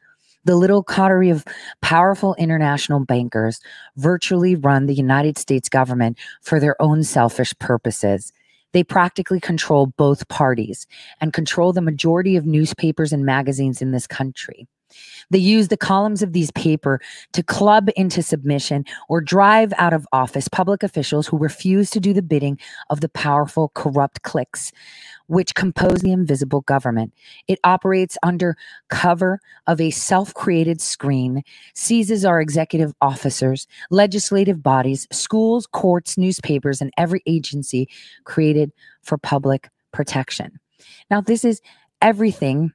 The 0.45 0.55
little 0.55 0.83
coterie 0.83 1.29
of 1.29 1.43
powerful 1.81 2.33
international 2.35 3.01
bankers 3.01 3.59
virtually 3.97 4.55
run 4.55 4.85
the 4.85 4.93
United 4.93 5.37
States 5.37 5.67
government 5.67 6.17
for 6.41 6.59
their 6.59 6.81
own 6.81 7.03
selfish 7.03 7.53
purposes 7.59 8.31
they 8.77 8.83
practically 8.83 9.39
control 9.39 9.87
both 9.97 10.27
parties 10.27 10.85
and 11.19 11.33
control 11.33 11.73
the 11.73 11.81
majority 11.81 12.35
of 12.35 12.45
newspapers 12.45 13.11
and 13.11 13.25
magazines 13.25 13.81
in 13.81 13.89
this 13.89 14.05
country. 14.05 14.67
They 15.31 15.39
use 15.39 15.69
the 15.69 15.77
columns 15.77 16.21
of 16.21 16.31
these 16.31 16.51
paper 16.51 17.01
to 17.33 17.41
club 17.41 17.89
into 17.95 18.21
submission 18.21 18.85
or 19.09 19.19
drive 19.19 19.73
out 19.79 19.93
of 19.93 20.07
office 20.11 20.47
public 20.47 20.83
officials 20.83 21.25
who 21.25 21.39
refuse 21.39 21.89
to 21.89 21.99
do 21.99 22.13
the 22.13 22.21
bidding 22.21 22.59
of 22.91 23.01
the 23.01 23.09
powerful 23.09 23.71
corrupt 23.73 24.21
cliques 24.21 24.71
which 25.27 25.55
compose 25.55 26.01
the 26.01 26.11
invisible 26.11 26.61
government. 26.61 27.13
It 27.47 27.59
operates 27.63 28.17
under 28.23 28.57
cover 28.89 29.39
of 29.67 29.79
a 29.79 29.91
self 29.91 30.33
created 30.33 30.81
screen, 30.81 31.43
seizes 31.73 32.25
our 32.25 32.41
executive 32.41 32.93
officers, 33.01 33.67
legislative 33.91 34.63
bodies, 34.63 35.07
schools, 35.11 35.67
courts, 35.67 36.17
newspapers, 36.17 36.81
and 36.81 36.91
every 36.97 37.21
agency 37.25 37.89
created 38.23 38.71
for 39.01 39.17
public 39.17 39.69
protection. 39.91 40.59
Now, 41.09 41.21
this 41.21 41.45
is 41.45 41.61
everything 42.01 42.71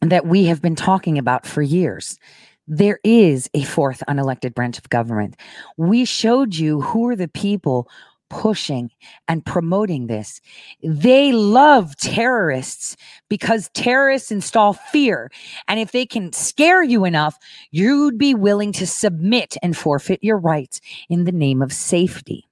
that 0.00 0.26
we 0.26 0.44
have 0.44 0.60
been 0.60 0.76
talking 0.76 1.18
about 1.18 1.46
for 1.46 1.62
years. 1.62 2.18
There 2.66 2.98
is 3.04 3.48
a 3.54 3.62
fourth 3.62 4.02
unelected 4.08 4.54
branch 4.54 4.78
of 4.78 4.88
government. 4.88 5.36
We 5.76 6.04
showed 6.04 6.54
you 6.54 6.80
who 6.80 7.08
are 7.08 7.16
the 7.16 7.28
people 7.28 7.88
pushing 8.34 8.90
and 9.28 9.46
promoting 9.46 10.08
this. 10.08 10.40
They 10.82 11.30
love 11.30 11.96
terrorists 11.96 12.96
because 13.28 13.70
terrorists 13.74 14.32
install 14.32 14.72
fear. 14.72 15.30
And 15.68 15.78
if 15.78 15.92
they 15.92 16.04
can 16.04 16.32
scare 16.32 16.82
you 16.82 17.04
enough, 17.04 17.38
you'd 17.70 18.18
be 18.18 18.34
willing 18.34 18.72
to 18.72 18.86
submit 18.86 19.56
and 19.62 19.76
forfeit 19.76 20.18
your 20.22 20.38
rights 20.38 20.80
in 21.08 21.24
the 21.24 21.32
name 21.32 21.62
of 21.62 21.72
safety. 21.72 22.48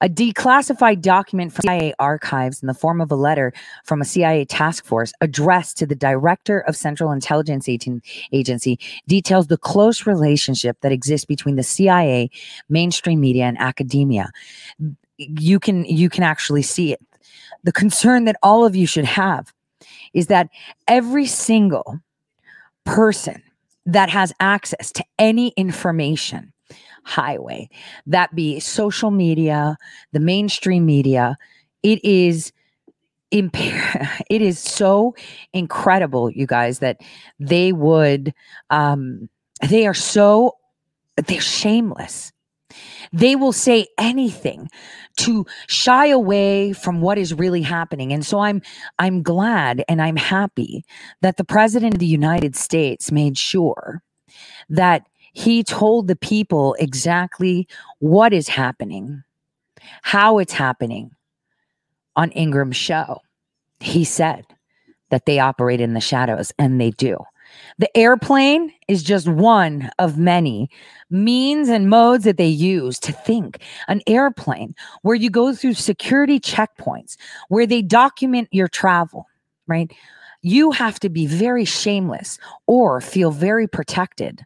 A 0.00 0.08
declassified 0.08 1.02
document 1.02 1.52
from 1.52 1.62
CIA 1.62 1.94
archives 1.98 2.62
in 2.62 2.66
the 2.66 2.74
form 2.74 3.00
of 3.00 3.12
a 3.12 3.16
letter 3.16 3.52
from 3.84 4.00
a 4.00 4.04
CIA 4.04 4.44
task 4.44 4.84
force 4.84 5.12
addressed 5.20 5.76
to 5.78 5.86
the 5.86 5.94
director 5.94 6.60
of 6.60 6.76
Central 6.76 7.12
Intelligence 7.12 7.68
Agency 7.68 8.78
details 9.06 9.46
the 9.46 9.58
close 9.58 10.06
relationship 10.06 10.78
that 10.80 10.92
exists 10.92 11.26
between 11.26 11.56
the 11.56 11.62
CIA, 11.62 12.30
mainstream 12.68 13.20
media, 13.20 13.44
and 13.44 13.58
academia. 13.58 14.30
You 15.18 15.60
can 15.60 15.84
you 15.84 16.08
can 16.08 16.24
actually 16.24 16.62
see 16.62 16.92
it. 16.92 17.00
The 17.64 17.72
concern 17.72 18.24
that 18.24 18.36
all 18.42 18.64
of 18.64 18.74
you 18.74 18.86
should 18.86 19.04
have 19.04 19.52
is 20.14 20.28
that 20.28 20.48
every 20.88 21.26
single 21.26 22.00
person 22.84 23.42
that 23.86 24.08
has 24.08 24.32
access 24.40 24.90
to 24.92 25.04
any 25.18 25.48
information 25.56 26.53
highway. 27.04 27.68
That 28.06 28.34
be 28.34 28.60
social 28.60 29.10
media 29.10 29.76
the 30.12 30.20
mainstream 30.20 30.86
media. 30.86 31.36
It 31.82 32.04
is 32.04 32.52
it 33.32 34.42
is 34.42 34.58
so 34.58 35.14
incredible 35.52 36.30
you 36.30 36.46
guys 36.46 36.80
that 36.80 37.00
they 37.40 37.72
would 37.72 38.32
um 38.70 39.28
they 39.68 39.86
are 39.86 39.94
so 39.94 40.56
they're 41.26 41.40
shameless. 41.40 42.32
They 43.12 43.36
will 43.36 43.52
say 43.52 43.86
anything 43.98 44.68
to 45.18 45.46
shy 45.68 46.06
away 46.08 46.72
from 46.72 47.00
what 47.00 47.18
is 47.18 47.34
really 47.34 47.62
happening. 47.62 48.12
And 48.12 48.24
so 48.26 48.40
i'm 48.40 48.62
i'm 48.98 49.22
glad 49.22 49.84
and 49.88 50.02
i'm 50.02 50.16
happy 50.16 50.84
that 51.22 51.36
the 51.36 51.44
president 51.44 51.94
of 51.94 52.00
the 52.00 52.06
united 52.06 52.56
states 52.56 53.12
made 53.12 53.38
sure 53.38 54.02
that 54.68 55.06
he 55.34 55.62
told 55.62 56.06
the 56.06 56.16
people 56.16 56.74
exactly 56.78 57.68
what 57.98 58.32
is 58.32 58.48
happening, 58.48 59.22
how 60.02 60.38
it's 60.38 60.52
happening 60.52 61.10
on 62.16 62.30
Ingraham's 62.30 62.76
show. 62.76 63.18
He 63.80 64.04
said 64.04 64.46
that 65.10 65.26
they 65.26 65.40
operate 65.40 65.80
in 65.80 65.92
the 65.92 66.00
shadows, 66.00 66.52
and 66.58 66.80
they 66.80 66.90
do. 66.92 67.18
The 67.78 67.94
airplane 67.96 68.72
is 68.88 69.02
just 69.02 69.28
one 69.28 69.90
of 69.98 70.18
many 70.18 70.70
means 71.10 71.68
and 71.68 71.90
modes 71.90 72.24
that 72.24 72.36
they 72.36 72.48
use 72.48 72.98
to 73.00 73.12
think. 73.12 73.60
An 73.88 74.00
airplane 74.06 74.74
where 75.02 75.14
you 75.14 75.30
go 75.30 75.54
through 75.54 75.74
security 75.74 76.40
checkpoints, 76.40 77.16
where 77.48 77.66
they 77.66 77.82
document 77.82 78.48
your 78.50 78.68
travel, 78.68 79.26
right? 79.66 79.92
You 80.42 80.70
have 80.70 80.98
to 81.00 81.08
be 81.08 81.26
very 81.26 81.64
shameless 81.64 82.38
or 82.66 83.00
feel 83.00 83.30
very 83.30 83.66
protected 83.66 84.44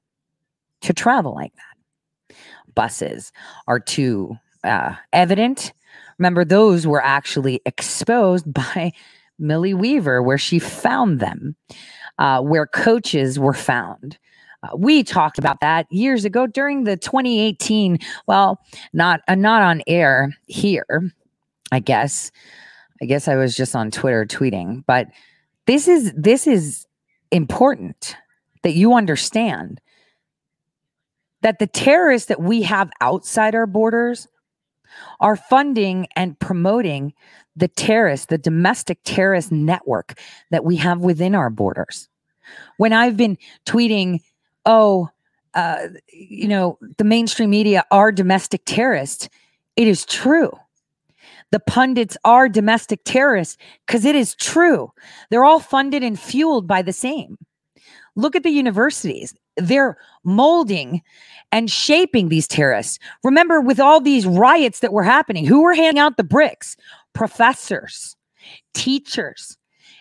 to 0.83 0.93
travel 0.93 1.35
like 1.35 1.53
that. 1.55 2.37
Buses 2.75 3.33
are 3.67 3.81
too 3.81 4.37
uh, 4.65 4.95
evident. 5.13 5.73
Remember, 6.19 6.45
those 6.45 6.87
were 6.87 7.03
actually 7.03 7.61
exposed 7.67 8.53
by 8.53 8.93
Millie 9.39 9.75
Weaver, 9.75 10.23
where 10.23 10.39
she 10.39 10.59
found 10.59 11.21
them, 11.21 11.57
uh, 12.19 12.41
where 12.41 12.67
coaches 12.67 13.39
were 13.39 13.55
found. 13.55 14.19
Uh, 14.63 14.77
we 14.77 15.05
talked 15.05 15.39
about 15.39 15.61
that 15.61 15.87
years 15.91 16.25
ago 16.25 16.47
during 16.47 16.85
the 16.85 16.97
2018. 16.97 17.99
Well, 18.27 18.61
not 18.93 19.21
uh, 19.29 19.37
not 19.37 19.63
on 19.63 19.83
air 19.87 20.35
here, 20.47 21.13
I 21.71 21.79
guess. 21.79 22.33
I 23.01 23.05
guess 23.05 23.29
I 23.29 23.37
was 23.37 23.57
just 23.57 23.77
on 23.77 23.93
Twitter 23.93 24.27
tweeting, 24.27 24.85
but 24.87 25.07
this 25.67 25.87
is 25.87 26.13
this 26.17 26.49
is 26.49 26.87
important 27.31 28.17
that 28.65 28.73
you 28.73 28.95
understand 28.95 29.81
that 31.43 31.59
the 31.59 31.67
terrorists 31.67 32.29
that 32.29 32.41
we 32.41 32.63
have 32.63 32.91
outside 33.01 33.55
our 33.55 33.67
borders 33.67 34.29
are 35.21 35.37
funding 35.37 36.07
and 36.17 36.39
promoting 36.39 37.13
the 37.57 37.69
terrorists, 37.69 38.27
the 38.27 38.39
domestic 38.39 38.99
terrorist 39.05 39.51
network 39.51 40.19
that 40.51 40.65
we 40.65 40.77
have 40.77 41.01
within 41.01 41.35
our 41.35 41.51
borders. 41.51 42.09
When 42.77 42.93
I've 42.93 43.17
been 43.17 43.37
tweeting, 43.67 44.21
oh, 44.65 45.11
uh, 45.55 45.89
you 46.13 46.49
know, 46.49 46.79
the 46.99 47.05
mainstream 47.05 47.51
media 47.51 47.85
are 47.91 48.13
domestic 48.13 48.63
terrorists, 48.65 49.29
it 49.77 49.89
is 49.89 50.05
true. 50.05 50.53
The 51.51 51.61
pundits 51.61 52.17
are 52.25 52.49
domestic 52.49 53.01
terrorists 53.05 53.57
because 53.87 54.05
it 54.05 54.15
is 54.15 54.35
true. 54.35 54.93
They're 55.31 55.45
all 55.45 55.61
funded 55.61 56.03
and 56.03 56.19
fueled 56.19 56.67
by 56.67 56.83
the 56.83 56.93
same. 56.93 57.39
Look 58.17 58.37
at 58.37 58.43
the 58.43 58.51
universities. 58.51 59.35
They're 59.59 59.99
molding 60.25 61.03
and 61.53 61.71
shaping 61.71 62.29
these 62.29 62.47
terrorists. 62.47 62.99
Remember, 63.25 63.61
with 63.61 63.81
all 63.81 64.01
these 64.01 64.27
riots 64.27 64.81
that 64.81 64.93
were 64.93 65.03
happening, 65.03 65.47
who 65.47 65.63
were 65.63 65.75
handing 65.75 66.01
out 66.01 66.17
the 66.17 66.25
bricks? 66.25 66.77
Professors, 67.13 68.17
teachers. 68.75 69.57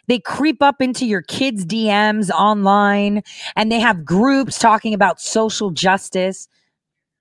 They 0.07 0.19
creep 0.19 0.61
up 0.61 0.81
into 0.81 1.05
your 1.05 1.21
kids' 1.21 1.65
DMs 1.65 2.29
online 2.29 3.23
and 3.55 3.71
they 3.71 3.79
have 3.79 4.05
groups 4.05 4.57
talking 4.57 4.93
about 4.93 5.19
social 5.19 5.69
justice. 5.69 6.47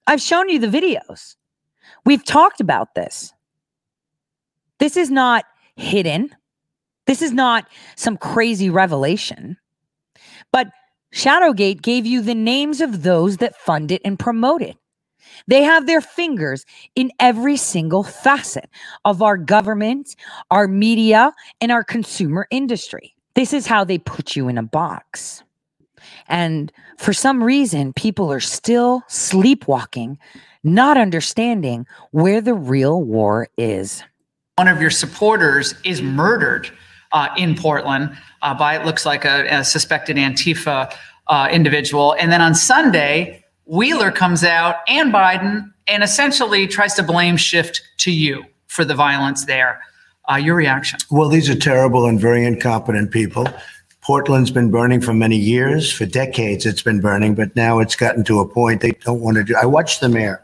I've 0.07 0.21
shown 0.21 0.49
you 0.49 0.59
the 0.59 0.69
videos. 0.69 1.35
We've 2.05 2.25
talked 2.25 2.61
about 2.61 2.95
this. 2.95 3.33
This 4.79 4.97
is 4.97 5.11
not 5.11 5.45
hidden. 5.75 6.31
This 7.07 7.23
is 7.23 7.33
not 7.33 7.67
some 7.97 8.17
crazy 8.17 8.71
revelation. 8.71 9.57
But 10.53 10.69
Shadowgate 11.13 11.83
gave 11.83 12.07
you 12.07 12.21
the 12.21 12.35
names 12.35 12.81
of 12.81 13.03
those 13.03 13.39
that 13.39 13.57
fund 13.57 13.91
it 13.91 14.03
and 14.05 14.19
promote 14.19 14.63
it. 14.63 14.77
They 15.47 15.63
have 15.63 15.87
their 15.87 16.01
fingers 16.01 16.65
in 16.95 17.11
every 17.21 17.57
single 17.57 18.03
facet 18.03 18.69
of 19.05 19.23
our 19.23 19.37
government, 19.37 20.17
our 20.51 20.67
media, 20.67 21.33
and 21.61 21.71
our 21.71 21.85
consumer 21.85 22.47
industry. 22.51 23.15
This 23.35 23.53
is 23.53 23.67
how 23.67 23.85
they 23.85 23.99
put 23.99 24.35
you 24.35 24.49
in 24.49 24.59
a 24.59 24.63
box. 24.63 25.43
And 26.29 26.73
for 26.99 27.13
some 27.13 27.43
reason, 27.43 27.93
people 27.93 28.33
are 28.33 28.41
still 28.41 29.03
sleepwalking, 29.09 30.19
not 30.65 30.97
understanding 30.97 31.87
where 32.13 32.41
the 32.41 32.55
real 32.55 33.03
war 33.03 33.49
is. 33.57 34.03
one 34.57 34.69
of 34.69 34.81
your 34.81 34.91
supporters 34.91 35.75
is 35.85 36.01
murdered 36.01 36.71
in 37.37 37.55
Portland 37.55 38.17
uh, 38.43 38.55
by 38.55 38.77
it 38.77 38.85
looks 38.85 39.05
like 39.07 39.25
a, 39.25 39.47
a 39.51 39.65
suspected 39.65 40.17
Antifa 40.17 40.95
uh, 41.27 41.49
individual, 41.51 42.15
and 42.19 42.31
then 42.31 42.41
on 42.41 42.55
Sunday 42.55 43.43
Wheeler 43.67 44.13
comes 44.13 44.45
out 44.45 44.77
and 44.87 45.13
Biden 45.13 45.73
and 45.89 46.03
essentially 46.03 46.67
tries 46.67 46.95
to 46.95 47.03
blame 47.03 47.37
shift 47.37 47.83
to 47.99 48.13
you 48.13 48.45
for 48.69 48.85
the 48.85 48.95
violence 48.95 49.45
there. 49.45 49.81
Uh, 50.31 50.37
your 50.37 50.55
reaction? 50.55 50.99
Well, 51.11 51.29
these 51.29 51.49
are 51.49 51.57
terrible 51.57 52.07
and 52.07 52.21
very 52.21 52.45
incompetent 52.45 53.11
people. 53.11 53.47
Portland's 54.03 54.53
been 54.53 54.71
burning 54.71 55.01
for 55.01 55.13
many 55.13 55.37
years, 55.37 55.93
for 55.93 56.07
decades 56.07 56.65
it's 56.65 56.83
been 56.83 57.01
burning, 57.01 57.35
but 57.35 57.55
now 57.57 57.81
it's 57.81 57.97
gotten 57.97 58.23
to 58.25 58.41
a 58.41 58.49
point 58.49 58.81
they 58.81 58.93
don't 59.05 59.21
want 59.21 59.37
to 59.37 59.45
do. 59.45 59.55
I 59.61 59.67
watched 59.67 60.01
the 60.01 60.09
mayor 60.09 60.43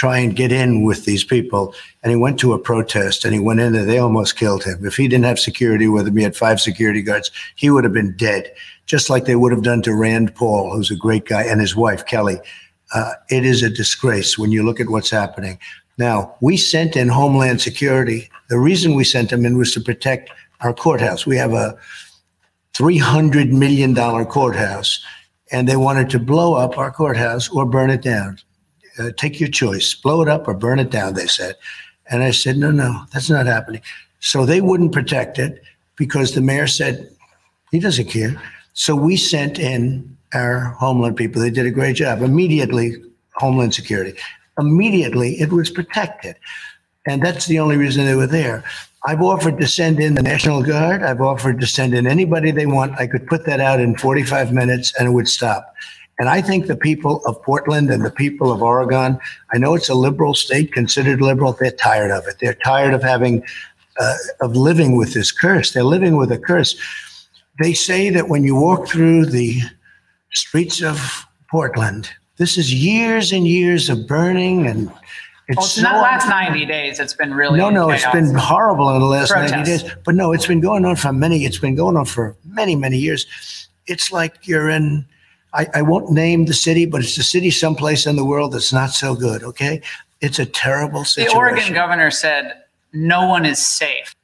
try 0.00 0.16
and 0.16 0.34
get 0.34 0.50
in 0.50 0.82
with 0.82 1.04
these 1.04 1.24
people, 1.24 1.74
and 2.02 2.10
he 2.10 2.16
went 2.16 2.40
to 2.40 2.54
a 2.54 2.58
protest 2.58 3.22
and 3.22 3.34
he 3.34 3.38
went 3.38 3.60
in 3.60 3.74
there. 3.74 3.84
They 3.84 3.98
almost 3.98 4.38
killed 4.38 4.64
him. 4.64 4.86
If 4.86 4.96
he 4.96 5.06
didn't 5.08 5.26
have 5.26 5.38
security 5.38 5.88
with 5.88 6.08
him, 6.08 6.16
he 6.16 6.22
had 6.22 6.34
five 6.34 6.58
security 6.58 7.02
guards, 7.02 7.30
he 7.54 7.68
would 7.68 7.84
have 7.84 7.92
been 7.92 8.16
dead, 8.16 8.50
just 8.86 9.10
like 9.10 9.26
they 9.26 9.36
would 9.36 9.52
have 9.52 9.62
done 9.62 9.82
to 9.82 9.94
Rand 9.94 10.34
Paul, 10.34 10.74
who's 10.74 10.90
a 10.90 10.96
great 10.96 11.26
guy, 11.26 11.42
and 11.42 11.60
his 11.60 11.76
wife, 11.76 12.06
Kelley. 12.06 12.38
Uh, 12.94 13.12
it 13.28 13.44
is 13.44 13.62
a 13.62 13.68
disgrace 13.68 14.38
when 14.38 14.50
you 14.50 14.62
look 14.62 14.80
at 14.80 14.88
what's 14.88 15.10
happening. 15.10 15.58
Now, 15.98 16.34
we 16.40 16.56
sent 16.56 16.96
in 16.96 17.08
Homeland 17.08 17.60
Security. 17.60 18.30
The 18.48 18.58
reason 18.58 18.94
we 18.94 19.04
sent 19.04 19.28
them 19.28 19.44
in 19.44 19.58
was 19.58 19.74
to 19.74 19.82
protect 19.82 20.30
our 20.62 20.72
courthouse. 20.72 21.26
We 21.26 21.36
have 21.36 21.52
a 21.52 21.76
$300 22.72 23.50
million 23.50 23.94
courthouse, 24.24 25.04
and 25.52 25.68
they 25.68 25.76
wanted 25.76 26.08
to 26.08 26.18
blow 26.18 26.54
up 26.54 26.78
our 26.78 26.90
courthouse 26.90 27.50
or 27.50 27.66
burn 27.66 27.90
it 27.90 28.00
down. 28.00 28.38
Uh, 28.98 29.10
take 29.16 29.40
your 29.40 29.48
choice, 29.48 29.94
blow 29.94 30.22
it 30.22 30.28
up 30.28 30.48
or 30.48 30.54
burn 30.54 30.78
it 30.78 30.90
down, 30.90 31.14
they 31.14 31.26
said. 31.26 31.56
And 32.10 32.22
I 32.22 32.32
said, 32.32 32.56
no, 32.56 32.70
no, 32.70 33.04
that's 33.12 33.30
not 33.30 33.46
happening. 33.46 33.82
So 34.18 34.44
they 34.44 34.60
wouldn't 34.60 34.92
protect 34.92 35.38
it 35.38 35.62
because 35.96 36.34
the 36.34 36.40
mayor 36.40 36.66
said 36.66 37.10
he 37.70 37.78
doesn't 37.78 38.08
care. 38.08 38.40
So 38.74 38.96
we 38.96 39.16
sent 39.16 39.58
in 39.58 40.16
our 40.34 40.60
Homeland 40.78 41.16
people. 41.16 41.40
They 41.40 41.50
did 41.50 41.66
a 41.66 41.70
great 41.70 41.96
job. 41.96 42.22
Immediately, 42.22 42.96
Homeland 43.34 43.74
Security. 43.74 44.18
Immediately, 44.58 45.40
it 45.40 45.52
was 45.52 45.70
protected. 45.70 46.36
And 47.06 47.22
that's 47.22 47.46
the 47.46 47.58
only 47.58 47.76
reason 47.76 48.04
they 48.04 48.14
were 48.14 48.26
there. 48.26 48.64
I've 49.06 49.22
offered 49.22 49.58
to 49.58 49.66
send 49.66 49.98
in 49.98 50.14
the 50.14 50.22
National 50.22 50.62
Guard. 50.62 51.02
I've 51.02 51.22
offered 51.22 51.60
to 51.60 51.66
send 51.66 51.94
in 51.94 52.06
anybody 52.06 52.50
they 52.50 52.66
want. 52.66 52.98
I 52.98 53.06
could 53.06 53.26
put 53.26 53.46
that 53.46 53.60
out 53.60 53.80
in 53.80 53.96
45 53.96 54.52
minutes 54.52 54.92
and 54.98 55.08
it 55.08 55.12
would 55.12 55.28
stop. 55.28 55.74
And 56.20 56.28
I 56.28 56.42
think 56.42 56.66
the 56.66 56.76
people 56.76 57.24
of 57.24 57.42
Portland 57.42 57.88
and 57.88 58.04
the 58.04 58.10
people 58.10 58.52
of 58.52 58.62
Oregon, 58.62 59.18
I 59.54 59.56
know 59.56 59.74
it's 59.74 59.88
a 59.88 59.94
liberal 59.94 60.34
state, 60.34 60.70
considered 60.70 61.22
liberal, 61.22 61.54
they're 61.54 61.70
tired 61.70 62.10
of 62.10 62.26
it. 62.26 62.36
They're 62.38 62.58
tired 62.62 62.92
of 62.92 63.02
having, 63.02 63.42
uh, 63.98 64.16
of 64.42 64.54
living 64.54 64.96
with 64.96 65.14
this 65.14 65.32
curse. 65.32 65.72
They're 65.72 65.82
living 65.82 66.18
with 66.18 66.30
a 66.30 66.36
curse. 66.36 66.76
They 67.58 67.72
say 67.72 68.10
that 68.10 68.28
when 68.28 68.44
you 68.44 68.54
walk 68.54 68.86
through 68.86 69.26
the 69.26 69.62
streets 70.30 70.82
of 70.82 71.24
Portland, 71.50 72.10
this 72.36 72.58
is 72.58 72.72
years 72.72 73.32
and 73.32 73.48
years 73.48 73.88
of 73.88 74.06
burning 74.06 74.66
and 74.66 74.92
it's 75.48 75.56
Well, 75.56 75.64
it's 75.64 75.74
so 75.76 75.82
not 75.82 76.02
last 76.02 76.28
90 76.28 76.66
days. 76.66 77.00
It's 77.00 77.14
been 77.14 77.32
really 77.32 77.58
no, 77.58 77.70
no, 77.70 77.88
it's 77.88 78.02
chaos. 78.02 78.14
been 78.14 78.34
horrible 78.34 78.90
in 78.90 79.00
the 79.00 79.06
last 79.06 79.30
90 79.30 79.62
days. 79.62 79.84
But 80.04 80.16
no, 80.16 80.32
it's 80.32 80.46
been 80.46 80.60
going 80.60 80.84
on 80.84 80.96
for 80.96 81.14
many, 81.14 81.46
it's 81.46 81.58
been 81.58 81.74
going 81.74 81.96
on 81.96 82.04
for 82.04 82.36
many, 82.44 82.76
many 82.76 82.98
years. 82.98 83.26
It's 83.86 84.12
like 84.12 84.46
you're 84.46 84.68
in, 84.68 85.06
I, 85.52 85.66
I 85.74 85.82
won't 85.82 86.10
name 86.10 86.46
the 86.46 86.54
city, 86.54 86.86
but 86.86 87.00
it's 87.02 87.18
a 87.18 87.22
city 87.22 87.50
someplace 87.50 88.06
in 88.06 88.16
the 88.16 88.24
world 88.24 88.52
that's 88.52 88.72
not 88.72 88.90
so 88.90 89.14
good, 89.14 89.42
okay? 89.42 89.80
It's 90.20 90.38
a 90.38 90.46
terrible 90.46 91.04
situation. 91.04 91.34
The. 91.34 91.38
Oregon 91.38 91.72
governor 91.74 92.10
said 92.10 92.62
no 92.92 93.26
one 93.28 93.46
is 93.46 93.64
safe 93.64 94.14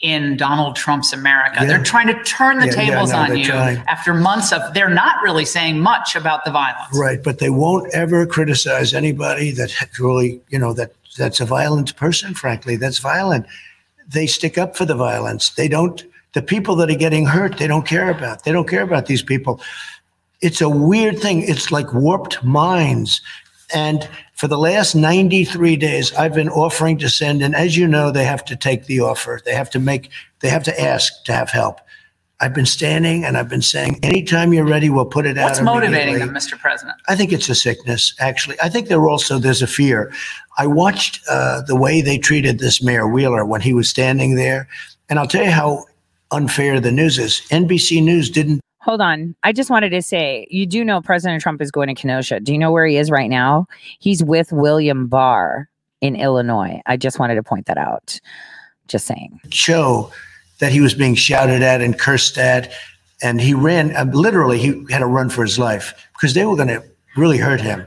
in 0.00 0.36
Donald 0.36 0.76
Trump's 0.76 1.12
America. 1.12 1.58
Yeah. 1.60 1.66
They're 1.66 1.82
trying 1.82 2.06
to 2.06 2.22
turn 2.24 2.58
the 2.58 2.66
Yeah, 2.66 2.72
yeah, 2.72 2.90
tables 2.90 3.12
no, 3.12 3.18
on 3.18 3.36
you 3.36 3.44
trying. 3.44 3.78
after 3.86 4.14
months 4.14 4.52
of 4.52 4.72
they're 4.72 4.88
not 4.88 5.22
really 5.22 5.44
saying 5.44 5.78
much 5.78 6.16
about 6.16 6.44
the 6.44 6.50
violence. 6.50 6.96
Right, 6.96 7.22
but 7.22 7.38
they 7.38 7.50
won't 7.50 7.92
ever 7.92 8.24
criticize 8.26 8.94
anybody 8.94 9.50
that 9.52 9.72
really, 9.98 10.40
you 10.48 10.58
know, 10.58 10.72
that 10.72 10.92
that's 11.18 11.40
a 11.40 11.44
violent 11.44 11.94
person. 11.96 12.34
Frankly, 12.34 12.76
that's 12.76 12.98
violent. 12.98 13.46
They 14.08 14.26
stick 14.26 14.56
up 14.56 14.76
for 14.76 14.86
the 14.86 14.94
violence. 14.94 15.50
They 15.50 15.68
don't. 15.68 16.02
The 16.32 16.42
people 16.42 16.76
that 16.76 16.88
are 16.88 16.96
getting 16.96 17.26
hurt, 17.26 17.58
they 17.58 17.66
don't 17.66 17.86
care 17.86 18.08
about. 18.08 18.44
They 18.44 18.52
don't 18.52 18.68
care 18.68 18.82
about 18.82 19.06
these 19.06 19.22
people. 19.22 19.60
It's 20.40 20.60
a 20.60 20.68
weird 20.68 21.18
thing. 21.18 21.42
It's 21.42 21.70
like 21.70 21.92
warped 21.92 22.42
minds. 22.42 23.20
And 23.74 24.08
for 24.34 24.48
the 24.48 24.58
last 24.58 24.94
93 24.94 25.76
days, 25.76 26.12
I've 26.14 26.34
been 26.34 26.48
offering 26.48 26.98
to 26.98 27.08
send, 27.08 27.42
and 27.42 27.54
as 27.54 27.76
you 27.76 27.86
know, 27.86 28.10
they 28.10 28.24
have 28.24 28.44
to 28.46 28.56
take 28.56 28.86
the 28.86 29.00
offer. 29.00 29.40
They 29.44 29.54
have 29.54 29.70
to 29.70 29.78
make, 29.78 30.10
they 30.40 30.48
have 30.48 30.64
to 30.64 30.80
ask 30.80 31.24
to 31.24 31.32
have 31.32 31.50
help. 31.50 31.80
I've 32.42 32.54
been 32.54 32.66
standing 32.66 33.24
and 33.24 33.36
I've 33.36 33.50
been 33.50 33.60
saying, 33.60 34.00
anytime 34.02 34.54
you're 34.54 34.64
ready, 34.64 34.88
we'll 34.88 35.04
put 35.04 35.26
it 35.26 35.36
out. 35.36 35.44
What's 35.44 35.60
motivating 35.60 36.18
them, 36.18 36.30
Mr. 36.30 36.58
President? 36.58 36.96
I 37.06 37.14
think 37.14 37.32
it's 37.32 37.50
a 37.50 37.54
sickness, 37.54 38.14
actually. 38.18 38.56
I 38.62 38.70
think 38.70 38.88
there 38.88 39.06
also 39.06 39.38
there's 39.38 39.60
a 39.60 39.66
fear. 39.66 40.10
I 40.56 40.66
watched 40.66 41.20
uh, 41.28 41.60
the 41.66 41.76
way 41.76 42.00
they 42.00 42.16
treated 42.16 42.58
this 42.58 42.82
Mayor 42.82 43.06
Wheeler 43.06 43.44
when 43.44 43.60
he 43.60 43.74
was 43.74 43.90
standing 43.90 44.36
there, 44.36 44.68
and 45.10 45.18
I'll 45.18 45.26
tell 45.26 45.44
you 45.44 45.50
how 45.50 45.84
unfair 46.30 46.80
the 46.80 46.90
news 46.90 47.18
is. 47.18 47.42
NBC 47.50 48.02
News 48.02 48.30
didn't. 48.30 48.62
Hold 48.82 49.02
on. 49.02 49.34
I 49.42 49.52
just 49.52 49.68
wanted 49.68 49.90
to 49.90 50.00
say, 50.00 50.46
you 50.50 50.64
do 50.66 50.84
know 50.84 51.02
President 51.02 51.42
Trump 51.42 51.60
is 51.60 51.70
going 51.70 51.88
to 51.88 51.94
Kenosha. 51.94 52.40
Do 52.40 52.52
you 52.52 52.58
know 52.58 52.72
where 52.72 52.86
he 52.86 52.96
is 52.96 53.10
right 53.10 53.28
now? 53.28 53.66
He's 53.98 54.24
with 54.24 54.52
William 54.52 55.06
Barr 55.06 55.68
in 56.00 56.16
Illinois. 56.16 56.80
I 56.86 56.96
just 56.96 57.18
wanted 57.18 57.34
to 57.34 57.42
point 57.42 57.66
that 57.66 57.76
out. 57.76 58.20
Just 58.88 59.06
saying. 59.06 59.40
show 59.50 60.10
that 60.58 60.72
he 60.72 60.80
was 60.80 60.94
being 60.94 61.14
shouted 61.14 61.62
at 61.62 61.80
and 61.80 61.98
cursed 61.98 62.38
at, 62.38 62.72
and 63.22 63.40
he 63.40 63.54
ran. 63.54 63.94
Uh, 63.94 64.04
literally, 64.12 64.58
he 64.58 64.84
had 64.90 64.98
to 64.98 65.06
run 65.06 65.28
for 65.28 65.42
his 65.42 65.58
life 65.58 66.08
because 66.14 66.34
they 66.34 66.44
were 66.44 66.56
going 66.56 66.68
to 66.68 66.82
really 67.16 67.38
hurt 67.38 67.60
him. 67.60 67.86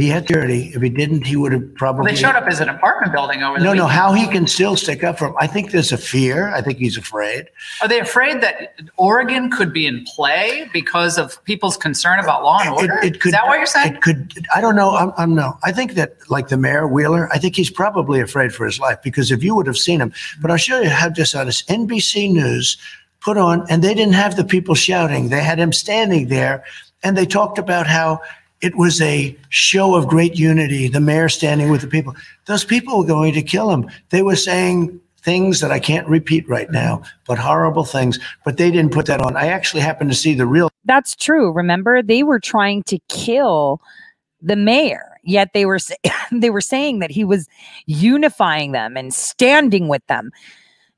He 0.00 0.08
had 0.08 0.22
security. 0.26 0.72
If 0.74 0.82
he 0.82 0.88
didn't, 0.88 1.26
he 1.26 1.36
would 1.36 1.52
have 1.52 1.62
Well, 1.62 1.70
probably. 1.76 2.12
they 2.12 2.16
showed 2.16 2.34
up 2.34 2.46
as 2.46 2.60
an 2.60 2.68
apartment 2.68 3.12
building 3.12 3.42
over 3.42 3.58
there. 3.58 3.66
No, 3.66 3.74
no. 3.74 3.86
How 3.86 4.12
he 4.12 4.26
can 4.26 4.46
still 4.46 4.76
stick 4.76 5.04
up 5.04 5.18
for 5.18 5.28
him? 5.28 5.34
I 5.38 5.46
think 5.46 5.72
there's 5.72 5.92
a 5.92 5.98
fear. 5.98 6.48
I 6.48 6.62
think 6.62 6.78
he's 6.78 6.96
afraid. 6.96 7.46
Are 7.82 7.88
they 7.88 8.00
afraid 8.00 8.40
that 8.40 8.74
Oregon 8.96 9.50
could 9.50 9.72
be 9.72 9.86
in 9.86 10.04
play 10.04 10.68
because 10.72 11.18
of 11.18 11.42
people's 11.44 11.76
concern 11.76 12.18
about 12.18 12.42
law 12.42 12.58
and 12.60 12.70
order? 12.70 12.98
It 13.02 13.20
could, 13.20 13.28
Is 13.30 13.32
that 13.32 13.46
what 13.46 13.58
you're 13.58 13.66
saying? 13.66 13.94
It 13.94 14.02
could. 14.02 14.46
I 14.54 14.60
don't 14.60 14.76
know. 14.76 14.94
I'm, 14.96 15.12
I'm 15.18 15.34
no. 15.34 15.58
I 15.62 15.72
think 15.72 15.94
that, 15.94 16.16
like 16.30 16.48
the 16.48 16.56
mayor 16.56 16.88
Wheeler, 16.88 17.28
I 17.32 17.38
think 17.38 17.56
he's 17.56 17.70
probably 17.70 18.20
afraid 18.20 18.54
for 18.54 18.64
his 18.64 18.80
life 18.80 18.98
because 19.02 19.30
if 19.30 19.42
you 19.44 19.54
would 19.54 19.66
have 19.66 19.78
seen 19.78 20.00
him, 20.00 20.12
but 20.40 20.50
I'll 20.50 20.56
show 20.56 20.80
you 20.80 20.88
how 20.88 21.10
this 21.10 21.34
on 21.34 21.46
this 21.46 21.62
NBC 21.62 22.32
News 22.32 22.76
put 23.20 23.36
on, 23.36 23.66
and 23.68 23.84
they 23.84 23.92
didn't 23.94 24.14
have 24.14 24.36
the 24.36 24.44
people 24.44 24.74
shouting. 24.74 25.28
They 25.28 25.42
had 25.42 25.58
him 25.58 25.72
standing 25.72 26.28
there, 26.28 26.64
and 27.02 27.16
they 27.18 27.26
talked 27.26 27.58
about 27.58 27.86
how 27.86 28.20
it 28.60 28.76
was 28.76 29.00
a 29.00 29.36
show 29.48 29.94
of 29.94 30.06
great 30.06 30.38
unity. 30.38 30.88
The 30.88 31.00
mayor 31.00 31.28
standing 31.28 31.70
with 31.70 31.80
the 31.80 31.86
people. 31.86 32.14
Those 32.46 32.64
people 32.64 32.98
were 32.98 33.06
going 33.06 33.32
to 33.34 33.42
kill 33.42 33.70
him. 33.70 33.88
They 34.10 34.22
were 34.22 34.36
saying 34.36 35.00
things 35.22 35.60
that 35.60 35.70
I 35.70 35.78
can't 35.78 36.08
repeat 36.08 36.48
right 36.48 36.70
now, 36.70 37.02
but 37.26 37.38
horrible 37.38 37.84
things. 37.84 38.18
But 38.44 38.56
they 38.56 38.70
didn't 38.70 38.92
put 38.92 39.06
that 39.06 39.20
on. 39.20 39.36
I 39.36 39.48
actually 39.48 39.82
happened 39.82 40.10
to 40.10 40.16
see 40.16 40.34
the 40.34 40.46
real. 40.46 40.70
That's 40.84 41.14
true. 41.14 41.52
Remember, 41.52 42.02
they 42.02 42.22
were 42.22 42.40
trying 42.40 42.82
to 42.84 42.98
kill 43.08 43.80
the 44.42 44.56
mayor, 44.56 45.18
yet 45.22 45.50
they 45.52 45.66
were 45.66 45.78
they 46.32 46.50
were 46.50 46.60
saying 46.60 46.98
that 47.00 47.10
he 47.10 47.24
was 47.24 47.48
unifying 47.86 48.72
them 48.72 48.96
and 48.96 49.12
standing 49.12 49.88
with 49.88 50.06
them. 50.06 50.30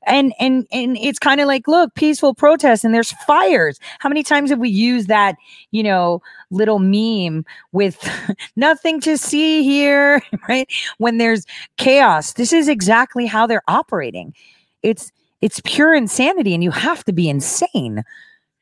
And 0.05 0.33
and 0.39 0.67
and 0.71 0.97
it's 0.97 1.19
kind 1.19 1.41
of 1.41 1.47
like 1.47 1.67
look 1.67 1.93
peaceful 1.95 2.33
protest 2.33 2.83
and 2.83 2.93
there's 2.93 3.11
fires. 3.25 3.79
How 3.99 4.09
many 4.09 4.23
times 4.23 4.49
have 4.49 4.59
we 4.59 4.69
used 4.69 5.07
that 5.07 5.35
you 5.71 5.83
know 5.83 6.21
little 6.51 6.79
meme 6.79 7.45
with 7.71 8.07
nothing 8.55 8.99
to 9.01 9.17
see 9.17 9.63
here 9.63 10.21
right? 10.49 10.69
When 10.97 11.17
there's 11.17 11.45
chaos. 11.77 12.33
This 12.33 12.53
is 12.53 12.67
exactly 12.67 13.25
how 13.25 13.47
they're 13.47 13.63
operating. 13.67 14.33
It's 14.81 15.11
it's 15.41 15.61
pure 15.65 15.93
insanity 15.93 16.53
and 16.53 16.63
you 16.63 16.71
have 16.71 17.03
to 17.05 17.13
be 17.13 17.29
insane 17.29 18.03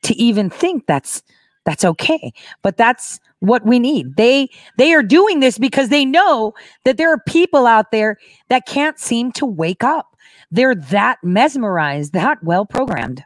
to 0.02 0.14
even 0.14 0.50
think 0.50 0.86
that's 0.86 1.22
that's 1.64 1.84
okay. 1.84 2.32
But 2.62 2.76
that's 2.76 3.20
what 3.40 3.64
we 3.64 3.78
need. 3.78 4.16
They 4.16 4.48
they 4.78 4.92
are 4.92 5.02
doing 5.02 5.40
this 5.40 5.58
because 5.58 5.88
they 5.88 6.04
know 6.04 6.54
that 6.84 6.96
there 6.96 7.12
are 7.12 7.20
people 7.26 7.66
out 7.66 7.90
there 7.90 8.18
that 8.48 8.66
can't 8.66 8.98
seem 8.98 9.32
to 9.32 9.46
wake 9.46 9.84
up 9.84 10.11
they're 10.50 10.74
that 10.74 11.18
mesmerized 11.22 12.12
that 12.12 12.42
well 12.42 12.66
programmed 12.66 13.24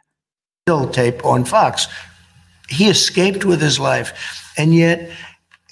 tape 0.91 1.23
on 1.25 1.45
Fox. 1.45 1.87
He 2.69 2.89
escaped 2.89 3.45
with 3.45 3.61
his 3.61 3.79
life, 3.79 4.51
and 4.57 4.75
yet 4.75 5.09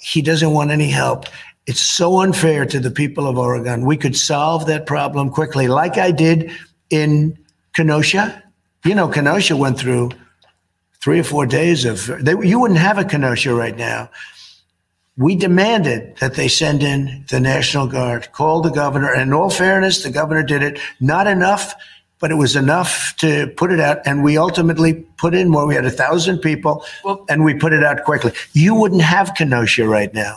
he 0.00 0.22
doesn't 0.22 0.52
want 0.52 0.70
any 0.70 0.88
help. 0.88 1.26
It's 1.66 1.80
so 1.80 2.22
unfair 2.22 2.64
to 2.64 2.80
the 2.80 2.90
people 2.90 3.26
of 3.28 3.36
Oregon. 3.36 3.84
We 3.84 3.96
could 3.96 4.16
solve 4.16 4.66
that 4.66 4.86
problem 4.86 5.30
quickly, 5.30 5.68
like 5.68 5.98
I 5.98 6.12
did 6.12 6.50
in 6.88 7.36
Kenosha. 7.74 8.42
You 8.84 8.94
know, 8.94 9.08
Kenosha 9.08 9.56
went 9.56 9.78
through 9.78 10.10
three 11.02 11.20
or 11.20 11.24
four 11.24 11.44
days 11.44 11.84
of, 11.84 12.06
they, 12.24 12.34
you 12.42 12.58
wouldn't 12.58 12.80
have 12.80 12.98
a 12.98 13.04
Kenosha 13.04 13.54
right 13.54 13.76
now. 13.76 14.08
We 15.18 15.34
demanded 15.34 16.16
that 16.18 16.34
they 16.34 16.48
send 16.48 16.82
in 16.82 17.24
the 17.30 17.40
National 17.40 17.86
Guard, 17.86 18.30
call 18.32 18.60
the 18.60 18.70
governor, 18.70 19.12
and 19.12 19.22
in 19.22 19.32
all 19.32 19.50
fairness, 19.50 20.02
the 20.02 20.10
governor 20.10 20.42
did 20.42 20.62
it. 20.62 20.78
Not 21.00 21.26
enough, 21.26 21.74
but 22.18 22.30
it 22.30 22.34
was 22.34 22.54
enough 22.54 23.14
to 23.18 23.46
put 23.56 23.72
it 23.72 23.80
out. 23.80 23.98
And 24.06 24.22
we 24.22 24.36
ultimately 24.36 24.94
put 25.16 25.34
in 25.34 25.48
more. 25.48 25.66
We 25.66 25.74
had 25.74 25.86
a 25.86 25.90
thousand 25.90 26.40
people, 26.40 26.84
and 27.28 27.44
we 27.44 27.54
put 27.54 27.72
it 27.72 27.82
out 27.82 28.04
quickly. 28.04 28.32
You 28.52 28.74
wouldn't 28.74 29.02
have 29.02 29.34
Kenosha 29.34 29.88
right 29.88 30.12
now. 30.12 30.36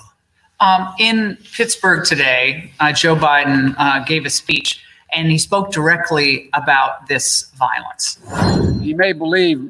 Um, 0.62 0.94
in 0.98 1.38
Pittsburgh 1.54 2.06
today, 2.06 2.72
uh, 2.80 2.94
Joe 2.94 3.16
Biden 3.16 3.76
uh, 3.78 4.04
gave 4.04 4.26
a 4.26 4.30
speech 4.30 4.82
and 5.14 5.32
he 5.32 5.38
spoke 5.38 5.72
directly 5.72 6.50
about 6.54 7.08
this 7.08 7.50
violence. 7.56 8.20
He 8.82 8.94
may 8.94 9.14
believe 9.14 9.70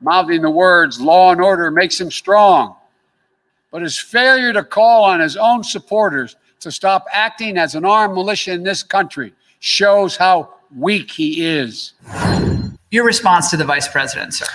mouthing 0.00 0.42
the 0.42 0.50
words 0.50 1.00
law 1.00 1.32
and 1.32 1.40
order 1.40 1.70
makes 1.70 2.00
him 2.00 2.10
strong, 2.10 2.76
but 3.74 3.82
his 3.82 3.98
failure 3.98 4.52
to 4.52 4.62
call 4.62 5.02
on 5.02 5.18
his 5.18 5.36
own 5.36 5.64
supporters 5.64 6.36
to 6.60 6.70
stop 6.70 7.06
acting 7.12 7.58
as 7.58 7.74
an 7.74 7.84
armed 7.84 8.14
militia 8.14 8.52
in 8.52 8.62
this 8.62 8.84
country 8.84 9.32
shows 9.58 10.16
how 10.16 10.48
weak 10.76 11.10
he 11.10 11.44
is. 11.44 11.92
Your 12.92 13.04
response 13.04 13.50
to 13.50 13.56
the 13.56 13.64
vice 13.64 13.88
president, 13.88 14.32
sir? 14.34 14.46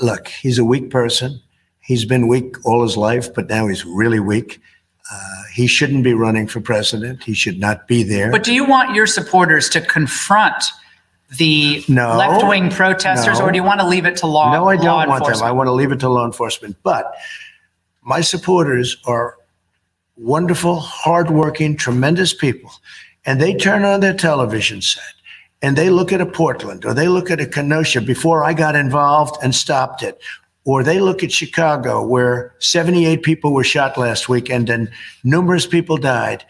Look, 0.00 0.28
he's 0.28 0.60
a 0.60 0.64
weak 0.64 0.90
person. 0.90 1.40
He's 1.80 2.04
been 2.04 2.28
weak 2.28 2.54
all 2.64 2.84
his 2.84 2.96
life, 2.96 3.34
but 3.34 3.48
now 3.48 3.66
he's 3.66 3.84
really 3.84 4.20
weak. 4.20 4.60
Uh, 5.12 5.42
he 5.52 5.66
shouldn't 5.66 6.04
be 6.04 6.14
running 6.14 6.46
for 6.46 6.60
president. 6.60 7.24
He 7.24 7.34
should 7.34 7.58
not 7.58 7.88
be 7.88 8.04
there. 8.04 8.30
But 8.30 8.44
do 8.44 8.54
you 8.54 8.64
want 8.64 8.94
your 8.94 9.08
supporters 9.08 9.68
to 9.70 9.80
confront 9.80 10.62
the 11.36 11.82
No. 11.88 12.16
left 12.16 12.46
wing 12.46 12.70
protesters, 12.70 13.40
No. 13.40 13.46
or 13.46 13.50
do 13.50 13.56
you 13.56 13.64
want 13.64 13.80
to 13.80 13.86
leave 13.88 14.06
it 14.06 14.16
to 14.18 14.28
law? 14.28 14.52
no, 14.52 14.68
I 14.68 14.76
don't 14.76 14.84
law 14.86 14.96
want 14.98 15.08
them. 15.08 15.16
enforcement? 15.16 15.48
I 15.48 15.50
want 15.50 15.66
to 15.66 15.72
leave 15.72 15.90
it 15.90 15.98
to 15.98 16.08
law 16.08 16.24
enforcement. 16.24 16.76
But 16.84 17.12
my 18.02 18.20
supporters 18.20 18.96
are 19.06 19.36
wonderful, 20.16 20.76
hardworking, 20.76 21.76
tremendous 21.76 22.34
people. 22.34 22.70
And 23.26 23.40
they 23.40 23.54
turn 23.54 23.84
on 23.84 24.00
their 24.00 24.14
television 24.14 24.80
set 24.82 25.02
and 25.62 25.76
they 25.76 25.90
look 25.90 26.12
at 26.12 26.20
a 26.20 26.26
Portland 26.26 26.84
or 26.84 26.94
they 26.94 27.08
look 27.08 27.30
at 27.30 27.40
a 27.40 27.46
Kenosha 27.46 28.00
before 28.00 28.44
I 28.44 28.52
got 28.52 28.74
involved 28.74 29.36
and 29.42 29.54
stopped 29.54 30.02
it. 30.02 30.20
Or 30.64 30.84
they 30.84 31.00
look 31.00 31.24
at 31.24 31.32
Chicago, 31.32 32.06
where 32.06 32.54
78 32.58 33.22
people 33.22 33.54
were 33.54 33.64
shot 33.64 33.96
last 33.96 34.28
weekend 34.28 34.68
and 34.68 34.90
numerous 35.24 35.66
people 35.66 35.96
died. 35.96 36.44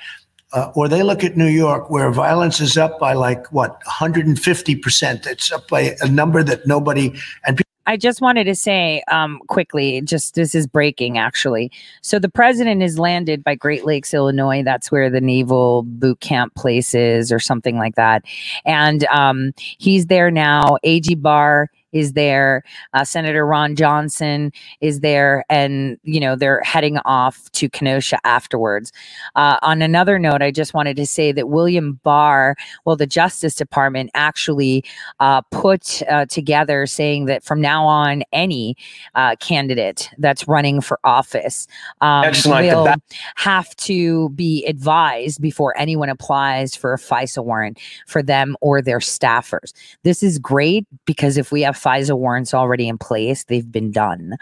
Uh, 0.53 0.73
or 0.75 0.89
they 0.89 1.05
look 1.05 1.23
at 1.23 1.37
New 1.37 1.47
York, 1.47 1.91
where 1.91 2.11
violence 2.11 2.61
is 2.61 2.77
up 2.77 2.99
by 2.99 3.13
like 3.13 3.47
what 3.53 3.81
150%. 3.85 5.27
It's 5.27 5.53
up 5.53 5.69
by 5.69 5.97
a 6.01 6.09
number 6.09 6.43
that 6.43 6.67
nobody 6.67 7.15
and 7.47 7.57
people 7.57 7.70
I 7.87 7.97
just 7.97 8.21
wanted 8.21 8.45
to 8.45 8.55
say 8.55 9.03
um, 9.11 9.41
quickly, 9.49 10.01
just 10.03 10.35
this 10.35 10.55
is 10.55 10.67
breaking 10.67 11.19
actually. 11.19 11.73
So 12.03 12.19
the 12.19 12.29
president 12.29 12.83
is 12.83 12.99
landed 12.99 13.43
by 13.43 13.55
Great 13.55 13.85
Lakes, 13.85 14.15
Illinois. 14.15 14.63
That's 14.63 14.93
where 14.93 15.11
the 15.11 15.21
naval 15.21 15.83
boot 15.83 16.21
camp 16.21 16.55
place 16.55 16.95
is, 16.95 17.33
or 17.33 17.39
something 17.39 17.79
like 17.79 17.97
that. 17.97 18.25
And 18.65 19.05
um, 19.07 19.53
he's 19.79 20.07
there 20.07 20.31
now. 20.31 20.77
AG 20.85 21.15
Barr 21.17 21.71
is 21.93 22.13
there. 22.13 22.63
Uh, 22.95 23.05
Senator 23.05 23.47
Ron 23.47 23.77
Johnson 23.77 24.53
is 24.81 25.01
there, 25.01 25.45
and 25.49 25.99
you 26.03 26.21
know 26.21 26.37
they're 26.37 26.61
heading 26.63 26.99
off 27.05 27.51
to 27.53 27.69
Kenosha 27.69 28.19
afterwards. 28.25 28.93
Uh, 29.37 29.59
on 29.63 29.83
another 29.83 30.19
note, 30.19 30.43
I 30.43 30.51
just 30.51 30.75
wanted 30.75 30.97
to 30.97 31.07
say 31.07 31.33
that 31.33 31.49
William 31.49 32.01
Barr, 32.03 32.57
well, 32.85 32.97
the 32.97 33.07
Justice 33.07 33.55
Department 33.55 34.11
actually 34.15 34.85
uh, 35.21 35.43
put 35.51 36.03
uh, 36.09 36.27
together 36.27 36.87
saying 36.87 37.27
that 37.27 37.43
from 37.43 37.61
now 37.61 37.87
on, 37.87 38.23
any 38.33 38.77
uh, 39.15 39.37
candidate 39.37 40.11
that's 40.19 40.47
running 40.49 40.81
for 40.81 40.99
office 41.05 41.67
um, 42.01 42.27
will 42.47 42.85
That- 42.85 43.01
have 43.37 43.75
to 43.77 44.29
be 44.31 44.65
advised 44.67 45.41
before 45.41 45.77
anyone 45.77 46.09
applies 46.09 46.75
for 46.75 46.93
a 46.95 46.99
FISA 46.99 47.45
warrant 47.45 47.79
for 48.07 48.23
them 48.23 48.57
or 48.61 48.83
their 48.83 48.99
staffers. 48.99 49.73
This 50.03 50.23
is 50.23 50.39
great 50.39 50.87
because 51.05 51.37
if 51.37 51.53
we 51.53 51.63
have 51.63 51.77
FISA 51.81 52.17
warrants 52.19 52.53
already 52.55 52.89
in 52.89 52.99
place, 52.99 53.45
they've 53.45 53.71
been 53.71 53.91
done 53.91 54.37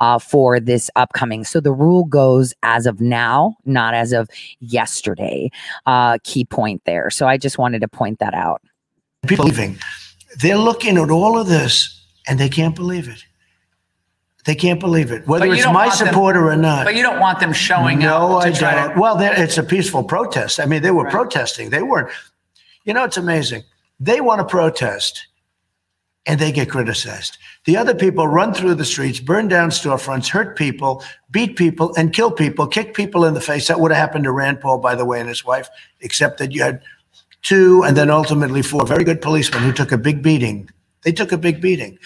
uh, 0.00 0.18
for 0.18 0.60
this 0.60 0.90
upcoming. 0.96 1.44
So 1.44 1.60
the 1.60 1.72
rule 1.72 2.04
goes 2.04 2.54
as 2.62 2.86
of 2.86 3.00
now, 3.00 3.56
not 3.64 3.94
as 3.94 4.12
of 4.12 4.28
yesterday. 4.60 5.50
Uh, 5.86 6.18
key 6.24 6.44
point 6.44 6.82
there. 6.84 7.10
So 7.10 7.26
I 7.26 7.36
just 7.38 7.58
wanted 7.58 7.80
to 7.80 7.88
point 7.88 8.18
that 8.18 8.34
out. 8.34 8.62
people 9.26 9.44
leaving. 9.46 9.78
They're 10.40 10.56
looking 10.56 10.96
at 10.98 11.10
all 11.10 11.38
of 11.38 11.46
this 11.48 12.04
and 12.26 12.38
they 12.38 12.48
can't 12.48 12.74
believe 12.74 13.08
it. 13.08 13.24
They 14.44 14.56
can't 14.56 14.80
believe 14.80 15.12
it, 15.12 15.24
whether 15.28 15.46
it's 15.52 15.64
my 15.66 15.86
want 15.86 15.98
them- 15.98 16.08
supporter 16.08 16.48
or 16.48 16.56
not. 16.56 16.84
But 16.84 16.96
you 16.96 17.02
don't 17.02 17.20
want 17.20 17.38
them 17.38 17.52
showing 17.52 18.00
no, 18.00 18.16
up 18.16 18.30
No, 18.30 18.38
I 18.38 18.50
try 18.50 18.74
don't. 18.74 18.94
to. 18.94 19.00
Well, 19.00 19.20
it's 19.20 19.56
a 19.56 19.62
peaceful 19.62 20.02
protest. 20.02 20.58
I 20.58 20.66
mean, 20.66 20.82
they 20.82 20.90
were 20.90 21.08
protesting. 21.08 21.70
They 21.70 21.82
weren't. 21.82 22.10
You 22.84 22.92
know, 22.92 23.04
it's 23.04 23.16
amazing. 23.16 23.62
They 24.00 24.20
want 24.20 24.40
to 24.40 24.44
protest, 24.44 25.28
and 26.26 26.38
they 26.38 26.52
get 26.52 26.70
criticized. 26.70 27.38
The 27.64 27.76
other 27.76 27.94
people 27.94 28.28
run 28.28 28.54
through 28.54 28.76
the 28.76 28.84
streets, 28.84 29.18
burn 29.18 29.48
down 29.48 29.70
storefronts, 29.70 30.28
hurt 30.28 30.56
people, 30.56 31.02
beat 31.30 31.56
people, 31.56 31.92
and 31.96 32.12
kill 32.12 32.30
people, 32.30 32.66
kick 32.66 32.94
people 32.94 33.24
in 33.24 33.34
the 33.34 33.40
face. 33.40 33.66
That 33.68 33.80
would 33.80 33.90
have 33.90 33.98
happened 33.98 34.24
to 34.24 34.32
Rand 34.32 34.60
Paul, 34.60 34.78
by 34.78 34.94
the 34.94 35.04
way, 35.04 35.18
and 35.18 35.28
his 35.28 35.44
wife, 35.44 35.68
except 36.00 36.38
that 36.38 36.52
you 36.52 36.62
had 36.62 36.82
two 37.42 37.82
and 37.82 37.96
then 37.96 38.08
ultimately 38.08 38.62
four 38.62 38.86
very 38.86 39.04
good 39.04 39.20
policemen 39.20 39.62
who 39.64 39.72
took 39.72 39.90
a 39.90 39.98
big 39.98 40.22
beating. 40.22 40.70
They 41.02 41.12
took 41.12 41.32
a 41.32 41.38
big 41.38 41.60
beating. 41.60 41.98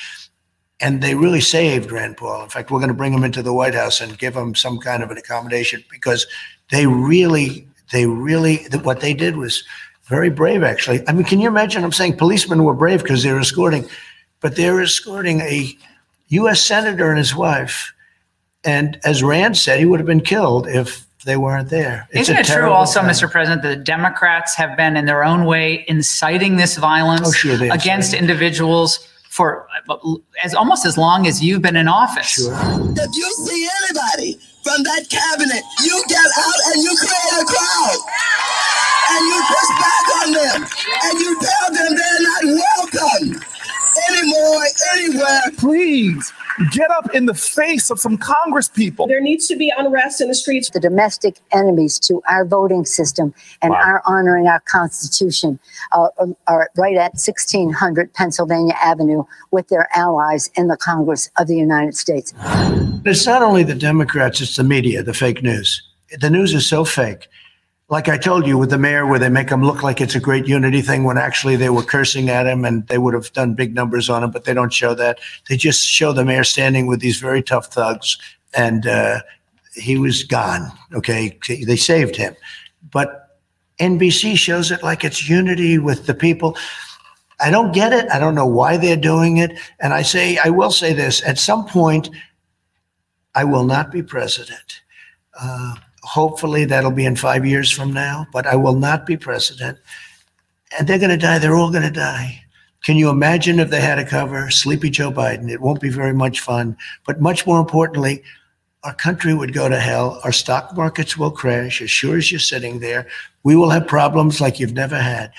And 0.80 1.02
they 1.02 1.14
really 1.14 1.40
saved 1.40 1.90
Rand 1.90 2.18
Paul. 2.18 2.42
In 2.42 2.50
fact, 2.50 2.70
we're 2.70 2.80
going 2.80 2.88
to 2.88 2.94
bring 2.94 3.12
him 3.12 3.24
into 3.24 3.42
the 3.42 3.52
White 3.52 3.74
House 3.74 4.00
and 4.00 4.18
give 4.18 4.36
him 4.36 4.54
some 4.54 4.78
kind 4.78 5.02
of 5.02 5.10
an 5.10 5.16
accommodation 5.16 5.82
because 5.90 6.26
they 6.70 6.86
really, 6.86 7.66
they 7.92 8.06
really, 8.06 8.66
what 8.82 9.00
they 9.00 9.14
did 9.14 9.36
was 9.36 9.64
very 10.08 10.30
brave, 10.30 10.62
actually. 10.62 11.06
I 11.08 11.12
mean, 11.12 11.24
can 11.24 11.40
you 11.40 11.48
imagine? 11.48 11.82
I'm 11.84 11.92
saying 11.92 12.16
policemen 12.16 12.64
were 12.64 12.74
brave 12.74 13.02
because 13.02 13.22
they 13.22 13.32
were 13.32 13.40
escorting, 13.40 13.88
but 14.40 14.56
they 14.56 14.70
were 14.70 14.82
escorting 14.82 15.40
a 15.40 15.76
U.S. 16.28 16.62
senator 16.62 17.08
and 17.08 17.18
his 17.18 17.34
wife. 17.34 17.92
And 18.64 18.98
as 19.04 19.22
Rand 19.22 19.56
said, 19.56 19.78
he 19.78 19.84
would 19.84 20.00
have 20.00 20.06
been 20.06 20.20
killed 20.20 20.66
if 20.68 21.06
they 21.24 21.36
weren't 21.36 21.70
there. 21.70 22.06
It's 22.10 22.28
Isn't 22.28 22.36
it 22.36 22.46
true 22.46 22.70
also, 22.70 23.00
time. 23.00 23.10
Mr. 23.10 23.30
President, 23.30 23.62
that 23.62 23.68
the 23.78 23.84
Democrats 23.84 24.54
have 24.54 24.76
been 24.76 24.96
in 24.96 25.06
their 25.06 25.24
own 25.24 25.44
way 25.44 25.84
inciting 25.88 26.56
this 26.56 26.76
violence 26.76 27.26
Oh, 27.28 27.32
sure 27.32 27.56
they 27.56 27.66
have. 27.68 27.80
against 27.80 28.14
individuals 28.14 29.08
for 29.28 29.66
as 30.42 30.54
almost 30.54 30.86
as 30.86 30.96
long 30.96 31.26
as 31.26 31.42
you've 31.42 31.62
been 31.62 31.76
in 31.76 31.88
office? 31.88 32.38
If 32.38 33.16
you 33.16 33.32
see 33.44 33.68
anybody 33.84 34.34
from 34.62 34.82
that 34.84 35.06
cabinet, 35.10 35.62
you 35.84 36.02
get 36.08 36.24
out 36.38 36.74
and 36.74 36.82
you 36.82 36.96
create 36.96 37.42
a 37.42 37.44
crowd. 37.44 37.98
And 39.10 39.26
you 39.26 39.42
push 39.46 39.70
back 39.78 40.06
on 40.22 40.32
them. 40.32 40.68
And 41.04 41.20
you 41.20 41.40
tell 41.40 41.68
them 41.72 41.96
they're 41.96 42.22
not 42.22 42.42
welcome 42.44 43.40
anymore, 44.10 44.62
anywhere. 44.94 45.40
Please 45.58 46.32
get 46.70 46.90
up 46.90 47.14
in 47.14 47.26
the 47.26 47.34
face 47.34 47.90
of 47.90 48.00
some 48.00 48.16
Congress 48.16 48.68
people. 48.68 49.06
There 49.06 49.20
needs 49.20 49.46
to 49.48 49.56
be 49.56 49.72
unrest 49.76 50.20
in 50.20 50.28
the 50.28 50.34
streets. 50.34 50.70
the 50.70 50.80
domestic 50.80 51.38
enemies 51.52 51.98
to 52.00 52.22
our 52.28 52.44
voting 52.44 52.84
system 52.84 53.34
and 53.62 53.72
our 53.74 54.02
honoring 54.06 54.46
our 54.46 54.60
Constitution 54.60 55.58
uh, 55.92 56.08
are 56.46 56.70
right 56.76 56.96
at 56.96 57.12
1600 57.12 58.12
Pennsylvania 58.14 58.74
Avenue 58.82 59.24
with 59.50 59.68
their 59.68 59.88
allies 59.94 60.50
in 60.54 60.68
the 60.68 60.76
Congress 60.76 61.30
of 61.38 61.46
the 61.46 61.56
United 61.56 61.96
States. 61.96 62.32
It's 63.04 63.26
not 63.26 63.42
only 63.42 63.62
the 63.62 63.74
Democrats, 63.74 64.40
it's 64.40 64.56
the 64.56 64.64
media, 64.64 65.02
the 65.02 65.14
fake 65.14 65.42
news. 65.42 65.82
The 66.18 66.30
news 66.30 66.54
is 66.54 66.66
so 66.66 66.84
fake. 66.84 67.28
Like 67.88 68.08
I 68.08 68.18
told 68.18 68.46
you 68.46 68.58
with 68.58 68.70
the 68.70 68.78
mayor, 68.78 69.06
where 69.06 69.18
they 69.18 69.28
make 69.28 69.48
him 69.48 69.62
look 69.62 69.82
like 69.82 70.00
it's 70.00 70.16
a 70.16 70.20
great 70.20 70.48
unity 70.48 70.82
thing 70.82 71.04
when 71.04 71.18
actually 71.18 71.54
they 71.54 71.70
were 71.70 71.84
cursing 71.84 72.28
at 72.28 72.46
him 72.46 72.64
and 72.64 72.86
they 72.88 72.98
would 72.98 73.14
have 73.14 73.32
done 73.32 73.54
big 73.54 73.74
numbers 73.74 74.10
on 74.10 74.24
him, 74.24 74.32
but 74.32 74.44
they 74.44 74.54
don't 74.54 74.72
show 74.72 74.94
that. 74.94 75.18
They 75.48 75.56
just 75.56 75.86
show 75.86 76.12
the 76.12 76.24
mayor 76.24 76.42
standing 76.42 76.86
with 76.86 77.00
these 77.00 77.18
very 77.18 77.42
tough 77.42 77.66
thugs, 77.66 78.18
and 78.54 78.86
uh, 78.86 79.20
he 79.74 79.96
was 79.98 80.24
gone. 80.24 80.72
Okay, 80.94 81.38
they 81.64 81.76
saved 81.76 82.16
him, 82.16 82.34
but 82.90 83.38
NBC 83.78 84.36
shows 84.36 84.72
it 84.72 84.82
like 84.82 85.04
it's 85.04 85.28
unity 85.28 85.78
with 85.78 86.06
the 86.06 86.14
people. 86.14 86.56
I 87.38 87.50
don't 87.50 87.72
get 87.72 87.92
it. 87.92 88.10
I 88.10 88.18
don't 88.18 88.34
know 88.34 88.46
why 88.46 88.78
they're 88.78 88.96
doing 88.96 89.36
it. 89.36 89.58
And 89.78 89.92
I 89.92 90.02
say, 90.02 90.38
I 90.42 90.50
will 90.50 90.72
say 90.72 90.92
this: 90.92 91.22
at 91.24 91.38
some 91.38 91.66
point, 91.66 92.10
I 93.36 93.44
will 93.44 93.64
not 93.64 93.92
be 93.92 94.02
president. 94.02 94.80
Uh, 95.38 95.76
hopefully, 96.06 96.64
that'll 96.64 96.90
be 96.90 97.04
in 97.04 97.16
five 97.16 97.44
years 97.44 97.70
from 97.70 97.92
now. 97.92 98.26
But 98.32 98.46
I 98.46 98.56
will 98.56 98.76
not 98.76 99.06
be 99.06 99.16
president. 99.16 99.78
And 100.78 100.88
they're 100.88 100.98
going 100.98 101.10
to 101.10 101.16
die. 101.16 101.38
They're 101.38 101.56
all 101.56 101.70
going 101.70 101.82
to 101.82 101.90
die. 101.90 102.42
Can 102.84 102.96
you 102.96 103.10
imagine 103.10 103.58
if 103.58 103.70
they 103.70 103.80
had 103.80 103.98
a 103.98 104.04
cover 104.04 104.48
Sleepy 104.50 104.90
Joe 104.90 105.10
Biden? 105.10 105.50
It 105.50 105.60
won't 105.60 105.80
be 105.80 105.88
very 105.88 106.12
much 106.12 106.40
fun. 106.40 106.76
But 107.04 107.20
much 107.20 107.46
more 107.46 107.58
importantly, 107.58 108.22
our 108.84 108.94
country 108.94 109.34
would 109.34 109.52
go 109.52 109.68
to 109.68 109.80
hell. 109.80 110.20
Our 110.22 110.32
stock 110.32 110.76
markets 110.76 111.16
will 111.16 111.32
crash 111.32 111.82
as 111.82 111.90
sure 111.90 112.16
as 112.16 112.30
you're 112.30 112.38
sitting 112.38 112.78
there. 112.78 113.08
We 113.42 113.56
will 113.56 113.70
have 113.70 113.88
problems 113.88 114.40
like 114.40 114.60
you've 114.60 114.72
never 114.72 114.96
had. 114.96 115.32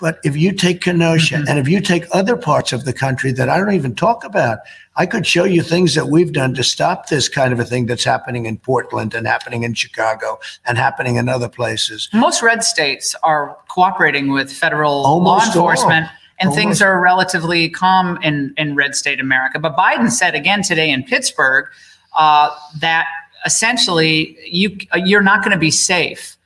But 0.00 0.18
if 0.24 0.36
you 0.36 0.52
take 0.52 0.80
Kenosha 0.80 1.34
Mm-hmm. 1.36 1.48
and 1.48 1.58
if 1.58 1.68
you 1.68 1.80
take 1.80 2.04
other 2.12 2.36
parts 2.36 2.72
of 2.72 2.84
the 2.84 2.92
country 2.92 3.32
that 3.32 3.48
I 3.48 3.58
don't 3.58 3.72
even 3.74 3.94
talk 3.94 4.24
about, 4.24 4.60
I 4.96 5.06
could 5.06 5.26
show 5.26 5.44
you 5.44 5.62
things 5.62 5.94
that 5.94 6.06
we've 6.08 6.32
done 6.32 6.54
to 6.54 6.64
stop 6.64 7.08
this 7.08 7.28
kind 7.28 7.52
of 7.52 7.60
a 7.60 7.64
thing 7.64 7.86
that's 7.86 8.04
happening 8.04 8.46
in 8.46 8.56
Portland 8.58 9.14
and 9.14 9.26
happening 9.26 9.62
in 9.62 9.74
Chicago 9.74 10.38
and 10.66 10.78
happening 10.78 11.16
in 11.16 11.28
other 11.28 11.48
places. 11.48 12.08
Most 12.12 12.42
red 12.42 12.64
states 12.64 13.14
are 13.22 13.56
cooperating 13.68 14.32
with 14.32 14.50
federal 14.52 15.02
law 15.02 15.08
Almost 15.08 15.56
all. 15.56 15.70
enforcement, 15.70 16.06
and 16.40 16.52
things 16.54 16.80
are 16.82 17.00
relatively 17.00 17.68
calm 17.68 18.18
in, 18.22 18.54
in 18.56 18.74
red 18.74 18.94
state 18.94 19.20
America. 19.20 19.58
But 19.58 19.76
Biden 19.76 20.10
said 20.10 20.34
again 20.34 20.62
today 20.62 20.90
in 20.90 21.02
Pittsburgh 21.04 21.66
uh, 22.16 22.48
that 22.80 23.06
essentially 23.46 24.36
you 24.44 24.76
you're 24.96 25.22
not 25.22 25.40
going 25.42 25.52
to 25.52 25.58
be 25.58 25.70
safe 25.70 26.36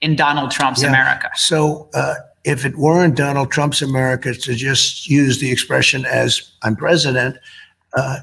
in 0.00 0.16
Donald 0.16 0.50
Trump's 0.50 0.82
Yeah. 0.82 0.88
America. 0.88 1.30
So 1.34 1.88
uh, 1.94 2.14
if 2.44 2.64
it 2.64 2.76
weren't 2.76 3.16
Donald 3.16 3.50
Trump's 3.50 3.82
America 3.82 4.34
to 4.34 4.54
just 4.54 5.08
use 5.08 5.38
the 5.38 5.50
expression 5.50 6.04
as 6.04 6.50
I'm 6.62 6.76
president, 6.76 7.36
uh, 7.94 8.20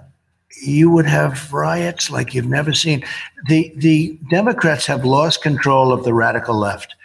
you 0.61 0.89
would 0.89 1.05
have 1.05 1.53
riots 1.53 2.09
like 2.09 2.33
you've 2.33 2.47
never 2.47 2.73
seen. 2.73 3.03
The 3.47 3.73
the 3.77 4.17
Democrats 4.29 4.85
have 4.87 5.05
lost 5.05 5.41
control 5.41 5.93
of 5.93 6.03
the 6.03 6.13
radical 6.13 6.55
left. 6.55 6.95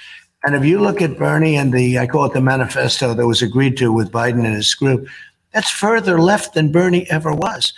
And 0.44 0.54
if 0.54 0.64
you 0.64 0.78
look 0.78 1.00
at 1.00 1.18
Bernie 1.18 1.56
and 1.56 1.72
the 1.72 1.98
I 1.98 2.06
call 2.06 2.24
it 2.24 2.32
the 2.32 2.40
manifesto 2.40 3.14
that 3.14 3.26
was 3.26 3.42
agreed 3.42 3.76
to 3.78 3.92
with 3.92 4.10
Biden 4.10 4.44
and 4.44 4.54
his 4.54 4.74
group, 4.74 5.08
that's 5.52 5.70
further 5.70 6.20
left 6.20 6.54
than 6.54 6.72
Bernie 6.72 7.08
ever 7.10 7.32
was. 7.32 7.72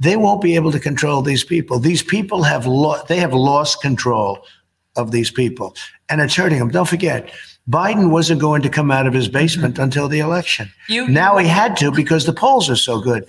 They 0.00 0.16
won't 0.16 0.42
be 0.42 0.54
able 0.54 0.72
to 0.72 0.80
control 0.80 1.22
these 1.22 1.44
people. 1.44 1.78
These 1.78 2.02
people 2.02 2.42
have 2.42 2.66
lo- 2.66 3.02
they 3.06 3.18
have 3.18 3.34
lost 3.34 3.82
control 3.82 4.44
of 4.96 5.12
these 5.12 5.30
people, 5.30 5.76
and 6.08 6.20
it's 6.20 6.34
hurting 6.34 6.58
them. 6.58 6.70
Don't 6.70 6.88
forget, 6.88 7.30
Biden 7.68 8.10
wasn't 8.10 8.40
going 8.40 8.62
to 8.62 8.68
come 8.68 8.90
out 8.90 9.06
of 9.06 9.12
his 9.12 9.28
basement 9.28 9.78
until 9.78 10.08
the 10.08 10.18
election. 10.20 10.70
You- 10.88 11.08
now 11.08 11.36
he 11.36 11.46
had 11.46 11.76
to 11.78 11.90
because 11.92 12.26
the 12.26 12.32
polls 12.32 12.68
are 12.70 12.76
so 12.76 13.00
good 13.00 13.26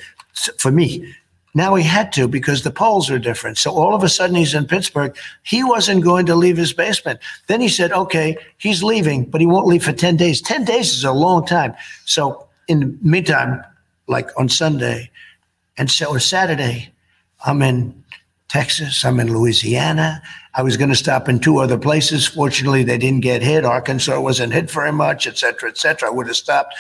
for 0.58 0.72
me. 0.72 1.14
Now 1.54 1.76
he 1.76 1.84
had 1.84 2.14
to 2.14 2.30
because 2.30 2.64
the 2.64 2.72
polls 2.72 3.12
are 3.12 3.20
different. 3.20 3.58
So 3.58 3.72
all 3.72 3.94
of 3.94 4.04
a 4.04 4.10
sudden 4.10 4.38
he's 4.38 4.54
in 4.54 4.66
Pittsburgh. 4.66 5.14
He 5.44 5.64
wasn't 5.66 6.02
going 6.04 6.26
to 6.28 6.36
leave 6.36 6.56
his 6.56 6.72
basement. 6.72 7.20
Then 7.48 7.60
he 7.60 7.68
said, 7.68 7.92
okay, 7.92 8.38
he's 8.58 8.84
leaving, 8.84 9.26
but 9.26 9.42
he 9.42 9.48
won't 9.48 9.68
leave 9.68 9.84
for 9.84 9.92
10 9.92 10.16
days. 10.16 10.42
10 10.42 10.64
days 10.64 10.92
is 10.96 11.04
a 11.04 11.12
long 11.12 11.46
time. 11.46 11.74
So 12.06 12.48
in 12.70 12.80
the 12.80 12.98
meantime, 13.02 13.62
like 14.08 14.30
on 14.40 14.48
Sunday 14.48 15.12
and 15.78 15.92
so 15.92 16.06
or 16.08 16.20
Saturday, 16.22 16.90
I'm 17.46 17.62
in 17.62 18.01
Texas, 18.62 19.06
I'm 19.06 19.18
in 19.22 19.34
Louisiana. 19.34 20.22
I 20.56 20.62
was 20.62 20.76
going 20.76 20.90
to 20.90 20.96
stop 20.96 21.30
in 21.30 21.40
two 21.40 21.60
other 21.60 21.78
places. 21.78 22.28
Fortunately, 22.28 22.84
they 22.84 22.98
didn't 22.98 23.22
get 23.22 23.42
hit. 23.42 23.64
Arkansas 23.64 24.20
wasn't 24.20 24.52
hit 24.52 24.70
very 24.70 24.92
much, 24.92 25.26
et 25.26 25.38
cetera, 25.38 25.70
et 25.70 25.78
cetera. 25.78 26.10
I 26.10 26.12
would 26.12 26.28
have 26.28 26.36
stopped. 26.36 26.76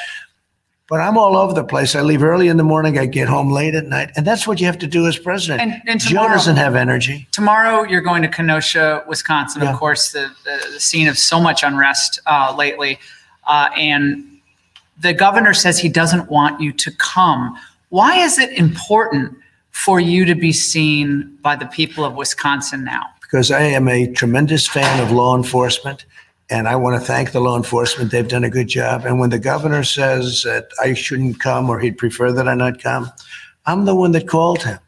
But 0.89 0.99
I'm 0.99 1.18
all 1.18 1.38
over 1.38 1.53
the 1.53 1.64
place. 1.64 1.95
I 1.95 2.02
leave 2.02 2.23
early 2.23 2.49
in 2.49 2.57
the 2.57 2.65
morning. 2.65 2.99
I 2.99 3.06
get 3.06 3.30
home 3.30 3.52
late 3.52 3.73
at 3.73 3.85
night. 3.85 4.11
And 4.18 4.27
that's 4.27 4.45
what 4.45 4.60
you 4.60 4.65
have 4.65 4.80
to 4.80 4.88
do 4.88 5.07
as 5.07 5.18
president. 5.18 5.61
And- 5.61 5.81
and 5.88 6.02
Joe 6.02 6.27
doesn't 6.27 6.57
have 6.57 6.76
energy. 6.76 7.26
Tomorrow, 7.31 7.85
you're 7.85 8.02
going 8.02 8.22
to 8.23 8.27
Kenosha, 8.27 9.06
Wisconsin, 9.07 9.61
of 9.65 9.77
course, 9.77 10.11
the, 10.11 10.30
the, 10.43 10.72
the 10.73 10.80
scene 10.81 11.07
of 11.07 11.18
so 11.18 11.39
much 11.39 11.64
unrest 11.64 12.19
uh, 12.26 12.53
lately. 12.57 12.99
Uh, 13.48 13.69
and 13.77 14.26
the 14.99 15.14
governor 15.14 15.53
says 15.53 15.80
he 15.80 15.88
doesn't 15.88 16.30
want 16.30 16.60
you 16.60 16.73
to 16.73 16.91
come. 16.98 17.57
Why 17.88 18.18
is 18.18 18.38
it 18.38 18.52
important 18.57 19.38
for 19.72 19.99
you 19.99 20.26
to 20.26 20.35
be 20.35 20.52
seen 20.52 21.38
by 21.41 21.56
the 21.56 21.65
people 21.65 22.06
of 22.06 22.15
Wisconsin 22.15 22.84
now? 22.84 23.06
because 23.31 23.49
I 23.49 23.61
am 23.61 23.88
a 23.88 24.11
tremendous 24.11 24.68
fan 24.68 25.02
of 25.02 25.11
law 25.11 25.38
enforcement. 25.38 26.06
And 26.49 26.68
I 26.68 26.76
want 26.76 26.99
to 26.99 27.07
thank 27.07 27.31
the 27.31 27.39
law 27.39 27.56
enforcement. 27.56 28.11
They've 28.11 28.27
done 28.27 28.43
a 28.43 28.49
good 28.49 28.68
job. 28.68 29.06
And 29.06 29.22
when 29.22 29.30
the 29.30 29.39
governor 29.39 29.85
says 29.85 30.43
that 30.43 30.68
I 30.84 30.93
shouldn't 30.93 31.39
come 31.39 31.69
or 31.69 31.80
he'd 31.80 31.98
prefer 31.98 32.34
that 32.34 32.49
I 32.49 32.56
not 32.56 32.81
come, 32.81 33.10
I'm 33.65 33.85
the 33.85 33.95
one 33.95 34.11
that 34.11 34.27
called 34.27 34.64
him 34.64 34.80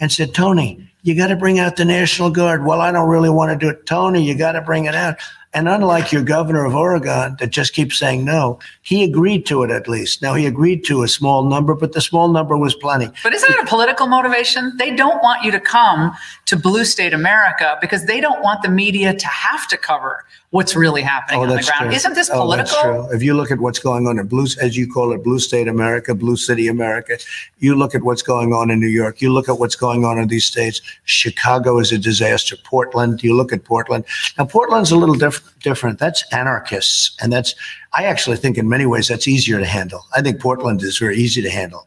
and 0.00 0.10
said, 0.10 0.34
Tony, 0.34 0.90
you 1.02 1.14
got 1.14 1.28
to 1.28 1.36
bring 1.36 1.60
out 1.60 1.76
the 1.76 1.84
National 1.84 2.28
Guard. 2.28 2.64
Well, 2.64 2.80
I 2.80 2.90
don't 2.90 3.08
really 3.08 3.30
want 3.30 3.52
to 3.52 3.66
do 3.66 3.70
it. 3.70 3.86
Tony, 3.86 4.20
you 4.20 4.36
got 4.36 4.52
to 4.52 4.60
bring 4.62 4.86
it 4.86 4.96
out. 4.96 5.18
And 5.54 5.68
unlike 5.68 6.12
your 6.12 6.22
governor 6.22 6.64
of 6.64 6.74
Oregon 6.74 7.36
that 7.38 7.50
just 7.50 7.74
keeps 7.74 7.98
saying 7.98 8.24
no, 8.24 8.58
he 8.80 9.04
agreed 9.04 9.44
to 9.46 9.62
it 9.62 9.70
at 9.70 9.86
least. 9.86 10.22
Now, 10.22 10.32
he 10.34 10.46
agreed 10.46 10.82
to 10.86 11.02
a 11.02 11.08
small 11.08 11.44
number, 11.44 11.74
but 11.74 11.92
the 11.92 12.00
small 12.00 12.28
number 12.28 12.56
was 12.56 12.74
plenty. 12.74 13.10
But 13.22 13.34
isn't 13.34 13.52
it 13.52 13.62
a 13.62 13.66
political 13.66 14.06
motivation? 14.06 14.72
They 14.78 14.94
don't 14.96 15.22
want 15.22 15.44
you 15.44 15.50
to 15.50 15.60
come 15.60 16.12
to 16.46 16.56
blue 16.56 16.86
state 16.86 17.12
America 17.12 17.76
because 17.82 18.06
they 18.06 18.18
don't 18.18 18.42
want 18.42 18.62
the 18.62 18.70
media 18.70 19.14
to 19.14 19.26
have 19.26 19.68
to 19.68 19.76
cover 19.76 20.24
what's 20.52 20.76
really 20.76 21.00
happening 21.00 21.40
on 21.40 21.48
the 21.48 21.54
ground. 21.54 21.68
true. 21.88 21.90
Isn't 21.90 22.14
this 22.14 22.28
Oh, 22.30 22.42
political? 22.42 22.78
true. 22.82 23.08
If 23.16 23.22
you 23.22 23.32
look 23.34 23.50
at 23.50 23.58
what's 23.58 23.78
going 23.78 24.06
on 24.06 24.18
in 24.18 24.26
blue, 24.26 24.46
as 24.60 24.76
you 24.76 24.86
call 24.86 25.12
it, 25.12 25.24
blue 25.24 25.38
state 25.38 25.66
America, 25.66 26.14
blue 26.14 26.36
city 26.36 26.68
America, 26.68 27.16
you 27.58 27.74
look 27.74 27.94
at 27.94 28.02
what's 28.02 28.20
going 28.22 28.52
on 28.52 28.70
in 28.70 28.78
New 28.78 28.86
York, 29.02 29.22
you 29.22 29.32
look 29.32 29.48
at 29.48 29.58
what's 29.58 29.76
going 29.76 30.04
on 30.04 30.18
in 30.18 30.28
these 30.28 30.44
states. 30.44 30.82
Chicago 31.04 31.78
is 31.78 31.90
a 31.90 31.96
disaster. 31.98 32.54
Portland, 32.64 33.22
you 33.22 33.34
look 33.34 33.50
at 33.50 33.64
Portland. 33.64 34.04
Now, 34.36 34.44
Portland's 34.44 34.90
a 34.90 34.96
little 34.96 35.14
diff- 35.14 35.42
different. 35.60 35.98
That's 35.98 36.22
anarchists. 36.32 37.16
And 37.22 37.32
that's, 37.32 37.54
I 37.94 38.04
actually 38.04 38.36
think 38.36 38.58
in 38.58 38.68
many 38.68 38.84
ways 38.84 39.08
that's 39.08 39.26
easier 39.26 39.58
to 39.58 39.66
handle. 39.66 40.04
I 40.14 40.20
think 40.20 40.38
Portland 40.38 40.82
is 40.82 40.98
very 40.98 41.16
easy 41.16 41.40
to 41.40 41.50
handle 41.50 41.86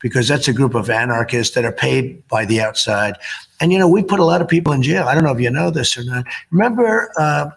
because 0.00 0.26
that's 0.26 0.48
a 0.48 0.54
group 0.54 0.74
of 0.74 0.88
anarchists 0.88 1.54
that 1.54 1.66
are 1.66 1.72
paid 1.72 2.26
by 2.28 2.46
the 2.46 2.62
outside. 2.62 3.16
And, 3.60 3.72
you 3.72 3.78
know, 3.78 3.88
we 3.88 4.02
put 4.02 4.20
a 4.20 4.24
lot 4.24 4.40
of 4.40 4.48
people 4.48 4.72
in 4.72 4.82
jail. 4.82 5.06
I 5.06 5.14
don't 5.14 5.24
know 5.24 5.32
if 5.32 5.40
you 5.40 5.50
know 5.50 5.70
this 5.70 5.98
or 5.98 6.04
not. 6.04 6.24
Remember, 6.50 7.12
uh, 7.18 7.50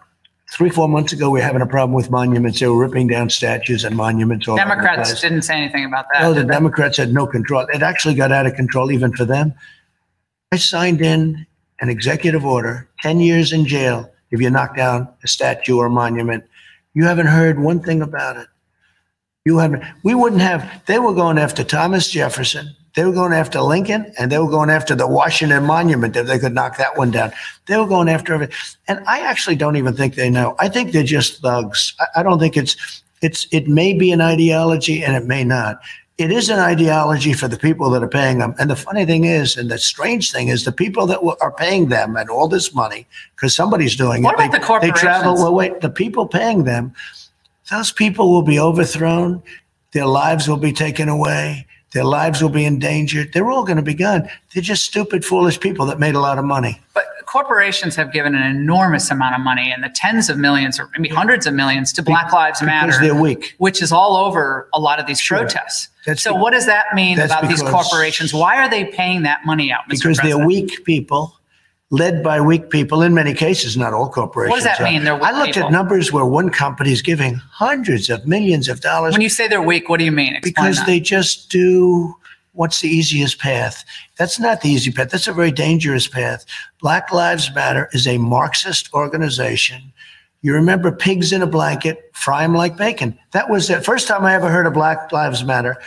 three, 0.52 0.70
four 0.70 0.88
months 0.88 1.14
ago, 1.14 1.30
we 1.30 1.40
were 1.40 1.46
having 1.46 1.62
a 1.62 1.68
problem 1.68 1.94
with 1.94 2.10
monuments. 2.10 2.60
They 2.60 2.68
were 2.68 2.78
ripping 2.78 3.08
down 3.08 3.30
statues 3.30 3.84
and 3.84 3.96
monuments. 3.96 4.48
all 4.48 4.54
over 4.54 4.64
the 4.64 4.70
Democrats 4.70 5.10
place. 5.10 5.22
didn't 5.22 5.44
say 5.44 5.56
anything 5.56 5.86
about 5.86 6.06
that. 6.12 6.22
No, 6.22 6.34
the 6.34 6.42
did 6.42 6.50
they? 6.50 6.54
Democrats 6.54 6.98
had 6.98 7.14
no 7.14 7.28
control. 7.28 7.66
It 7.74 7.82
actually 7.82 8.16
got 8.16 8.32
out 8.32 8.46
of 8.46 8.56
control 8.56 8.92
even 8.92 9.14
for 9.14 9.26
them. 9.26 9.54
I 10.52 10.58
signed 10.58 11.02
in 11.02 11.46
an 11.82 11.90
executive 11.90 12.46
order, 12.46 12.90
10 13.02 13.20
years 13.20 13.54
in 13.54 13.66
jail 13.66 14.12
if 14.32 14.42
you 14.42 14.50
knock 14.50 14.76
down 14.76 15.08
a 15.24 15.28
statue 15.28 15.78
or 15.78 15.88
a 15.88 15.90
monument. 15.90 16.44
You 16.94 17.06
haven't 17.06 17.28
heard 17.28 17.60
one 17.60 17.82
thing 17.82 18.02
about 18.02 18.38
it. 18.38 18.48
You 19.46 19.58
haven't. 19.58 19.84
We 20.04 20.16
wouldn't 20.16 20.42
have. 20.42 20.84
They 20.86 21.00
were 21.00 21.14
going 21.14 21.38
after 21.38 21.64
Thomas 21.64 22.10
Jefferson. 22.10 22.76
They 23.00 23.06
were 23.06 23.14
going 23.14 23.32
after 23.32 23.62
Lincoln, 23.62 24.12
and 24.20 24.30
they 24.30 24.40
were 24.40 24.50
going 24.50 24.70
after 24.70 24.94
the 24.94 25.08
Washington 25.08 25.64
Monument 25.64 26.18
if 26.18 26.28
they 26.28 26.38
could 26.38 26.54
knock 26.54 26.76
that 26.80 26.98
one 26.98 27.12
down. 27.12 27.32
They 27.66 27.78
were 27.78 27.88
going 27.88 28.10
after 28.10 28.34
everything. 28.34 28.54
And 28.90 29.00
I 29.08 29.22
actually 29.22 29.56
don't 29.56 29.78
even 29.78 29.96
think 29.96 30.16
they 30.16 30.30
know. 30.30 30.54
I 30.60 30.68
think 30.68 30.92
they're 30.92 31.02
just 31.02 31.42
thugs. 31.42 31.94
I, 32.02 32.20
I 32.20 32.24
don't 32.24 32.40
think 32.40 32.58
it's. 32.58 32.76
It's. 33.22 33.48
It 33.52 33.70
may 33.70 33.94
be 33.94 34.12
an 34.12 34.20
ideology, 34.20 35.02
and 35.02 35.16
it 35.16 35.24
may 35.26 35.46
not. 35.46 35.80
It 36.18 36.30
is 36.30 36.50
an 36.50 36.60
ideology 36.60 37.32
for 37.32 37.48
the 37.48 37.58
people 37.58 37.90
that 37.92 38.04
are 38.04 38.10
paying 38.10 38.40
them. 38.40 38.54
And 38.60 38.70
the 38.70 38.76
funny 38.76 39.06
thing 39.06 39.24
is, 39.24 39.56
and 39.56 39.72
the 39.72 39.78
strange 39.78 40.34
thing 40.34 40.50
is, 40.50 40.66
the 40.66 40.74
people 40.74 41.08
that 41.08 41.22
w- 41.24 41.38
are 41.40 41.54
paying 41.54 41.88
them 41.88 42.18
and 42.18 42.30
all 42.30 42.50
this 42.50 42.76
money, 42.76 43.08
because 43.34 43.56
somebody's 43.56 43.96
doing 43.96 44.24
What 44.24 44.34
it. 44.34 44.48
about 44.48 44.52
the 44.52 44.60
corporations? 44.60 45.00
They 45.00 45.08
travel. 45.08 45.36
Well, 45.36 45.56
wait. 45.56 45.80
The 45.80 45.90
people 45.90 46.28
paying 46.28 46.66
them 46.66 46.94
those 47.72 47.94
people 47.94 48.30
will 48.30 48.42
be 48.42 48.60
overthrown. 48.60 49.42
Their 49.94 50.06
lives 50.08 50.50
will 50.50 50.58
be 50.58 50.74
taken 50.74 51.08
away. 51.08 51.66
Their 51.92 52.04
lives 52.04 52.42
will 52.42 52.50
be 52.50 52.66
endangered. 52.66 53.34
They're 53.34 53.50
all 53.50 53.64
going 53.64 53.78
to 53.78 53.84
be 53.84 53.94
gone. 53.94 54.30
They're 54.54 54.64
just 54.64 54.86
stupid, 54.86 55.26
foolish 55.26 55.60
people 55.60 55.86
that 55.88 56.00
made 56.00 56.16
a 56.16 56.20
lot 56.20 56.38
of 56.38 56.46
money. 56.46 56.80
But 56.94 57.06
corporations 57.26 57.96
have 57.96 58.12
given 58.12 58.36
an 58.36 58.44
enormous 58.44 59.10
amount 59.12 59.36
of 59.36 59.42
money 59.42 59.72
and 59.72 59.84
the 59.84 59.90
tens 59.90 60.30
of 60.30 60.38
millions 60.38 60.80
or 60.80 60.90
maybe 60.98 61.10
hundreds 61.10 61.48
of 61.48 61.54
millions 61.54 61.94
to 61.94 62.04
Black 62.04 62.32
Lives 62.32 62.62
Matter. 62.62 62.88
Because 62.88 63.02
they're 63.02 63.20
weak. 63.20 63.56
Which 63.58 63.82
is 63.82 63.92
all 63.92 64.16
over 64.18 64.68
a 64.74 64.80
lot 64.80 65.00
of 65.00 65.08
these 65.08 65.26
protests. 65.26 65.90
That's 66.06 66.22
so 66.22 66.34
what 66.34 66.52
does 66.52 66.66
that 66.66 66.86
mean 66.94 67.20
about 67.20 67.48
these 67.48 67.62
corporations? 67.62 68.34
Why 68.34 68.58
are 68.58 68.70
they 68.70 68.86
paying 68.86 69.24
that 69.24 69.46
money 69.46 69.72
out, 69.72 69.82
Mr. 69.82 69.90
Because 69.90 70.02
President? 70.02 70.40
they're 70.40 70.48
weak 70.48 70.84
people 70.86 71.39
led 71.92 72.24
by 72.24 72.40
weak 72.40 72.70
people. 72.70 73.02
In 73.02 73.14
many 73.14 73.34
cases, 73.34 73.76
not 73.76 73.94
all 73.94 74.10
corporations. 74.10 74.52
What 74.52 74.58
does 74.58 74.78
that 74.78 74.82
are. 74.82 74.92
mean, 74.92 75.04
they're 75.04 75.16
weak 75.16 75.24
I 75.24 75.32
looked 75.40 75.54
people? 75.56 75.68
at 75.68 75.72
numbers 75.72 76.12
where 76.12 76.26
one 76.26 76.50
company 76.50 76.92
is 76.92 77.02
giving 77.02 77.36
hundreds 77.36 78.10
of 78.10 78.26
millions 78.28 78.68
of 78.70 78.82
dollars 78.82 79.14
When 79.14 79.22
you 79.22 79.30
say 79.30 79.48
they're 79.48 79.62
weak, 79.62 79.90
what 79.90 79.98
do 79.98 80.06
you 80.06 80.12
mean? 80.12 80.36
Explain 80.36 80.54
because 80.54 80.78
that. 80.78 80.86
they 80.86 81.00
just 81.00 81.50
do 81.50 82.16
what's 82.54 82.82
the 82.82 82.90
easiest 82.90 83.40
path. 83.40 83.86
That's 84.18 84.40
not 84.40 84.62
the 84.62 84.70
easy 84.70 84.92
path. 84.92 85.10
That's 85.10 85.28
a 85.28 85.34
very 85.34 85.52
dangerous 85.52 86.08
path. 86.08 86.46
Black 86.82 87.12
Lives 87.12 87.54
Matter 87.54 87.90
is 87.94 88.08
a 88.08 88.18
Marxist 88.18 88.94
organization. 88.94 89.94
You 90.42 90.54
remember 90.54 90.92
pigs 90.92 91.34
in 91.34 91.42
a 91.42 91.48
blanket, 91.48 92.12
fry 92.14 92.44
them 92.44 92.54
like 92.54 92.78
bacon. 92.78 93.18
That 93.32 93.50
was 93.50 93.68
the 93.68 93.82
first 93.82 94.08
time 94.08 94.24
I 94.26 94.34
ever 94.34 94.50
heard 94.50 94.66
of 94.66 94.74
Black 94.74 95.12
Lives 95.12 95.44
Matter. 95.44 95.78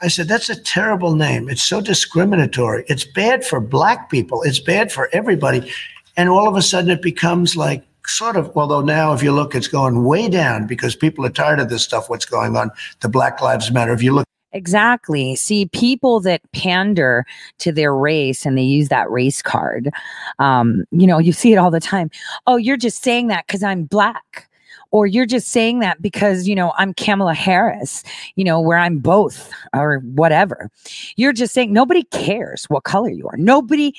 I 0.00 0.08
said, 0.08 0.28
that's 0.28 0.48
a 0.48 0.60
terrible 0.60 1.14
name. 1.14 1.48
It's 1.48 1.62
so 1.62 1.80
discriminatory. 1.80 2.84
It's 2.86 3.04
bad 3.04 3.44
for 3.44 3.60
black 3.60 4.10
people. 4.10 4.42
It's 4.42 4.60
bad 4.60 4.92
for 4.92 5.08
everybody. 5.12 5.70
And 6.16 6.28
all 6.28 6.48
of 6.48 6.56
a 6.56 6.62
sudden 6.62 6.90
it 6.90 7.02
becomes 7.02 7.56
like 7.56 7.84
sort 8.06 8.36
of, 8.36 8.50
although 8.56 8.80
now 8.80 9.12
if 9.12 9.22
you 9.22 9.32
look, 9.32 9.54
it's 9.54 9.68
going 9.68 10.04
way 10.04 10.28
down 10.28 10.66
because 10.66 10.94
people 10.94 11.26
are 11.26 11.30
tired 11.30 11.58
of 11.58 11.68
this 11.68 11.82
stuff, 11.82 12.08
what's 12.08 12.24
going 12.24 12.56
on, 12.56 12.70
the 13.00 13.08
Black 13.08 13.40
Lives 13.40 13.70
Matter. 13.72 13.92
If 13.92 14.02
you 14.02 14.14
look 14.14 14.24
Exactly. 14.52 15.36
See, 15.36 15.66
people 15.66 16.20
that 16.20 16.40
pander 16.52 17.26
to 17.58 17.70
their 17.70 17.94
race 17.94 18.46
and 18.46 18.56
they 18.56 18.62
use 18.62 18.88
that 18.88 19.10
race 19.10 19.42
card, 19.42 19.90
um, 20.38 20.84
you 20.90 21.06
know, 21.06 21.18
you 21.18 21.32
see 21.32 21.52
it 21.52 21.56
all 21.56 21.70
the 21.70 21.80
time. 21.80 22.10
Oh, 22.46 22.56
you're 22.56 22.78
just 22.78 23.02
saying 23.02 23.26
that 23.28 23.46
because 23.46 23.62
I'm 23.62 23.84
black. 23.84 24.47
Or 24.90 25.06
you're 25.06 25.26
just 25.26 25.48
saying 25.48 25.80
that 25.80 26.00
because, 26.00 26.48
you 26.48 26.54
know, 26.54 26.72
I'm 26.78 26.94
Kamala 26.94 27.34
Harris, 27.34 28.02
you 28.36 28.44
know, 28.44 28.60
where 28.60 28.78
I'm 28.78 28.98
both 28.98 29.50
or 29.74 29.98
whatever. 29.98 30.70
You're 31.16 31.34
just 31.34 31.52
saying 31.52 31.72
nobody 31.72 32.04
cares 32.04 32.64
what 32.68 32.84
color 32.84 33.10
you 33.10 33.28
are. 33.28 33.36
Nobody 33.36 33.94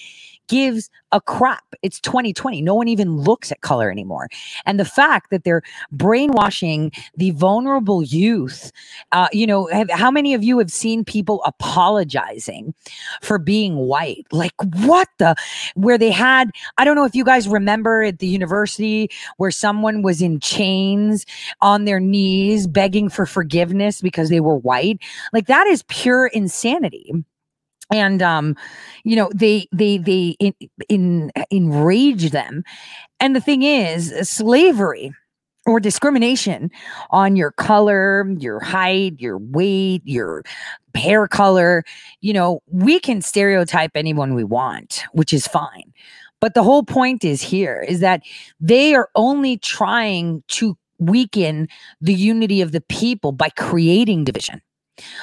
gives 0.50 0.90
a 1.12 1.22
crap. 1.22 1.64
It's 1.82 2.00
2020. 2.02 2.62
No 2.62 2.76
one 2.76 2.88
even 2.88 3.18
looks 3.18 3.52
at 3.52 3.62
color 3.62 3.90
anymore. 3.90 4.28
And 4.66 4.80
the 4.80 4.86
fact 4.86 5.30
that 5.32 5.44
they're 5.44 5.62
brainwashing 5.92 6.92
the 7.16 7.32
vulnerable 7.32 8.04
youth, 8.04 8.72
uh, 9.12 9.28
you 9.32 9.48
know, 9.48 9.68
have, 9.68 9.90
how 9.90 10.12
many 10.12 10.34
of 10.34 10.44
you 10.44 10.58
have 10.60 10.72
seen 10.72 11.06
people 11.06 11.42
apologizing 11.46 12.74
for 13.22 13.38
being 13.38 13.76
white? 13.76 14.26
Like, 14.32 14.54
what 14.84 15.08
the? 15.18 15.36
Where 15.76 15.98
they 15.98 16.12
had, 16.12 16.50
I 16.78 16.86
don't 16.86 16.96
know 16.96 17.06
if 17.06 17.16
you 17.16 17.24
guys 17.24 17.48
remember 17.48 18.04
at 18.04 18.20
the 18.20 18.28
university 18.28 19.10
where 19.38 19.52
someone 19.52 20.02
was 20.02 20.22
in 20.22 20.40
chains 20.40 21.26
on 21.62 21.86
their 21.86 22.00
knees 22.00 22.68
begging 22.68 23.10
for 23.10 23.26
forgiveness 23.26 24.02
because 24.02 24.30
they 24.30 24.40
were 24.40 24.58
white. 24.58 25.00
Like, 25.34 25.48
that 25.48 25.68
is 25.68 25.84
pure 25.84 26.28
insanity 26.28 27.14
and 27.92 28.22
um 28.22 28.56
you 29.04 29.16
know 29.16 29.30
they 29.34 29.68
they 29.72 29.98
they 29.98 30.36
in, 30.40 30.54
in 30.88 31.32
enrage 31.52 32.32
them. 32.32 32.64
And 33.20 33.36
the 33.36 33.42
thing 33.42 33.64
is 33.64 34.14
slavery 34.30 35.14
or 35.66 35.80
discrimination 35.80 36.72
on 37.12 37.36
your 37.36 37.52
color 37.52 38.28
your 38.38 38.60
height 38.60 39.16
your 39.20 39.38
weight 39.38 40.02
your 40.06 40.44
hair 40.96 41.28
color 41.28 41.84
you 42.22 42.34
know 42.34 42.62
we 42.72 43.00
can 43.00 43.22
stereotype 43.22 43.92
anyone 43.96 44.34
we 44.34 44.44
want 44.44 45.04
which 45.14 45.34
is 45.34 45.48
fine. 45.48 45.94
But 46.42 46.54
the 46.54 46.64
whole 46.64 46.84
point 46.84 47.26
is 47.26 47.42
here 47.42 47.86
is 47.88 48.00
that 48.00 48.24
they 48.62 48.96
are 48.96 49.10
only 49.16 49.58
trying 49.58 50.42
to 50.50 50.78
weaken 50.98 51.68
the 52.02 52.14
unity 52.14 52.62
of 52.62 52.72
the 52.72 52.82
people 52.82 53.32
by 53.32 53.50
creating 53.50 54.24
division 54.24 54.62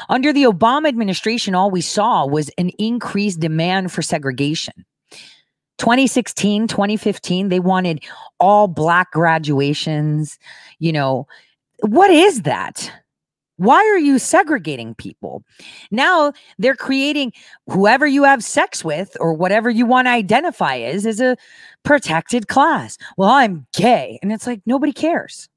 under 0.08 0.32
the 0.32 0.44
Obama 0.44 0.88
administration, 0.88 1.54
all 1.54 1.70
we 1.70 1.80
saw 1.80 2.26
was 2.26 2.50
an 2.58 2.70
increased 2.78 3.40
demand 3.40 3.92
for 3.92 4.02
segregation. 4.02 4.84
2016, 5.78 6.68
2015, 6.68 7.48
they 7.48 7.60
wanted 7.60 8.02
all 8.40 8.66
black 8.68 9.12
graduations. 9.12 10.38
You 10.78 10.92
know, 10.92 11.26
what 11.80 12.10
is 12.10 12.42
that? 12.42 12.90
Why 13.58 13.78
are 13.78 13.98
you 13.98 14.18
segregating 14.18 14.94
people? 14.94 15.42
Now 15.90 16.32
they're 16.58 16.76
creating 16.76 17.32
whoever 17.66 18.06
you 18.06 18.22
have 18.24 18.44
sex 18.44 18.84
with 18.84 19.16
or 19.18 19.32
whatever 19.32 19.70
you 19.70 19.86
want 19.86 20.06
to 20.06 20.10
identify 20.10 20.76
as 20.76 21.06
is 21.06 21.20
a 21.20 21.36
protected 21.82 22.48
class. 22.48 22.98
Well, 23.16 23.30
I'm 23.30 23.66
gay. 23.74 24.18
And 24.22 24.30
it's 24.30 24.46
like 24.46 24.60
nobody 24.66 24.92
cares. 24.92 25.48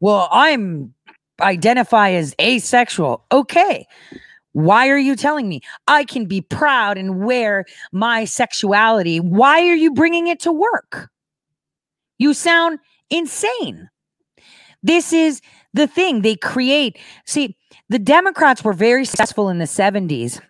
Well, 0.00 0.28
I'm 0.30 0.92
identify 1.40 2.10
as 2.10 2.34
asexual. 2.40 3.24
Okay. 3.32 3.86
Why 4.52 4.88
are 4.88 4.98
you 4.98 5.16
telling 5.16 5.48
me 5.48 5.60
I 5.88 6.04
can 6.04 6.26
be 6.26 6.40
proud 6.40 6.96
and 6.96 7.24
wear 7.24 7.64
my 7.92 8.24
sexuality? 8.24 9.18
Why 9.18 9.68
are 9.68 9.74
you 9.74 9.92
bringing 9.92 10.28
it 10.28 10.38
to 10.40 10.52
work? 10.52 11.10
You 12.18 12.34
sound 12.34 12.78
insane. 13.10 13.88
This 14.82 15.12
is 15.12 15.40
the 15.72 15.88
thing 15.88 16.22
they 16.22 16.36
create. 16.36 16.98
See, 17.26 17.56
the 17.88 17.98
Democrats 17.98 18.62
were 18.62 18.72
very 18.72 19.04
successful 19.04 19.48
in 19.48 19.58
the 19.58 19.64
70s 19.64 20.40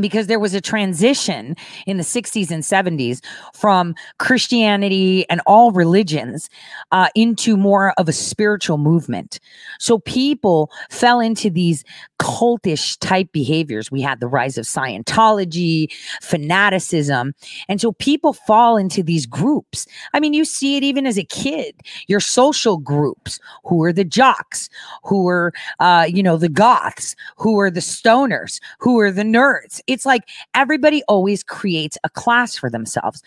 because 0.00 0.26
there 0.26 0.40
was 0.40 0.54
a 0.54 0.60
transition 0.60 1.56
in 1.86 1.96
the 1.96 2.02
60s 2.02 2.50
and 2.50 2.62
70s 2.62 3.20
from 3.54 3.94
Christianity 4.18 5.28
and 5.30 5.40
all 5.46 5.70
religions 5.70 6.50
uh, 6.92 7.08
into 7.14 7.56
more 7.56 7.92
of 7.96 8.08
a 8.08 8.12
spiritual 8.12 8.78
movement. 8.78 9.38
So 9.78 9.98
people 10.00 10.70
fell 10.90 11.20
into 11.20 11.50
these 11.50 11.84
cultish 12.24 12.96
type 13.00 13.30
behaviors. 13.32 13.90
We 13.90 14.00
had 14.00 14.18
the 14.18 14.26
rise 14.26 14.56
of 14.56 14.64
Scientology, 14.64 15.92
fanaticism. 16.22 17.34
And 17.68 17.82
so 17.82 17.92
people 17.92 18.32
fall 18.32 18.78
into 18.78 19.02
these 19.02 19.26
groups. 19.26 19.86
I 20.14 20.20
mean, 20.20 20.32
you 20.32 20.46
see 20.46 20.78
it 20.78 20.82
even 20.82 21.06
as 21.06 21.18
a 21.18 21.24
kid, 21.24 21.74
your 22.06 22.20
social 22.20 22.78
groups 22.78 23.38
who 23.64 23.84
are 23.84 23.92
the 23.92 24.04
jocks, 24.04 24.70
who 25.02 25.28
are, 25.28 25.52
uh, 25.80 26.06
you 26.08 26.22
know, 26.22 26.38
the 26.38 26.48
goths, 26.48 27.14
who 27.36 27.60
are 27.60 27.70
the 27.70 27.80
stoners, 27.80 28.58
who 28.78 28.98
are 28.98 29.10
the 29.10 29.22
nerds. 29.22 29.82
It's 29.86 30.06
like 30.06 30.22
everybody 30.54 31.02
always 31.02 31.42
creates 31.42 31.98
a 32.04 32.08
class 32.08 32.56
for 32.56 32.70
themselves 32.70 33.22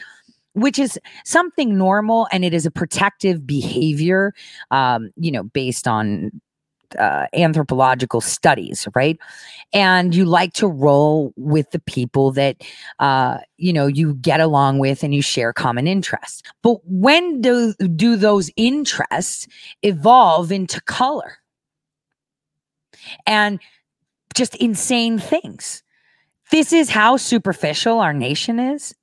which 0.54 0.80
is 0.80 1.00
something 1.24 1.78
normal 1.78 2.28
and 2.32 2.44
it 2.44 2.52
is 2.52 2.66
a 2.66 2.72
protective 2.72 3.46
behavior 3.46 4.34
um, 4.72 5.12
you 5.16 5.32
know 5.32 5.44
based 5.44 5.88
on 5.88 6.32
uh, 6.98 7.28
anthropological 7.34 8.22
studies 8.22 8.88
right 8.96 9.18
and 9.74 10.16
you 10.16 10.26
like 10.26 10.54
to 10.54 10.68
roll 10.68 11.34
with 11.36 11.70
the 11.72 11.80
people 11.80 12.32
that 12.32 12.58
uh, 13.00 13.38
you 13.58 13.74
know 13.74 13.88
you 13.88 14.16
get 14.16 14.40
along 14.40 14.80
with 14.80 15.04
and 15.04 15.14
you 15.14 15.22
share 15.22 15.54
common 15.54 15.88
interests 15.88 16.42
but 16.64 16.78
when 16.86 17.42
do 17.42 17.74
do 17.96 18.16
those 18.16 18.50
interests 18.56 19.48
evolve 19.84 20.52
into 20.52 20.82
color 20.82 21.38
and 23.26 23.60
just 24.34 24.56
insane 24.56 25.18
things 25.18 25.84
this 26.52 26.72
is 26.72 26.90
how 26.90 27.18
superficial 27.18 28.00
our 28.00 28.14
nation 28.14 28.60
is. 28.60 28.96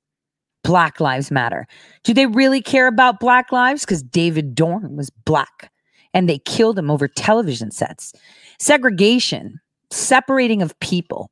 Black 0.63 0.99
Lives 0.99 1.29
Matter. 1.29 1.67
Do 2.03 2.13
they 2.13 2.25
really 2.25 2.61
care 2.61 2.87
about 2.87 3.19
Black 3.19 3.51
lives? 3.51 3.85
Because 3.85 4.01
David 4.01 4.55
Dorn 4.55 4.95
was 4.95 5.11
black 5.11 5.71
and 6.15 6.27
they 6.27 6.39
killed 6.39 6.77
them 6.77 6.89
over 6.89 7.07
television 7.07 7.69
sets. 7.69 8.13
Segregation, 8.57 9.59
separating 9.91 10.63
of 10.63 10.79
people. 10.79 11.29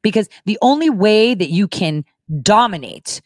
Because 0.00 0.28
the 0.46 0.58
only 0.62 0.88
way 0.88 1.34
that 1.34 1.50
you 1.50 1.68
can 1.68 2.04
dominate 2.42 3.20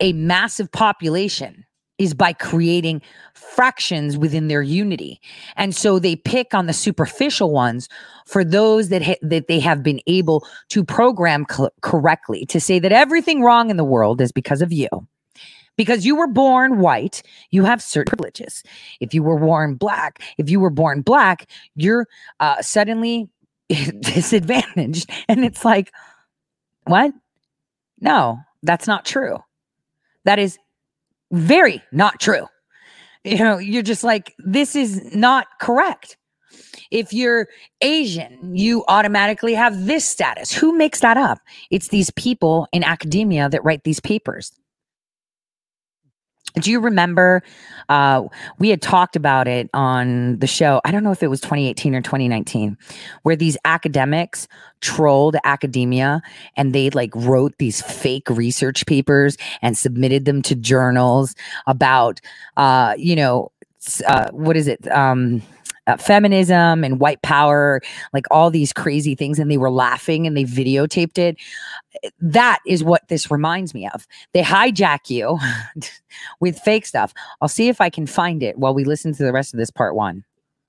a 0.00 0.12
massive 0.12 0.70
population 0.70 1.64
is 1.98 2.14
by 2.14 2.32
creating 2.32 3.02
fractions 3.34 4.16
within 4.16 4.48
their 4.48 4.62
unity. 4.62 5.20
And 5.56 5.76
so 5.76 5.98
they 5.98 6.16
pick 6.16 6.54
on 6.54 6.66
the 6.66 6.72
superficial 6.72 7.52
ones 7.52 7.88
for 8.26 8.42
those 8.42 8.88
that 8.88 9.02
ha- 9.02 9.18
that 9.22 9.48
they 9.48 9.60
have 9.60 9.82
been 9.82 10.00
able 10.06 10.46
to 10.70 10.82
program 10.82 11.44
co- 11.44 11.70
correctly 11.82 12.46
to 12.46 12.58
say 12.58 12.78
that 12.78 12.92
everything 12.92 13.42
wrong 13.42 13.68
in 13.70 13.76
the 13.76 13.84
world 13.84 14.20
is 14.22 14.32
because 14.32 14.62
of 14.62 14.72
you. 14.72 14.88
Because 15.80 16.04
you 16.04 16.14
were 16.14 16.26
born 16.26 16.80
white, 16.80 17.22
you 17.52 17.64
have 17.64 17.80
certain 17.80 18.10
privileges. 18.10 18.62
If 19.00 19.14
you 19.14 19.22
were 19.22 19.38
born 19.40 19.76
black, 19.76 20.22
if 20.36 20.50
you 20.50 20.60
were 20.60 20.68
born 20.68 21.00
black, 21.00 21.48
you're 21.74 22.06
uh, 22.38 22.60
suddenly 22.60 23.30
disadvantaged. 24.00 25.08
And 25.26 25.42
it's 25.42 25.64
like, 25.64 25.90
what? 26.84 27.14
No, 27.98 28.40
that's 28.62 28.86
not 28.86 29.06
true. 29.06 29.38
That 30.26 30.38
is 30.38 30.58
very 31.32 31.82
not 31.92 32.20
true. 32.20 32.46
You 33.24 33.38
know, 33.38 33.56
you're 33.56 33.82
just 33.82 34.04
like, 34.04 34.34
this 34.38 34.76
is 34.76 35.16
not 35.16 35.46
correct. 35.62 36.18
If 36.90 37.14
you're 37.14 37.48
Asian, 37.80 38.54
you 38.54 38.84
automatically 38.88 39.54
have 39.54 39.86
this 39.86 40.04
status. 40.04 40.52
Who 40.52 40.76
makes 40.76 41.00
that 41.00 41.16
up? 41.16 41.38
It's 41.70 41.88
these 41.88 42.10
people 42.10 42.68
in 42.70 42.84
academia 42.84 43.48
that 43.48 43.64
write 43.64 43.84
these 43.84 44.00
papers. 44.00 44.52
Do 46.54 46.70
you 46.70 46.80
remember 46.80 47.42
uh, 47.88 48.22
we 48.58 48.68
had 48.68 48.80
talked 48.80 49.16
about 49.16 49.48
it 49.48 49.68
on 49.74 50.38
the 50.38 50.46
show 50.46 50.80
i 50.84 50.90
don't 50.90 51.04
know 51.04 51.12
if 51.12 51.22
it 51.22 51.28
was 51.28 51.40
2018 51.40 51.94
or 51.94 52.02
2019 52.02 52.76
where 53.22 53.36
these 53.36 53.56
academics 53.64 54.48
trolled 54.80 55.36
academia 55.44 56.22
and 56.56 56.74
they 56.74 56.90
like 56.90 57.10
wrote 57.14 57.56
these 57.58 57.82
fake 57.82 58.28
research 58.30 58.86
papers 58.86 59.36
and 59.62 59.76
submitted 59.76 60.24
them 60.24 60.42
to 60.42 60.54
journals 60.54 61.34
about 61.66 62.20
uh, 62.56 62.94
you 62.96 63.14
know 63.14 63.50
uh, 64.06 64.30
what 64.32 64.56
is 64.56 64.68
it 64.68 64.86
um, 64.90 65.42
uh, 65.90 65.96
feminism 65.96 66.84
and 66.84 67.00
white 67.00 67.20
power 67.22 67.80
like 68.12 68.26
all 68.30 68.50
these 68.50 68.72
crazy 68.72 69.14
things 69.14 69.38
and 69.38 69.50
they 69.50 69.58
were 69.58 69.70
laughing 69.70 70.26
and 70.26 70.36
they 70.36 70.44
videotaped 70.44 71.18
it 71.18 71.36
that 72.20 72.60
is 72.66 72.84
what 72.84 73.08
this 73.08 73.30
reminds 73.30 73.74
me 73.74 73.88
of. 73.88 74.06
They 74.32 74.42
hijack 74.42 75.10
you 75.10 75.38
with 76.40 76.58
fake 76.58 76.86
stuff. 76.86 77.12
I'll 77.40 77.48
see 77.48 77.68
if 77.68 77.80
I 77.80 77.90
can 77.90 78.06
find 78.06 78.42
it 78.42 78.58
while 78.58 78.74
we 78.74 78.84
listen 78.84 79.12
to 79.14 79.22
the 79.22 79.32
rest 79.32 79.52
of 79.54 79.58
this 79.58 79.70
part 79.70 79.94
one. 79.94 80.24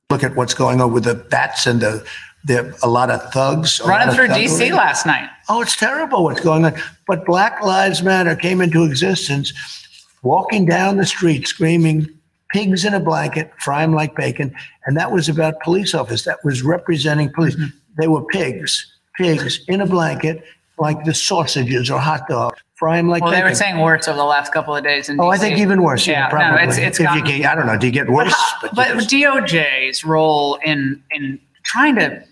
Look 0.10 0.24
at 0.24 0.36
what's 0.36 0.54
going 0.54 0.82
on 0.82 0.94
with 0.94 1.06
the 1.06 1.16
bats 1.16 1.66
and 1.66 1.80
the, 1.80 2.06
the 2.44 2.78
a 2.84 2.90
lot 2.90 3.10
of 3.10 3.22
thugs. 3.32 3.80
Running 3.86 4.14
through 4.14 4.28
thuggery. 4.28 4.70
DC 4.70 4.72
last 4.76 5.06
night. 5.06 5.30
Oh, 5.48 5.62
it's 5.62 5.78
terrible 5.78 6.24
what's 6.24 6.42
going 6.42 6.66
on. 6.66 6.74
But 7.08 7.26
Black 7.26 7.64
Lives 7.64 8.04
Matter 8.04 8.36
came 8.36 8.62
into 8.62 8.84
existence 8.84 9.54
walking 10.24 10.66
down 10.66 10.98
the 10.98 11.06
street 11.06 11.48
screaming, 11.48 12.08
pigs 12.54 12.86
in 12.86 12.94
a 12.94 13.00
blanket, 13.00 13.52
fry 13.60 13.82
them 13.82 13.94
like 13.94 14.16
bacon. 14.16 14.54
And 14.86 14.98
that 14.98 15.12
was 15.12 15.30
about 15.30 15.60
police 15.62 15.94
officers. 15.94 16.24
That 16.26 16.40
was 16.44 16.64
representing 16.64 17.32
police. 17.34 17.56
Mm-hmm. 17.56 17.78
They 17.98 18.08
were 18.08 18.24
pigs, 18.26 18.92
pigs 19.18 19.62
in 19.68 19.82
a 19.82 19.86
blanket, 19.86 20.44
like 20.78 21.04
the 21.04 21.14
sausages 21.14 21.90
or 21.92 22.00
hot 22.00 22.28
dogs, 22.28 22.60
fry 22.76 22.98
'em 22.98 23.08
like 23.10 23.22
Well, 23.22 23.32
bacon. 23.32 23.46
they 23.46 23.50
were 23.52 23.56
saying 23.56 23.80
worse 23.80 24.08
over 24.08 24.18
the 24.18 24.24
last 24.24 24.52
couple 24.52 24.76
of 24.76 24.84
days. 24.84 25.10
In 25.10 25.20
Oh, 25.20 25.28
I 25.30 25.38
think 25.38 25.60
even 25.60 25.84
worse. 25.84 26.08
Yeah, 26.08 26.22
Yeah, 26.22 26.30
probably. 26.30 26.64
no, 26.64 26.70
it's 26.70 26.78
it's 26.78 27.00
if 27.00 27.04
you 27.14 27.22
gotten- 27.22 27.42
get, 27.42 27.52
I 27.52 27.56
don't 27.56 27.68
know. 27.68 27.78
Do 27.78 27.86
you 27.88 27.94
get 27.94 28.10
worse? 28.10 28.34
But, 28.62 28.76
but 28.76 28.90
DOJ's 29.10 30.04
role 30.06 30.58
in 30.66 31.02
in 31.12 31.40
trying 31.64 31.96
to 31.96 32.24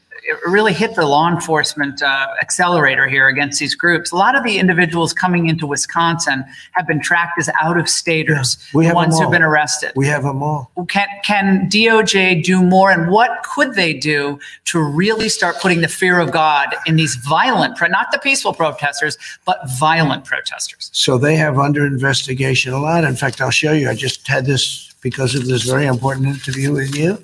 really 0.46 0.74
hit 0.74 0.96
the 0.96 1.06
law 1.06 1.30
enforcement 1.30 2.02
uh, 2.02 2.28
accelerator 2.42 3.08
here 3.08 3.28
against 3.28 3.60
these 3.60 3.76
groups. 3.76 4.12
A 4.12 4.16
lot 4.16 4.36
of 4.36 4.44
the 4.44 4.58
individuals 4.58 5.14
coming 5.14 5.48
into 5.50 5.66
Wisconsin 5.66 6.44
have 6.74 6.88
been 6.88 7.02
tracked 7.02 7.40
as 7.40 7.50
out 7.62 7.78
of 7.78 7.90
staters, 7.90 8.58
we 8.74 8.84
the 8.84 8.88
have 8.88 8.96
ones 8.96 9.20
who've 9.20 9.32
been 9.32 9.44
arrested. 9.44 9.92
We 9.96 10.08
have 10.08 10.24
them 10.24 10.44
all. 10.44 10.72
Can 10.88 11.08
can 11.24 11.70
DOJ 11.70 12.44
do 12.44 12.64
more, 12.64 12.92
and 12.92 13.10
what 13.10 13.44
could 13.44 13.76
they 13.76 13.94
do 13.94 14.40
to 14.66 14.82
really 14.82 15.30
start 15.30 15.58
putting 15.60 15.82
the 15.82 15.88
fear 15.88 16.20
of 16.20 16.32
God 16.32 16.76
in 16.86 16.96
these 16.96 17.16
violent, 17.16 17.80
not 17.90 18.08
the 18.12 18.20
peaceful 18.20 18.54
protesters, 18.54 19.18
but 19.46 19.60
violent 19.80 20.26
protesters? 20.26 20.90
So 20.94 21.18
they 21.18 21.36
have 21.36 21.58
under 21.58 21.86
investigation 21.86 22.74
a 22.74 22.80
lot. 22.80 23.04
In 23.04 23.16
fact, 23.16 23.42
I'll 23.42 23.50
show 23.50 23.74
you. 23.74 23.90
I 23.90 23.96
just 23.96 24.28
had 24.28 24.46
this 24.46 24.94
because 25.02 25.36
of 25.36 25.46
this 25.46 25.64
very 25.64 25.86
important 25.86 26.28
interview 26.28 26.74
with 26.74 26.96
you. 26.96 27.24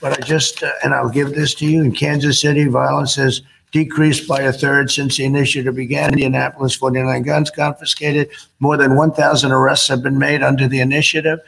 But 0.00 0.12
I 0.12 0.24
just, 0.24 0.62
uh, 0.62 0.72
and 0.84 0.94
I'll 0.94 1.08
give 1.08 1.34
this 1.34 1.54
to 1.56 1.66
you. 1.66 1.82
In 1.82 1.92
Kansas 1.92 2.40
City, 2.40 2.66
violence 2.66 3.14
has 3.16 3.42
decreased 3.72 4.28
by 4.28 4.42
a 4.42 4.52
third 4.52 4.90
since 4.90 5.16
the 5.16 5.24
initiative 5.24 5.74
began. 5.74 6.10
Indianapolis, 6.10 6.74
49 6.74 7.22
guns 7.22 7.50
confiscated. 7.50 8.30
More 8.60 8.76
than 8.76 8.96
1,000 8.96 9.52
arrests 9.52 9.88
have 9.88 10.02
been 10.02 10.18
made 10.18 10.42
under 10.42 10.68
the 10.68 10.80
initiative. 10.80 11.40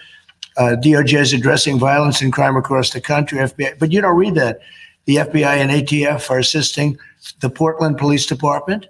Uh, 0.57 0.77
DOJ 0.83 1.21
is 1.21 1.33
addressing 1.33 1.79
violence 1.79 2.21
and 2.21 2.33
crime 2.33 2.57
across 2.57 2.91
the 2.91 3.01
country. 3.01 3.39
FBI, 3.39 3.79
but 3.79 3.93
you 3.93 4.01
don't 4.01 4.17
read 4.17 4.35
that. 4.35 4.61
The 5.05 5.17
FBI 5.17 5.57
and 5.57 5.71
ATF 5.71 6.29
are 6.31 6.41
assisting 6.41 6.99
the 7.41 7.49
Portland 7.49 7.97
Police 7.97 8.27
Department. 8.27 8.87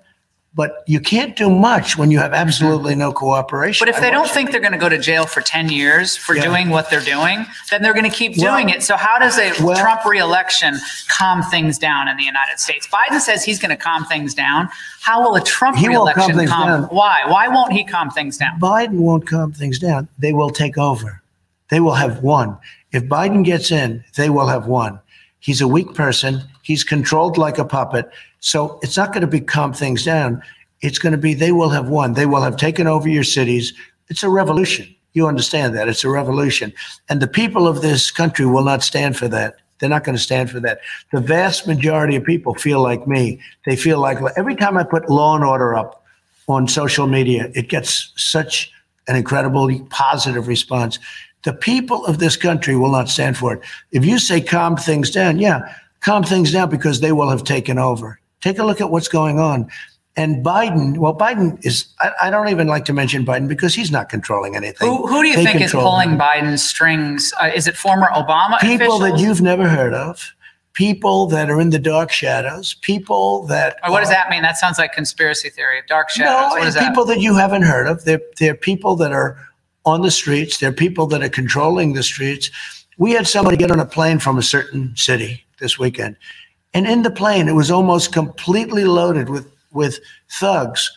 But 0.58 0.82
you 0.86 0.98
can't 0.98 1.36
do 1.36 1.48
much 1.48 1.96
when 1.96 2.10
you 2.10 2.18
have 2.18 2.32
absolutely 2.34 2.96
no 2.96 3.12
cooperation. 3.12 3.80
But 3.86 3.94
if 3.94 4.00
they 4.00 4.10
don't 4.10 4.28
think 4.28 4.50
they're 4.50 4.58
going 4.60 4.72
to 4.72 4.78
go 4.78 4.88
to 4.88 4.98
jail 4.98 5.24
for 5.24 5.40
10 5.40 5.68
years 5.68 6.16
for 6.16 6.34
Yeah. 6.34 6.42
doing 6.46 6.70
what 6.70 6.90
they're 6.90 7.00
doing, 7.00 7.46
then 7.70 7.80
they're 7.80 7.92
going 7.94 8.10
to 8.10 8.16
keep 8.16 8.36
Well- 8.36 8.54
doing 8.56 8.68
it. 8.70 8.82
So, 8.82 8.96
how 8.96 9.20
does 9.20 9.38
a 9.38 9.52
Well- 9.62 9.78
Trump 9.78 10.04
reelection 10.04 10.76
calm 11.16 11.44
things 11.44 11.78
down 11.78 12.08
in 12.08 12.16
the 12.16 12.24
United 12.24 12.58
States? 12.58 12.88
Biden 12.88 13.20
says 13.20 13.44
he's 13.44 13.60
going 13.60 13.70
to 13.70 13.76
calm 13.76 14.04
things 14.06 14.34
down. 14.34 14.68
How 15.00 15.22
will 15.22 15.36
a 15.36 15.40
Trump 15.40 15.76
He 15.76 15.88
won't 15.88 16.12
calm 16.16 16.32
reelection 16.32 16.36
things 16.38 16.50
calm? 16.50 16.66
down. 16.68 16.82
Why? 16.90 17.20
Why 17.28 17.46
won't 17.46 17.72
he 17.72 17.84
calm 17.84 18.10
things 18.10 18.36
down? 18.36 18.58
Biden 18.58 18.94
won't 18.98 19.28
calm 19.28 19.52
things 19.52 19.78
down. 19.78 20.08
They 20.18 20.32
will 20.32 20.50
take 20.50 20.76
over. 20.76 21.22
They 21.70 21.78
will 21.78 21.94
have 21.94 22.18
won. 22.24 22.56
If 22.90 23.04
Biden 23.04 23.44
gets 23.44 23.70
in, 23.70 24.02
they 24.16 24.28
will 24.28 24.48
have 24.48 24.66
won. 24.66 24.98
He's 25.38 25.60
a 25.60 25.68
weak 25.68 25.94
person. 25.94 26.42
He's 26.62 26.82
controlled 26.82 27.38
like 27.38 27.58
a 27.58 27.64
puppet. 27.64 28.10
So 28.40 28.78
it's 28.82 28.96
not 28.96 29.12
going 29.12 29.22
to 29.22 29.26
be 29.26 29.40
calm 29.40 29.72
things 29.72 30.04
down. 30.04 30.42
It's 30.80 30.98
going 30.98 31.12
to 31.12 31.18
be 31.18 31.34
they 31.34 31.52
will 31.52 31.70
have 31.70 31.88
won. 31.88 32.14
They 32.14 32.26
will 32.26 32.42
have 32.42 32.56
taken 32.56 32.86
over 32.86 33.08
your 33.08 33.24
cities. 33.24 33.72
It's 34.08 34.22
a 34.22 34.28
revolution. 34.28 34.94
You 35.12 35.26
understand 35.26 35.74
that. 35.76 35.88
It's 35.88 36.04
a 36.04 36.10
revolution. 36.10 36.72
And 37.08 37.20
the 37.20 37.26
people 37.26 37.66
of 37.66 37.82
this 37.82 38.10
country 38.10 38.46
will 38.46 38.64
not 38.64 38.82
stand 38.82 39.16
for 39.16 39.28
that. 39.28 39.56
They're 39.78 39.88
not 39.88 40.04
going 40.04 40.16
to 40.16 40.22
stand 40.22 40.50
for 40.50 40.60
that. 40.60 40.80
The 41.12 41.20
vast 41.20 41.66
majority 41.66 42.16
of 42.16 42.24
people 42.24 42.54
feel 42.54 42.82
like 42.82 43.06
me. 43.06 43.40
They 43.64 43.76
feel 43.76 44.00
like 44.00 44.18
every 44.36 44.56
time 44.56 44.76
I 44.76 44.84
put 44.84 45.08
law 45.08 45.34
and 45.34 45.44
order 45.44 45.74
up 45.74 46.04
on 46.48 46.68
social 46.68 47.06
media, 47.06 47.50
it 47.54 47.68
gets 47.68 48.12
such 48.16 48.72
an 49.06 49.16
incredibly 49.16 49.80
positive 49.90 50.48
response. 50.48 50.98
The 51.44 51.52
people 51.52 52.04
of 52.06 52.18
this 52.18 52.36
country 52.36 52.76
will 52.76 52.90
not 52.90 53.08
stand 53.08 53.36
for 53.36 53.54
it. 53.54 53.62
If 53.92 54.04
you 54.04 54.18
say 54.18 54.40
calm 54.40 54.76
things 54.76 55.10
down, 55.10 55.38
yeah, 55.38 55.74
calm 56.00 56.24
things 56.24 56.52
down 56.52 56.70
because 56.70 57.00
they 57.00 57.12
will 57.12 57.30
have 57.30 57.44
taken 57.44 57.78
over. 57.78 58.20
Take 58.40 58.58
a 58.58 58.64
look 58.64 58.80
at 58.80 58.90
what's 58.90 59.08
going 59.08 59.38
on. 59.38 59.68
And 60.16 60.44
Biden, 60.44 60.98
well, 60.98 61.14
Biden 61.14 61.64
is, 61.64 61.86
I, 62.00 62.10
I 62.22 62.30
don't 62.30 62.48
even 62.48 62.66
like 62.66 62.84
to 62.86 62.92
mention 62.92 63.24
Biden 63.24 63.46
because 63.46 63.72
he's 63.72 63.92
not 63.92 64.08
controlling 64.08 64.56
anything. 64.56 64.88
Who, 64.88 65.06
who 65.06 65.22
do 65.22 65.28
you 65.28 65.36
They 65.36 65.44
think 65.44 65.60
is 65.60 65.70
pulling 65.70 66.10
him. 66.10 66.18
Biden's 66.18 66.62
strings? 66.62 67.32
Uh, 67.40 67.50
is 67.54 67.68
it 67.68 67.76
former 67.76 68.08
Obama 68.08 68.58
People 68.58 68.98
that 68.98 69.20
you've 69.20 69.40
never 69.40 69.68
heard 69.68 69.94
of, 69.94 70.34
people 70.72 71.26
that 71.26 71.48
are 71.48 71.60
in 71.60 71.70
the 71.70 71.78
dark 71.78 72.10
shadows, 72.10 72.74
people 72.82 73.46
that. 73.46 73.76
What 73.86 74.00
does 74.00 74.08
that 74.08 74.28
mean? 74.28 74.42
That 74.42 74.56
sounds 74.56 74.76
like 74.76 74.92
conspiracy 74.92 75.50
theory. 75.50 75.82
Dark 75.88 76.10
shadows. 76.10 76.52
No, 76.52 76.58
what 76.58 76.66
is 76.66 76.74
that? 76.74 76.88
people 76.88 77.04
that 77.04 77.20
you 77.20 77.36
haven't 77.36 77.62
heard 77.62 77.86
of. 77.86 78.04
They're, 78.04 78.20
they're 78.40 78.56
people 78.56 78.96
that 78.96 79.12
are 79.12 79.38
on 79.84 80.02
the 80.02 80.10
streets. 80.10 80.58
They're 80.58 80.72
people 80.72 81.06
that 81.06 81.22
are 81.22 81.28
controlling 81.28 81.92
the 81.92 82.02
streets. 82.02 82.50
We 82.96 83.12
had 83.12 83.28
somebody 83.28 83.56
get 83.56 83.70
on 83.70 83.78
a 83.78 83.86
plane 83.86 84.18
from 84.18 84.36
a 84.36 84.42
certain 84.42 84.96
city 84.96 85.44
this 85.60 85.78
weekend. 85.78 86.16
And 86.74 86.86
in 86.86 87.02
the 87.02 87.10
plane, 87.10 87.48
it 87.48 87.54
was 87.54 87.70
almost 87.70 88.12
completely 88.12 88.84
loaded 88.84 89.30
with, 89.30 89.50
with 89.72 90.00
thugs 90.40 90.90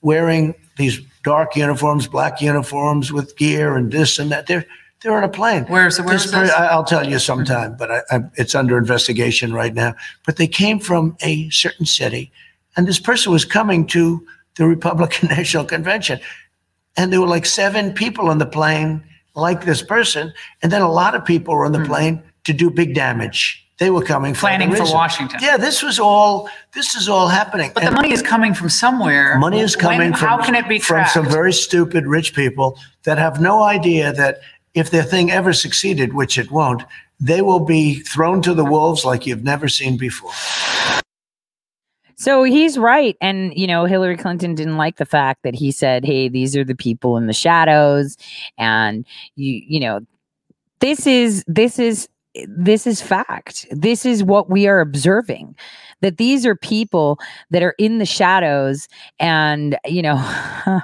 wearing 0.00 0.54
these 0.76 1.00
dark 1.22 1.56
uniforms, 1.56 2.06
black 2.06 2.40
uniforms 2.40 3.12
with 3.12 3.36
gear 3.36 3.76
and 3.76 3.92
this 3.92 4.18
and 4.18 4.30
that. 4.30 4.46
They're, 4.46 4.64
they're 5.02 5.16
on 5.16 5.24
a 5.24 5.28
plane. 5.28 5.64
Where's- 5.64 6.00
where's 6.00 6.30
This 6.30 6.50
I'll 6.52 6.84
tell 6.84 7.06
you 7.06 7.18
sometime, 7.18 7.76
but 7.76 7.90
I, 7.90 8.00
I, 8.10 8.20
it's 8.34 8.54
under 8.54 8.78
investigation 8.78 9.52
right 9.52 9.74
now. 9.74 9.94
But 10.24 10.36
they 10.36 10.48
came 10.48 10.80
from 10.80 11.16
a 11.20 11.48
certain 11.50 11.86
city, 11.86 12.32
and 12.76 12.86
this 12.86 12.98
person 12.98 13.30
was 13.30 13.44
coming 13.44 13.86
to 13.88 14.26
the 14.56 14.66
Republican 14.66 15.28
National 15.36 15.64
Convention, 15.64 16.20
and 16.96 17.12
there 17.12 17.20
were 17.20 17.28
like 17.28 17.46
seven 17.46 17.92
people 17.92 18.28
on 18.28 18.38
the 18.38 18.46
plane 18.46 19.04
like 19.34 19.64
this 19.64 19.82
person, 19.82 20.32
and 20.62 20.72
then 20.72 20.82
a 20.82 20.90
lot 20.90 21.14
of 21.14 21.24
people 21.24 21.54
were 21.54 21.64
on 21.64 21.72
the 21.72 21.78
hmm. 21.78 21.86
plane 21.86 22.22
to 22.44 22.52
do 22.52 22.70
big 22.70 22.94
damage. 22.94 23.64
They 23.78 23.90
were 23.90 24.02
coming 24.02 24.34
for 24.34 24.40
Planning 24.40 24.70
the 24.70 24.76
for 24.76 24.82
reason. 24.82 24.96
Washington. 24.96 25.38
Yeah, 25.40 25.56
this 25.56 25.82
was 25.84 26.00
all. 26.00 26.48
This 26.74 26.96
is 26.96 27.08
all 27.08 27.28
happening. 27.28 27.70
But 27.74 27.80
the 27.82 27.86
And- 27.88 27.94
money 27.96 28.12
is 28.12 28.22
coming 28.22 28.52
from 28.52 28.68
somewhere. 28.70 29.38
Money 29.38 29.60
is 29.60 29.76
When- 29.76 29.82
coming 29.84 30.14
from, 30.14 30.28
How 30.28 30.38
can 30.42 30.54
it 30.56 30.68
be 30.68 30.78
from 30.80 30.96
tracked? 30.96 31.12
some 31.12 31.28
very 31.28 31.52
stupid 31.52 32.06
rich 32.06 32.34
people 32.34 32.76
that 33.04 33.18
have 33.18 33.40
no 33.40 33.62
idea 33.62 34.12
that 34.14 34.40
if 34.74 34.90
their 34.90 35.04
thing 35.04 35.30
ever 35.30 35.52
succeeded, 35.52 36.12
which 36.12 36.38
it 36.38 36.50
won't, 36.50 36.82
they 37.20 37.40
will 37.40 37.60
be 37.60 38.00
thrown 38.00 38.42
to 38.42 38.52
the 38.54 38.64
wolves 38.64 39.04
like 39.04 39.26
you've 39.26 39.44
never 39.44 39.68
seen 39.68 39.96
before. 39.96 40.32
So 42.16 42.42
he's 42.42 42.76
right. 42.78 43.16
And, 43.20 43.54
you 43.56 43.66
know, 43.68 43.84
Hillary 43.84 44.16
Clinton 44.16 44.56
didn't 44.56 44.76
like 44.76 44.96
the 44.96 45.06
fact 45.06 45.44
that 45.44 45.54
he 45.54 45.70
said, 45.70 46.04
hey, 46.04 46.28
these 46.28 46.56
are 46.56 46.64
the 46.64 46.74
people 46.74 47.16
in 47.16 47.26
the 47.28 47.32
shadows. 47.32 48.16
And, 48.58 49.06
you, 49.36 49.62
you 49.66 49.78
know, 49.78 50.00
this 50.80 51.06
is, 51.06 51.44
this 51.46 51.78
is, 51.78 52.08
this 52.48 52.86
is 52.86 53.00
fact. 53.00 53.66
This 53.70 54.04
is 54.04 54.22
what 54.22 54.50
we 54.50 54.66
are 54.66 54.80
observing 54.80 55.56
that 56.00 56.16
these 56.16 56.46
are 56.46 56.54
people 56.54 57.18
that 57.50 57.62
are 57.62 57.74
in 57.78 57.98
the 57.98 58.06
shadows. 58.06 58.88
And, 59.18 59.76
you 59.84 60.02
know, 60.02 60.16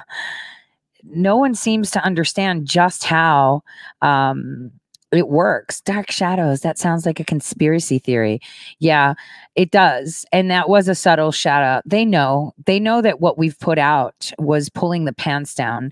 no 1.03 1.37
one 1.37 1.55
seems 1.55 1.91
to 1.91 2.03
understand 2.03 2.67
just 2.67 3.03
how, 3.03 3.63
um, 4.01 4.71
it 5.15 5.29
works. 5.29 5.81
Dark 5.81 6.11
shadows. 6.11 6.61
That 6.61 6.77
sounds 6.77 7.05
like 7.05 7.19
a 7.19 7.25
conspiracy 7.25 7.99
theory. 7.99 8.39
Yeah, 8.79 9.13
it 9.55 9.71
does. 9.71 10.25
And 10.31 10.51
that 10.51 10.69
was 10.69 10.87
a 10.87 10.95
subtle 10.95 11.31
shout 11.31 11.63
out. 11.63 11.83
They 11.85 12.05
know, 12.05 12.53
they 12.65 12.79
know 12.79 13.01
that 13.01 13.21
what 13.21 13.37
we've 13.37 13.59
put 13.59 13.77
out 13.77 14.31
was 14.37 14.69
pulling 14.69 15.05
the 15.05 15.13
pants 15.13 15.55
down, 15.55 15.91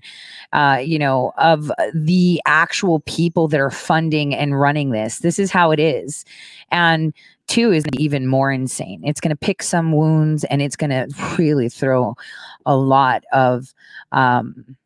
uh, 0.52 0.80
you 0.82 0.98
know, 0.98 1.32
of 1.38 1.72
the 1.94 2.40
actual 2.46 3.00
people 3.00 3.48
that 3.48 3.60
are 3.60 3.70
funding 3.70 4.34
and 4.34 4.60
running 4.60 4.90
this. 4.90 5.18
This 5.18 5.38
is 5.38 5.50
how 5.50 5.70
it 5.70 5.80
is. 5.80 6.24
And 6.70 7.14
two 7.46 7.72
is 7.72 7.84
even 7.98 8.26
more 8.26 8.50
insane. 8.50 9.00
It's 9.04 9.20
going 9.20 9.30
to 9.30 9.36
pick 9.36 9.62
some 9.62 9.92
wounds 9.92 10.44
and 10.44 10.62
it's 10.62 10.76
going 10.76 10.90
to 10.90 11.08
really 11.38 11.68
throw 11.68 12.14
a 12.66 12.76
lot 12.76 13.24
of, 13.32 13.74
um, 14.12 14.76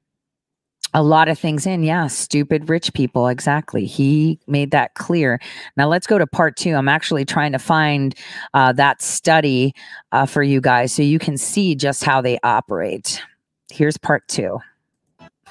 a 0.94 1.02
lot 1.02 1.28
of 1.28 1.38
things 1.38 1.66
in. 1.66 1.82
Yeah, 1.82 2.06
stupid 2.06 2.68
rich 2.68 2.92
people. 2.92 3.28
Exactly. 3.28 3.84
He 3.84 4.38
made 4.46 4.70
that 4.70 4.94
clear. 4.94 5.40
Now 5.76 5.88
let's 5.88 6.06
go 6.06 6.18
to 6.18 6.26
part 6.26 6.56
two. 6.56 6.74
I'm 6.74 6.88
actually 6.88 7.24
trying 7.24 7.52
to 7.52 7.58
find 7.58 8.14
uh, 8.54 8.72
that 8.72 9.02
study 9.02 9.74
uh, 10.12 10.26
for 10.26 10.42
you 10.42 10.60
guys 10.60 10.92
so 10.92 11.02
you 11.02 11.18
can 11.18 11.36
see 11.36 11.74
just 11.74 12.04
how 12.04 12.20
they 12.20 12.38
operate. 12.42 13.22
Here's 13.70 13.96
part 13.98 14.26
two. 14.28 14.60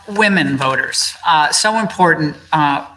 women 0.08 0.58
voters. 0.58 1.16
Uh, 1.26 1.52
so 1.52 1.78
important 1.78 2.36
uh, 2.52 2.88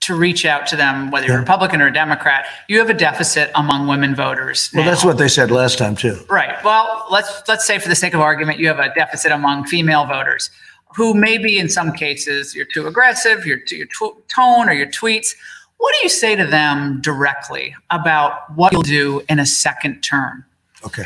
to 0.00 0.14
reach 0.14 0.44
out 0.44 0.66
to 0.68 0.76
them, 0.76 1.10
whether 1.10 1.26
you're 1.26 1.38
Republican 1.38 1.80
or 1.80 1.90
Democrat. 1.90 2.46
You 2.68 2.78
have 2.78 2.90
a 2.90 2.94
deficit 2.94 3.50
among 3.54 3.86
women 3.86 4.14
voters. 4.14 4.70
Well, 4.74 4.84
now. 4.84 4.90
that's 4.90 5.04
what 5.04 5.18
they 5.18 5.28
said 5.28 5.50
last 5.50 5.78
time 5.78 5.96
too. 5.96 6.18
Right. 6.28 6.62
Well, 6.64 7.06
let's 7.10 7.42
let's 7.48 7.66
say 7.66 7.78
for 7.78 7.88
the 7.88 7.94
sake 7.94 8.14
of 8.14 8.20
argument, 8.20 8.58
you 8.58 8.68
have 8.68 8.78
a 8.78 8.92
deficit 8.94 9.32
among 9.32 9.64
female 9.64 10.06
voters 10.06 10.50
who 10.94 11.14
maybe 11.14 11.58
in 11.58 11.68
some 11.68 11.92
cases 11.92 12.54
you're 12.54 12.66
too 12.72 12.86
aggressive, 12.86 13.44
your 13.46 13.58
your 13.70 13.86
tw- 13.86 14.16
tone 14.28 14.68
or 14.68 14.72
your 14.72 14.86
tweets. 14.86 15.34
What 15.78 15.92
do 15.98 16.04
you 16.04 16.08
say 16.08 16.36
to 16.36 16.46
them 16.46 17.00
directly 17.02 17.74
about 17.90 18.54
what 18.56 18.72
you'll 18.72 18.82
do 18.82 19.22
in 19.28 19.38
a 19.38 19.46
second 19.46 20.00
term? 20.02 20.44
Okay. 20.86 21.04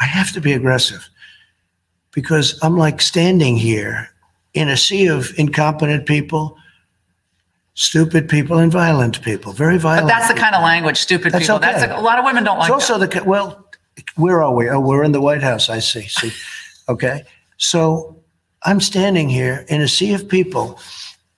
I 0.00 0.04
have 0.04 0.32
to 0.32 0.40
be 0.40 0.52
aggressive 0.52 1.08
because 2.12 2.58
I'm 2.62 2.76
like 2.76 3.00
standing 3.00 3.56
here 3.56 4.10
in 4.54 4.68
a 4.68 4.76
sea 4.76 5.06
of 5.06 5.32
incompetent 5.38 6.06
people, 6.06 6.56
stupid 7.74 8.28
people, 8.28 8.58
and 8.58 8.70
violent 8.70 9.22
people. 9.22 9.52
Very 9.52 9.76
But 9.76 9.82
violent. 9.82 10.08
that's 10.08 10.28
the 10.28 10.34
kind 10.38 10.54
of 10.54 10.62
language 10.62 10.98
stupid 10.98 11.32
That's 11.32 11.44
people. 11.44 11.56
okay. 11.56 11.72
That's 11.72 11.84
a, 11.92 11.96
a 11.96 12.00
lot 12.00 12.18
of 12.18 12.24
women 12.24 12.44
don't 12.44 12.58
like. 12.58 12.68
It's 12.70 12.72
also 12.90 12.98
the 12.98 13.08
ca- 13.08 13.24
well, 13.24 13.66
where 14.16 14.42
are 14.42 14.54
we? 14.54 14.68
Oh, 14.68 14.80
we're 14.80 15.04
in 15.04 15.12
the 15.12 15.20
White 15.20 15.42
House. 15.42 15.68
I 15.70 15.78
see. 15.78 16.02
See, 16.02 16.32
okay. 16.88 17.24
So 17.56 18.15
I'm 18.66 18.80
standing 18.80 19.28
here 19.28 19.64
in 19.68 19.80
a 19.80 19.86
sea 19.86 20.12
of 20.12 20.28
people, 20.28 20.80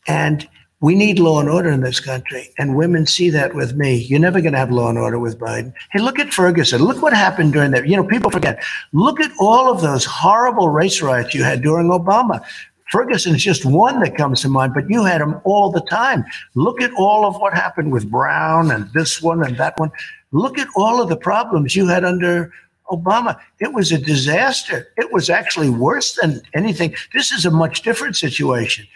and 0.07 0.49
we 0.81 0.95
need 0.95 1.19
law 1.19 1.41
and 1.41 1.51
order 1.51 1.69
in 1.69 1.83
this 1.83 2.01
country. 2.01 2.49
And 2.57 2.75
women 2.75 3.07
see 3.07 3.29
that 3.29 3.55
with 3.55 3.77
me. 3.77 3.97
You're 3.97 4.19
never 4.19 4.41
going 4.41 4.55
to 4.55 4.59
have 4.59 4.71
law 4.71 4.89
and 4.89 4.97
order 4.97 5.19
with 5.19 5.39
Biden. 5.39 5.75
Hey, 5.93 6.01
look 6.01 6.19
at 6.19 6.33
Ferguson. 6.33 6.83
Look 6.83 7.03
what 7.03 7.13
happened 7.13 7.53
during 7.53 7.73
that. 7.73 7.87
You 7.87 7.97
know, 7.97 8.05
people 8.05 8.31
forget. 8.31 8.65
Look 8.95 9.21
at 9.21 9.31
all 9.39 9.71
of 9.71 9.83
those 9.83 10.07
horrible 10.07 10.71
race 10.71 11.03
riots 11.03 11.35
you 11.35 11.45
had 11.45 11.61
during 11.61 11.89
Obama. 11.89 12.43
Ferguson 12.91 13.35
is 13.35 13.45
just 13.45 13.67
one 13.67 14.01
that 14.01 14.17
comes 14.17 14.41
to 14.41 14.49
mind, 14.49 14.73
but 14.73 14.89
you 14.89 15.05
had 15.05 15.21
them 15.21 15.39
all 15.45 15.71
the 15.71 15.83
time. 15.83 16.25
Look 16.55 16.81
at 16.81 16.93
all 16.97 17.27
of 17.27 17.37
what 17.37 17.53
happened 17.53 17.93
with 17.93 18.11
Brown 18.11 18.71
and 18.71 18.91
this 18.95 19.21
one 19.21 19.45
and 19.45 19.59
that 19.59 19.79
one. 19.79 19.91
Look 20.33 20.59
at 20.59 20.69
all 20.77 21.03
of 21.03 21.11
the 21.11 21.17
problems 21.17 21.77
you 21.77 21.89
had 21.89 22.05
under 22.05 22.51
Obama. 22.91 23.39
It 23.61 23.73
was 23.73 23.93
a 23.93 23.99
disaster. 23.99 24.89
It 24.97 25.13
was 25.13 25.31
actually 25.31 25.71
worse 25.71 26.15
than 26.15 26.41
anything. 26.55 26.95
This 27.13 27.31
is 27.31 27.45
a 27.45 27.51
much 27.51 27.83
different 27.83 28.17
situation. 28.17 28.87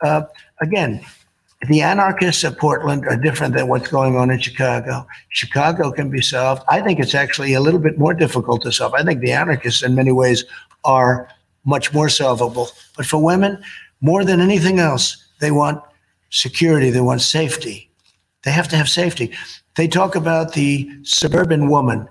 Uh, 0.00 0.22
again, 0.60 1.04
the 1.68 1.82
anarchists 1.82 2.42
of 2.44 2.58
Portland 2.58 3.06
are 3.06 3.16
different 3.16 3.54
than 3.54 3.68
what's 3.68 3.88
going 3.88 4.16
on 4.16 4.30
in 4.30 4.40
Chicago. 4.40 5.06
Chicago 5.28 5.92
can 5.92 6.10
be 6.10 6.20
solved. 6.20 6.62
I 6.68 6.80
think 6.80 6.98
it's 6.98 7.14
actually 7.14 7.54
a 7.54 7.60
little 7.60 7.78
bit 7.78 7.98
more 7.98 8.14
difficult 8.14 8.62
to 8.62 8.72
solve. 8.72 8.94
I 8.94 9.04
think 9.04 9.20
the 9.20 9.32
anarchists, 9.32 9.82
in 9.82 9.94
many 9.94 10.10
ways, 10.10 10.44
are 10.84 11.28
much 11.64 11.92
more 11.92 12.08
solvable. 12.08 12.70
But 12.96 13.06
for 13.06 13.22
women, 13.22 13.62
more 14.00 14.24
than 14.24 14.40
anything 14.40 14.80
else, 14.80 15.24
they 15.40 15.52
want 15.52 15.80
security, 16.30 16.90
they 16.90 17.00
want 17.00 17.20
safety. 17.20 17.90
They 18.42 18.50
have 18.50 18.66
to 18.68 18.76
have 18.76 18.88
safety. 18.88 19.32
They 19.76 19.86
talk 19.86 20.16
about 20.16 20.54
the 20.54 20.90
suburban 21.04 21.70
woman. 21.70 22.08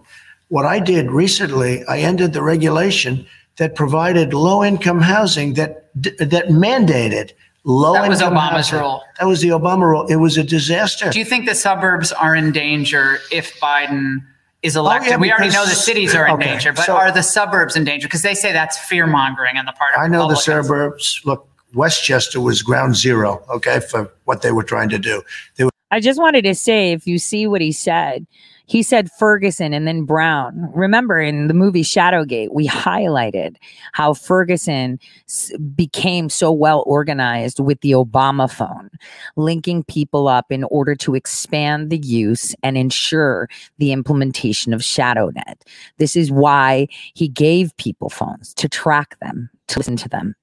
What 0.51 0.65
I 0.65 0.81
did 0.81 1.09
recently, 1.11 1.81
I 1.85 1.99
ended 1.99 2.33
the 2.33 2.43
regulation 2.43 3.25
that 3.55 3.73
provided 3.73 4.33
low 4.33 4.65
income 4.65 4.99
housing 4.99 5.53
that 5.53 5.89
that 5.95 6.47
mandated 6.49 7.31
low 7.63 7.93
That 7.93 8.09
was 8.09 8.19
income 8.19 8.35
Obama's 8.35 8.69
housing. 8.69 8.79
rule. 8.79 9.01
That 9.17 9.27
was 9.27 9.39
the 9.39 9.47
Obama 9.47 9.83
rule. 9.83 10.05
It 10.07 10.17
was 10.17 10.37
a 10.37 10.43
disaster. 10.43 11.09
Do 11.09 11.19
you 11.19 11.23
think 11.23 11.47
the 11.47 11.55
suburbs 11.55 12.11
are 12.11 12.35
in 12.35 12.51
danger 12.51 13.19
if 13.31 13.57
Biden 13.61 14.17
is 14.61 14.75
oh, 14.75 14.81
elected? 14.81 15.07
Oh, 15.07 15.11
yeah, 15.11 15.21
we 15.21 15.31
already 15.31 15.53
know 15.53 15.63
the 15.63 15.71
cities 15.71 16.13
are 16.13 16.27
in 16.27 16.33
okay, 16.33 16.47
danger, 16.47 16.73
but 16.73 16.85
so- 16.85 16.97
are 16.97 17.13
the 17.13 17.23
suburbs 17.23 17.77
in 17.77 17.85
danger? 17.85 18.09
Because 18.09 18.21
they 18.21 18.33
say 18.33 18.51
that's 18.51 18.77
fear 18.77 19.07
mongering 19.07 19.55
on 19.55 19.63
the 19.63 19.71
part 19.71 19.95
of 19.95 20.01
I 20.01 20.07
know 20.07 20.27
the 20.27 20.35
suburbs. 20.35 21.21
Look, 21.23 21.47
Westchester 21.73 22.41
was 22.41 22.61
ground 22.61 22.97
zero, 22.97 23.41
okay, 23.49 23.79
for 23.79 24.11
what 24.25 24.41
they 24.41 24.51
were 24.51 24.63
trying 24.63 24.89
to 24.89 24.99
do. 24.99 25.23
They 25.55 25.63
were 25.63 25.71
I 25.91 26.01
just 26.01 26.19
wanted 26.19 26.43
to 26.43 26.55
say, 26.55 26.91
if 26.91 27.07
you 27.07 27.19
see 27.19 27.47
what 27.47 27.61
he 27.61 27.71
said, 27.71 28.27
he 28.71 28.83
said 28.83 29.11
Ferguson 29.11 29.73
and 29.73 29.85
then 29.85 30.05
Brown. 30.05 30.71
Remember 30.73 31.19
in 31.19 31.47
the 31.47 31.53
movie 31.53 31.83
Shadowgate, 31.83 32.53
we 32.53 32.69
highlighted 32.69 33.57
how 33.91 34.13
Ferguson 34.13 34.97
s- 35.27 35.51
became 35.75 36.29
so 36.29 36.53
well 36.53 36.81
organized 36.87 37.59
with 37.59 37.81
the 37.81 37.91
Obama 37.91 38.49
phone, 38.49 38.89
linking 39.35 39.83
people 39.83 40.29
up 40.29 40.53
in 40.53 40.63
order 40.63 40.95
to 40.95 41.15
expand 41.15 41.89
the 41.89 41.97
use 41.97 42.55
and 42.63 42.77
ensure 42.77 43.49
the 43.77 43.91
implementation 43.91 44.73
of 44.73 44.79
ShadowNet. 44.79 45.55
This 45.97 46.15
is 46.15 46.31
why 46.31 46.87
he 47.13 47.27
gave 47.27 47.75
people 47.75 48.09
phones 48.09 48.53
to 48.53 48.69
track 48.69 49.19
them, 49.19 49.49
to 49.67 49.79
listen 49.79 49.97
to 49.97 50.07
them, 50.07 50.33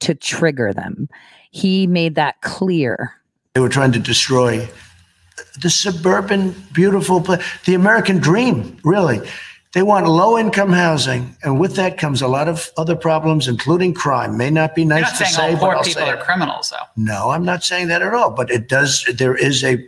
to 0.00 0.16
trigger 0.16 0.72
them. 0.72 1.08
He 1.52 1.86
made 1.86 2.16
that 2.16 2.40
clear. 2.40 3.14
they 3.54 3.60
were 3.60 3.68
trying 3.68 3.92
to 3.92 4.00
destroy 4.00 4.68
the 5.60 5.70
suburban, 5.70 6.54
beautiful 6.72 7.20
place, 7.20 7.42
the 7.64 7.74
American 7.74 8.18
dream, 8.18 8.78
really. 8.84 9.20
They 9.72 9.82
want 9.82 10.08
low 10.08 10.36
income 10.36 10.72
housing, 10.72 11.36
and 11.44 11.60
with 11.60 11.76
that 11.76 11.96
comes 11.96 12.22
a 12.22 12.26
lot 12.26 12.48
of 12.48 12.70
other 12.76 12.96
problems, 12.96 13.46
including 13.46 13.94
crime. 13.94 14.36
May 14.36 14.50
not 14.50 14.74
be 14.74 14.84
nice 14.84 15.16
to 15.18 15.24
say, 15.26 15.52
all 15.52 15.52
but 15.52 15.60
poor 15.60 15.76
I'll 15.76 15.84
people 15.84 16.02
say 16.02 16.08
are 16.10 16.16
it. 16.16 16.20
criminals, 16.20 16.70
though. 16.70 16.86
No, 16.96 17.30
I'm 17.30 17.44
not 17.44 17.62
saying 17.62 17.86
that 17.88 18.02
at 18.02 18.12
all. 18.12 18.30
But 18.30 18.50
it 18.50 18.68
does. 18.68 19.04
There 19.14 19.36
is 19.36 19.62
a 19.62 19.86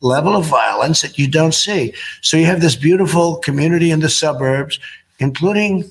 level 0.00 0.34
of 0.34 0.46
violence 0.46 1.02
that 1.02 1.18
you 1.18 1.28
don't 1.28 1.52
see. 1.52 1.92
So 2.22 2.38
you 2.38 2.46
have 2.46 2.62
this 2.62 2.74
beautiful 2.74 3.36
community 3.36 3.90
in 3.90 4.00
the 4.00 4.08
suburbs, 4.08 4.80
including 5.18 5.90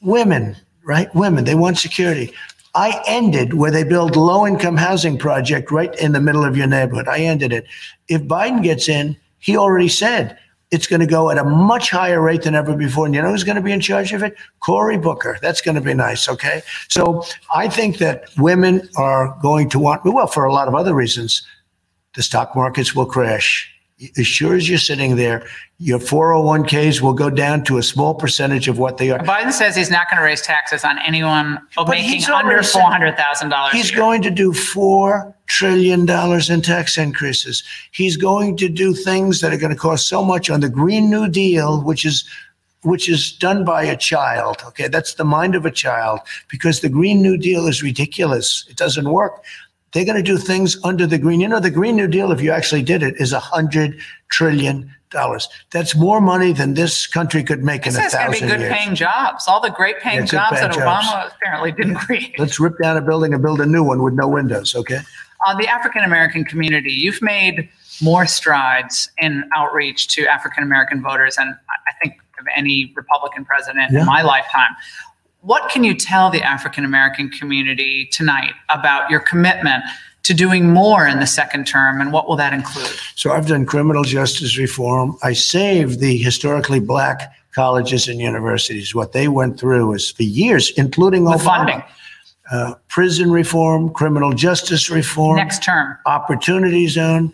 women, 0.00 0.56
right? 0.84 1.12
Women. 1.12 1.44
They 1.44 1.56
want 1.56 1.76
security. 1.76 2.32
I 2.74 3.02
ended 3.06 3.54
where 3.54 3.70
they 3.70 3.84
build 3.84 4.16
low 4.16 4.46
income 4.46 4.76
housing 4.76 5.18
project 5.18 5.70
right 5.70 5.94
in 5.96 6.12
the 6.12 6.20
middle 6.20 6.44
of 6.44 6.56
your 6.56 6.66
neighborhood. 6.66 7.08
I 7.08 7.18
ended 7.18 7.52
it. 7.52 7.66
If 8.08 8.22
Biden 8.22 8.62
gets 8.62 8.88
in, 8.88 9.16
he 9.38 9.56
already 9.56 9.88
said 9.88 10.38
it's 10.70 10.86
going 10.86 11.00
to 11.00 11.06
go 11.06 11.30
at 11.30 11.38
a 11.38 11.44
much 11.44 11.90
higher 11.90 12.20
rate 12.20 12.42
than 12.42 12.54
ever 12.54 12.76
before. 12.76 13.06
And 13.06 13.14
you 13.14 13.22
know 13.22 13.30
who's 13.30 13.42
going 13.42 13.56
to 13.56 13.62
be 13.62 13.72
in 13.72 13.80
charge 13.80 14.12
of 14.12 14.22
it? 14.22 14.36
Cory 14.60 14.98
Booker. 14.98 15.38
That's 15.42 15.60
going 15.60 15.74
to 15.74 15.80
be 15.80 15.94
nice. 15.94 16.28
Okay. 16.28 16.62
So 16.88 17.24
I 17.52 17.68
think 17.68 17.98
that 17.98 18.28
women 18.38 18.88
are 18.96 19.36
going 19.42 19.68
to 19.70 19.78
want, 19.78 20.04
well, 20.04 20.28
for 20.28 20.44
a 20.44 20.52
lot 20.52 20.68
of 20.68 20.74
other 20.74 20.94
reasons, 20.94 21.42
the 22.14 22.22
stock 22.22 22.54
markets 22.54 22.94
will 22.94 23.06
crash. 23.06 23.68
As 24.16 24.26
sure 24.26 24.54
as 24.54 24.68
you're 24.68 24.78
sitting 24.78 25.16
there, 25.16 25.46
your 25.78 25.98
401ks 25.98 27.02
will 27.02 27.12
go 27.12 27.28
down 27.28 27.64
to 27.64 27.76
a 27.76 27.82
small 27.82 28.14
percentage 28.14 28.66
of 28.66 28.78
what 28.78 28.96
they 28.96 29.10
are. 29.10 29.18
Biden 29.18 29.52
says 29.52 29.76
he's 29.76 29.90
not 29.90 30.08
going 30.10 30.18
to 30.18 30.24
raise 30.24 30.40
taxes 30.40 30.84
on 30.84 30.98
anyone 31.00 31.58
making 31.86 32.24
under 32.32 32.62
four 32.62 32.90
hundred 32.90 33.16
thousand 33.16 33.50
dollars. 33.50 33.72
He's 33.72 33.90
going 33.90 34.22
to 34.22 34.30
do 34.30 34.52
four 34.52 35.34
trillion 35.46 36.06
dollars 36.06 36.48
in 36.48 36.62
tax 36.62 36.96
increases. 36.96 37.62
He's 37.90 38.16
going 38.16 38.56
to 38.58 38.68
do 38.68 38.94
things 38.94 39.40
that 39.40 39.52
are 39.52 39.58
going 39.58 39.72
to 39.72 39.78
cost 39.78 40.08
so 40.08 40.24
much 40.24 40.48
on 40.48 40.60
the 40.60 40.70
Green 40.70 41.10
New 41.10 41.28
Deal, 41.28 41.82
which 41.82 42.04
is 42.04 42.24
which 42.82 43.08
is 43.08 43.32
done 43.32 43.64
by 43.64 43.82
a 43.82 43.96
child. 43.96 44.62
Okay, 44.66 44.88
that's 44.88 45.14
the 45.14 45.24
mind 45.24 45.54
of 45.54 45.66
a 45.66 45.70
child 45.70 46.20
because 46.48 46.80
the 46.80 46.88
Green 46.88 47.20
New 47.20 47.36
Deal 47.36 47.66
is 47.66 47.82
ridiculous. 47.82 48.64
It 48.70 48.76
doesn't 48.76 49.10
work. 49.10 49.44
They're 49.92 50.04
going 50.04 50.16
to 50.16 50.22
do 50.22 50.38
things 50.38 50.78
under 50.84 51.06
the 51.06 51.18
Green. 51.18 51.40
You 51.40 51.48
know, 51.48 51.60
the 51.60 51.70
Green 51.70 51.96
New 51.96 52.06
Deal, 52.06 52.30
if 52.32 52.40
you 52.40 52.52
actually 52.52 52.82
did 52.82 53.02
it, 53.02 53.14
is 53.20 53.32
a 53.32 53.40
hundred 53.40 53.98
trillion 54.30 54.94
dollars. 55.10 55.48
That's 55.72 55.96
more 55.96 56.20
money 56.20 56.52
than 56.52 56.74
this 56.74 57.06
country 57.08 57.42
could 57.42 57.64
make 57.64 57.84
He 57.84 57.90
in 57.90 57.96
a 57.96 57.98
says 57.98 58.14
it's 58.14 58.14
going 58.14 58.32
to 58.32 58.40
be 58.40 58.46
good 58.52 58.60
years. 58.60 58.72
paying 58.72 58.94
jobs. 58.94 59.48
All 59.48 59.60
the 59.60 59.70
great 59.70 59.98
paying 59.98 60.20
Yeah, 60.20 60.24
jobs 60.26 60.60
that 60.60 60.72
jobs. 60.72 61.06
Obama 61.08 61.32
apparently 61.34 61.72
didn't 61.72 61.96
create. 61.96 62.38
Let's 62.38 62.60
rip 62.60 62.78
down 62.80 62.96
a 62.96 63.00
building 63.00 63.34
and 63.34 63.42
build 63.42 63.60
a 63.60 63.66
new 63.66 63.82
one 63.82 64.02
with 64.02 64.14
no 64.14 64.28
windows. 64.28 64.74
Okay. 64.74 65.00
On 65.48 65.56
the 65.58 65.66
African 65.66 66.04
American 66.04 66.44
community, 66.44 66.92
you've 66.92 67.20
made 67.22 67.68
more 68.00 68.26
strides 68.26 69.10
in 69.18 69.42
outreach 69.56 70.06
to 70.08 70.26
African 70.26 70.62
American 70.62 71.02
voters 71.02 71.36
than 71.36 71.48
I 71.48 71.74
I 71.90 71.92
think 72.02 72.20
of 72.38 72.46
any 72.56 72.92
Republican 72.96 73.44
president 73.44 73.90
Yeah. 73.92 74.00
in 74.00 74.06
my 74.06 74.22
lifetime. 74.22 74.70
What 75.42 75.70
can 75.70 75.84
you 75.84 75.94
tell 75.94 76.30
the 76.30 76.42
African 76.42 76.84
American 76.84 77.30
community 77.30 78.06
tonight 78.12 78.52
about 78.68 79.10
your 79.10 79.20
commitment 79.20 79.82
to 80.24 80.34
doing 80.34 80.68
more 80.70 81.06
in 81.06 81.18
the 81.18 81.26
second 81.26 81.66
term, 81.66 82.00
and 82.00 82.12
what 82.12 82.28
will 82.28 82.36
that 82.36 82.52
include? 82.52 82.90
So 83.14 83.32
I've 83.32 83.46
done 83.46 83.64
criminal 83.64 84.04
justice 84.04 84.58
reform. 84.58 85.16
I 85.22 85.32
saved 85.32 86.00
the 86.00 86.18
historically 86.18 86.78
black 86.78 87.32
colleges 87.54 88.06
and 88.06 88.20
universities. 88.20 88.94
What 88.94 89.12
they 89.12 89.28
went 89.28 89.58
through 89.58 89.94
is 89.94 90.10
for 90.10 90.22
years, 90.24 90.70
including 90.76 91.24
With 91.24 91.40
Obama. 91.40 91.44
funding. 91.44 91.82
Uh, 92.52 92.74
prison 92.88 93.30
reform, 93.30 93.90
criminal 93.94 94.32
justice 94.32 94.90
reform, 94.90 95.36
Next 95.36 95.62
term. 95.62 95.96
opportunity 96.04 96.86
zone, 96.88 97.32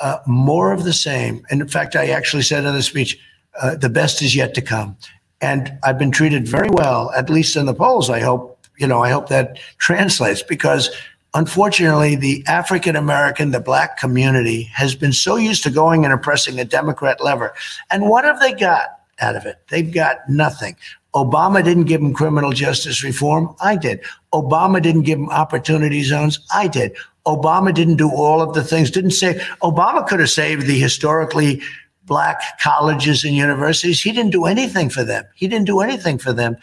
uh, 0.00 0.18
more 0.26 0.72
of 0.72 0.84
the 0.84 0.92
same. 0.94 1.44
And 1.50 1.60
in 1.60 1.68
fact, 1.68 1.94
I 1.94 2.06
actually 2.06 2.42
said 2.42 2.64
in 2.64 2.74
the 2.74 2.82
speech, 2.82 3.18
uh, 3.60 3.76
the 3.76 3.90
best 3.90 4.20
is 4.22 4.34
yet 4.34 4.54
to 4.54 4.62
come. 4.62 4.96
And 5.40 5.78
I've 5.84 5.98
been 5.98 6.10
treated 6.10 6.48
very 6.48 6.70
well, 6.70 7.10
at 7.12 7.30
least 7.30 7.56
in 7.56 7.66
the 7.66 7.74
polls. 7.74 8.08
I 8.08 8.20
hope, 8.20 8.58
you 8.78 8.86
know, 8.86 9.02
I 9.02 9.10
hope 9.10 9.28
that 9.28 9.58
translates 9.78 10.42
because 10.42 10.90
unfortunately, 11.34 12.16
the 12.16 12.42
African 12.46 12.96
American, 12.96 13.50
the 13.50 13.60
black 13.60 13.98
community 13.98 14.62
has 14.74 14.94
been 14.94 15.12
so 15.12 15.36
used 15.36 15.62
to 15.64 15.70
going 15.70 16.04
and 16.04 16.12
oppressing 16.12 16.58
a 16.58 16.64
Democrat 16.64 17.22
lever. 17.22 17.54
And 17.90 18.08
what 18.08 18.24
have 18.24 18.40
they 18.40 18.52
got 18.52 18.88
out 19.20 19.36
of 19.36 19.44
it? 19.44 19.56
They've 19.68 19.92
got 19.92 20.28
nothing. 20.28 20.76
Obama 21.14 21.64
didn't 21.64 21.84
give 21.84 22.00
them 22.00 22.12
criminal 22.12 22.52
justice 22.52 23.02
reform. 23.02 23.54
I 23.60 23.76
did. 23.76 24.00
Obama 24.34 24.82
didn't 24.82 25.02
give 25.02 25.18
them 25.18 25.30
opportunity 25.30 26.02
zones. 26.02 26.38
I 26.52 26.68
did. 26.68 26.94
Obama 27.26 27.74
didn't 27.74 27.96
do 27.96 28.10
all 28.10 28.40
of 28.40 28.54
the 28.54 28.62
things, 28.62 28.90
didn't 28.90 29.10
say, 29.10 29.34
Obama 29.62 30.06
could 30.06 30.20
have 30.20 30.30
saved 30.30 30.66
the 30.66 30.78
historically 30.78 31.60
black 32.06 32.58
colleges 32.60 33.24
and 33.24 33.34
universities. 33.34 34.00
He 34.00 34.12
didn't 34.12 34.32
do 34.32 34.46
anything 34.46 34.88
for 34.88 35.04
them. 35.04 35.24
He 35.34 35.48
didn't 35.48 35.66
do 35.66 35.80
anything 35.80 36.18
for 36.18 36.32
them. 36.32 36.56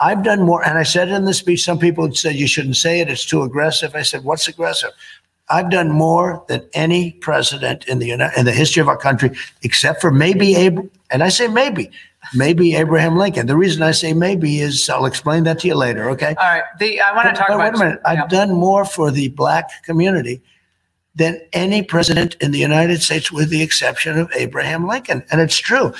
I've 0.00 0.22
done 0.22 0.42
more, 0.42 0.64
and 0.64 0.78
I 0.78 0.84
said 0.84 1.08
in 1.08 1.24
the 1.24 1.34
speech, 1.34 1.64
some 1.64 1.78
people 1.78 2.12
said 2.14 2.36
you 2.36 2.46
shouldn't 2.46 2.76
say 2.76 3.00
it, 3.00 3.08
it's 3.08 3.24
too 3.24 3.42
aggressive. 3.42 3.96
I 3.96 4.02
said, 4.02 4.22
what's 4.22 4.46
aggressive? 4.46 4.90
I've 5.50 5.70
done 5.70 5.90
more 5.90 6.44
than 6.48 6.68
any 6.74 7.12
president 7.12 7.86
in 7.88 7.98
the 7.98 8.10
in 8.10 8.44
the 8.44 8.52
history 8.52 8.80
of 8.80 8.88
our 8.88 8.98
country, 8.98 9.30
except 9.62 10.00
for 10.00 10.10
maybe 10.10 10.54
Abraham. 10.54 10.90
And 11.10 11.22
I 11.22 11.30
say 11.30 11.48
maybe, 11.48 11.90
maybe 12.34 12.76
Abraham 12.76 13.16
Lincoln. 13.16 13.46
The 13.46 13.56
reason 13.56 13.82
I 13.82 13.92
say 13.92 14.12
maybe 14.12 14.60
is 14.60 14.90
I'll 14.90 15.06
explain 15.06 15.44
that 15.44 15.60
to 15.60 15.68
you 15.68 15.74
later. 15.74 16.10
Okay. 16.10 16.34
All 16.38 16.48
right. 16.48 16.64
The 16.78 17.00
I 17.00 17.14
want 17.14 17.28
to 17.28 17.34
talk 17.34 17.48
but 17.48 17.54
about. 17.54 17.72
Wait 17.72 17.80
a 17.80 17.84
minute. 17.84 18.00
I've 18.04 18.28
done 18.28 18.52
more 18.52 18.84
for 18.84 19.10
the 19.10 19.28
black 19.28 19.82
community 19.84 20.42
than 21.18 21.40
any 21.52 21.82
president 21.82 22.36
in 22.40 22.52
the 22.52 22.58
United 22.58 23.02
States, 23.02 23.30
with 23.30 23.50
the 23.50 23.60
exception 23.60 24.18
of 24.18 24.30
Abraham 24.34 24.86
Lincoln. 24.86 25.24
And 25.30 25.40
it's 25.40 25.58
true. 25.58 25.92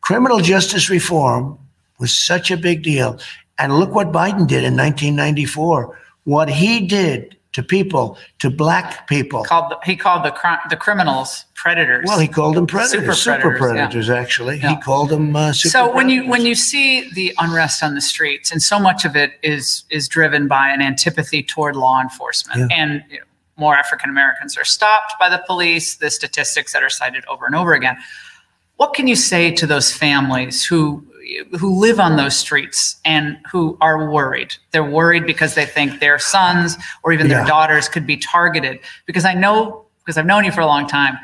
Criminal 0.00 0.40
justice 0.40 0.88
reform 0.88 1.58
was 1.98 2.16
such 2.16 2.50
a 2.50 2.56
big 2.56 2.82
deal. 2.82 3.20
And 3.58 3.78
look 3.78 3.94
what 3.94 4.12
Biden 4.12 4.48
did 4.48 4.64
in 4.64 4.76
1994. 4.76 5.98
What 6.24 6.48
he 6.48 6.86
did 6.86 7.36
to 7.52 7.62
people, 7.62 8.16
to 8.38 8.48
black 8.48 9.06
people. 9.08 9.44
Called 9.44 9.72
the, 9.72 9.78
he 9.84 9.96
called 9.96 10.24
the 10.24 10.30
cri- 10.30 10.56
the 10.70 10.76
criminals 10.76 11.44
predators. 11.54 12.06
Well, 12.06 12.18
he 12.18 12.28
called 12.28 12.54
them 12.54 12.66
predators, 12.66 13.18
super 13.18 13.40
predators, 13.40 13.60
yeah. 13.60 13.86
predators, 13.86 14.10
actually. 14.10 14.58
Yeah. 14.58 14.76
He 14.76 14.80
called 14.80 15.10
them 15.10 15.34
uh, 15.34 15.52
super 15.52 15.70
so 15.70 15.94
when 15.94 16.08
you 16.08 16.28
when 16.28 16.46
you 16.46 16.54
see 16.54 17.10
the 17.12 17.34
unrest 17.38 17.82
on 17.82 17.94
the 17.94 18.00
streets, 18.00 18.52
and 18.52 18.62
so 18.62 18.78
much 18.78 19.04
of 19.04 19.16
it 19.16 19.32
is 19.42 19.84
is 19.90 20.08
driven 20.08 20.48
by 20.48 20.70
an 20.70 20.80
antipathy 20.80 21.42
toward 21.42 21.76
law 21.76 22.00
enforcement, 22.00 22.70
Yeah. 22.70 22.76
and 22.76 23.04
more 23.60 23.76
African 23.76 24.10
Americans 24.10 24.56
are 24.56 24.64
stopped 24.64 25.14
by 25.20 25.28
the 25.28 25.42
police. 25.46 25.96
The 25.96 26.10
statistics 26.10 26.72
that 26.72 26.82
are 26.82 26.90
cited 26.90 27.24
over 27.26 27.46
and 27.46 27.54
over 27.54 27.74
again. 27.74 27.96
What 28.76 28.94
can 28.94 29.06
you 29.06 29.14
say 29.14 29.52
to 29.52 29.66
those 29.66 29.92
families 29.92 30.64
who 30.64 31.06
who 31.58 31.78
live 31.78 32.00
on 32.00 32.16
those 32.16 32.36
streets 32.36 32.96
and 33.04 33.38
who 33.50 33.76
are 33.80 34.10
worried? 34.10 34.54
They're 34.72 34.82
worried 34.82 35.26
because 35.26 35.54
they 35.54 35.66
think 35.66 36.00
their 36.00 36.18
sons 36.18 36.76
or 37.02 37.12
even 37.12 37.28
their 37.28 37.44
daughters 37.44 37.88
could 37.88 38.06
be 38.06 38.16
targeted. 38.16 38.80
Because 39.06 39.24
I 39.24 39.34
know, 39.34 39.84
because 40.04 40.18
I've 40.18 40.26
known 40.26 40.44
you 40.44 40.52
for 40.52 40.60
a 40.60 40.66
long 40.66 40.88
time, 40.88 41.18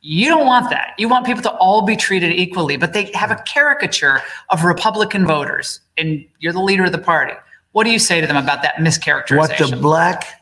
you 0.00 0.28
don't 0.28 0.46
want 0.46 0.70
that. 0.70 0.94
You 0.96 1.08
want 1.08 1.26
people 1.26 1.42
to 1.42 1.50
all 1.56 1.82
be 1.82 1.94
treated 1.94 2.32
equally, 2.32 2.76
but 2.76 2.94
they 2.94 3.10
have 3.12 3.30
a 3.30 3.36
caricature 3.46 4.22
of 4.48 4.64
Republican 4.64 5.26
voters, 5.26 5.80
and 5.98 6.24
you're 6.38 6.54
the 6.54 6.62
leader 6.62 6.84
of 6.84 6.92
the 6.92 6.98
party. 6.98 7.34
What 7.72 7.84
do 7.84 7.90
you 7.90 7.98
say 7.98 8.20
to 8.20 8.26
them 8.26 8.36
about 8.36 8.62
that 8.62 8.76
mischaracterization? 8.76 9.36
What 9.36 9.70
the 9.70 9.76
black 9.76 10.39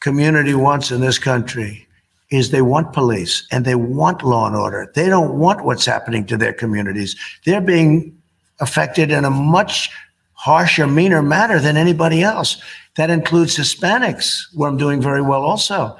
community 0.00 0.54
wants 0.54 0.90
in 0.90 1.00
this 1.00 1.18
country 1.18 1.86
is 2.30 2.50
they 2.50 2.62
want 2.62 2.92
police 2.92 3.46
and 3.50 3.64
they 3.64 3.74
want 3.74 4.22
law 4.22 4.46
and 4.46 4.56
order. 4.56 4.90
They 4.94 5.08
don't 5.08 5.38
want 5.38 5.64
what's 5.64 5.86
happening 5.86 6.26
to 6.26 6.36
their 6.36 6.52
communities. 6.52 7.16
They're 7.44 7.60
being 7.60 8.16
affected 8.60 9.10
in 9.10 9.24
a 9.24 9.30
much 9.30 9.90
harsher, 10.32 10.86
meaner 10.86 11.22
manner 11.22 11.60
than 11.60 11.76
anybody 11.76 12.22
else. 12.22 12.60
That 12.96 13.10
includes 13.10 13.56
Hispanics, 13.56 14.46
where 14.54 14.68
I'm 14.68 14.76
doing 14.76 15.00
very 15.00 15.22
well 15.22 15.42
also. 15.42 15.96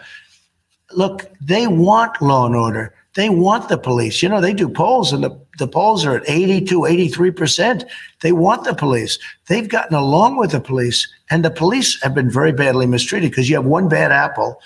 Look, 0.93 1.31
they 1.41 1.67
want 1.67 2.21
law 2.23 2.47
and 2.47 2.57
order. 2.57 2.95
They 3.15 3.29
want 3.29 3.69
the 3.69 3.79
police. 3.79 4.23
You 4.23 4.29
know, 4.29 4.41
they 4.41 4.53
do 4.53 4.69
polls 4.69 5.13
and 5.13 5.25
the, 5.25 5.31
the 5.59 5.69
polls 5.69 6.05
are 6.05 6.17
at 6.17 6.29
82, 6.29 6.81
83%. 6.81 7.85
They 8.21 8.33
want 8.33 8.65
the 8.65 8.75
police. 8.75 9.19
They've 9.49 9.69
gotten 9.69 9.97
along 9.97 10.37
with 10.37 10.51
the 10.53 10.61
police, 10.61 11.07
and 11.31 11.45
the 11.45 11.51
police 11.51 12.01
have 12.03 12.15
been 12.15 12.31
very 12.31 12.53
badly 12.53 12.87
mistreated 12.87 13.31
because 13.31 13.49
you 13.49 13.57
have 13.57 13.65
one 13.65 13.89
bad 13.89 14.13
apple 14.13 14.61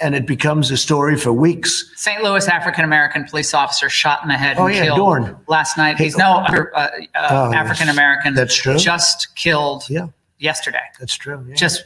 and 0.00 0.14
it 0.14 0.26
becomes 0.26 0.70
a 0.70 0.76
story 0.76 1.16
for 1.16 1.32
weeks. 1.32 1.90
St. 1.96 2.22
Louis 2.22 2.46
African 2.46 2.84
American 2.84 3.24
police 3.24 3.52
officer 3.52 3.88
shot 3.88 4.22
in 4.22 4.28
the 4.28 4.36
head 4.36 4.56
Oh, 4.56 4.66
and 4.66 4.74
yeah, 4.76 4.84
killed 4.84 4.98
Dorn. 4.98 5.36
last 5.48 5.76
night. 5.76 5.96
Hey, 5.96 6.04
He's 6.04 6.16
no 6.16 6.34
uh, 6.36 6.64
uh, 6.76 6.88
Oh. 7.16 7.52
African 7.52 7.88
American. 7.88 8.34
That's 8.34 8.54
true. 8.54 8.78
Just 8.78 9.34
killed 9.34 9.84
Yeah. 9.90 10.06
yesterday. 10.38 10.78
That's 11.00 11.16
true. 11.16 11.44
yeah. 11.48 11.54
Just 11.56 11.84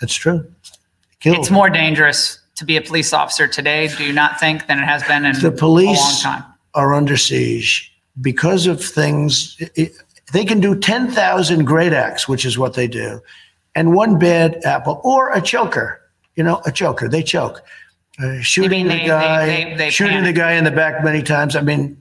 That's 0.00 0.14
true. 0.14 0.50
Killed. 1.20 1.38
it's 1.38 1.50
more 1.52 1.70
dangerous 1.70 2.40
to 2.56 2.64
be 2.64 2.76
a 2.76 2.80
police 2.80 3.12
officer 3.12 3.46
today. 3.46 3.88
Do 3.96 4.04
you 4.04 4.12
not 4.12 4.40
think 4.40 4.66
than 4.66 4.80
it 4.80 4.84
has 4.84 5.04
been 5.04 5.24
in 5.24 5.38
the 5.38 5.50
a 5.50 5.66
long 5.66 5.96
time? 6.20 6.44
Are 6.76 6.94
under 6.94 7.16
siege 7.16 7.92
because 8.20 8.66
of 8.66 8.82
things. 8.82 9.56
it- 9.74 9.92
they 10.32 10.44
can 10.44 10.60
do 10.60 10.74
10,000 10.74 11.64
great 11.64 11.92
acts, 11.92 12.28
which 12.28 12.44
is 12.44 12.58
what 12.58 12.74
they 12.74 12.88
do, 12.88 13.20
and 13.76 13.94
one 13.94 14.18
bad 14.18 14.58
apple 14.64 15.00
or 15.04 15.30
a 15.32 15.40
choker. 15.40 16.00
You 16.34 16.42
know, 16.44 16.60
a 16.66 16.72
choker. 16.72 17.08
They 17.08 17.22
choke. 17.22 17.62
Uh, 18.22 18.40
shooting 18.40 18.88
they- 18.88 19.00
the 19.02 19.06
guy, 19.06 19.46
they- 19.46 19.74
they- 19.76 19.90
shooting 19.90 20.24
the 20.24 20.32
guy 20.32 20.52
in 20.52 20.64
the 20.64 20.70
back 20.72 21.04
many 21.04 21.22
times. 21.22 21.54
I 21.54 21.60
mean, 21.60 21.96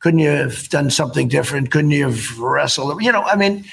couldn't 0.00 0.18
you 0.20 0.30
have 0.30 0.68
done 0.70 0.90
something 0.90 1.28
different? 1.28 1.70
Couldn't 1.70 1.92
you 1.92 2.04
have 2.06 2.38
wrestled? 2.38 3.00
You 3.02 3.12
know, 3.12 3.22
I 3.22 3.36
mean, 3.36 3.64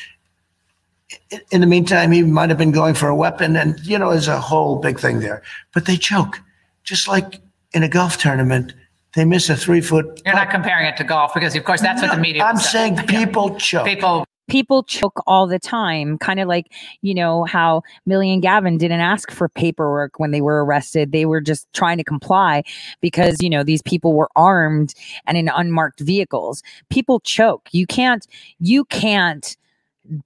in 1.52 1.62
the 1.62 1.68
meantime, 1.68 2.12
he 2.12 2.22
might 2.22 2.50
have 2.50 2.58
been 2.60 2.72
going 2.72 2.94
for 2.94 3.08
a 3.08 3.16
weapon, 3.16 3.56
and 3.56 3.80
you 3.84 3.98
know, 3.98 4.12
there's 4.12 4.28
a 4.28 4.40
whole 4.40 4.76
big 4.76 5.00
thing 5.00 5.20
there. 5.20 5.42
But 5.74 5.86
they 5.86 5.98
choke, 5.98 6.40
just 6.84 7.08
like 7.08 7.42
in 7.74 7.82
a 7.82 7.90
golf 7.90 8.18
tournament. 8.20 8.74
They 9.16 9.26
miss 9.26 9.50
a 9.50 9.56
three 9.56 9.82
foot. 9.82 10.22
You're 10.26 10.36
not 10.36 10.52
comparing 10.52 10.88
it 10.88 10.98
to 10.98 11.04
golf 11.04 11.34
because, 11.34 11.56
of 11.56 11.64
course, 11.64 11.82
that's 11.82 12.02
what 12.02 12.12
the 12.14 12.22
media. 12.22 12.44
I'm 12.44 12.56
will 12.56 12.62
say. 12.62 12.70
saying 12.70 12.98
people 13.08 13.56
choke. 13.56 13.86
People 13.86 14.26
people 14.50 14.84
choke 14.84 15.22
all 15.28 15.48
the 15.48 15.60
time 15.60 16.18
kind 16.18 16.40
of 16.40 16.48
like 16.48 16.74
you 17.02 17.14
know 17.14 17.44
how 17.46 17.82
millie 18.06 18.34
and 18.34 18.42
gavin 18.42 18.78
didn't 18.78 19.00
ask 19.00 19.32
for 19.32 19.48
paperwork 19.48 20.20
when 20.20 20.32
they 20.32 20.42
were 20.42 20.66
arrested 20.66 21.12
they 21.12 21.26
were 21.26 21.40
just 21.40 21.72
trying 21.74 21.98
to 21.98 22.04
comply 22.04 22.64
because 23.00 23.38
you 23.42 23.50
know 23.50 23.64
these 23.64 23.82
people 23.84 24.14
were 24.14 24.30
armed 24.36 24.94
and 25.28 25.38
in 25.38 25.50
unmarked 25.50 26.00
vehicles 26.00 26.64
people 26.90 27.20
choke 27.20 27.70
you 27.72 27.86
can't 27.86 28.28
you 28.60 28.84
can't 28.86 29.56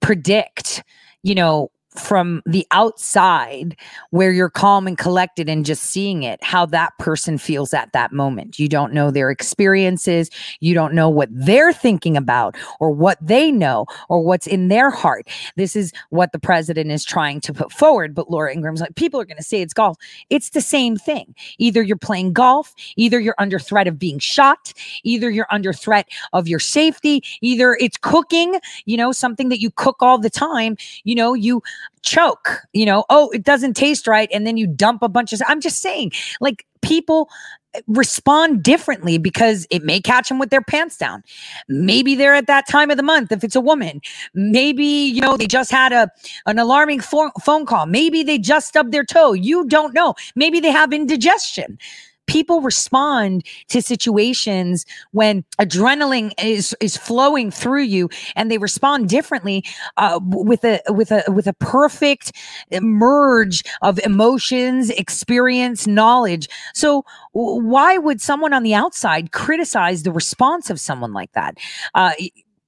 predict 0.00 0.82
you 1.22 1.34
know 1.34 1.70
from 1.96 2.42
the 2.46 2.66
outside 2.70 3.76
where 4.10 4.32
you're 4.32 4.50
calm 4.50 4.86
and 4.86 4.98
collected 4.98 5.48
and 5.48 5.64
just 5.64 5.84
seeing 5.84 6.22
it 6.22 6.42
how 6.42 6.66
that 6.66 6.96
person 6.98 7.38
feels 7.38 7.72
at 7.72 7.92
that 7.92 8.12
moment. 8.12 8.58
You 8.58 8.68
don't 8.68 8.92
know 8.92 9.10
their 9.10 9.30
experiences. 9.30 10.30
You 10.60 10.74
don't 10.74 10.94
know 10.94 11.08
what 11.08 11.28
they're 11.30 11.72
thinking 11.72 12.16
about 12.16 12.56
or 12.80 12.90
what 12.90 13.18
they 13.20 13.50
know 13.50 13.86
or 14.08 14.22
what's 14.22 14.46
in 14.46 14.68
their 14.68 14.90
heart. 14.90 15.26
This 15.56 15.76
is 15.76 15.92
what 16.10 16.32
the 16.32 16.38
president 16.38 16.90
is 16.90 17.04
trying 17.04 17.40
to 17.42 17.52
put 17.52 17.72
forward 17.72 18.14
but 18.14 18.30
Laura 18.30 18.52
Ingraham's 18.52 18.80
like 18.80 18.94
people 18.96 19.20
are 19.20 19.24
going 19.24 19.36
to 19.36 19.42
say 19.42 19.62
it's 19.62 19.74
golf. 19.74 19.96
It's 20.30 20.50
the 20.50 20.60
same 20.60 20.96
thing. 20.96 21.34
Either 21.58 21.82
you're 21.82 21.96
playing 21.96 22.32
golf 22.32 22.74
either 22.96 23.18
you're 23.20 23.34
under 23.38 23.58
threat 23.58 23.86
of 23.86 23.98
being 23.98 24.18
shot 24.18 24.72
either 25.02 25.30
you're 25.30 25.46
under 25.50 25.72
threat 25.72 26.08
of 26.32 26.46
your 26.48 26.58
safety 26.58 27.22
either 27.40 27.76
it's 27.80 27.96
cooking 27.96 28.58
you 28.84 28.96
know 28.96 29.12
something 29.12 29.48
that 29.48 29.60
you 29.60 29.70
cook 29.70 29.96
all 30.00 30.18
the 30.18 30.30
time 30.30 30.76
you 31.04 31.14
know 31.14 31.34
you 31.34 31.62
choke 32.02 32.60
you 32.72 32.84
know 32.84 33.04
oh 33.10 33.30
it 33.30 33.42
doesn't 33.42 33.74
taste 33.74 34.06
right 34.06 34.28
and 34.32 34.46
then 34.46 34.56
you 34.56 34.66
dump 34.66 35.02
a 35.02 35.08
bunch 35.08 35.32
of 35.32 35.40
i'm 35.48 35.60
just 35.60 35.80
saying 35.80 36.10
like 36.40 36.66
people 36.84 37.28
eh, 37.74 37.80
respond 37.88 38.62
differently 38.62 39.18
because 39.18 39.66
it 39.70 39.82
may 39.82 40.00
catch 40.00 40.28
them 40.28 40.38
with 40.38 40.50
their 40.50 40.60
pants 40.60 40.98
down. 40.98 41.24
Maybe 41.66 42.14
they're 42.14 42.34
at 42.34 42.46
that 42.46 42.68
time 42.68 42.90
of 42.90 42.96
the 42.96 43.02
month 43.02 43.32
if 43.32 43.42
it's 43.42 43.56
a 43.56 43.60
woman. 43.60 44.00
Maybe 44.34 44.84
you 44.84 45.20
know 45.20 45.36
they 45.36 45.46
just 45.46 45.70
had 45.70 45.92
a 45.92 46.08
an 46.46 46.58
alarming 46.58 47.00
phone 47.00 47.30
phone 47.42 47.66
call. 47.66 47.86
Maybe 47.86 48.22
they 48.22 48.38
just 48.38 48.68
stubbed 48.68 48.92
their 48.92 49.04
toe. 49.04 49.32
You 49.32 49.66
don't 49.66 49.94
know. 49.94 50.14
Maybe 50.36 50.60
they 50.60 50.70
have 50.70 50.92
indigestion 50.92 51.78
people 52.26 52.60
respond 52.60 53.44
to 53.68 53.82
situations 53.82 54.86
when 55.12 55.44
adrenaline 55.58 56.32
is 56.42 56.74
is 56.80 56.96
flowing 56.96 57.50
through 57.50 57.82
you 57.82 58.08
and 58.36 58.50
they 58.50 58.58
respond 58.58 59.08
differently 59.08 59.64
uh, 59.96 60.18
with 60.22 60.64
a 60.64 60.80
with 60.88 61.10
a 61.10 61.24
with 61.28 61.46
a 61.46 61.52
perfect 61.54 62.32
merge 62.80 63.62
of 63.82 63.98
emotions 64.00 64.90
experience 64.90 65.86
knowledge. 65.86 66.48
So 66.74 67.04
why 67.32 67.98
would 67.98 68.20
someone 68.20 68.52
on 68.52 68.62
the 68.62 68.74
outside 68.74 69.32
criticize 69.32 70.02
the 70.02 70.12
response 70.12 70.70
of 70.70 70.80
someone 70.80 71.12
like 71.12 71.32
that? 71.32 71.58
Uh, 71.94 72.12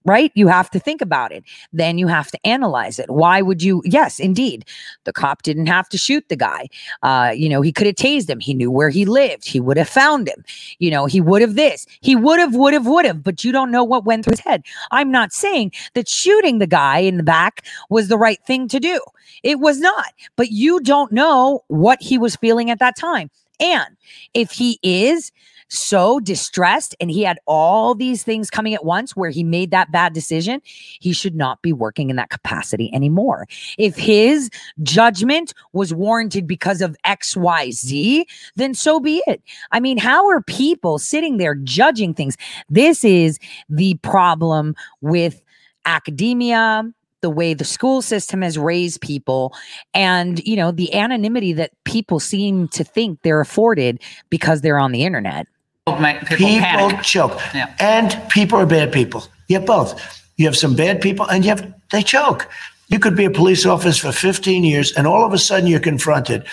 right? 0.07 0.33
You 0.35 0.47
have 0.49 0.70
to 0.70 0.78
think 0.78 1.03
about 1.03 1.33
it. 1.33 1.45
Then 1.73 1.99
you 1.99 2.07
have 2.07 2.31
to 2.31 2.47
analyze 2.47 2.99
it. 2.99 3.11
Why 3.11 3.43
would 3.43 3.62
you? 3.62 3.83
Yes, 3.85 4.19
indeed. 4.19 4.65
The 5.05 5.12
cop 5.12 5.43
didn't 5.43 5.66
have 5.66 5.89
to 5.91 5.99
shoot 5.99 6.28
the 6.28 6.37
guy. 6.37 6.69
Uh, 7.03 7.33
you 7.35 7.49
know, 7.49 7.61
he 7.61 7.73
could 7.73 7.87
have 7.87 7.97
tased 7.97 8.31
him. 8.31 8.41
He 8.41 8.55
knew 8.55 8.70
where 8.70 8.89
he 8.89 9.05
lived. 9.05 9.45
He 9.47 9.61
would 9.61 9.77
have 9.77 9.89
found 9.89 10.28
him. 10.28 10.45
You 10.78 10.91
know, 10.91 11.07
he 11.07 11.20
would 11.20 11.43
have 11.43 11.57
this. 11.57 11.87
He 12.01 12.16
would 12.16 12.39
have, 12.39 12.55
would 12.55 12.73
have, 12.73 12.87
would 12.87 13.05
have, 13.05 13.23
but 13.23 13.45
you 13.45 13.53
don't 13.53 13.70
know 13.70 13.85
what 13.85 14.05
went 14.05 14.24
through 14.24 14.33
his 14.33 14.41
head. 14.41 14.62
I'm 14.91 15.11
not 15.11 15.33
saying 15.33 15.73
that 15.95 16.09
shooting 16.09 16.59
the 16.59 16.66
guy 16.66 16.99
in 16.99 17.16
the 17.16 17.23
back 17.23 17.66
was 17.91 18.09
the 18.09 18.19
right 18.19 18.41
thing 18.47 18.69
to 18.69 18.81
do. 18.81 19.01
It 19.43 19.61
was 19.61 19.81
not, 19.81 20.12
but 20.37 20.51
you 20.51 20.81
don't 20.81 21.12
know 21.12 21.65
what 21.69 22.01
he 22.01 22.16
was 22.16 22.37
feeling 22.37 22.70
at 22.70 22.78
that 22.78 22.97
time. 22.97 23.31
And 23.59 23.97
if 24.35 24.51
he 24.51 24.78
is 24.83 25.33
so 25.69 26.21
distressed 26.21 26.95
and 27.01 27.11
he 27.11 27.23
had 27.23 27.39
all 27.47 27.95
these 27.95 28.23
things 28.23 28.51
coming 28.51 28.75
at 28.75 28.85
once 28.85 29.17
where 29.17 29.31
he 29.31 29.45
made 29.45 29.71
that 29.71 29.91
bad 29.91 30.13
decision, 30.13 30.61
he 30.65 31.13
should 31.13 31.35
not 31.35 31.63
be 31.63 31.73
working 31.73 32.11
in 32.11 32.17
that 32.17 32.31
capacity 32.31 32.91
anymore. 32.95 33.47
If 33.79 33.97
his 33.97 34.51
judgment 34.83 35.55
was 35.73 35.93
warranted 35.93 36.47
because 36.47 36.81
of 36.81 36.97
XYZ, 37.05 38.25
then 38.57 38.75
so 38.75 39.01
be 39.01 39.23
it. 39.27 39.43
I 39.73 39.81
mean, 39.81 39.99
how 39.99 40.29
are 40.29 40.43
people 40.43 40.99
sitting 40.99 41.37
there 41.37 41.55
judging 41.55 42.15
things? 42.15 42.37
This 42.69 43.05
is 43.05 43.39
the 43.69 43.95
problem 44.03 44.75
with 45.01 45.43
academia 45.85 46.85
the 47.23 47.31
way 47.31 47.55
the 47.55 47.65
school 47.65 48.03
system 48.03 48.43
has 48.43 48.59
raised 48.59 49.01
people 49.01 49.55
and 49.95 50.45
you 50.47 50.55
know 50.55 50.71
the 50.71 50.93
anonymity 50.95 51.53
that 51.53 51.73
people 51.85 52.21
seem 52.21 52.69
to 52.69 52.85
think 52.85 53.21
they're 53.23 53.41
afforded 53.41 54.01
because 54.31 54.61
they're 54.61 54.79
on 54.79 54.93
the 54.93 55.03
internet 55.03 55.47
people, 55.87 56.61
panic. 56.61 57.03
choke. 57.03 57.41
Yeah. 57.55 57.75
and 57.79 58.21
people 58.31 58.59
are 58.59 58.67
bad 58.67 58.93
people. 58.93 59.25
You 59.49 59.59
have 59.59 59.67
both. 59.67 60.23
You 60.37 60.47
have 60.47 60.57
some 60.57 60.75
bad 60.75 61.01
people 61.01 61.27
and 61.27 61.45
you 61.45 61.51
have 61.51 61.73
they 61.93 62.03
choke. 62.03 62.49
You 62.89 62.99
could 62.99 63.17
be 63.17 63.25
a 63.25 63.31
police 63.31 63.65
officer 63.65 64.13
for 64.13 64.13
15 64.13 64.65
years 64.65 64.93
and 64.93 65.07
all 65.07 65.25
of 65.25 65.33
a 65.33 65.39
sudden 65.39 65.69
you're 65.69 65.81
confronted. 65.81 66.45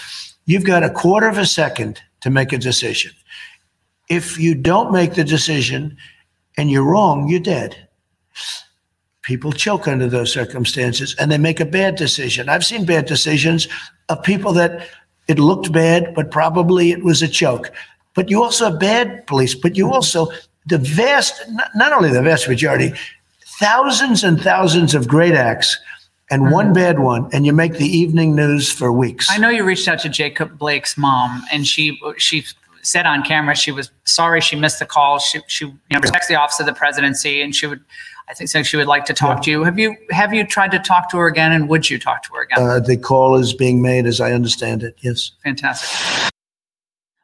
You've 0.45 0.65
got 0.65 0.83
a 0.83 0.89
quarter 0.89 1.27
of 1.27 1.37
a 1.37 1.45
second 1.45 2.01
to 2.21 2.29
make 2.29 2.53
a 2.53 2.57
decision. 2.57 3.11
If 4.09 4.37
you 4.39 4.55
don't 4.55 4.91
make 4.91 5.15
the 5.15 5.23
decision 5.23 5.97
and 6.57 6.69
you're 6.69 6.83
wrong 6.83 7.27
you're 7.27 7.39
dead. 7.39 7.87
People 9.23 9.53
choke 9.53 9.87
under 9.87 10.07
those 10.07 10.33
circumstances 10.33 11.15
and 11.17 11.31
they 11.31 11.37
make 11.37 11.59
a 11.59 11.65
bad 11.65 11.95
decision. 11.95 12.49
I've 12.49 12.65
seen 12.65 12.85
bad 12.85 13.05
decisions 13.05 13.67
of 14.09 14.21
people 14.21 14.53
that 14.53 14.87
it 15.27 15.39
looked 15.39 15.71
bad 15.71 16.13
but 16.13 16.29
probably 16.29 16.91
it 16.91 17.03
was 17.03 17.21
a 17.21 17.27
choke 17.27 17.71
but 18.15 18.29
you 18.29 18.43
also 18.43 18.69
have 18.69 18.79
bad 18.79 19.25
police 19.27 19.55
but 19.55 19.75
you 19.75 19.91
also 19.91 20.27
the 20.67 20.77
vast 20.77 21.41
not, 21.75 21.91
only 21.91 22.09
the 22.09 22.21
vast 22.21 22.47
majority 22.47 22.93
thousands 23.59 24.23
and 24.23 24.41
thousands 24.41 24.95
of 24.95 25.07
great 25.07 25.33
acts 25.33 25.77
and 26.31 26.51
one 26.51 26.73
bad 26.73 26.99
one 26.99 27.29
and 27.33 27.45
you 27.45 27.53
make 27.53 27.73
the 27.73 27.85
evening 27.85 28.35
news 28.35 28.71
for 28.71 28.91
weeks 28.91 29.27
I 29.29 29.37
know 29.37 29.49
you 29.49 29.63
reached 29.63 29.87
out 29.87 29.99
to 29.99 30.09
Jacob 30.09 30.57
Blake's 30.57 30.97
mom, 30.97 31.43
and 31.51 31.67
she 31.67 31.99
she 32.17 32.45
said 32.81 33.05
on 33.05 33.23
camera 33.23 33.55
she 33.55 33.71
was 33.71 33.91
sorry 34.03 34.41
she 34.41 34.55
missed 34.55 34.79
the 34.79 34.85
call. 34.85 35.19
She 35.19 35.39
she 35.47 35.65
you 35.65 35.73
know, 35.91 35.99
respects 35.99 36.27
the 36.27 36.35
office 36.35 36.59
of 36.59 36.65
the 36.65 36.73
presidency, 36.73 37.41
and 37.41 37.53
she 37.55 37.67
would 37.67 37.81
I 38.29 38.33
think 38.33 38.49
so 38.49 38.63
she 38.63 38.77
would 38.77 38.87
like 38.87 39.05
to 39.05 39.13
talk 39.13 39.43
to 39.43 39.51
you. 39.51 39.63
Have 39.63 39.77
you 39.77 39.95
have 40.11 40.33
you 40.33 40.45
tried 40.45 40.71
to 40.71 40.79
talk 40.79 41.09
to 41.11 41.17
her 41.17 41.27
again, 41.27 41.51
and 41.51 41.67
would 41.69 41.89
you 41.89 41.99
talk 41.99 42.23
to 42.23 42.33
her 42.33 42.43
again? 42.43 42.57
uh, 42.59 42.79
the 42.79 42.97
call 42.97 43.35
is 43.35 43.53
being 43.53 43.81
made 43.81 44.05
as 44.05 44.19
i 44.21 44.31
understand 44.31 44.81
it 44.83 44.95
yes 45.01 45.31
Fantastic. 45.43 46.32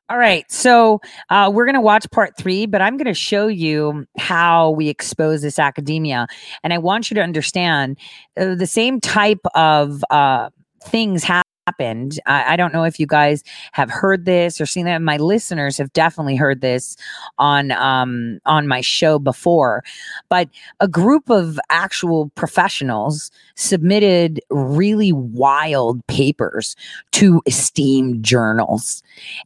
All 0.10 0.18
right. 0.18 0.52
So 0.52 1.02
uh, 1.30 1.52
we're 1.54 1.66
going 1.66 1.76
to 1.76 1.82
watch 1.82 2.10
part 2.10 2.36
three, 2.36 2.66
but 2.66 2.82
I'm 2.82 2.98
going 2.98 3.06
to 3.06 3.14
show 3.14 3.46
you 3.46 4.08
how 4.18 4.72
we 4.72 4.90
expose 4.90 5.44
this 5.44 5.60
academia. 5.60 6.26
And 6.64 6.74
I 6.74 6.80
want 6.80 7.12
you 7.12 7.16
to 7.16 7.22
understand 7.22 8.00
uh, 8.36 8.56
the 8.56 8.66
same 8.66 9.00
type 9.00 9.46
of 9.54 10.04
uh, 10.10 10.50
things 10.84 11.24
happened. 11.70 12.20
I, 12.26 12.54
I 12.54 12.56
don't 12.56 12.74
know 12.74 12.84
if 12.84 13.00
you 13.00 13.06
guys 13.06 13.44
have 13.74 13.90
heard 13.90 14.26
this 14.26 14.60
or 14.60 14.66
seen 14.66 14.86
that. 14.86 15.02
My 15.02 15.18
listeners 15.18 15.78
have 15.78 15.94
definitely 15.94 16.36
heard 16.36 16.62
this 16.62 16.98
on 17.38 17.72
um, 17.72 18.40
on 18.46 18.68
my 18.68 18.82
show 18.82 19.20
before. 19.20 19.84
But 20.30 20.50
a 20.80 20.88
group 20.88 21.30
of 21.30 21.60
actual 21.70 22.30
professionals 22.30 23.32
submitted 23.56 24.40
really 24.50 25.12
wild 25.12 26.06
papers 26.08 26.76
to 27.12 27.42
esteemed 27.46 28.24
journals 28.24 29.04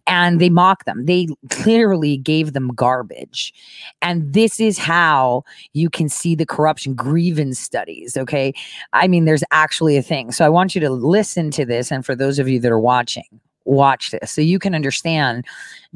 and 0.07 0.39
they 0.39 0.49
mock 0.49 0.85
them. 0.85 1.05
They 1.05 1.27
clearly 1.49 2.17
gave 2.17 2.53
them 2.53 2.69
garbage. 2.69 3.53
And 4.01 4.33
this 4.33 4.59
is 4.59 4.77
how 4.77 5.43
you 5.73 5.89
can 5.89 6.07
see 6.07 6.35
the 6.35 6.45
corruption 6.45 6.93
grievance 6.93 7.59
studies. 7.59 8.15
Okay. 8.15 8.53
I 8.93 9.07
mean, 9.07 9.25
there's 9.25 9.43
actually 9.51 9.97
a 9.97 10.01
thing. 10.03 10.31
So 10.31 10.45
I 10.45 10.49
want 10.49 10.75
you 10.75 10.81
to 10.81 10.89
listen 10.89 11.51
to 11.51 11.65
this. 11.65 11.91
And 11.91 12.05
for 12.05 12.12
those 12.15 12.39
of 12.39 12.47
you 12.47 12.59
that 12.59 12.71
are 12.71 12.79
watching, 12.79 13.39
watch 13.65 14.11
this 14.11 14.31
so 14.31 14.41
you 14.41 14.59
can 14.59 14.75
understand 14.75 15.45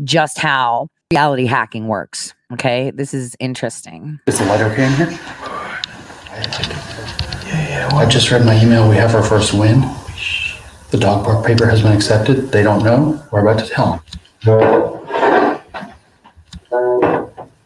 just 0.03 0.37
how 0.37 0.87
reality 1.11 1.45
hacking 1.45 1.87
works. 1.87 2.33
Okay. 2.53 2.91
This 2.91 3.13
is 3.13 3.35
interesting. 3.39 4.19
Is 4.27 4.39
the 4.39 4.45
light 4.45 4.61
okay 4.61 4.85
in 4.85 4.93
here? 4.93 5.11
Yeah, 7.45 7.89
I 7.93 8.05
just 8.05 8.31
read 8.31 8.45
my 8.45 8.61
email. 8.61 8.87
We 8.89 8.95
have 8.95 9.15
our 9.15 9.23
first 9.23 9.53
win. 9.53 9.81
The 10.91 10.97
dog 10.97 11.25
park 11.25 11.45
paper 11.45 11.65
has 11.65 11.81
been 11.81 11.91
accepted. 11.91 12.51
They 12.51 12.63
don't 12.63 12.83
know. 12.83 13.21
We're 13.31 13.41
about 13.41 13.59
to 13.59 13.67
tell 13.69 13.91
them. 13.91 14.01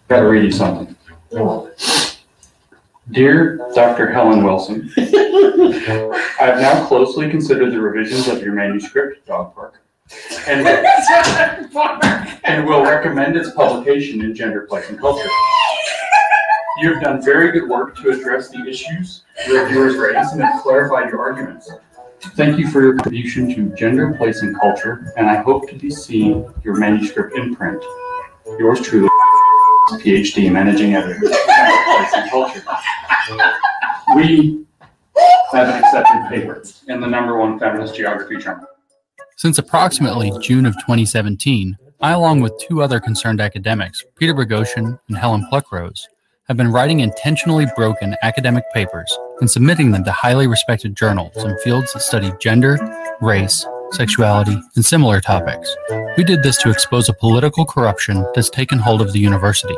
Gotta 0.07 0.28
read 0.28 0.44
you 0.45 0.52
something. 0.52 0.95
Dear 3.11 3.57
Dr. 3.75 4.11
Helen 4.11 4.43
Wilson, 4.43 4.89
I 4.97 6.23
have 6.39 6.61
now 6.61 6.88
closely 6.88 7.29
considered 7.29 7.71
the 7.71 7.81
revisions 7.81 8.27
of 8.29 8.41
your 8.41 8.53
manuscript, 8.53 9.25
Dog 9.27 9.53
Park, 9.53 9.81
and, 10.47 10.65
and 12.45 12.65
will 12.65 12.83
recommend 12.83 13.35
its 13.35 13.51
publication 13.51 14.21
in 14.21 14.33
Gender, 14.33 14.61
Place, 14.61 14.89
and 14.89 14.97
Culture. 14.97 15.27
You 16.77 16.93
have 16.93 17.03
done 17.03 17.21
very 17.21 17.51
good 17.51 17.69
work 17.69 17.97
to 17.97 18.11
address 18.11 18.49
the 18.49 18.65
issues 18.65 19.23
your 19.45 19.67
viewers 19.67 19.97
raised 19.97 20.31
and 20.33 20.41
have 20.41 20.61
clarified 20.61 21.09
your 21.09 21.19
arguments. 21.19 21.69
Thank 22.35 22.59
you 22.59 22.69
for 22.69 22.81
your 22.81 22.93
contribution 22.93 23.53
to 23.55 23.75
gender, 23.75 24.13
place, 24.13 24.41
and 24.41 24.57
culture, 24.57 25.11
and 25.17 25.27
I 25.27 25.41
hope 25.41 25.67
to 25.69 25.75
be 25.75 25.89
seeing 25.89 26.51
your 26.63 26.75
manuscript 26.77 27.35
in 27.35 27.55
print. 27.55 27.83
Yours 28.57 28.81
truly, 28.81 29.09
PhD, 29.99 30.51
Managing 30.51 30.95
Editor. 30.95 31.22
We 34.15 34.65
have 35.53 35.69
an 35.69 35.84
accepted 35.84 36.30
paper 36.30 36.63
in 36.88 36.99
the 36.99 37.07
number 37.07 37.38
one 37.38 37.59
feminist 37.59 37.95
geography 37.95 38.38
journal. 38.38 38.65
Since 39.38 39.57
approximately 39.57 40.31
June 40.41 40.65
of 40.65 40.73
2017, 40.76 41.77
I, 42.01 42.11
along 42.11 42.41
with 42.41 42.57
two 42.57 42.81
other 42.81 42.99
concerned 42.99 43.39
academics, 43.39 44.03
Peter 44.15 44.34
Boghossian 44.34 44.99
and 45.07 45.18
Helen 45.18 45.45
Pluckrose, 45.51 46.01
have 46.47 46.57
been 46.57 46.72
writing 46.72 46.99
intentionally 46.99 47.68
broken 47.76 48.15
academic 48.23 48.63
papers 48.73 49.18
and 49.39 49.49
submitting 49.49 49.91
them 49.91 50.03
to 50.03 50.11
highly 50.11 50.47
respected 50.47 50.95
journals 50.95 51.43
in 51.43 51.57
fields 51.59 51.93
that 51.93 52.01
study 52.01 52.31
gender, 52.41 52.77
race, 53.22 53.65
sexuality, 53.91 54.59
and 54.76 54.85
similar 54.85 55.22
topics. 55.22 55.76
We 56.18 56.23
did 56.23 56.43
this 56.43 56.57
to 56.59 56.69
expose 56.69 57.09
a 57.09 57.13
political 57.13 57.65
corruption 57.65 58.26
that's 58.34 58.49
taken 58.49 58.80
hold 58.80 59.01
of 59.01 59.13
the 59.13 59.19
university. 59.19 59.76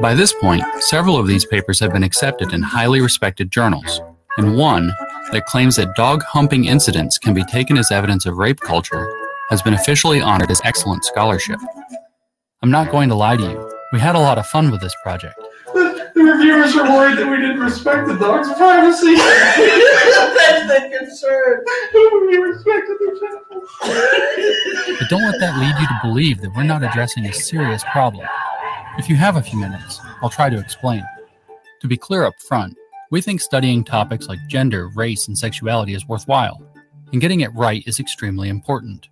By 0.00 0.14
this 0.14 0.32
point, 0.34 0.64
several 0.80 1.16
of 1.16 1.26
these 1.26 1.44
papers 1.44 1.80
have 1.80 1.92
been 1.92 2.02
accepted 2.02 2.52
in 2.52 2.62
highly 2.62 3.00
respected 3.00 3.50
journals, 3.50 4.00
and 4.36 4.56
one 4.56 4.92
that 5.32 5.46
claims 5.46 5.76
that 5.76 5.94
dog 5.96 6.22
humping 6.22 6.66
incidents 6.66 7.18
can 7.18 7.34
be 7.34 7.44
taken 7.44 7.78
as 7.78 7.90
evidence 7.90 8.26
of 8.26 8.36
rape 8.36 8.60
culture 8.60 9.10
has 9.50 9.62
been 9.62 9.74
officially 9.74 10.20
honored 10.20 10.50
as 10.50 10.60
excellent 10.64 11.04
scholarship. 11.04 11.58
I'm 12.62 12.70
not 12.70 12.90
going 12.90 13.08
to 13.08 13.14
lie 13.14 13.36
to 13.36 13.42
you, 13.42 13.72
we 13.92 14.00
had 14.00 14.14
a 14.14 14.20
lot 14.20 14.38
of 14.38 14.46
fun 14.46 14.70
with 14.70 14.80
this 14.80 14.94
project. 15.02 15.40
The 16.18 16.24
reviewers 16.24 16.74
are 16.74 16.82
worried 16.82 17.16
that 17.18 17.30
we 17.30 17.36
didn't 17.36 17.60
respect 17.60 18.08
the 18.08 18.16
dog's 18.16 18.52
privacy. 18.54 19.14
That's 19.14 20.66
the 20.66 20.98
concern. 20.98 21.64
We 22.26 22.36
respected 22.38 22.96
their 22.98 23.14
But 24.98 25.08
don't 25.08 25.22
let 25.22 25.38
that 25.38 25.60
lead 25.60 25.80
you 25.80 25.86
to 25.86 25.98
believe 26.02 26.40
that 26.40 26.50
we're 26.56 26.64
not 26.64 26.82
addressing 26.82 27.24
a 27.26 27.32
serious 27.32 27.84
problem. 27.92 28.26
If 28.98 29.08
you 29.08 29.14
have 29.14 29.36
a 29.36 29.42
few 29.42 29.60
minutes, 29.60 30.00
I'll 30.20 30.28
try 30.28 30.50
to 30.50 30.58
explain. 30.58 31.04
To 31.82 31.86
be 31.86 31.96
clear 31.96 32.24
up 32.24 32.34
front, 32.48 32.76
we 33.12 33.20
think 33.20 33.40
studying 33.40 33.84
topics 33.84 34.26
like 34.26 34.40
gender, 34.48 34.88
race, 34.96 35.28
and 35.28 35.38
sexuality 35.38 35.94
is 35.94 36.08
worthwhile, 36.08 36.60
and 37.12 37.20
getting 37.20 37.42
it 37.42 37.54
right 37.54 37.86
is 37.86 38.00
extremely 38.00 38.48
important. 38.48 39.08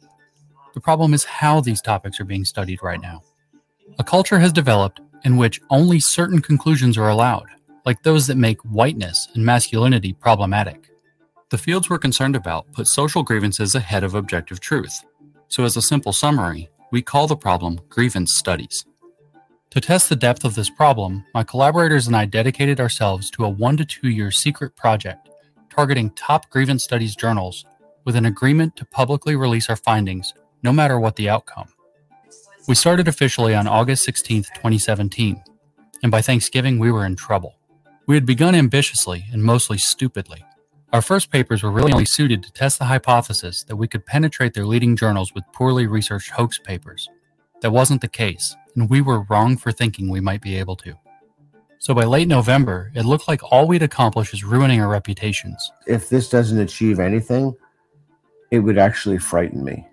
The 0.74 0.80
problem 0.80 1.14
is 1.14 1.22
how 1.22 1.60
these 1.60 1.80
topics 1.80 2.18
are 2.18 2.24
being 2.24 2.44
studied 2.44 2.82
right 2.82 3.00
now. 3.00 3.22
A 4.00 4.04
culture 4.04 4.40
has 4.40 4.52
developed 4.52 5.00
in 5.26 5.36
which 5.36 5.60
only 5.70 5.98
certain 5.98 6.40
conclusions 6.40 6.96
are 6.96 7.08
allowed, 7.08 7.48
like 7.84 8.00
those 8.04 8.28
that 8.28 8.36
make 8.36 8.60
whiteness 8.60 9.26
and 9.34 9.44
masculinity 9.44 10.12
problematic. 10.12 10.88
The 11.50 11.58
fields 11.58 11.90
we're 11.90 11.98
concerned 11.98 12.36
about 12.36 12.70
put 12.72 12.86
social 12.86 13.24
grievances 13.24 13.74
ahead 13.74 14.04
of 14.04 14.14
objective 14.14 14.60
truth. 14.60 15.04
So, 15.48 15.64
as 15.64 15.76
a 15.76 15.82
simple 15.82 16.12
summary, 16.12 16.68
we 16.92 17.02
call 17.02 17.26
the 17.26 17.36
problem 17.36 17.80
grievance 17.88 18.34
studies. 18.34 18.86
To 19.70 19.80
test 19.80 20.08
the 20.08 20.14
depth 20.14 20.44
of 20.44 20.54
this 20.54 20.70
problem, 20.70 21.24
my 21.34 21.42
collaborators 21.42 22.06
and 22.06 22.14
I 22.14 22.26
dedicated 22.26 22.78
ourselves 22.78 23.28
to 23.32 23.44
a 23.44 23.48
one 23.48 23.76
to 23.78 23.84
two 23.84 24.08
year 24.08 24.30
secret 24.30 24.76
project 24.76 25.28
targeting 25.70 26.10
top 26.10 26.48
grievance 26.50 26.84
studies 26.84 27.16
journals 27.16 27.66
with 28.04 28.14
an 28.14 28.26
agreement 28.26 28.76
to 28.76 28.84
publicly 28.86 29.34
release 29.34 29.68
our 29.68 29.76
findings, 29.76 30.34
no 30.62 30.72
matter 30.72 31.00
what 31.00 31.16
the 31.16 31.28
outcome. 31.28 31.68
We 32.68 32.74
started 32.74 33.06
officially 33.06 33.54
on 33.54 33.68
August 33.68 34.02
16, 34.04 34.42
2017, 34.42 35.40
and 36.02 36.10
by 36.10 36.20
Thanksgiving, 36.20 36.80
we 36.80 36.90
were 36.90 37.06
in 37.06 37.14
trouble. 37.14 37.54
We 38.08 38.16
had 38.16 38.26
begun 38.26 38.56
ambitiously 38.56 39.24
and 39.32 39.44
mostly 39.44 39.78
stupidly. 39.78 40.44
Our 40.92 41.00
first 41.00 41.30
papers 41.30 41.62
were 41.62 41.70
really 41.70 41.92
only 41.92 42.06
suited 42.06 42.42
to 42.42 42.52
test 42.52 42.80
the 42.80 42.86
hypothesis 42.86 43.62
that 43.64 43.76
we 43.76 43.86
could 43.86 44.04
penetrate 44.04 44.54
their 44.54 44.66
leading 44.66 44.96
journals 44.96 45.32
with 45.32 45.44
poorly 45.52 45.86
researched 45.86 46.30
hoax 46.30 46.58
papers. 46.58 47.08
That 47.62 47.70
wasn't 47.70 48.00
the 48.00 48.08
case, 48.08 48.56
and 48.74 48.90
we 48.90 49.00
were 49.00 49.22
wrong 49.30 49.56
for 49.56 49.70
thinking 49.70 50.08
we 50.08 50.20
might 50.20 50.42
be 50.42 50.56
able 50.56 50.74
to. 50.76 50.94
So 51.78 51.94
by 51.94 52.04
late 52.04 52.26
November, 52.26 52.90
it 52.96 53.04
looked 53.04 53.28
like 53.28 53.52
all 53.52 53.68
we'd 53.68 53.82
accomplish 53.82 54.34
is 54.34 54.42
ruining 54.42 54.80
our 54.80 54.88
reputations. 54.88 55.70
If 55.86 56.08
this 56.08 56.28
doesn't 56.28 56.58
achieve 56.58 56.98
anything, 56.98 57.54
it 58.50 58.58
would 58.58 58.76
actually 58.76 59.18
frighten 59.18 59.62
me. 59.62 59.86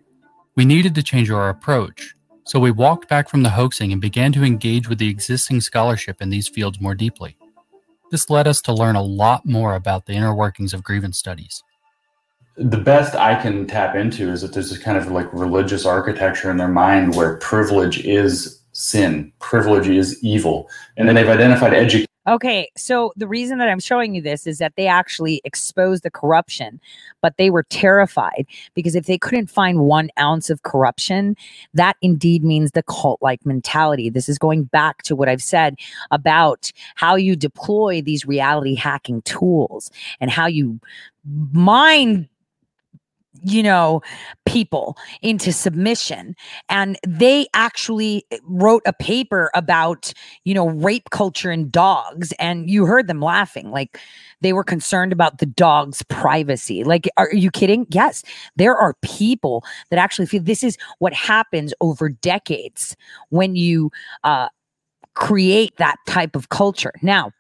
We 0.56 0.66
needed 0.66 0.95
to 0.95 1.04
change 1.04 1.30
our 1.30 1.50
approach, 1.50 2.16
so 2.45 2.60
we 2.60 2.72
walked 2.72 3.07
back 3.07 3.30
from 3.30 3.44
the 3.44 3.52
hoaxing 3.52 3.91
and 3.91 4.02
began 4.02 4.32
to 4.34 4.44
engage 4.44 4.90
with 4.90 4.98
the 4.98 5.10
existing 5.10 5.61
scholarship 5.61 6.22
in 6.22 6.30
these 6.30 6.48
fields 6.48 6.80
more 6.82 6.95
deeply. 6.95 7.38
This 8.11 8.30
led 8.30 8.48
us 8.48 8.61
to 8.61 8.74
learn 8.74 8.95
a 8.95 9.02
lot 9.02 9.45
more 9.45 9.76
about 9.76 10.06
the 10.06 10.14
inner 10.14 10.36
workings 10.36 10.74
of 10.74 10.84
grievance 10.84 11.18
studies. 11.18 11.64
the 12.56 12.78
best 12.78 13.15
I 13.15 13.41
can 13.41 13.65
tap 13.65 13.95
into 13.95 14.30
is 14.30 14.41
that 14.41 14.53
there's 14.53 14.70
this 14.70 14.78
kind 14.78 14.98
of 14.98 15.10
like 15.10 15.32
religious 15.34 15.86
architecture 15.86 16.52
in 16.52 16.57
their 16.57 16.68
mind 16.68 17.15
where 17.15 17.38
privilege 17.38 18.06
is 18.06 18.61
sin, 18.74 19.32
privilege 19.40 19.88
is 19.88 20.24
evil, 20.24 20.70
and 20.98 21.07
then 21.07 21.15
they've 21.15 21.28
identified 21.28 21.74
education. 21.74 22.07
Okay, 22.26 22.72
so 22.78 23.12
the 23.18 23.28
reason 23.28 23.58
that 23.58 23.68
I'm 23.68 23.82
showing 23.82 24.16
you 24.16 24.22
this 24.22 24.48
is 24.48 24.58
that 24.60 24.74
they 24.78 24.88
actually 24.88 25.41
exposed 25.44 26.04
the 26.04 26.10
corruption, 26.10 26.80
but 27.22 27.36
they 27.38 27.50
were 27.50 27.64
terrified 27.64 28.45
because 28.74 28.95
if 28.95 29.08
they 29.08 29.18
couldn't 29.18 29.50
find 29.50 29.82
one 29.82 30.10
ounce 30.18 30.50
of 30.50 30.64
corruption, 30.64 31.36
that 31.74 31.98
indeed 32.02 32.44
means 32.44 32.72
the 32.72 32.84
cult 32.84 33.22
like 33.22 33.45
mentality. 33.45 34.10
This 34.10 34.30
is 34.30 34.38
going 34.38 34.64
back 34.64 35.04
to 35.04 35.18
what 35.18 35.28
I've 35.28 35.44
said 35.44 35.76
about 36.12 36.72
how 36.95 37.16
you 37.16 37.36
deploy 37.36 38.02
these 38.02 38.26
reality 38.26 38.76
hacking 38.76 39.22
tools 39.24 39.91
and 40.22 40.32
how 40.32 40.48
you 40.48 40.80
mind 41.52 42.30
you 43.44 43.61
know, 43.61 44.02
people 44.45 44.98
into 45.22 45.52
submission. 45.52 46.36
And 46.70 46.98
they 47.06 47.48
actually 47.53 48.26
wrote 48.44 48.84
a 48.86 48.94
paper 48.94 49.52
about, 49.53 50.14
you 50.45 50.53
know, 50.53 50.70
rape 50.70 51.10
culture 51.11 51.52
in 51.52 51.70
dogs. 51.70 52.34
And 52.40 52.70
you 52.70 52.86
heard 52.86 53.07
them 53.07 53.20
laughing. 53.22 53.72
Like 53.72 53.99
they 54.41 54.53
were 54.53 54.64
concerned 54.64 55.11
about 55.14 55.40
the 55.40 55.45
dog's 55.45 56.03
privacy. 56.03 56.84
Like, 56.84 57.07
are 57.18 57.34
you 57.34 57.52
kidding? 57.52 57.86
Yes, 57.90 58.24
there 58.56 58.76
are 58.76 58.95
people 59.02 59.64
that 59.90 59.99
actually 59.99 60.26
feel 60.26 60.44
this 60.44 60.64
is 60.64 60.78
what 60.99 61.14
happens 61.14 61.74
over 61.82 62.10
decades 62.10 62.95
when 63.30 63.56
you 63.56 63.91
uh, 64.24 64.49
create 65.14 65.76
that 65.78 65.98
type 66.07 66.36
of 66.36 66.49
culture. 66.49 66.94
Now, 67.02 67.32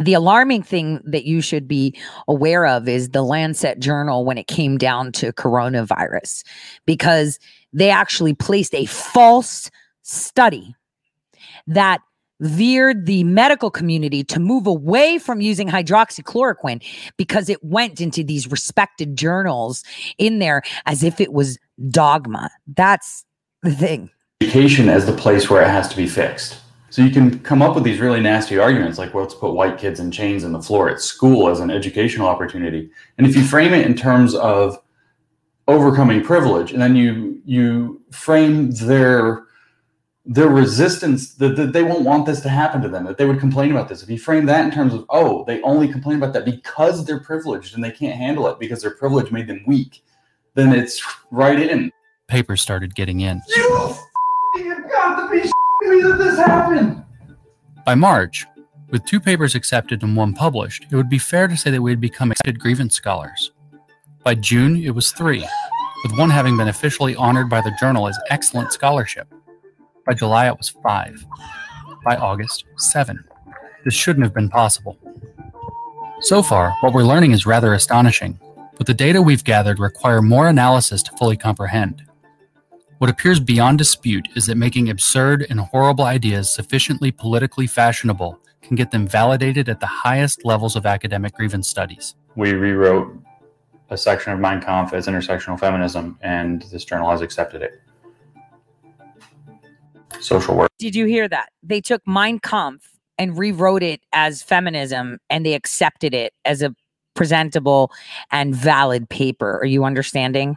the 0.00 0.14
alarming 0.14 0.62
thing 0.62 1.00
that 1.04 1.24
you 1.24 1.40
should 1.40 1.68
be 1.68 1.94
aware 2.26 2.66
of 2.66 2.88
is 2.88 3.10
the 3.10 3.22
Lancet 3.22 3.78
journal 3.78 4.24
when 4.24 4.38
it 4.38 4.46
came 4.46 4.78
down 4.78 5.12
to 5.12 5.32
coronavirus, 5.32 6.44
because 6.86 7.38
they 7.72 7.90
actually 7.90 8.34
placed 8.34 8.74
a 8.74 8.86
false 8.86 9.70
study 10.02 10.74
that 11.66 12.00
veered 12.40 13.06
the 13.06 13.22
medical 13.22 13.70
community 13.70 14.24
to 14.24 14.40
move 14.40 14.66
away 14.66 15.16
from 15.18 15.40
using 15.40 15.68
hydroxychloroquine 15.68 16.82
because 17.16 17.48
it 17.48 17.62
went 17.62 18.00
into 18.00 18.24
these 18.24 18.50
respected 18.50 19.16
journals 19.16 19.84
in 20.18 20.40
there 20.40 20.62
as 20.86 21.04
if 21.04 21.20
it 21.20 21.32
was 21.32 21.56
dogma. 21.90 22.50
That's 22.66 23.24
the 23.62 23.70
thing. 23.70 24.10
education 24.40 24.88
as 24.88 25.06
the 25.06 25.12
place 25.12 25.48
where 25.48 25.62
it 25.62 25.68
has 25.68 25.88
to 25.88 25.96
be 25.96 26.08
fixed. 26.08 26.58
So 26.92 27.00
you 27.00 27.10
can 27.10 27.38
come 27.38 27.62
up 27.62 27.74
with 27.74 27.84
these 27.84 28.00
really 28.00 28.20
nasty 28.20 28.58
arguments 28.58 28.98
like, 28.98 29.14
well, 29.14 29.22
let's 29.22 29.34
put 29.34 29.54
white 29.54 29.78
kids 29.78 29.98
in 29.98 30.10
chains 30.10 30.44
in 30.44 30.52
the 30.52 30.60
floor 30.60 30.90
at 30.90 31.00
school 31.00 31.48
as 31.48 31.58
an 31.58 31.70
educational 31.70 32.28
opportunity. 32.28 32.90
And 33.16 33.26
if 33.26 33.34
you 33.34 33.42
frame 33.42 33.72
it 33.72 33.86
in 33.86 33.94
terms 33.94 34.34
of 34.34 34.78
overcoming 35.66 36.22
privilege, 36.22 36.70
and 36.70 36.82
then 36.82 36.94
you 36.94 37.40
you 37.46 38.02
frame 38.10 38.72
their 38.72 39.44
their 40.26 40.48
resistance 40.48 41.32
that, 41.36 41.56
that 41.56 41.72
they 41.72 41.82
won't 41.82 42.02
want 42.04 42.26
this 42.26 42.42
to 42.42 42.50
happen 42.50 42.82
to 42.82 42.90
them, 42.90 43.06
that 43.06 43.16
they 43.16 43.24
would 43.24 43.40
complain 43.40 43.70
about 43.70 43.88
this. 43.88 44.02
If 44.02 44.10
you 44.10 44.18
frame 44.18 44.44
that 44.44 44.62
in 44.66 44.70
terms 44.70 44.92
of, 44.92 45.06
oh, 45.08 45.46
they 45.46 45.62
only 45.62 45.88
complain 45.88 46.18
about 46.18 46.34
that 46.34 46.44
because 46.44 47.06
they're 47.06 47.20
privileged 47.20 47.74
and 47.74 47.82
they 47.82 47.90
can't 47.90 48.18
handle 48.18 48.46
it 48.48 48.58
because 48.58 48.82
their 48.82 48.94
privilege 48.94 49.32
made 49.32 49.46
them 49.46 49.64
weak, 49.66 50.04
then 50.52 50.74
it's 50.74 51.02
right 51.30 51.58
in. 51.58 51.90
Papers 52.28 52.60
started 52.60 52.94
getting 52.94 53.20
in. 53.20 53.40
You 53.56 53.96
have 54.56 54.90
got 54.90 55.24
to 55.24 55.30
be 55.30 55.50
me 55.88 56.02
that 56.02 56.18
this 56.18 56.38
happened. 56.38 57.02
By 57.84 57.94
March, 57.94 58.46
with 58.90 59.04
two 59.04 59.20
papers 59.20 59.54
accepted 59.54 60.02
and 60.02 60.16
one 60.16 60.34
published, 60.34 60.86
it 60.90 60.96
would 60.96 61.08
be 61.08 61.18
fair 61.18 61.48
to 61.48 61.56
say 61.56 61.70
that 61.70 61.82
we 61.82 61.90
had 61.90 62.00
become 62.00 62.30
accepted 62.30 62.60
grievance 62.60 62.94
scholars. 62.94 63.52
By 64.22 64.34
June, 64.34 64.76
it 64.76 64.94
was 64.94 65.12
three, 65.12 65.48
with 66.04 66.18
one 66.18 66.30
having 66.30 66.56
been 66.56 66.68
officially 66.68 67.16
honored 67.16 67.48
by 67.48 67.60
the 67.60 67.74
journal 67.80 68.06
as 68.06 68.18
excellent 68.30 68.72
scholarship. 68.72 69.32
By 70.06 70.14
July, 70.14 70.48
it 70.48 70.58
was 70.58 70.68
five. 70.68 71.24
By 72.04 72.16
August, 72.16 72.64
seven. 72.76 73.24
This 73.84 73.94
shouldn't 73.94 74.24
have 74.24 74.34
been 74.34 74.48
possible. 74.48 74.98
So 76.20 76.42
far, 76.42 76.76
what 76.80 76.92
we're 76.92 77.02
learning 77.02 77.32
is 77.32 77.46
rather 77.46 77.74
astonishing, 77.74 78.38
but 78.76 78.86
the 78.86 78.94
data 78.94 79.20
we've 79.20 79.42
gathered 79.42 79.78
require 79.78 80.22
more 80.22 80.48
analysis 80.48 81.02
to 81.04 81.16
fully 81.16 81.36
comprehend. 81.36 82.04
What 83.02 83.10
appears 83.10 83.40
beyond 83.40 83.78
dispute 83.78 84.28
is 84.36 84.46
that 84.46 84.56
making 84.56 84.88
absurd 84.88 85.44
and 85.50 85.58
horrible 85.58 86.04
ideas 86.04 86.54
sufficiently 86.54 87.10
politically 87.10 87.66
fashionable 87.66 88.38
can 88.62 88.76
get 88.76 88.92
them 88.92 89.08
validated 89.08 89.68
at 89.68 89.80
the 89.80 89.88
highest 89.88 90.44
levels 90.44 90.76
of 90.76 90.86
academic 90.86 91.34
grievance 91.34 91.66
studies. 91.66 92.14
We 92.36 92.52
rewrote 92.52 93.18
a 93.90 93.96
section 93.96 94.32
of 94.32 94.38
Mein 94.38 94.60
Kampf 94.60 94.92
as 94.92 95.08
intersectional 95.08 95.58
feminism, 95.58 96.16
and 96.22 96.62
this 96.70 96.84
journal 96.84 97.10
has 97.10 97.22
accepted 97.22 97.62
it. 97.62 97.82
Social 100.20 100.54
work. 100.54 100.70
Did 100.78 100.94
you 100.94 101.06
hear 101.06 101.26
that? 101.26 101.48
They 101.60 101.80
took 101.80 102.02
Mein 102.06 102.38
Kampf 102.38 102.88
and 103.18 103.36
rewrote 103.36 103.82
it 103.82 104.00
as 104.12 104.44
feminism 104.44 105.18
and 105.28 105.44
they 105.44 105.54
accepted 105.54 106.14
it 106.14 106.34
as 106.44 106.62
a 106.62 106.72
presentable 107.16 107.90
and 108.30 108.54
valid 108.54 109.08
paper. 109.08 109.58
Are 109.58 109.66
you 109.66 109.82
understanding? 109.82 110.56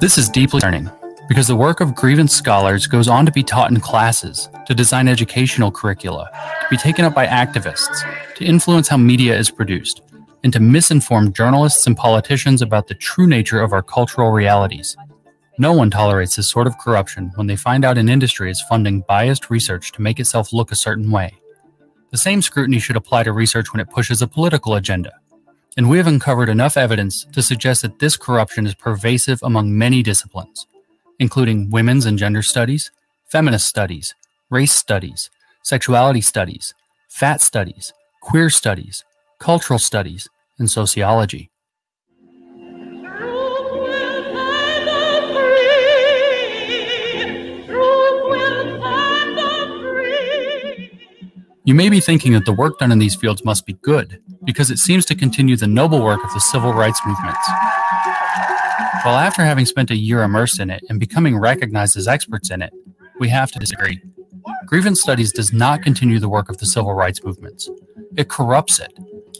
This 0.00 0.18
is 0.18 0.28
deeply 0.28 0.60
concerning 0.60 0.90
because 1.28 1.46
the 1.46 1.56
work 1.56 1.80
of 1.80 1.94
grievance 1.94 2.34
scholars 2.34 2.86
goes 2.86 3.08
on 3.08 3.24
to 3.26 3.32
be 3.32 3.42
taught 3.42 3.70
in 3.70 3.80
classes, 3.80 4.48
to 4.66 4.74
design 4.74 5.08
educational 5.08 5.70
curricula, 5.70 6.30
to 6.32 6.66
be 6.70 6.76
taken 6.76 7.04
up 7.04 7.14
by 7.14 7.26
activists, 7.26 8.02
to 8.36 8.44
influence 8.44 8.88
how 8.88 8.96
media 8.96 9.36
is 9.36 9.50
produced, 9.50 10.02
and 10.42 10.52
to 10.52 10.58
misinform 10.58 11.32
journalists 11.32 11.86
and 11.86 11.96
politicians 11.96 12.60
about 12.60 12.86
the 12.86 12.94
true 12.94 13.26
nature 13.26 13.60
of 13.60 13.72
our 13.72 13.82
cultural 13.82 14.30
realities. 14.30 14.96
No 15.56 15.72
one 15.72 15.90
tolerates 15.90 16.36
this 16.36 16.50
sort 16.50 16.66
of 16.66 16.78
corruption 16.78 17.30
when 17.36 17.46
they 17.46 17.56
find 17.56 17.84
out 17.84 17.96
an 17.96 18.08
industry 18.08 18.50
is 18.50 18.60
funding 18.68 19.04
biased 19.08 19.50
research 19.50 19.92
to 19.92 20.02
make 20.02 20.20
itself 20.20 20.52
look 20.52 20.72
a 20.72 20.76
certain 20.76 21.10
way. 21.10 21.32
The 22.10 22.18
same 22.18 22.42
scrutiny 22.42 22.78
should 22.80 22.96
apply 22.96 23.22
to 23.22 23.32
research 23.32 23.72
when 23.72 23.80
it 23.80 23.90
pushes 23.90 24.20
a 24.20 24.28
political 24.28 24.74
agenda. 24.74 25.12
And 25.76 25.88
we 25.88 25.96
have 25.96 26.06
uncovered 26.06 26.48
enough 26.48 26.76
evidence 26.76 27.24
to 27.32 27.42
suggest 27.42 27.82
that 27.82 27.98
this 27.98 28.16
corruption 28.16 28.66
is 28.66 28.74
pervasive 28.74 29.40
among 29.42 29.76
many 29.76 30.02
disciplines, 30.02 30.66
including 31.18 31.70
women's 31.70 32.06
and 32.06 32.18
gender 32.18 32.42
studies, 32.42 32.90
feminist 33.26 33.66
studies, 33.66 34.14
race 34.50 34.72
studies, 34.72 35.30
sexuality 35.62 36.20
studies, 36.20 36.74
fat 37.08 37.40
studies, 37.40 37.92
queer 38.22 38.50
studies, 38.50 39.04
cultural 39.38 39.78
studies, 39.78 40.28
and 40.58 40.70
sociology. 40.70 41.50
You 51.66 51.74
may 51.74 51.88
be 51.88 51.98
thinking 51.98 52.32
that 52.34 52.44
the 52.44 52.52
work 52.52 52.78
done 52.78 52.92
in 52.92 52.98
these 52.98 53.14
fields 53.14 53.42
must 53.42 53.64
be 53.64 53.72
good, 53.72 54.20
because 54.44 54.70
it 54.70 54.78
seems 54.78 55.06
to 55.06 55.14
continue 55.14 55.56
the 55.56 55.66
noble 55.66 56.02
work 56.04 56.22
of 56.22 56.30
the 56.34 56.40
civil 56.40 56.74
rights 56.74 57.00
movements. 57.06 57.48
Well, 59.04 59.16
after 59.16 59.42
having 59.42 59.66
spent 59.66 59.90
a 59.90 59.96
year 59.96 60.22
immersed 60.22 60.60
in 60.60 60.70
it 60.70 60.82
and 60.88 60.98
becoming 60.98 61.36
recognized 61.36 61.96
as 61.96 62.08
experts 62.08 62.50
in 62.50 62.62
it, 62.62 62.72
we 63.18 63.28
have 63.28 63.52
to 63.52 63.58
disagree. 63.58 64.00
Grievance 64.64 65.02
studies 65.02 65.30
does 65.30 65.52
not 65.52 65.82
continue 65.82 66.18
the 66.18 66.28
work 66.28 66.48
of 66.48 66.56
the 66.56 66.64
civil 66.64 66.94
rights 66.94 67.22
movements. 67.22 67.68
It 68.16 68.30
corrupts 68.30 68.80
it, 68.80 68.92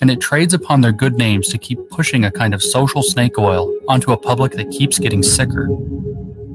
and 0.02 0.10
it 0.10 0.20
trades 0.20 0.52
upon 0.52 0.82
their 0.82 0.92
good 0.92 1.16
names 1.16 1.48
to 1.48 1.56
keep 1.56 1.78
pushing 1.88 2.24
a 2.24 2.30
kind 2.30 2.52
of 2.52 2.62
social 2.62 3.02
snake 3.02 3.38
oil 3.38 3.74
onto 3.88 4.12
a 4.12 4.18
public 4.18 4.52
that 4.52 4.70
keeps 4.70 4.98
getting 4.98 5.22
sicker. 5.22 5.68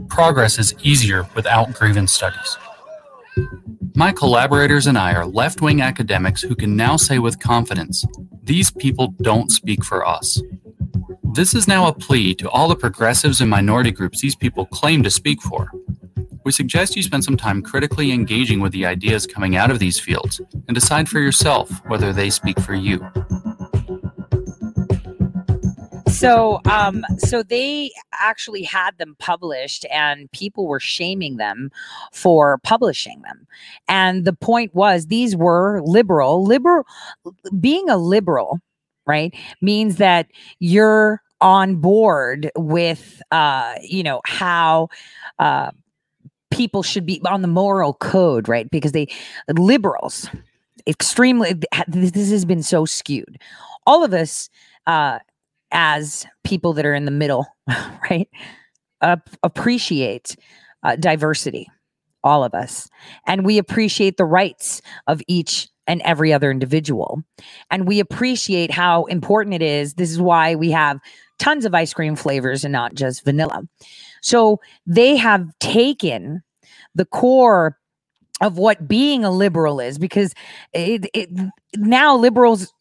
Progress 0.08 0.60
is 0.60 0.76
easier 0.84 1.28
without 1.34 1.74
grievance 1.74 2.14
studies. 2.14 2.58
My 3.96 4.12
collaborators 4.12 4.86
and 4.86 5.00
I 5.00 5.14
are 5.14 5.26
left 5.26 5.62
wing 5.62 5.82
academics 5.82 6.44
who 6.44 6.56
can 6.56 6.76
now 6.76 6.96
say 6.96 7.18
with 7.18 7.40
confidence 7.40 8.06
these 8.44 8.70
people 8.72 9.16
don't 9.22 9.52
speak 9.52 9.84
for 9.84 10.08
us. 10.08 10.42
This 11.32 11.54
is 11.54 11.68
now 11.68 11.88
a 11.88 11.94
plea 11.94 12.34
to 12.36 12.50
all 12.50 12.68
the 12.68 12.76
progressives 12.76 13.40
and 13.40 13.50
minority 13.50 13.92
groups 13.92 14.20
these 14.20 14.36
people 14.36 14.66
claim 14.66 15.04
to 15.04 15.12
speak 15.12 15.42
for. 15.44 15.72
We 16.44 16.52
suggest 16.52 16.96
you 16.96 17.04
spend 17.04 17.24
some 17.24 17.38
time 17.38 17.62
critically 17.62 18.12
engaging 18.12 18.62
with 18.62 18.72
the 18.72 18.88
ideas 18.88 19.28
coming 19.28 19.56
out 19.56 19.70
of 19.70 19.78
these 19.78 20.00
fields 20.00 20.42
and 20.68 20.74
decide 20.74 21.08
for 21.08 21.20
yourself 21.20 21.70
whether 21.86 22.12
they 22.12 22.32
speak 22.32 22.60
for 22.60 22.74
you. 22.74 23.08
So, 26.10 26.60
um, 26.66 27.06
so 27.20 27.44
they 27.44 27.92
actually 28.12 28.64
had 28.64 28.98
them 28.98 29.16
published, 29.20 29.86
and 29.92 30.30
people 30.32 30.68
were 30.68 30.80
shaming 30.80 31.38
them 31.38 31.70
for 32.12 32.58
publishing 32.58 33.22
them. 33.22 33.48
And 33.88 34.26
the 34.26 34.34
point 34.34 34.74
was, 34.74 35.06
these 35.06 35.36
were 35.36 35.82
liberal. 35.84 36.44
Liberal, 36.44 36.86
being 37.60 37.88
a 37.88 37.98
liberal, 37.98 38.60
right, 39.10 39.36
means 39.62 39.98
that 39.98 40.28
you're 40.60 41.22
on 41.42 41.78
board 41.78 42.52
with, 42.56 43.22
uh, 43.32 43.76
you 43.82 44.04
know, 44.04 44.22
how. 44.26 44.90
Uh, 45.40 45.72
people 46.52 46.82
should 46.82 47.06
be 47.06 47.22
on 47.26 47.44
the 47.44 47.48
moral 47.48 47.94
code, 47.94 48.50
right? 48.50 48.70
Because 48.72 48.92
they 48.92 49.08
liberals 49.56 50.28
extremely 50.88 51.54
this 51.88 52.32
has 52.32 52.44
been 52.44 52.64
so 52.64 52.86
skewed. 52.86 53.38
All 53.86 54.04
of 54.04 54.14
us 54.14 54.50
uh 54.88 55.20
as 55.72 56.26
people 56.44 56.74
that 56.74 56.86
are 56.86 56.94
in 56.94 57.06
the 57.06 57.12
middle, 57.12 57.46
right? 58.10 58.28
Uh, 59.02 59.18
appreciate 59.44 60.36
uh, 60.84 60.96
diversity, 60.96 61.68
all 62.24 62.44
of 62.44 62.54
us. 62.54 62.90
And 63.28 63.46
we 63.46 63.58
appreciate 63.58 64.18
the 64.18 64.26
rights 64.26 64.82
of 65.08 65.22
each 65.28 65.70
and 65.90 66.02
every 66.04 66.32
other 66.32 66.52
individual. 66.52 67.24
And 67.72 67.88
we 67.88 68.00
appreciate 68.00 68.72
how 68.72 69.06
important 69.06 69.56
it 69.56 69.64
is. 69.64 69.96
This 69.96 70.12
is 70.12 70.22
why 70.22 70.54
we 70.56 70.70
have 70.70 71.00
tons 71.40 71.66
of 71.66 71.74
ice 71.74 71.94
cream 71.94 72.16
flavors 72.16 72.64
and 72.64 72.72
not 72.72 72.94
just 72.94 73.26
vanilla. 73.26 73.64
So 74.22 74.62
they 74.86 75.18
have 75.18 75.50
taken 75.60 76.44
the 76.94 77.06
core 77.06 77.76
of 78.40 78.58
what 78.58 78.88
being 78.88 79.26
a 79.26 79.32
liberal 79.32 79.80
is 79.80 79.98
because 79.98 80.34
it, 80.74 81.10
it 81.14 81.30
now 81.76 82.16
liberals 82.16 82.72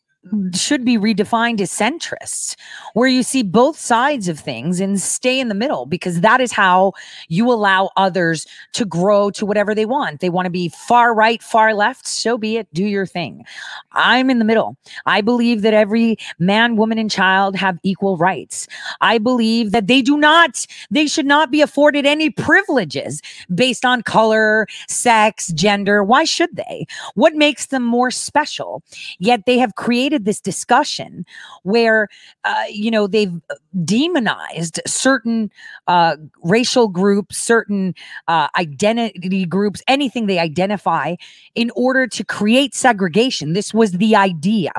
should 0.54 0.84
be 0.84 0.98
redefined 0.98 1.60
as 1.60 1.70
centrists, 1.70 2.56
where 2.94 3.08
you 3.08 3.22
see 3.22 3.42
both 3.42 3.78
sides 3.78 4.28
of 4.28 4.38
things 4.38 4.80
and 4.80 5.00
stay 5.00 5.38
in 5.40 5.48
the 5.48 5.54
middle, 5.54 5.86
because 5.86 6.20
that 6.20 6.40
is 6.40 6.52
how 6.52 6.92
you 7.28 7.50
allow 7.50 7.90
others 7.96 8.46
to 8.72 8.84
grow 8.84 9.30
to 9.30 9.46
whatever 9.46 9.74
they 9.74 9.86
want. 9.86 10.20
They 10.20 10.30
want 10.30 10.46
to 10.46 10.50
be 10.50 10.68
far 10.68 11.14
right, 11.14 11.42
far 11.42 11.74
left, 11.74 12.06
so 12.06 12.36
be 12.38 12.56
it, 12.56 12.68
do 12.72 12.84
your 12.84 13.06
thing. 13.06 13.44
I'm 13.92 14.30
in 14.30 14.38
the 14.38 14.44
middle. 14.44 14.76
I 15.06 15.20
believe 15.20 15.62
that 15.62 15.74
every 15.74 16.16
man, 16.38 16.76
woman, 16.76 16.98
and 16.98 17.10
child 17.10 17.56
have 17.56 17.78
equal 17.82 18.16
rights. 18.16 18.66
I 19.00 19.18
believe 19.18 19.72
that 19.72 19.86
they 19.86 20.02
do 20.02 20.18
not, 20.18 20.66
they 20.90 21.06
should 21.06 21.26
not 21.26 21.50
be 21.50 21.60
afforded 21.60 22.06
any 22.06 22.30
privileges 22.30 23.22
based 23.54 23.84
on 23.84 24.02
color, 24.02 24.66
sex, 24.88 25.48
gender. 25.48 26.02
Why 26.04 26.24
should 26.24 26.56
they? 26.56 26.86
What 27.14 27.34
makes 27.34 27.66
them 27.66 27.82
more 27.82 28.10
special? 28.10 28.82
Yet 29.18 29.46
they 29.46 29.58
have 29.58 29.74
created 29.74 30.17
this 30.24 30.40
discussion 30.40 31.24
where, 31.62 32.08
uh, 32.44 32.64
you 32.70 32.90
know, 32.90 33.06
they've 33.06 33.34
uh, 33.50 33.54
demonized 33.84 34.80
certain 34.86 35.50
uh, 35.86 36.16
racial 36.42 36.88
groups, 36.88 37.36
certain 37.36 37.94
uh, 38.28 38.48
identity 38.58 39.44
groups, 39.44 39.82
anything 39.88 40.26
they 40.26 40.38
identify 40.38 41.14
in 41.54 41.70
order 41.76 42.06
to 42.06 42.24
create 42.24 42.74
segregation. 42.74 43.52
This 43.52 43.74
was 43.74 43.92
the 43.92 44.16
idea. 44.16 44.72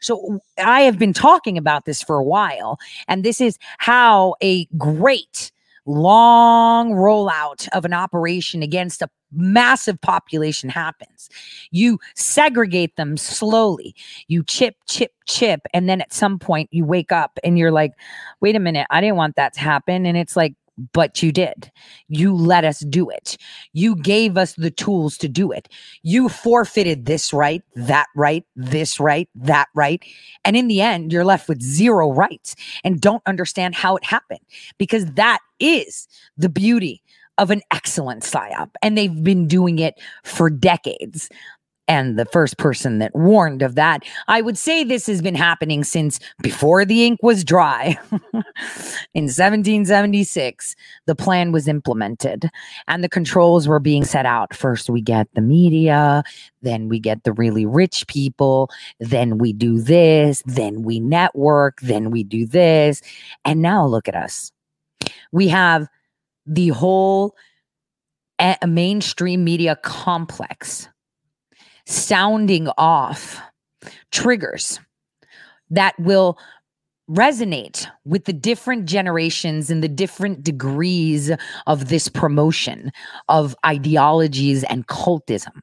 So 0.00 0.40
I 0.58 0.82
have 0.82 0.98
been 0.98 1.12
talking 1.12 1.58
about 1.58 1.84
this 1.84 2.02
for 2.02 2.16
a 2.16 2.24
while, 2.24 2.78
and 3.08 3.24
this 3.24 3.40
is 3.40 3.58
how 3.78 4.34
a 4.42 4.66
great 4.76 5.52
long 5.86 6.92
rollout 6.92 7.68
of 7.72 7.84
an 7.84 7.92
operation 7.92 8.62
against 8.62 9.02
a 9.02 9.08
massive 9.32 10.00
population 10.00 10.68
happens. 10.68 11.28
You 11.70 11.98
segregate 12.14 12.96
them 12.96 13.16
slowly. 13.16 13.94
You 14.28 14.42
chip, 14.42 14.76
chip, 14.88 15.12
chip. 15.26 15.60
And 15.72 15.88
then 15.88 16.00
at 16.00 16.12
some 16.12 16.38
point 16.38 16.68
you 16.72 16.84
wake 16.84 17.12
up 17.12 17.38
and 17.44 17.58
you're 17.58 17.70
like, 17.70 17.92
wait 18.40 18.56
a 18.56 18.60
minute, 18.60 18.86
I 18.90 19.00
didn't 19.00 19.16
want 19.16 19.36
that 19.36 19.54
to 19.54 19.60
happen. 19.60 20.06
And 20.06 20.16
it's 20.16 20.36
like, 20.36 20.54
but 20.92 21.22
you 21.22 21.32
did. 21.32 21.70
You 22.08 22.34
let 22.34 22.64
us 22.64 22.80
do 22.80 23.10
it. 23.10 23.36
You 23.72 23.96
gave 23.96 24.36
us 24.36 24.54
the 24.54 24.70
tools 24.70 25.16
to 25.18 25.28
do 25.28 25.52
it. 25.52 25.68
You 26.02 26.28
forfeited 26.28 27.06
this 27.06 27.32
right, 27.32 27.62
that 27.74 28.06
right, 28.16 28.44
this 28.56 28.98
right, 28.98 29.28
that 29.34 29.68
right. 29.74 30.02
And 30.44 30.56
in 30.56 30.68
the 30.68 30.80
end, 30.80 31.12
you're 31.12 31.24
left 31.24 31.48
with 31.48 31.62
zero 31.62 32.12
rights 32.12 32.56
and 32.84 33.00
don't 33.00 33.22
understand 33.26 33.74
how 33.74 33.96
it 33.96 34.04
happened 34.04 34.40
because 34.78 35.04
that 35.12 35.40
is 35.58 36.08
the 36.36 36.48
beauty 36.48 37.02
of 37.38 37.50
an 37.50 37.62
excellent 37.70 38.22
psyop, 38.22 38.68
and 38.82 38.98
they've 38.98 39.24
been 39.24 39.48
doing 39.48 39.78
it 39.78 39.94
for 40.24 40.50
decades. 40.50 41.30
And 41.90 42.16
the 42.16 42.24
first 42.24 42.56
person 42.56 43.00
that 43.00 43.16
warned 43.16 43.62
of 43.62 43.74
that, 43.74 44.04
I 44.28 44.42
would 44.42 44.56
say 44.56 44.84
this 44.84 45.08
has 45.08 45.20
been 45.20 45.34
happening 45.34 45.82
since 45.82 46.20
before 46.40 46.84
the 46.84 47.04
ink 47.04 47.18
was 47.20 47.42
dry. 47.42 47.98
In 49.12 49.24
1776, 49.24 50.76
the 51.06 51.16
plan 51.16 51.50
was 51.50 51.66
implemented 51.66 52.48
and 52.86 53.02
the 53.02 53.08
controls 53.08 53.66
were 53.66 53.80
being 53.80 54.04
set 54.04 54.24
out. 54.24 54.54
First, 54.54 54.88
we 54.88 55.00
get 55.00 55.26
the 55.34 55.40
media, 55.40 56.22
then 56.62 56.88
we 56.88 57.00
get 57.00 57.24
the 57.24 57.32
really 57.32 57.66
rich 57.66 58.06
people, 58.06 58.70
then 59.00 59.38
we 59.38 59.52
do 59.52 59.80
this, 59.80 60.44
then 60.46 60.84
we 60.84 61.00
network, 61.00 61.80
then 61.80 62.12
we 62.12 62.22
do 62.22 62.46
this. 62.46 63.02
And 63.44 63.62
now 63.62 63.84
look 63.84 64.06
at 64.06 64.14
us. 64.14 64.52
We 65.32 65.48
have 65.48 65.88
the 66.46 66.68
whole 66.68 67.34
a- 68.40 68.64
mainstream 68.64 69.42
media 69.42 69.74
complex 69.82 70.88
sounding 71.90 72.68
off 72.78 73.40
triggers 74.12 74.80
that 75.70 75.98
will 75.98 76.38
resonate 77.10 77.86
with 78.04 78.24
the 78.24 78.32
different 78.32 78.84
generations 78.84 79.70
and 79.70 79.82
the 79.82 79.88
different 79.88 80.44
degrees 80.44 81.32
of 81.66 81.88
this 81.88 82.08
promotion 82.08 82.92
of 83.28 83.56
ideologies 83.66 84.62
and 84.64 84.86
cultism. 84.86 85.60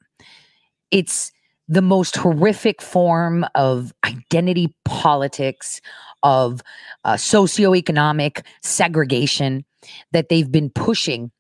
It's 0.91 1.31
the 1.69 1.81
most 1.81 2.17
horrific 2.17 2.81
form 2.81 3.45
of 3.55 3.93
identity 4.05 4.73
politics, 4.83 5.81
of 6.23 6.61
uh, 7.05 7.13
socioeconomic 7.13 8.43
segregation 8.61 9.63
that 10.11 10.29
they've 10.29 10.51
been 10.51 10.69
pushing 10.69 11.31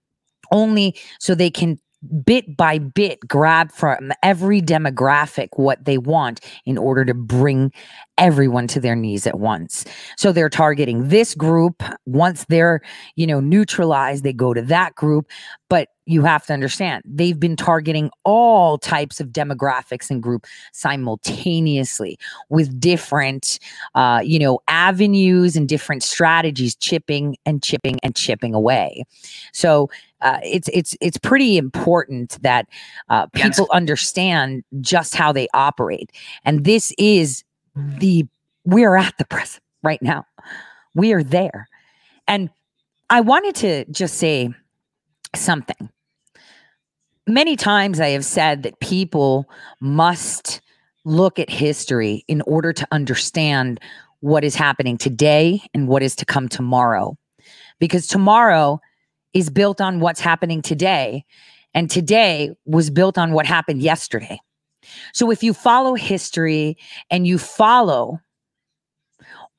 only 0.51 0.95
so 1.19 1.35
they 1.35 1.49
can 1.49 1.77
bit 2.25 2.57
by 2.57 2.79
bit 2.79 3.19
grab 3.27 3.71
from 3.71 4.11
every 4.23 4.61
demographic 4.61 5.49
what 5.55 5.85
they 5.85 5.97
want 5.97 6.39
in 6.65 6.77
order 6.77 7.05
to 7.05 7.13
bring 7.13 7.71
everyone 8.17 8.67
to 8.67 8.79
their 8.79 8.95
knees 8.95 9.27
at 9.27 9.39
once. 9.39 9.85
So 10.17 10.31
they're 10.31 10.49
targeting 10.49 11.09
this 11.09 11.35
group. 11.35 11.83
Once 12.05 12.45
they're, 12.45 12.81
you 13.15 13.27
know, 13.27 13.39
neutralized, 13.39 14.23
they 14.23 14.33
go 14.33 14.53
to 14.53 14.61
that 14.63 14.95
group. 14.95 15.29
But 15.69 15.89
you 16.07 16.23
have 16.23 16.45
to 16.45 16.53
understand 16.53 17.03
they've 17.05 17.39
been 17.39 17.55
targeting 17.55 18.09
all 18.23 18.77
types 18.77 19.19
of 19.19 19.27
demographics 19.27 20.09
and 20.09 20.23
group 20.23 20.45
simultaneously 20.71 22.17
with 22.49 22.79
different 22.79 23.59
uh, 23.95 24.21
you 24.23 24.39
know 24.39 24.59
avenues 24.67 25.55
and 25.55 25.69
different 25.69 26.01
strategies 26.01 26.75
chipping 26.75 27.35
and 27.45 27.61
chipping 27.61 27.99
and 28.01 28.15
chipping 28.15 28.53
away. 28.53 29.03
So 29.53 29.89
uh, 30.21 30.39
it's 30.43 30.69
it's 30.69 30.95
it's 31.01 31.17
pretty 31.17 31.57
important 31.57 32.41
that 32.41 32.67
uh, 33.09 33.27
people 33.27 33.67
understand 33.71 34.63
just 34.81 35.15
how 35.15 35.31
they 35.31 35.47
operate. 35.53 36.11
And 36.45 36.63
this 36.63 36.93
is 36.97 37.43
the 37.75 38.25
we're 38.65 38.95
at 38.95 39.17
the 39.17 39.25
present 39.25 39.63
right 39.83 40.01
now. 40.01 40.25
We 40.95 41.13
are 41.13 41.23
there. 41.23 41.67
And 42.27 42.49
i 43.09 43.21
wanted 43.21 43.55
to 43.55 43.85
just 43.85 44.15
say 44.15 44.49
something 45.35 45.89
many 47.27 47.55
times 47.55 47.99
I 47.99 48.09
have 48.09 48.25
said 48.25 48.63
that 48.63 48.79
people 48.79 49.45
must 49.79 50.61
look 51.05 51.39
at 51.39 51.49
history 51.49 52.23
in 52.27 52.41
order 52.41 52.73
to 52.73 52.87
understand 52.91 53.79
what 54.21 54.43
is 54.43 54.55
happening 54.55 54.97
today 54.97 55.61
and 55.73 55.87
what 55.87 56.01
is 56.03 56.15
to 56.15 56.25
come 56.25 56.49
tomorrow. 56.49 57.17
Because 57.79 58.07
tomorrow 58.07 58.79
is 59.33 59.49
built 59.49 59.79
on 59.79 59.99
what's 59.99 60.19
happening 60.19 60.61
today, 60.61 61.23
and 61.73 61.91
today 61.91 62.49
was 62.65 62.89
built 62.89 63.17
on 63.17 63.33
what 63.33 63.45
happened 63.45 63.83
yesterday. 63.83 64.39
So 65.13 65.29
if 65.29 65.43
you 65.43 65.53
follow 65.53 65.93
history 65.93 66.77
and 67.11 67.27
you 67.27 67.37
follow 67.37 68.19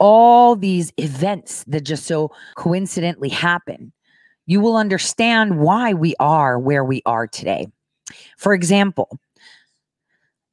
all 0.01 0.57
these 0.57 0.93
events 0.97 1.65
that 1.69 1.83
just 1.83 2.07
so 2.07 2.33
coincidentally 2.57 3.29
happen, 3.29 3.93
you 4.49 4.61
will 4.61 4.77
understand 4.77 5.59
why 5.61 5.93
we 5.93 6.15
are 6.19 6.59
where 6.59 6.83
we 6.83 7.03
are 7.05 7.27
today. 7.27 7.69
For 8.39 8.55
example, 8.55 9.21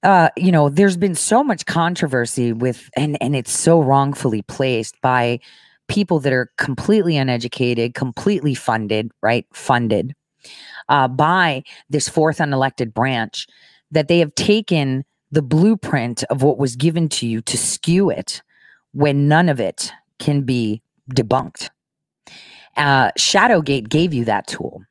uh, 0.03 0.29
you 0.35 0.51
know, 0.51 0.67
there's 0.67 0.97
been 0.97 1.15
so 1.15 1.41
much 1.43 1.65
controversy 1.65 2.51
with, 2.51 2.89
and 2.95 3.17
and 3.21 3.35
it's 3.35 3.53
so 3.53 3.81
wrongfully 3.81 4.41
placed 4.43 4.99
by 5.01 5.39
people 5.87 6.19
that 6.19 6.33
are 6.33 6.51
completely 6.57 7.15
uneducated, 7.15 7.93
completely 7.93 8.53
funded, 8.53 9.11
right? 9.21 9.47
Funded 9.53 10.13
uh, 10.89 11.07
by 11.07 11.63
this 11.89 12.09
fourth 12.09 12.39
unelected 12.39 12.93
branch 12.93 13.47
that 13.91 14.09
they 14.09 14.19
have 14.19 14.35
taken 14.35 15.05
the 15.31 15.41
blueprint 15.41 16.23
of 16.25 16.43
what 16.43 16.57
was 16.57 16.75
given 16.75 17.07
to 17.07 17.25
you 17.25 17.41
to 17.41 17.57
skew 17.57 18.09
it 18.09 18.41
when 18.91 19.29
none 19.29 19.47
of 19.47 19.59
it 19.61 19.91
can 20.19 20.41
be 20.41 20.81
debunked. 21.11 21.69
Uh, 22.77 23.11
Shadowgate 23.17 23.89
gave 23.89 24.13
you 24.13 24.25
that 24.25 24.47
tool. 24.47 24.83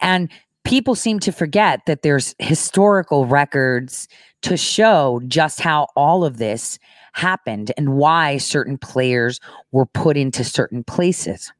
And 0.00 0.30
people 0.64 0.94
seem 0.94 1.18
to 1.20 1.32
forget 1.32 1.80
that 1.86 2.02
there's 2.02 2.34
historical 2.38 3.26
records 3.26 4.08
to 4.42 4.56
show 4.56 5.20
just 5.26 5.60
how 5.60 5.88
all 5.96 6.24
of 6.24 6.38
this 6.38 6.78
happened 7.12 7.72
and 7.76 7.94
why 7.94 8.36
certain 8.36 8.78
players 8.78 9.40
were 9.72 9.86
put 9.86 10.16
into 10.16 10.44
certain 10.44 10.84
places. 10.84 11.52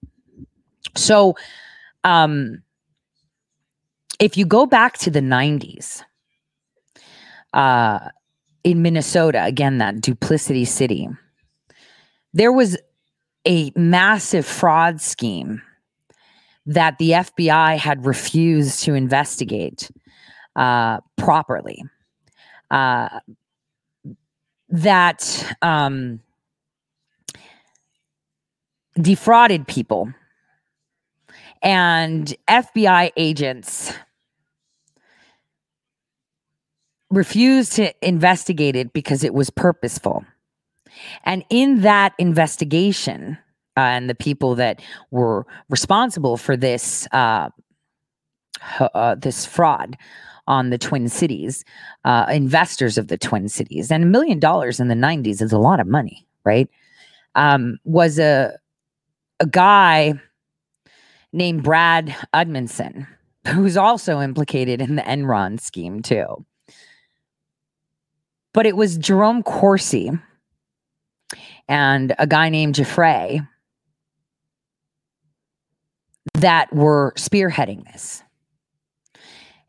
So, 0.94 1.34
um, 2.04 2.62
if 4.20 4.36
you 4.36 4.44
go 4.44 4.66
back 4.66 4.98
to 4.98 5.10
the 5.10 5.20
90s, 5.20 6.02
uh, 7.52 7.98
in 8.64 8.82
Minnesota, 8.82 9.44
again, 9.44 9.78
that 9.78 10.00
duplicity 10.00 10.64
city, 10.64 11.08
there 12.34 12.52
was 12.52 12.76
a 13.48 13.72
massive 13.74 14.46
fraud 14.46 15.00
scheme 15.00 15.62
that 16.66 16.98
the 16.98 17.12
FBI 17.12 17.78
had 17.78 18.04
refused 18.04 18.84
to 18.84 18.94
investigate 18.94 19.90
uh, 20.54 21.00
properly. 21.16 21.82
Uh, 22.70 23.08
that 24.68 25.56
um, 25.62 26.20
defrauded 29.00 29.66
people. 29.66 30.12
And 31.62 32.32
FBI 32.48 33.10
agents 33.16 33.92
refused 37.10 37.72
to 37.72 37.92
investigate 38.06 38.76
it 38.76 38.92
because 38.92 39.24
it 39.24 39.34
was 39.34 39.50
purposeful. 39.50 40.24
And 41.24 41.44
in 41.50 41.80
that 41.82 42.14
investigation, 42.18 43.38
uh, 43.76 43.80
and 43.80 44.10
the 44.10 44.14
people 44.14 44.56
that 44.56 44.82
were 45.12 45.46
responsible 45.68 46.36
for 46.36 46.56
this 46.56 47.06
uh, 47.12 47.48
uh, 48.80 49.14
this 49.14 49.46
fraud 49.46 49.96
on 50.48 50.70
the 50.70 50.78
Twin 50.78 51.08
Cities, 51.08 51.64
uh, 52.04 52.26
investors 52.28 52.98
of 52.98 53.06
the 53.06 53.18
Twin 53.18 53.48
Cities, 53.48 53.92
and 53.92 54.02
a 54.02 54.06
million 54.06 54.40
dollars 54.40 54.80
in 54.80 54.88
the 54.88 54.94
'90s 54.96 55.40
is 55.40 55.52
a 55.52 55.58
lot 55.58 55.78
of 55.78 55.86
money, 55.86 56.26
right? 56.44 56.68
Um, 57.36 57.78
was 57.84 58.18
a 58.18 58.58
a 59.38 59.46
guy 59.46 60.14
named 61.32 61.62
Brad 61.62 62.16
Udmundson, 62.34 63.06
who's 63.46 63.76
also 63.76 64.20
implicated 64.20 64.80
in 64.80 64.96
the 64.96 65.02
Enron 65.02 65.60
scheme 65.60 66.02
too. 66.02 66.44
But 68.52 68.66
it 68.66 68.76
was 68.76 68.98
Jerome 68.98 69.44
Corsi 69.44 70.10
and 71.68 72.14
a 72.18 72.26
guy 72.26 72.48
named 72.48 72.74
Giuffre 72.74 73.46
that 76.34 76.72
were 76.74 77.12
spearheading 77.16 77.84
this. 77.92 78.22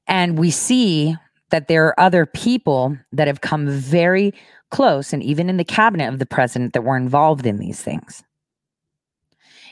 And 0.08 0.38
we 0.38 0.52
see 0.52 1.16
that 1.50 1.68
there 1.68 1.88
are 1.88 2.00
other 2.00 2.26
people 2.26 2.98
that 3.12 3.28
have 3.28 3.42
come 3.42 3.68
very 3.68 4.34
close, 4.72 5.14
and 5.14 5.24
even 5.24 5.50
in 5.50 5.58
the 5.58 5.64
cabinet 5.64 6.08
of 6.08 6.20
the 6.20 6.26
president, 6.26 6.74
that 6.74 6.84
were 6.84 6.98
involved 6.98 7.46
in 7.46 7.58
these 7.58 7.82
things. 7.82 8.24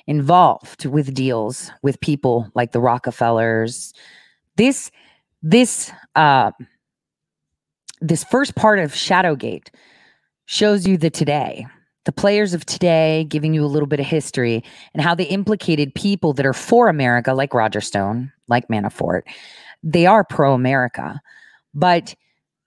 Involved 0.07 0.85
with 0.85 1.13
deals 1.13 1.71
with 1.83 1.99
people 1.99 2.49
like 2.55 2.71
the 2.71 2.79
Rockefellers. 2.79 3.93
This, 4.55 4.89
this, 5.43 5.91
uh, 6.15 6.51
this 8.01 8.23
first 8.23 8.55
part 8.55 8.79
of 8.79 8.93
Shadowgate 8.93 9.69
shows 10.45 10.87
you 10.87 10.97
the 10.97 11.09
today 11.09 11.67
the 12.07 12.11
players 12.13 12.53
of 12.53 12.65
today, 12.65 13.25
giving 13.27 13.53
you 13.53 13.65
a 13.65 13.67
little 13.67 13.85
bit 13.85 13.99
of 13.99 14.05
history 14.05 14.63
and 14.93 15.03
how 15.03 15.13
they 15.13 15.25
implicated 15.25 15.93
people 15.93 16.31
that 16.31 16.45
are 16.45 16.53
for 16.53 16.87
America, 16.87 17.33
like 17.33 17.53
Roger 17.53 17.81
Stone, 17.81 18.31
like 18.47 18.69
Manafort. 18.69 19.23
They 19.83 20.05
are 20.05 20.23
pro 20.23 20.53
America, 20.53 21.19
but 21.73 22.15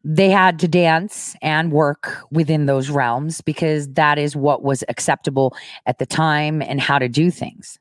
they 0.04 0.28
had 0.28 0.58
to 0.58 0.68
dance 0.68 1.34
and 1.40 1.72
work 1.72 2.18
within 2.30 2.66
those 2.66 2.90
realms 2.90 3.40
because 3.40 3.88
that 3.94 4.18
is 4.18 4.36
what 4.36 4.62
was 4.62 4.84
acceptable 4.90 5.56
at 5.86 5.98
the 5.98 6.06
time 6.06 6.60
and 6.60 6.78
how 6.78 6.98
to 6.98 7.08
do 7.08 7.30
things. 7.30 7.78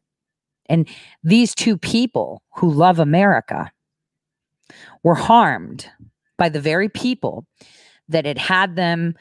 And 0.70 0.88
these 1.26 1.54
two 1.54 1.78
people 1.78 2.42
who 2.56 2.72
love 2.72 3.00
America 3.00 3.70
were 5.04 5.16
harmed 5.16 5.90
by 6.38 6.48
the 6.48 6.62
very 6.62 6.88
people 6.88 7.46
that 8.08 8.26
had 8.26 8.38
had 8.38 8.78
them 8.78 9.16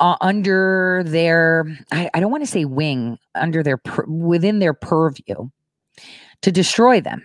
uh, 0.00 0.16
under 0.20 1.02
their 1.04 1.66
I, 1.92 2.10
I 2.14 2.20
don't 2.20 2.30
want 2.30 2.42
to 2.42 2.50
say 2.50 2.64
wing 2.64 3.18
under 3.34 3.62
their 3.62 3.80
within 4.06 4.58
their 4.58 4.74
purview 4.74 5.48
to 6.42 6.52
destroy 6.52 7.00
them. 7.00 7.24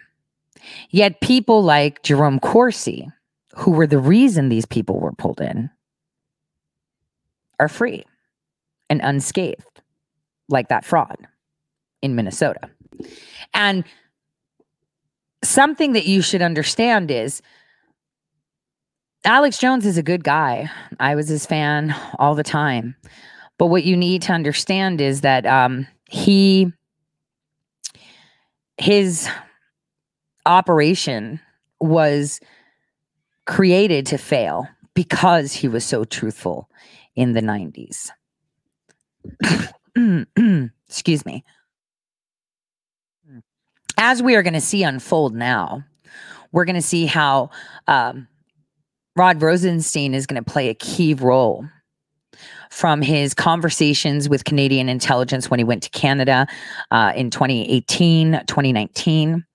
Yet 0.92 1.22
people 1.22 1.64
like 1.64 2.04
jerome 2.04 2.40
corsi 2.40 3.10
who 3.56 3.72
were 3.72 3.88
the 3.88 4.00
reason 4.00 4.50
these 4.50 4.66
people 4.66 5.00
were 5.00 5.14
pulled 5.14 5.42
in 5.42 5.70
are 7.60 7.68
free 7.68 8.06
and 8.90 9.02
unscathed 9.04 9.82
like 10.48 10.70
that 10.70 10.86
fraud 10.86 11.18
in 12.02 12.16
minnesota. 12.16 12.70
And 13.54 13.84
something 15.44 15.94
that 15.94 16.06
you 16.06 16.22
should 16.22 16.42
understand 16.42 17.10
is 17.12 17.42
Alex 19.26 19.58
Jones 19.58 19.86
is 19.86 19.98
a 19.98 20.04
good 20.04 20.24
guy. 20.24 20.70
I 21.00 21.16
was 21.16 21.28
his 21.28 21.46
fan 21.46 21.96
all 22.18 22.36
the 22.36 22.44
time. 22.44 22.96
But 23.58 23.68
what 23.68 23.84
you 23.84 23.98
need 23.98 24.22
to 24.24 24.34
understand 24.34 25.02
is 25.02 25.22
that 25.22 25.46
um, 25.46 25.88
he, 26.10 26.72
his 28.78 29.30
operation 30.46 31.42
was 31.82 32.40
created 33.46 34.06
to 34.08 34.18
fail 34.18 34.68
because 34.94 35.52
he 35.54 35.68
was 35.68 35.84
so 35.84 36.06
truthful 36.06 36.70
in 37.16 37.34
the 37.34 37.42
90s. 37.42 38.12
Excuse 40.88 41.26
me. 41.26 41.44
As 43.98 44.24
we 44.24 44.36
are 44.36 44.44
going 44.44 44.54
to 44.54 44.62
see 44.62 44.84
unfold 44.84 45.36
now, 45.36 45.84
we're 46.54 46.64
going 46.64 46.76
to 46.76 46.82
see 46.82 47.06
how 47.06 47.50
um, 47.88 48.28
Rod 49.20 49.42
Rosenstein 49.42 50.14
is 50.14 50.26
going 50.26 50.42
to 50.42 50.50
play 50.50 50.70
a 50.70 50.74
key 50.74 51.14
role 51.14 51.68
from 52.70 53.02
his 53.02 53.34
conversations 53.34 54.30
with 54.30 54.46
Canadian 54.46 54.88
intelligence 54.88 55.50
when 55.50 55.60
he 55.60 55.66
went 55.66 55.84
to 55.84 55.90
Canada 55.90 56.48
uh, 56.92 57.12
in 57.18 57.30
2018, 57.30 58.44
2019. 58.48 59.46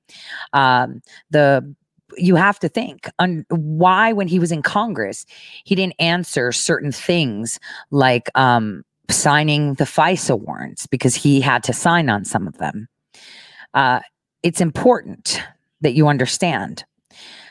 Um, 0.53 1.01
the 1.31 1.75
you 2.19 2.37
have 2.37 2.59
to 2.59 2.69
think 2.69 3.09
on 3.19 3.47
why 3.49 4.13
when 4.13 4.29
he 4.29 4.39
was 4.39 4.53
in 4.53 4.61
Congress 4.61 5.25
he 5.65 5.75
didn't 5.75 5.97
answer 5.99 6.53
certain 6.53 6.93
things 6.93 7.59
like 7.91 8.29
um, 8.35 8.85
signing 9.09 9.73
the 9.75 9.85
FISA 9.85 10.39
warrants 10.39 10.87
because 10.87 11.15
he 11.15 11.41
had 11.41 11.65
to 11.65 11.73
sign 11.73 12.11
on 12.11 12.27
some 12.27 12.47
of 12.47 12.59
them. 12.59 12.87
Uh, 13.73 14.01
it's 14.43 14.61
important 14.61 15.43
that 15.81 15.95
you 15.95 16.07
understand 16.07 16.85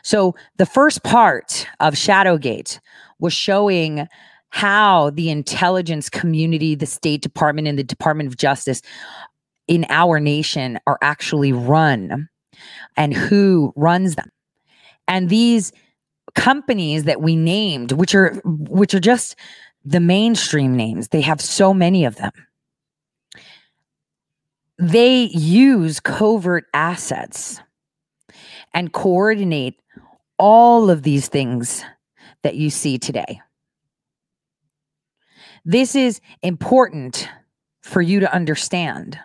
so 0.03 0.35
the 0.57 0.65
first 0.65 1.03
part 1.03 1.65
of 1.79 1.95
Shadowgate 1.95 2.79
was 3.19 3.33
showing 3.33 4.07
how 4.49 5.09
the 5.11 5.29
intelligence 5.29 6.09
community, 6.09 6.75
the 6.75 6.85
State 6.85 7.21
Department, 7.21 7.67
and 7.67 7.79
the 7.79 7.83
Department 7.83 8.27
of 8.27 8.37
Justice 8.37 8.81
in 9.67 9.85
our 9.89 10.19
nation 10.19 10.77
are 10.85 10.99
actually 11.01 11.51
run 11.51 12.29
and 12.95 13.13
who 13.13 13.73
runs 13.75 14.15
them. 14.15 14.29
And 15.07 15.29
these 15.29 15.71
companies 16.35 17.05
that 17.05 17.21
we 17.21 17.35
named, 17.35 17.93
which 17.93 18.13
are 18.13 18.39
which 18.45 18.93
are 18.93 18.99
just 18.99 19.35
the 19.85 19.99
mainstream 19.99 20.75
names, 20.75 21.09
they 21.09 21.21
have 21.21 21.41
so 21.41 21.73
many 21.73 22.05
of 22.05 22.17
them. 22.17 22.31
They 24.77 25.23
use 25.33 25.99
covert 25.99 26.65
assets 26.73 27.61
and 28.73 28.91
coordinate 28.91 29.79
all 30.45 30.89
of 30.89 31.03
these 31.03 31.29
things 31.29 31.85
that 32.41 32.55
you 32.55 32.69
see 32.69 32.97
today. 32.97 33.39
This 35.63 35.95
is 35.95 36.19
important 36.41 37.29
for 37.81 38.01
you 38.01 38.19
to 38.19 38.33
understand. 38.33 39.17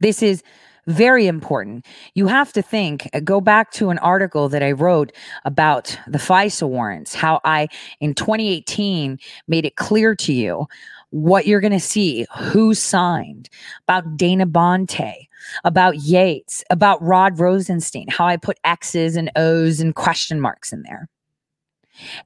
This 0.00 0.20
is 0.20 0.42
Very 0.86 1.26
important. 1.26 1.84
You 2.14 2.28
have 2.28 2.52
to 2.52 2.62
think, 2.62 3.08
uh, 3.12 3.18
go 3.18 3.40
back 3.40 3.72
to 3.72 3.90
an 3.90 3.98
article 3.98 4.48
that 4.48 4.62
I 4.62 4.70
wrote 4.70 5.10
about 5.44 5.98
the 6.06 6.18
FISA 6.18 6.68
warrants, 6.68 7.12
how 7.12 7.40
I, 7.44 7.66
in 7.98 8.14
2018, 8.14 9.18
made 9.48 9.64
it 9.64 9.74
clear 9.74 10.14
to 10.14 10.32
you 10.32 10.66
what 11.10 11.46
you're 11.46 11.60
going 11.60 11.72
to 11.72 11.80
see, 11.80 12.24
who 12.38 12.72
signed, 12.72 13.48
about 13.88 14.16
Dana 14.16 14.46
Boente, 14.46 15.25
about 15.64 15.96
Yates, 15.96 16.64
about 16.70 17.02
Rod 17.02 17.38
Rosenstein, 17.38 18.08
how 18.08 18.26
I 18.26 18.36
put 18.36 18.58
X's 18.64 19.16
and 19.16 19.30
O's 19.36 19.80
and 19.80 19.94
question 19.94 20.40
marks 20.40 20.72
in 20.72 20.82
there. 20.82 21.08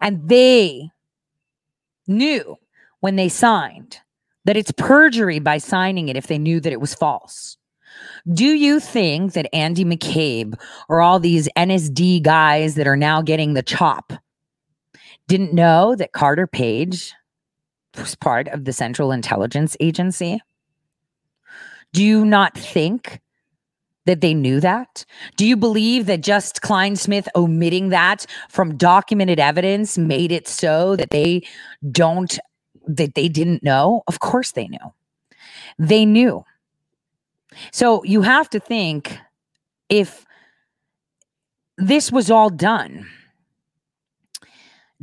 And 0.01 0.29
they 0.29 0.91
knew 2.07 2.57
when 3.01 3.17
they 3.17 3.29
signed 3.29 3.99
that 4.45 4.57
it's 4.57 4.73
perjury 4.73 5.39
by 5.39 5.59
signing 5.59 6.09
it 6.09 6.17
if 6.17 6.27
they 6.27 6.39
knew 6.39 6.61
that 6.61 6.73
it 6.73 6.81
was 6.81 6.95
false. 6.95 7.57
Do 8.33 8.47
you 8.47 8.81
think 8.81 9.33
that 9.33 9.53
Andy 9.55 9.85
McCabe 9.85 10.61
or 10.89 11.01
all 11.01 11.19
these 11.19 11.49
NSD 11.57 12.23
guys 12.23 12.75
that 12.75 12.87
are 12.87 12.97
now 12.97 13.23
getting 13.23 13.55
the 13.55 13.63
chop 13.63 14.13
didn't 15.27 15.55
know 15.55 15.95
that 15.97 16.13
Carter 16.13 16.47
Page 16.47 17.13
was 17.97 18.15
part 18.15 18.49
of 18.49 18.65
the 18.65 18.73
Central 18.73 19.13
Intelligence 19.13 19.77
Agency? 19.81 20.41
Do 21.93 22.05
you 22.05 22.25
not 22.25 22.57
think 22.57 23.21
that 24.07 24.21
they 24.21 24.35
knew 24.35 24.61
that? 24.61 25.05
Do 25.37 25.47
you 25.47 25.57
believe 25.57 26.07
that 26.07 26.23
just 26.23 26.62
Clinesmith 26.62 27.29
omitting 27.37 27.91
that 27.91 28.27
from 28.49 28.77
documented 28.77 29.39
evidence 29.39 29.99
made 29.99 30.33
it 30.33 30.49
so 30.49 30.97
that 30.97 31.11
they 31.11 31.43
don't 31.91 32.39
that 32.87 33.15
they 33.15 33.29
didn't 33.29 33.62
know? 33.62 34.03
Of 34.07 34.21
course 34.21 34.53
they 34.53 34.69
knew. 34.69 34.79
They 35.79 36.05
knew. 36.05 36.45
So 37.73 38.03
you 38.05 38.23
have 38.23 38.49
to 38.51 38.61
think 38.61 39.19
if 39.89 40.25
this 41.77 42.12
was 42.12 42.31
all 42.31 42.51
done 42.51 43.07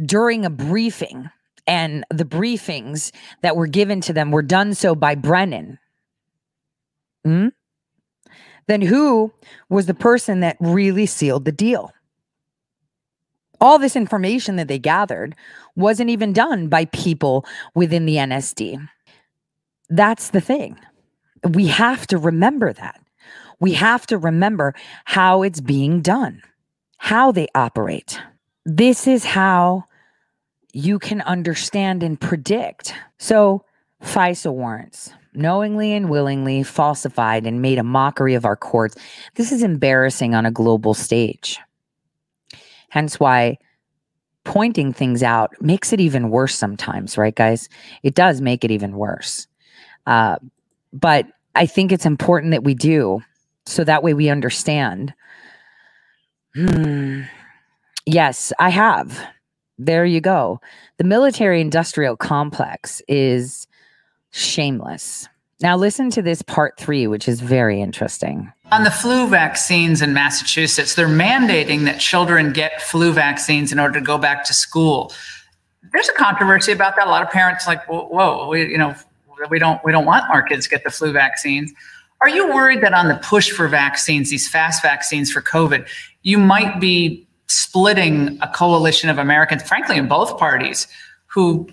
during 0.05 0.45
a 0.45 0.49
briefing 0.49 1.29
and 1.65 2.05
the 2.09 2.23
briefings 2.25 3.11
that 3.41 3.55
were 3.55 3.67
given 3.67 3.99
to 4.01 4.13
them 4.13 4.31
were 4.31 4.43
done 4.43 4.73
so 4.73 4.95
by 4.95 5.15
Brennan, 5.15 5.79
hmm, 7.27 7.47
then 8.67 8.81
who 8.81 9.33
was 9.69 9.85
the 9.85 9.93
person 9.93 10.41
that 10.41 10.57
really 10.59 11.05
sealed 11.05 11.45
the 11.45 11.51
deal? 11.51 11.91
All 13.59 13.79
this 13.79 13.95
information 13.95 14.55
that 14.57 14.67
they 14.67 14.77
gathered 14.79 15.35
wasn't 15.75 16.09
even 16.09 16.31
done 16.33 16.67
by 16.67 16.85
people 16.85 17.45
within 17.73 18.05
the 18.05 18.15
NSD. 18.15 18.87
That's 19.89 20.29
the 20.29 20.41
thing. 20.41 20.77
We 21.43 21.67
have 21.67 22.05
to 22.07 22.17
remember 22.17 22.73
that. 22.73 22.99
We 23.59 23.73
have 23.73 24.05
to 24.07 24.17
remember 24.17 24.75
how 25.05 25.41
it's 25.41 25.61
being 25.61 26.01
done, 26.01 26.43
how 26.97 27.31
they 27.31 27.47
operate. 27.55 28.19
This 28.65 29.07
is 29.07 29.25
how 29.25 29.85
you 30.73 30.99
can 30.99 31.21
understand 31.21 32.03
and 32.03 32.19
predict. 32.19 32.93
So, 33.17 33.63
FISA 34.03 34.53
warrants, 34.53 35.11
knowingly 35.37 35.93
and 35.93 36.09
willingly 36.09 36.63
falsified 36.63 37.45
and 37.45 37.61
made 37.61 37.77
a 37.77 37.83
mockery 37.83 38.33
of 38.33 38.45
our 38.45 38.55
courts. 38.55 38.95
This 39.35 39.51
is 39.51 39.63
embarrassing 39.63 40.35
on 40.35 40.45
a 40.45 40.51
global 40.51 40.93
stage. 40.93 41.59
Hence 42.89 43.19
why 43.19 43.57
pointing 44.43 44.93
things 44.93 45.23
out 45.23 45.51
makes 45.61 45.93
it 45.93 45.99
even 45.99 46.29
worse 46.29 46.55
sometimes, 46.55 47.17
right, 47.17 47.35
guys? 47.35 47.69
It 48.03 48.15
does 48.15 48.41
make 48.41 48.63
it 48.63 48.71
even 48.71 48.95
worse. 48.95 49.47
Uh, 50.05 50.37
but 50.93 51.27
I 51.55 51.65
think 51.65 51.91
it's 51.91 52.05
important 52.05 52.51
that 52.51 52.63
we 52.63 52.73
do 52.73 53.21
so 53.65 53.83
that 53.83 54.03
way 54.03 54.13
we 54.13 54.29
understand. 54.29 55.13
Hmm. 56.55 57.23
Yes, 58.05 58.53
I 58.57 58.69
have. 58.69 59.21
There 59.77 60.05
you 60.05 60.21
go. 60.21 60.61
The 60.97 61.03
military 61.03 61.59
industrial 61.59 62.15
complex 62.15 63.01
is 63.07 63.67
shameless. 64.31 65.27
Now, 65.59 65.75
listen 65.75 66.11
to 66.11 66.21
this 66.21 66.43
part 66.43 66.77
three, 66.77 67.07
which 67.07 67.27
is 67.27 67.41
very 67.41 67.81
interesting. 67.81 68.51
On 68.71 68.83
the 68.83 68.91
flu 68.91 69.27
vaccines 69.27 70.03
in 70.03 70.13
Massachusetts, 70.13 70.93
they're 70.93 71.07
mandating 71.07 71.85
that 71.85 71.99
children 71.99 72.53
get 72.53 72.79
flu 72.81 73.11
vaccines 73.11 73.71
in 73.71 73.79
order 73.79 73.99
to 73.99 74.05
go 74.05 74.19
back 74.19 74.43
to 74.45 74.53
school. 74.53 75.11
There's 75.91 76.09
a 76.09 76.13
controversy 76.13 76.71
about 76.71 76.95
that. 76.97 77.07
A 77.07 77.09
lot 77.09 77.23
of 77.23 77.31
parents 77.31 77.65
like, 77.65 77.83
whoa, 77.87 78.47
we, 78.47 78.69
you 78.69 78.77
know, 78.77 78.93
we 79.49 79.57
don't 79.57 79.83
we 79.83 79.91
don't 79.91 80.05
want 80.05 80.29
our 80.29 80.43
kids 80.43 80.65
to 80.65 80.69
get 80.69 80.83
the 80.83 80.91
flu 80.91 81.11
vaccines. 81.11 81.73
Are 82.21 82.29
you 82.29 82.53
worried 82.53 82.81
that 82.81 82.93
on 82.93 83.07
the 83.07 83.15
push 83.15 83.49
for 83.49 83.67
vaccines, 83.67 84.29
these 84.29 84.47
fast 84.49 84.81
vaccines 84.81 85.31
for 85.31 85.41
COVID, 85.41 85.87
you 86.23 86.37
might 86.37 86.79
be 86.79 87.27
splitting 87.47 88.37
a 88.41 88.47
coalition 88.47 89.09
of 89.09 89.17
Americans, 89.17 89.63
frankly, 89.63 89.97
in 89.97 90.07
both 90.07 90.37
parties, 90.37 90.87
who 91.27 91.69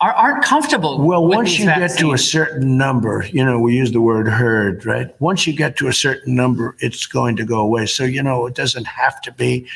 are, 0.00 0.12
aren't 0.12 0.44
comfortable. 0.44 1.00
Well, 1.00 1.26
once 1.26 1.58
you 1.58 1.66
get 1.66 1.96
to 1.98 2.12
a 2.12 2.18
certain 2.18 2.76
number, 2.76 3.26
you 3.32 3.44
know, 3.44 3.58
we 3.58 3.74
use 3.74 3.92
the 3.92 4.00
word 4.00 4.28
herd, 4.28 4.84
right? 4.84 5.18
Once 5.20 5.46
you 5.46 5.52
get 5.52 5.76
to 5.78 5.88
a 5.88 5.92
certain 5.92 6.34
number, 6.34 6.76
it's 6.80 7.06
going 7.06 7.36
to 7.36 7.44
go 7.44 7.60
away. 7.60 7.86
So, 7.86 8.04
you 8.04 8.22
know, 8.22 8.46
it 8.46 8.54
doesn't 8.54 8.86
have 8.86 9.20
to 9.22 9.32
be. 9.32 9.66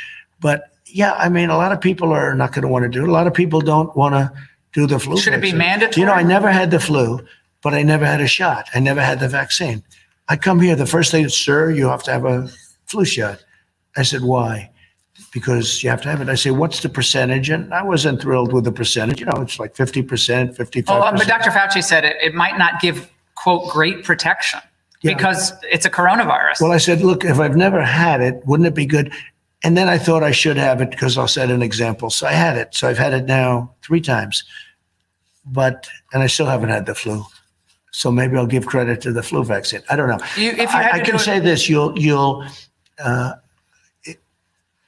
But 0.41 0.71
yeah, 0.87 1.15
I 1.15 1.29
mean, 1.29 1.51
a 1.51 1.57
lot 1.57 1.73
of 1.73 1.81
people 1.81 2.13
are 2.13 2.35
not 2.35 2.53
going 2.53 2.63
to 2.63 2.69
want 2.69 2.83
to 2.85 2.89
do 2.89 3.05
it. 3.05 3.09
A 3.09 3.13
lot 3.13 3.27
of 3.27 3.35
people 3.35 3.61
don't 3.61 3.95
want 3.97 4.15
to 4.15 4.33
do 4.73 4.87
the 4.87 4.99
flu. 4.99 5.17
Should 5.17 5.35
it 5.35 5.41
be 5.41 5.53
mandatory? 5.53 6.01
You 6.01 6.07
know, 6.07 6.13
I 6.13 6.23
never 6.23 6.51
had 6.51 6.71
the 6.71 6.81
flu, 6.81 7.21
but 7.63 7.75
I 7.75 7.83
never 7.83 8.05
had 8.05 8.21
a 8.21 8.27
shot. 8.27 8.69
I 8.75 8.81
never 8.81 9.01
had 9.01 9.21
the 9.21 9.29
vaccine. 9.29 9.83
I 10.29 10.37
come 10.37 10.61
here, 10.61 10.77
the 10.77 10.87
first 10.87 11.11
thing, 11.11 11.29
sir, 11.29 11.71
you 11.71 11.89
have 11.89 12.03
to 12.05 12.13
have 12.13 12.25
a 12.25 12.49
flu 12.87 13.05
shot. 13.05 13.45
I 13.97 14.03
said, 14.03 14.23
why? 14.23 14.70
Because 15.33 15.83
you 15.83 15.91
have 15.91 16.03
to 16.03 16.09
have 16.09 16.21
it. 16.21 16.29
I 16.29 16.35
say, 16.35 16.51
what's 16.51 16.81
the 16.81 16.89
percentage? 16.89 17.51
And 17.51 17.73
I 17.73 17.83
wasn't 17.85 18.21
thrilled 18.21 18.53
with 18.53 18.65
the 18.65 18.73
percentage. 18.73 19.21
You 19.21 19.27
know, 19.27 19.41
it's 19.41 19.61
like 19.61 19.75
50%, 19.77 20.57
55%. 20.57 20.85
Oh, 20.89 21.03
um, 21.03 21.15
but 21.15 21.29
Dr. 21.29 21.51
Fauci 21.51 21.85
said 21.85 22.05
it, 22.05 22.17
it 22.21 22.35
might 22.35 22.59
not 22.59 22.81
give, 22.81 23.09
quote, 23.37 23.71
great 23.71 24.03
protection 24.03 24.59
Yeah. 25.03 25.15
because 25.15 25.53
it's 25.63 25.87
a 25.87 25.91
coronavirus. 25.91 26.61
Well, 26.61 26.73
I 26.73 26.79
said, 26.79 27.03
look, 27.03 27.25
if 27.25 27.39
I've 27.39 27.55
never 27.57 27.81
had 27.81 28.21
it, 28.21 28.43
wouldn't 28.45 28.67
it 28.67 28.75
be 28.75 28.87
good? 28.87 29.13
And 29.63 29.77
then 29.77 29.89
I 29.89 29.99
thought 29.99 30.25
I 30.25 30.33
should 30.33 30.57
have 30.57 30.81
it 30.81 30.91
because 30.91 31.17
I'll 31.17 31.29
set 31.29 31.49
an 31.51 31.63
example. 31.63 32.11
So 32.11 32.27
I 32.27 32.33
had 32.33 32.57
it. 32.57 32.75
So 32.75 32.89
I've 32.89 32.99
had 32.99 33.13
it 33.13 33.27
now 33.27 33.73
three 33.83 34.01
times, 34.01 34.43
but 35.45 35.87
and 36.13 36.23
I 36.23 36.27
still 36.27 36.47
haven't 36.47 36.71
had 36.71 36.87
the 36.87 36.95
flu. 36.95 37.25
So 37.93 38.11
maybe 38.11 38.37
I'll 38.37 38.47
give 38.47 38.67
credit 38.67 39.01
to 39.03 39.13
the 39.13 39.23
flu 39.23 39.45
vaccine. 39.45 39.83
I 39.91 39.97
don't 39.97 40.09
know. 40.09 40.19
You- 40.37 40.53
if 40.53 40.59
you 40.59 40.67
I, 40.79 40.93
I 40.95 41.01
can 41.01 41.17
it- 41.17 41.21
say 41.21 41.39
this: 41.41 41.69
you'll 41.69 41.97
you'll. 41.99 42.45
Uh, 42.99 43.33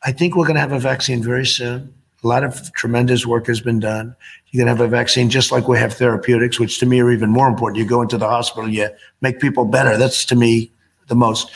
I 0.05 0.13
think 0.13 0.35
we're 0.35 0.47
going 0.47 0.57
to 0.57 0.61
have 0.61 0.73
a 0.73 0.79
vaccine 0.79 1.23
very 1.23 1.47
soon. 1.47 1.93
A 2.25 2.29
lot 2.29 2.45
of 2.45 2.73
tremendous 2.75 3.27
work 3.27 3.47
has 3.47 3.61
been 3.61 3.81
done. 3.81 4.15
You're 4.51 4.65
going 4.65 4.75
to 4.75 4.83
have 4.83 4.93
a 4.93 4.97
vaccine 4.97 5.29
just 5.29 5.51
like 5.51 5.67
we 5.67 5.79
have 5.79 5.95
therapeutics, 5.95 6.59
which 6.61 6.79
to 6.81 6.87
me 6.87 7.01
are 7.01 7.11
even 7.11 7.31
more 7.31 7.49
important. 7.49 7.79
You 7.79 7.85
go 7.85 8.03
into 8.03 8.19
the 8.19 8.29
hospital, 8.29 8.69
you 8.69 8.89
make 9.21 9.41
people 9.41 9.65
better. 9.65 9.97
That's 9.97 10.25
to 10.27 10.37
me 10.37 10.71
the 11.09 11.15
most. 11.15 11.51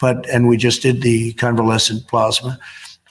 But 0.00 0.28
and 0.28 0.48
we 0.48 0.56
just 0.56 0.82
did 0.82 1.02
the 1.02 1.32
convalescent 1.34 2.06
plasma. 2.06 2.58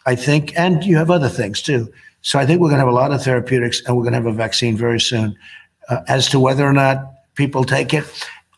I 0.05 0.15
think, 0.15 0.57
and 0.57 0.83
you 0.83 0.97
have 0.97 1.09
other 1.09 1.29
things 1.29 1.61
too. 1.61 1.91
So 2.21 2.39
I 2.39 2.45
think 2.45 2.61
we're 2.61 2.69
going 2.69 2.79
to 2.79 2.85
have 2.85 2.93
a 2.93 2.95
lot 2.95 3.11
of 3.11 3.23
therapeutics, 3.23 3.81
and 3.85 3.95
we're 3.95 4.03
going 4.03 4.13
to 4.13 4.19
have 4.19 4.25
a 4.25 4.33
vaccine 4.33 4.77
very 4.77 4.99
soon. 4.99 5.35
Uh, 5.89 6.01
as 6.07 6.29
to 6.29 6.39
whether 6.39 6.65
or 6.65 6.73
not 6.73 7.13
people 7.35 7.65
take 7.65 7.93
it, 7.93 8.05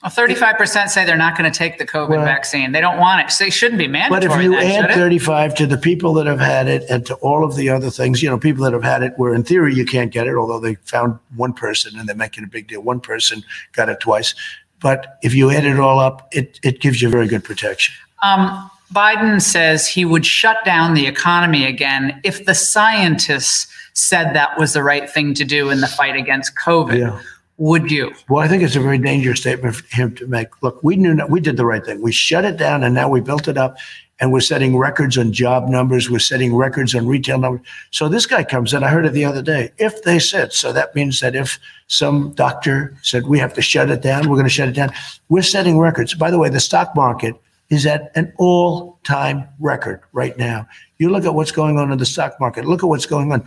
Well, 0.06 0.28
35% 0.28 0.90
say 0.90 1.04
they're 1.04 1.18
not 1.18 1.36
going 1.36 1.52
to 1.52 1.58
take 1.58 1.80
the 1.80 1.86
COVID 1.86 2.10
Well- 2.10 2.26
vaccine. 2.26 2.72
They 2.74 2.82
don't 2.82 3.00
want 3.00 3.26
it. 3.26 3.32
So 3.32 3.44
they 3.44 3.50
shouldn't 3.50 3.80
be 3.80 3.88
mandatory. 3.88 4.28
But 4.28 4.38
mandatory. 4.38 4.46
if 4.46 4.62
you 4.64 4.70
then, 4.70 4.82
should 4.84 4.92
add 4.92 4.98
it? 4.98 5.02
35 5.02 5.56
to 5.56 5.66
the 5.68 5.78
people 5.78 6.14
that 6.14 6.28
have 6.28 6.40
had 6.40 6.68
it 6.68 6.84
and 6.92 7.04
to 7.08 7.16
all 7.16 7.44
of 7.44 7.56
the 7.56 7.70
other 7.70 7.90
things, 7.90 8.22
you 8.22 8.30
know, 8.30 8.38
people 8.38 8.64
that 8.66 8.74
have 8.74 8.84
had 8.84 9.02
it 9.02 9.14
where 9.18 9.34
in 9.34 9.44
theory 9.44 9.74
you 9.74 9.84
can't 9.84 10.12
get 10.12 10.28
it, 10.28 10.36
although 10.36 10.60
they 10.60 10.76
found 10.76 11.18
one 11.36 11.54
person 11.54 11.98
and 11.98 12.08
they're 12.08 12.16
making 12.16 12.44
a 12.44 12.48
big 12.48 12.68
deal. 12.68 12.82
One 12.82 13.00
person 13.00 13.44
got 13.74 13.90
it 13.90 14.00
twice. 14.00 14.36
But 14.80 15.18
if 15.24 15.34
you 15.34 15.50
add 15.50 15.66
it 15.66 15.80
all 15.80 16.00
up, 16.00 16.28
it, 16.32 16.60
it 16.62 16.82
gives 16.82 17.02
you 17.02 17.10
very 17.10 17.28
good 17.28 17.44
protection. 17.44 17.96
Um, 18.22 18.70
Biden 18.94 19.42
says 19.42 19.88
he 19.88 20.06
would 20.06 20.26
shut 20.26 20.64
down 20.64 20.94
the 20.94 21.08
economy 21.08 21.66
again 21.66 22.22
if 22.24 22.46
the 22.46 22.54
scientists 22.54 23.68
said 23.94 24.36
that 24.36 24.60
was 24.60 24.74
the 24.74 24.84
right 24.84 25.10
thing 25.10 25.34
to 25.34 25.44
do 25.44 25.72
in 25.72 25.82
the 25.82 25.88
fight 25.88 26.16
against 26.16 26.56
COVID. 26.56 27.00
Yeah. 27.00 27.20
Would 27.58 27.90
you? 27.90 28.14
Well, 28.28 28.44
I 28.44 28.50
think 28.50 28.64
it's 28.64 28.76
a 28.76 28.82
very 28.82 28.98
dangerous 28.98 29.40
statement 29.40 29.76
for 29.76 29.96
him 29.96 30.14
to 30.16 30.28
make. 30.28 30.62
Look, 30.62 30.84
we 30.84 30.98
knew 30.98 31.18
we 31.30 31.40
did 31.40 31.56
the 31.56 31.66
right 31.66 31.84
thing. 31.84 32.02
We 32.02 32.12
shut 32.12 32.44
it 32.44 32.58
down 32.58 32.84
and 32.84 32.94
now 32.94 33.08
we 33.08 33.22
built 33.22 33.48
it 33.48 33.58
up 33.58 33.78
and 34.20 34.32
we're 34.32 34.42
setting 34.42 34.78
records 34.78 35.18
on 35.18 35.32
job 35.32 35.68
numbers. 35.68 36.10
We're 36.10 36.20
setting 36.20 36.56
records 36.56 36.94
on 36.96 37.08
retail 37.08 37.40
numbers. 37.40 37.66
So 37.92 38.10
this 38.10 38.26
guy 38.26 38.44
comes 38.44 38.74
in, 38.74 38.84
I 38.84 38.90
heard 38.90 39.06
it 39.06 39.14
the 39.14 39.26
other 39.26 39.42
day. 39.42 39.72
If 39.78 40.04
they 40.04 40.20
said, 40.20 40.52
so 40.52 40.74
that 40.74 40.96
means 40.96 41.22
that 41.22 41.36
if 41.36 41.60
some 41.88 42.32
doctor 42.34 42.96
said 43.02 43.28
we 43.28 43.40
have 43.40 43.54
to 43.54 43.62
shut 43.62 43.90
it 43.90 44.02
down, 44.02 44.30
we're 44.30 44.36
going 44.36 44.46
to 44.46 44.50
shut 44.50 44.70
it 44.70 44.76
down. 44.76 44.92
We're 45.30 45.42
setting 45.42 45.80
records. 45.80 46.14
By 46.14 46.32
the 46.32 46.40
way, 46.40 46.50
the 46.50 46.60
stock 46.60 46.96
market 46.96 47.36
is 47.70 47.86
at 47.86 48.12
an 48.16 48.32
all 48.38 49.00
time 49.04 49.48
record 49.60 50.02
right 50.12 50.38
now. 50.38 50.68
You 50.98 51.10
look 51.10 51.26
at 51.26 51.34
what's 51.34 51.52
going 51.52 51.78
on 51.78 51.92
in 51.92 51.98
the 51.98 52.06
stock 52.06 52.40
market, 52.40 52.66
look 52.66 52.84
at 52.84 52.88
what's 52.88 53.06
going 53.06 53.32
on. 53.32 53.46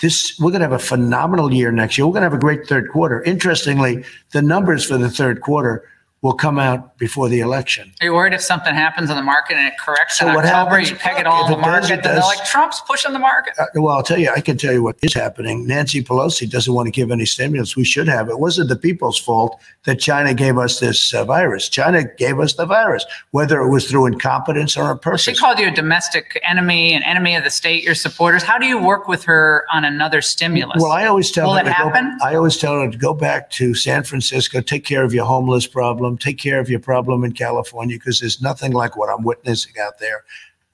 This 0.00 0.38
we're 0.40 0.50
going 0.50 0.60
to 0.60 0.68
have 0.68 0.72
a 0.72 0.78
phenomenal 0.78 1.52
year 1.52 1.70
next 1.70 1.96
year. 1.96 2.06
We're 2.06 2.14
going 2.14 2.22
to 2.22 2.30
have 2.30 2.34
a 2.34 2.38
great 2.38 2.66
third 2.66 2.90
quarter. 2.90 3.22
Interestingly, 3.22 4.04
the 4.32 4.42
numbers 4.42 4.84
for 4.84 4.98
the 4.98 5.10
third 5.10 5.40
quarter 5.40 5.88
will 6.24 6.32
come 6.32 6.58
out 6.58 6.96
before 6.96 7.28
the 7.28 7.40
election. 7.40 7.92
Are 8.00 8.06
you 8.06 8.14
worried 8.14 8.32
if 8.32 8.40
something 8.40 8.74
happens 8.74 9.10
in 9.10 9.16
the 9.16 9.22
market 9.22 9.58
and 9.58 9.66
it 9.68 9.74
corrects 9.78 10.16
So 10.18 10.26
in 10.26 10.34
what 10.34 10.46
October, 10.46 10.70
happens- 10.70 10.90
you 10.90 10.96
peg 10.96 11.20
it 11.20 11.26
all 11.26 11.42
if 11.42 11.48
the 11.48 11.52
it 11.52 11.56
does, 11.60 11.66
market, 11.70 11.90
it 11.98 12.02
they're 12.02 12.14
does. 12.14 12.24
like, 12.24 12.42
Trump's 12.46 12.80
pushing 12.80 13.12
the 13.12 13.18
market. 13.18 13.52
Uh, 13.58 13.66
well, 13.74 13.94
I'll 13.94 14.02
tell 14.02 14.18
you, 14.18 14.30
I 14.34 14.40
can 14.40 14.56
tell 14.56 14.72
you 14.72 14.82
what 14.82 14.96
is 15.02 15.12
happening. 15.12 15.66
Nancy 15.66 16.02
Pelosi 16.02 16.48
doesn't 16.48 16.72
want 16.72 16.86
to 16.86 16.90
give 16.90 17.10
any 17.10 17.26
stimulus. 17.26 17.76
We 17.76 17.84
should 17.84 18.08
have. 18.08 18.30
It 18.30 18.40
wasn't 18.40 18.70
the 18.70 18.76
people's 18.76 19.18
fault 19.18 19.60
that 19.84 19.96
China 20.00 20.32
gave 20.32 20.56
us 20.56 20.80
this 20.80 21.12
uh, 21.12 21.26
virus. 21.26 21.68
China 21.68 22.02
gave 22.16 22.40
us 22.40 22.54
the 22.54 22.64
virus, 22.64 23.04
whether 23.32 23.60
it 23.60 23.68
was 23.68 23.86
through 23.86 24.06
incompetence 24.06 24.78
or 24.78 24.84
on 24.84 24.98
purpose. 25.00 25.24
She 25.24 25.34
called 25.34 25.58
you 25.58 25.68
a 25.68 25.70
domestic 25.70 26.40
enemy, 26.48 26.94
an 26.94 27.02
enemy 27.02 27.36
of 27.36 27.44
the 27.44 27.50
state, 27.50 27.84
your 27.84 27.94
supporters. 27.94 28.42
How 28.42 28.56
do 28.56 28.64
you 28.66 28.82
work 28.82 29.08
with 29.08 29.24
her 29.24 29.66
on 29.74 29.84
another 29.84 30.22
stimulus? 30.22 30.80
Well, 30.80 30.90
I 30.92 31.04
always 31.04 31.30
tell 31.30 31.48
Will 31.48 31.56
her 31.56 31.60
it 31.60 31.64
to 31.64 31.72
happen? 31.72 32.16
go. 32.18 32.24
I 32.24 32.34
always 32.34 32.56
tell 32.56 32.80
her 32.80 32.90
to 32.90 32.96
go 32.96 33.12
back 33.12 33.50
to 33.50 33.74
San 33.74 34.04
Francisco, 34.04 34.62
take 34.62 34.86
care 34.86 35.04
of 35.04 35.12
your 35.12 35.26
homeless 35.26 35.66
problem, 35.66 36.13
take 36.18 36.38
care 36.38 36.60
of 36.60 36.68
your 36.68 36.80
problem 36.80 37.24
in 37.24 37.32
California, 37.32 37.96
because 37.96 38.20
there's 38.20 38.40
nothing 38.40 38.72
like 38.72 38.96
what 38.96 39.08
I'm 39.08 39.24
witnessing 39.24 39.74
out 39.80 39.98
there. 39.98 40.24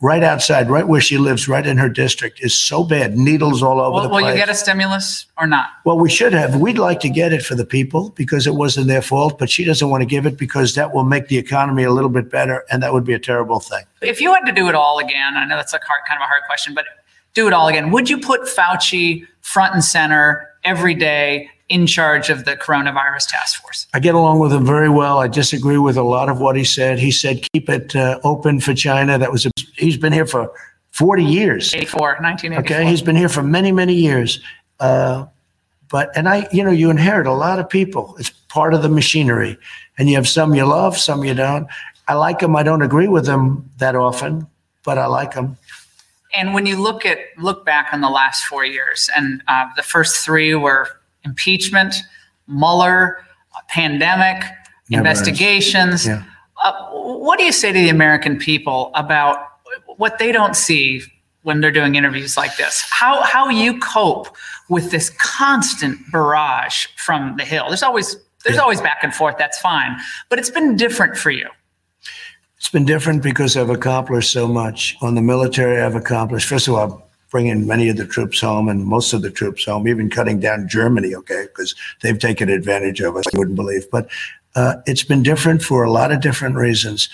Right 0.02 0.24
outside, 0.24 0.70
right 0.70 0.88
where 0.88 1.02
she 1.02 1.18
lives, 1.18 1.46
right 1.46 1.66
in 1.66 1.76
her 1.76 1.90
district, 1.90 2.40
is 2.42 2.58
so 2.58 2.84
bad. 2.84 3.18
Needles 3.18 3.62
all 3.62 3.78
over 3.78 3.96
Will, 3.96 4.02
the 4.02 4.08
will 4.08 4.20
place. 4.20 4.32
you 4.32 4.40
get 4.40 4.48
a 4.48 4.54
stimulus 4.54 5.26
or 5.36 5.46
not? 5.46 5.68
Well, 5.84 5.98
we 5.98 6.08
should 6.08 6.32
have. 6.32 6.56
We'd 6.56 6.78
like 6.78 7.00
to 7.00 7.10
get 7.10 7.34
it 7.34 7.44
for 7.44 7.54
the 7.54 7.66
people 7.66 8.08
because 8.16 8.46
it 8.46 8.54
wasn't 8.54 8.86
their 8.86 9.02
fault, 9.02 9.38
but 9.38 9.50
she 9.50 9.62
doesn't 9.62 9.90
want 9.90 10.00
to 10.00 10.06
give 10.06 10.24
it 10.24 10.38
because 10.38 10.74
that 10.74 10.94
will 10.94 11.04
make 11.04 11.28
the 11.28 11.36
economy 11.36 11.82
a 11.82 11.90
little 11.90 12.08
bit 12.08 12.30
better, 12.30 12.64
and 12.70 12.82
that 12.82 12.94
would 12.94 13.04
be 13.04 13.12
a 13.12 13.18
terrible 13.18 13.60
thing. 13.60 13.84
If 14.00 14.22
you 14.22 14.32
had 14.32 14.46
to 14.46 14.52
do 14.52 14.68
it 14.68 14.74
all 14.74 15.00
again, 15.00 15.36
I 15.36 15.44
know 15.44 15.56
that's 15.56 15.74
a 15.74 15.80
hard, 15.86 16.00
kind 16.08 16.16
of 16.18 16.24
a 16.24 16.28
hard 16.28 16.44
question, 16.46 16.72
but 16.72 16.86
do 17.34 17.46
it 17.46 17.52
all 17.52 17.68
again. 17.68 17.90
Would 17.90 18.08
you 18.08 18.18
put 18.18 18.42
Fauci 18.42 19.26
front 19.42 19.74
and 19.74 19.84
center 19.84 20.48
every 20.64 20.94
day 20.94 21.50
in 21.70 21.86
charge 21.86 22.28
of 22.28 22.44
the 22.44 22.56
coronavirus 22.56 23.28
task 23.28 23.62
force? 23.62 23.86
I 23.94 24.00
get 24.00 24.14
along 24.14 24.40
with 24.40 24.52
him 24.52 24.66
very 24.66 24.90
well. 24.90 25.18
I 25.18 25.28
disagree 25.28 25.78
with 25.78 25.96
a 25.96 26.02
lot 26.02 26.28
of 26.28 26.40
what 26.40 26.56
he 26.56 26.64
said. 26.64 26.98
He 26.98 27.10
said 27.10 27.42
keep 27.52 27.70
it 27.70 27.96
uh, 27.96 28.20
open 28.24 28.60
for 28.60 28.74
China. 28.74 29.16
That 29.16 29.32
was 29.32 29.46
a, 29.46 29.50
he's 29.76 29.96
been 29.96 30.12
here 30.12 30.26
for 30.26 30.52
40 30.90 31.24
years. 31.24 31.74
84, 31.74 32.00
1984. 32.20 32.76
Okay, 32.76 32.90
he's 32.90 33.00
been 33.00 33.16
here 33.16 33.28
for 33.28 33.42
many, 33.42 33.72
many 33.72 33.94
years. 33.94 34.40
Uh, 34.80 35.26
but 35.90 36.10
and 36.16 36.28
I, 36.28 36.48
you 36.52 36.62
know, 36.62 36.70
you 36.70 36.90
inherit 36.90 37.26
a 37.26 37.32
lot 37.32 37.58
of 37.58 37.68
people. 37.68 38.16
It's 38.18 38.30
part 38.30 38.74
of 38.74 38.82
the 38.82 38.88
machinery, 38.88 39.56
and 39.96 40.08
you 40.08 40.16
have 40.16 40.28
some 40.28 40.54
you 40.54 40.64
love, 40.64 40.98
some 40.98 41.24
you 41.24 41.34
don't. 41.34 41.66
I 42.08 42.14
like 42.14 42.40
him. 42.40 42.56
I 42.56 42.62
don't 42.62 42.82
agree 42.82 43.08
with 43.08 43.26
him 43.26 43.68
that 43.78 43.94
often, 43.94 44.46
but 44.84 44.98
I 44.98 45.06
like 45.06 45.34
him. 45.34 45.56
And 46.32 46.54
when 46.54 46.64
you 46.64 46.80
look 46.80 47.04
at 47.04 47.18
look 47.38 47.64
back 47.64 47.88
on 47.92 48.00
the 48.00 48.08
last 48.08 48.44
four 48.44 48.64
years, 48.64 49.10
and 49.16 49.42
uh, 49.48 49.66
the 49.76 49.82
first 49.82 50.24
three 50.24 50.54
were 50.54 50.99
impeachment, 51.24 51.94
Mueller, 52.46 53.24
pandemic, 53.68 54.42
Never 54.88 55.00
investigations. 55.00 56.06
Yeah. 56.06 56.24
Uh, 56.62 56.90
what 56.90 57.38
do 57.38 57.44
you 57.44 57.52
say 57.52 57.72
to 57.72 57.78
the 57.78 57.88
American 57.88 58.38
people 58.38 58.90
about 58.94 59.38
what 59.96 60.18
they 60.18 60.32
don't 60.32 60.54
see 60.54 61.02
when 61.42 61.60
they're 61.60 61.70
doing 61.70 61.94
interviews 61.94 62.36
like 62.36 62.56
this? 62.56 62.82
How 62.90 63.22
how 63.22 63.48
you 63.48 63.78
cope 63.80 64.36
with 64.68 64.90
this 64.90 65.10
constant 65.10 65.98
barrage 66.12 66.86
from 66.96 67.36
the 67.36 67.44
Hill? 67.44 67.66
There's 67.68 67.82
always 67.82 68.16
there's 68.44 68.58
always 68.58 68.80
back 68.80 69.00
and 69.02 69.14
forth. 69.14 69.36
That's 69.38 69.58
fine, 69.58 69.96
but 70.28 70.38
it's 70.38 70.50
been 70.50 70.76
different 70.76 71.16
for 71.16 71.30
you. 71.30 71.48
It's 72.56 72.68
been 72.68 72.84
different 72.84 73.22
because 73.22 73.56
I've 73.56 73.70
accomplished 73.70 74.32
so 74.32 74.46
much. 74.46 74.96
On 75.00 75.14
the 75.14 75.22
military, 75.22 75.80
I've 75.80 75.94
accomplished, 75.94 76.46
first 76.46 76.68
of 76.68 76.74
all, 76.74 77.09
bringing 77.30 77.66
many 77.66 77.88
of 77.88 77.96
the 77.96 78.06
troops 78.06 78.40
home 78.40 78.68
and 78.68 78.84
most 78.84 79.12
of 79.12 79.22
the 79.22 79.30
troops 79.30 79.64
home, 79.64 79.88
even 79.88 80.10
cutting 80.10 80.40
down 80.40 80.68
Germany, 80.68 81.14
okay, 81.14 81.46
because 81.46 81.74
they've 82.02 82.18
taken 82.18 82.48
advantage 82.48 83.00
of 83.00 83.16
us, 83.16 83.24
you 83.32 83.38
wouldn't 83.38 83.56
believe. 83.56 83.90
But 83.90 84.08
uh, 84.56 84.76
it's 84.86 85.04
been 85.04 85.22
different 85.22 85.62
for 85.62 85.82
a 85.82 85.90
lot 85.90 86.12
of 86.12 86.20
different 86.20 86.56
reasons. 86.56 87.08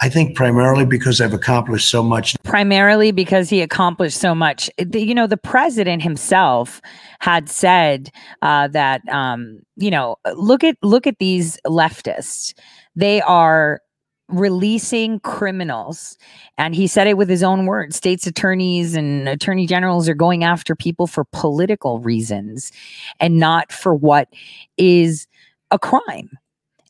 I 0.00 0.08
think 0.08 0.36
primarily 0.36 0.84
because 0.84 1.20
I've 1.20 1.32
accomplished 1.32 1.88
so 1.88 2.02
much. 2.02 2.36
primarily 2.42 3.12
because 3.12 3.48
he 3.48 3.62
accomplished 3.62 4.18
so 4.18 4.34
much. 4.34 4.68
You 4.92 5.14
know, 5.14 5.26
the 5.26 5.36
president 5.36 6.02
himself 6.02 6.80
had 7.20 7.48
said 7.48 8.10
uh, 8.42 8.68
that 8.68 9.02
um, 9.08 9.60
you 9.76 9.90
know, 9.90 10.16
look 10.34 10.64
at 10.64 10.76
look 10.82 11.06
at 11.06 11.18
these 11.18 11.58
leftists. 11.66 12.54
They 12.96 13.22
are 13.22 13.80
releasing 14.28 15.20
criminals. 15.20 16.16
And 16.56 16.74
he 16.74 16.86
said 16.86 17.06
it 17.06 17.16
with 17.16 17.28
his 17.28 17.42
own 17.42 17.66
words 17.66 17.96
states 17.96 18.26
attorneys 18.26 18.94
and 18.94 19.28
attorney 19.28 19.66
generals 19.66 20.08
are 20.08 20.14
going 20.14 20.44
after 20.44 20.74
people 20.74 21.06
for 21.06 21.24
political 21.32 21.98
reasons 21.98 22.72
and 23.20 23.38
not 23.38 23.70
for 23.70 23.94
what 23.94 24.28
is 24.76 25.26
a 25.70 25.78
crime. 25.78 26.30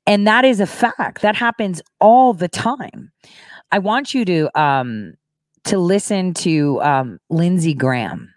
And 0.06 0.26
that 0.26 0.44
is 0.44 0.60
a 0.60 0.66
fact. 0.66 1.22
That 1.22 1.34
happens 1.34 1.80
all 2.00 2.34
the 2.34 2.48
time. 2.48 3.10
I 3.72 3.78
want 3.78 4.14
you 4.14 4.24
to 4.26 4.60
um 4.60 5.14
to 5.64 5.78
listen 5.78 6.34
to 6.34 6.80
um 6.82 7.18
lindsey 7.30 7.74
graham. 7.74 8.32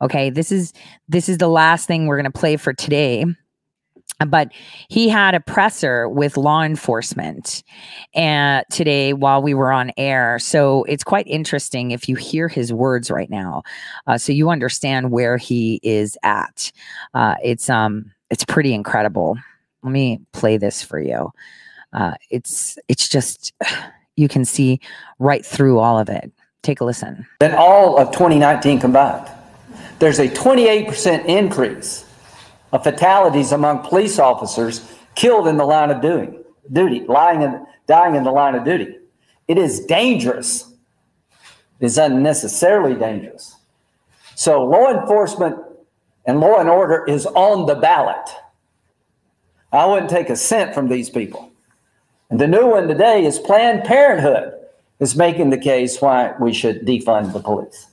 Okay 0.00 0.30
this 0.30 0.50
is 0.50 0.72
this 1.08 1.28
is 1.28 1.38
the 1.38 1.48
last 1.48 1.86
thing 1.86 2.06
we're 2.06 2.20
going 2.20 2.32
to 2.32 2.38
play 2.38 2.56
for 2.56 2.72
today 2.72 3.24
but 4.30 4.52
he 4.88 5.08
had 5.08 5.34
a 5.34 5.40
presser 5.40 6.08
with 6.08 6.36
law 6.36 6.62
enforcement 6.62 7.62
and 8.14 8.64
today 8.70 9.12
while 9.12 9.42
we 9.42 9.54
were 9.54 9.72
on 9.72 9.92
air. 9.96 10.38
So 10.38 10.84
it's 10.84 11.04
quite 11.04 11.26
interesting 11.26 11.90
if 11.90 12.08
you 12.08 12.16
hear 12.16 12.48
his 12.48 12.72
words 12.72 13.10
right 13.10 13.30
now 13.30 13.62
uh, 14.06 14.18
so 14.18 14.32
you 14.32 14.50
understand 14.50 15.10
where 15.10 15.36
he 15.36 15.80
is 15.82 16.16
at. 16.22 16.72
Uh, 17.14 17.34
it's 17.42 17.68
um 17.68 18.10
it's 18.30 18.44
pretty 18.44 18.72
incredible. 18.72 19.36
Let 19.82 19.92
me 19.92 20.20
play 20.32 20.56
this 20.56 20.82
for 20.82 21.00
you. 21.00 21.32
Uh, 21.92 22.14
it's 22.30 22.78
it's 22.88 23.08
just 23.08 23.52
you 24.16 24.28
can 24.28 24.44
see 24.44 24.80
right 25.18 25.44
through 25.44 25.78
all 25.78 25.98
of 25.98 26.08
it. 26.08 26.30
Take 26.62 26.80
a 26.80 26.84
listen. 26.84 27.26
Than 27.40 27.54
all 27.54 27.98
of 27.98 28.12
2019 28.12 28.80
combined. 28.80 29.28
There's 29.98 30.18
a 30.18 30.28
28% 30.28 31.24
increase 31.26 32.04
of 32.72 32.82
fatalities 32.82 33.52
among 33.52 33.80
police 33.80 34.18
officers 34.18 34.90
killed 35.14 35.46
in 35.46 35.56
the 35.56 35.64
line 35.64 35.90
of 35.90 36.00
duty, 36.00 36.38
duty, 36.72 37.00
lying 37.06 37.42
in, 37.42 37.66
dying 37.86 38.14
in 38.14 38.24
the 38.24 38.30
line 38.30 38.54
of 38.54 38.64
duty. 38.64 38.96
It 39.46 39.58
is 39.58 39.84
dangerous. 39.84 40.72
It 41.80 41.86
is 41.86 41.98
unnecessarily 41.98 42.94
dangerous. 42.94 43.56
So 44.34 44.64
law 44.64 44.90
enforcement 44.90 45.56
and 46.24 46.40
law 46.40 46.58
and 46.58 46.68
order 46.68 47.04
is 47.04 47.26
on 47.26 47.66
the 47.66 47.74
ballot. 47.74 48.28
I 49.72 49.86
wouldn't 49.86 50.10
take 50.10 50.30
a 50.30 50.36
cent 50.36 50.74
from 50.74 50.88
these 50.88 51.10
people. 51.10 51.50
And 52.30 52.40
the 52.40 52.46
new 52.46 52.66
one 52.66 52.88
today 52.88 53.26
is 53.26 53.38
Planned 53.38 53.84
Parenthood 53.84 54.54
is 55.00 55.16
making 55.16 55.50
the 55.50 55.58
case 55.58 56.00
why 56.00 56.34
we 56.40 56.52
should 56.52 56.86
defund 56.86 57.32
the 57.32 57.40
police. 57.40 57.88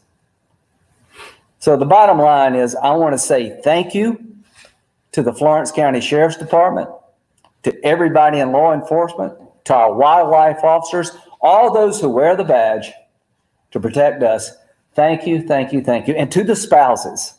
So 1.58 1.76
the 1.76 1.86
bottom 1.86 2.20
line 2.20 2.56
is 2.56 2.76
I 2.76 2.92
want 2.92 3.14
to 3.14 3.18
say 3.18 3.60
thank 3.64 3.94
you 3.94 4.29
to 5.12 5.24
the 5.24 5.34
Florence 5.34 5.72
County 5.72 6.02
Sheriff's 6.02 6.38
Department, 6.38 6.90
to 7.64 7.86
everybody 7.86 8.40
in 8.40 8.52
law 8.52 8.74
enforcement, 8.74 9.34
to 9.66 9.74
our 9.76 9.94
wildlife 9.94 10.64
officers, 10.64 11.12
all 11.42 11.74
those 11.74 12.00
who 12.02 12.10
wear 12.10 12.36
the 12.36 12.44
badge 12.44 12.92
to 13.72 13.80
protect 13.80 14.24
us. 14.24 14.52
Thank 14.94 15.26
you, 15.28 15.48
thank 15.48 15.74
you, 15.74 15.82
thank 15.82 16.08
you. 16.08 16.16
And 16.16 16.32
to 16.32 16.44
the 16.44 16.56
spouses, 16.56 17.34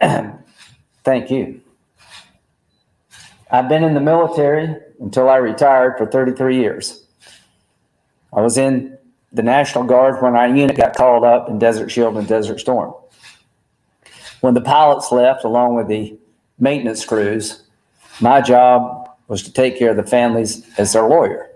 thank 0.00 1.30
you. 1.30 1.60
I've 3.50 3.68
been 3.68 3.84
in 3.84 3.94
the 3.94 4.00
military 4.00 4.74
until 5.00 5.28
I 5.28 5.36
retired 5.36 5.98
for 5.98 6.06
33 6.06 6.56
years. 6.56 7.04
I 8.32 8.40
was 8.40 8.56
in 8.56 8.96
the 9.32 9.42
National 9.42 9.84
Guard 9.84 10.22
when 10.22 10.36
our 10.36 10.48
unit 10.48 10.76
got 10.76 10.96
called 10.96 11.24
up 11.24 11.48
in 11.48 11.58
Desert 11.58 11.90
Shield 11.90 12.16
and 12.16 12.26
Desert 12.26 12.60
Storm. 12.60 12.94
When 14.40 14.54
the 14.54 14.60
pilots 14.60 15.12
left, 15.12 15.44
along 15.44 15.76
with 15.76 15.88
the 15.88 16.18
maintenance 16.58 17.04
crews, 17.04 17.62
my 18.20 18.40
job 18.40 19.08
was 19.28 19.42
to 19.42 19.52
take 19.52 19.78
care 19.78 19.90
of 19.90 19.96
the 19.96 20.02
families 20.02 20.66
as 20.78 20.92
their 20.92 21.08
lawyer. 21.08 21.48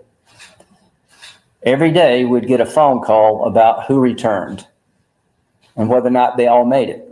Every 1.63 1.91
day 1.91 2.25
we'd 2.25 2.47
get 2.47 2.61
a 2.61 2.65
phone 2.65 3.01
call 3.01 3.45
about 3.45 3.85
who 3.85 3.99
returned 3.99 4.65
and 5.75 5.89
whether 5.89 6.07
or 6.07 6.11
not 6.11 6.37
they 6.37 6.47
all 6.47 6.65
made 6.65 6.89
it. 6.89 7.03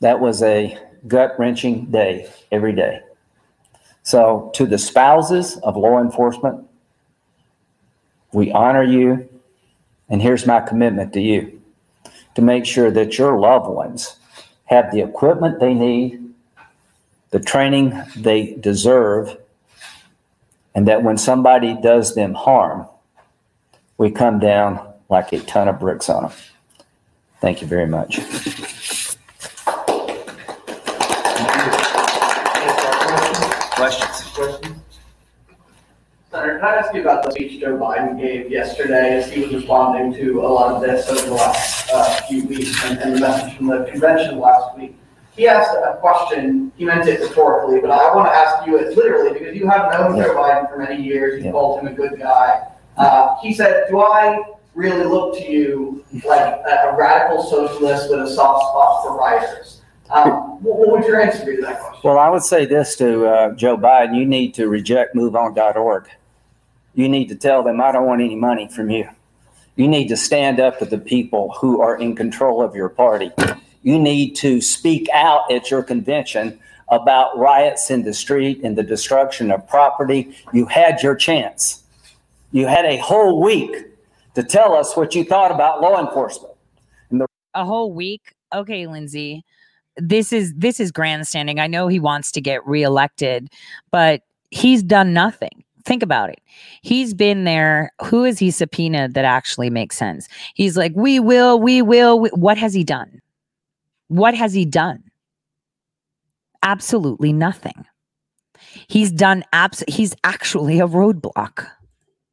That 0.00 0.20
was 0.20 0.42
a 0.42 0.76
gut 1.06 1.34
wrenching 1.38 1.86
day 1.86 2.30
every 2.50 2.72
day. 2.72 3.00
So, 4.02 4.50
to 4.54 4.66
the 4.66 4.78
spouses 4.78 5.58
of 5.58 5.76
law 5.76 6.00
enforcement, 6.00 6.66
we 8.32 8.50
honor 8.50 8.82
you. 8.82 9.28
And 10.08 10.20
here's 10.20 10.46
my 10.46 10.60
commitment 10.60 11.12
to 11.12 11.20
you 11.20 11.60
to 12.34 12.42
make 12.42 12.66
sure 12.66 12.90
that 12.90 13.18
your 13.18 13.38
loved 13.38 13.68
ones 13.68 14.16
have 14.64 14.90
the 14.90 15.00
equipment 15.00 15.60
they 15.60 15.74
need, 15.74 16.21
the 17.32 17.40
training 17.40 18.00
they 18.14 18.54
deserve, 18.60 19.36
and 20.74 20.86
that 20.86 21.02
when 21.02 21.16
somebody 21.18 21.74
does 21.82 22.14
them 22.14 22.34
harm, 22.34 22.86
we 23.98 24.10
come 24.10 24.38
down 24.38 24.92
like 25.08 25.32
a 25.32 25.40
ton 25.40 25.66
of 25.66 25.80
bricks 25.80 26.08
on 26.08 26.24
them. 26.24 26.32
Thank 27.40 27.60
you 27.62 27.66
very 27.66 27.86
much. 27.86 28.20
Questions? 33.76 34.22
Senator, 36.30 36.58
can 36.58 36.64
I 36.64 36.76
ask 36.76 36.94
you 36.94 37.00
about 37.00 37.24
the 37.24 37.30
speech 37.32 37.60
Joe 37.60 37.76
Biden 37.76 38.20
gave 38.20 38.50
yesterday 38.50 39.16
as 39.16 39.30
he 39.30 39.42
was 39.42 39.54
responding 39.54 40.14
to 40.14 40.40
a 40.40 40.48
lot 40.48 40.74
of 40.74 40.82
this 40.82 41.08
over 41.08 41.22
the 41.22 41.34
last 41.34 41.90
uh, 41.92 42.20
few 42.28 42.44
weeks 42.46 42.84
and, 42.84 42.98
and 43.00 43.16
the 43.16 43.20
message 43.20 43.56
from 43.56 43.66
the 43.68 43.84
convention 43.90 44.38
last 44.38 44.76
week? 44.78 44.96
He 45.36 45.48
asked 45.48 45.72
a 45.72 45.96
question, 46.00 46.72
he 46.76 46.84
meant 46.84 47.08
it 47.08 47.20
rhetorically, 47.20 47.80
but 47.80 47.90
I 47.90 48.14
want 48.14 48.28
to 48.28 48.36
ask 48.36 48.66
you 48.66 48.78
it 48.78 48.96
literally 48.96 49.38
because 49.38 49.56
you 49.56 49.66
have 49.66 49.90
known 49.92 50.16
Joe 50.20 50.34
Biden 50.34 50.68
for 50.68 50.78
many 50.78 51.02
years. 51.02 51.42
You 51.42 51.50
called 51.50 51.80
him 51.80 51.86
a 51.86 51.94
good 51.94 52.18
guy. 52.18 52.66
Uh, 52.98 53.36
he 53.40 53.54
said, 53.54 53.86
Do 53.88 54.00
I 54.00 54.42
really 54.74 55.04
look 55.04 55.38
to 55.38 55.44
you 55.44 56.04
like 56.24 56.42
a, 56.42 56.94
radical 56.96 57.42
socialist 57.42 58.10
with 58.10 58.20
a 58.20 58.28
soft 58.28 58.62
spot 58.62 59.02
for 59.02 59.16
rioters? 59.16 59.80
Um, 60.10 60.62
what, 60.62 60.78
what 60.78 60.90
would 60.90 61.04
your 61.06 61.20
answer 61.22 61.46
be 61.46 61.56
to 61.56 61.62
that 61.62 61.80
question? 61.80 62.00
Well, 62.04 62.18
I 62.18 62.28
would 62.28 62.42
say 62.42 62.66
this 62.66 62.96
to 62.96 63.26
uh, 63.26 63.54
Joe 63.54 63.78
Biden 63.78 64.14
you 64.14 64.26
need 64.26 64.52
to 64.54 64.68
reject 64.68 65.14
moveon.org. 65.14 66.08
You 66.94 67.08
need 67.08 67.28
to 67.28 67.36
tell 67.36 67.62
them, 67.62 67.80
I 67.80 67.90
don't 67.92 68.06
want 68.06 68.20
any 68.20 68.36
money 68.36 68.68
from 68.68 68.90
you. 68.90 69.08
You 69.76 69.88
need 69.88 70.08
to 70.08 70.16
stand 70.18 70.60
up 70.60 70.78
to 70.80 70.84
the 70.84 70.98
people 70.98 71.54
who 71.58 71.80
are 71.80 71.96
in 71.96 72.14
control 72.14 72.62
of 72.62 72.76
your 72.76 72.90
party. 72.90 73.30
You 73.82 73.98
need 73.98 74.36
to 74.36 74.60
speak 74.60 75.08
out 75.12 75.50
at 75.50 75.70
your 75.70 75.82
convention 75.82 76.58
about 76.92 77.36
riots 77.36 77.90
in 77.90 78.02
the 78.02 78.12
street 78.12 78.60
and 78.62 78.76
the 78.76 78.82
destruction 78.82 79.50
of 79.50 79.66
property. 79.66 80.36
You 80.52 80.66
had 80.66 81.02
your 81.02 81.16
chance. 81.16 81.82
You 82.52 82.66
had 82.66 82.84
a 82.84 82.98
whole 82.98 83.42
week 83.42 83.74
to 84.34 84.42
tell 84.42 84.74
us 84.74 84.94
what 84.94 85.14
you 85.14 85.24
thought 85.24 85.50
about 85.50 85.80
law 85.80 86.00
enforcement. 86.00 86.54
a 87.54 87.64
whole 87.64 87.92
week? 87.92 88.34
Okay 88.54 88.86
lindsay. 88.86 89.42
This 89.96 90.32
is 90.32 90.52
this 90.54 90.78
is 90.78 90.92
grandstanding. 90.92 91.58
I 91.58 91.66
know 91.66 91.88
he 91.88 91.98
wants 91.98 92.30
to 92.32 92.40
get 92.40 92.66
reelected 92.66 93.48
but 93.90 94.22
he's 94.50 94.82
done 94.82 95.12
nothing. 95.14 95.64
Think 95.84 96.02
about 96.02 96.30
it. 96.30 96.40
He's 96.82 97.12
been 97.14 97.44
there. 97.44 97.90
Who 98.04 98.24
is 98.24 98.38
he 98.38 98.50
subpoenaed 98.50 99.14
that 99.14 99.24
actually 99.24 99.70
makes 99.70 99.96
sense? 99.96 100.28
He's 100.54 100.76
like 100.76 100.92
we 100.94 101.18
will 101.18 101.58
we 101.58 101.80
will 101.80 102.20
we-" 102.20 102.30
what 102.30 102.58
has 102.58 102.74
he 102.74 102.84
done 102.84 103.21
what 104.12 104.34
has 104.34 104.52
he 104.52 104.64
done 104.64 105.02
absolutely 106.62 107.32
nothing 107.32 107.86
he's 108.88 109.10
done 109.10 109.42
abs- 109.52 109.84
he's 109.88 110.14
actually 110.22 110.78
a 110.80 110.86
roadblock 110.86 111.66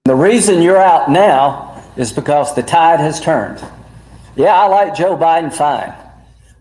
The 0.06 0.16
reason 0.16 0.62
you're 0.62 0.82
out 0.82 1.10
now 1.10 1.82
is 1.96 2.12
because 2.12 2.54
the 2.56 2.64
tide 2.64 3.00
has 3.00 3.20
turned. 3.20 3.64
Yeah, 4.36 4.56
I 4.56 4.68
like 4.68 4.96
Joe 4.96 5.16
Biden 5.18 5.54
fine, 5.54 5.94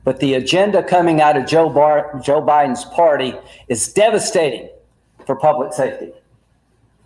but 0.04 0.18
the 0.20 0.34
agenda 0.34 0.82
coming 0.82 1.20
out 1.20 1.36
of 1.36 1.46
Joe, 1.46 1.68
Bar- 1.68 2.20
Joe 2.22 2.42
Biden's 2.42 2.84
party 2.86 3.34
is 3.68 3.92
devastating 3.92 4.68
for 5.26 5.36
public 5.36 5.72
safety. 5.72 6.12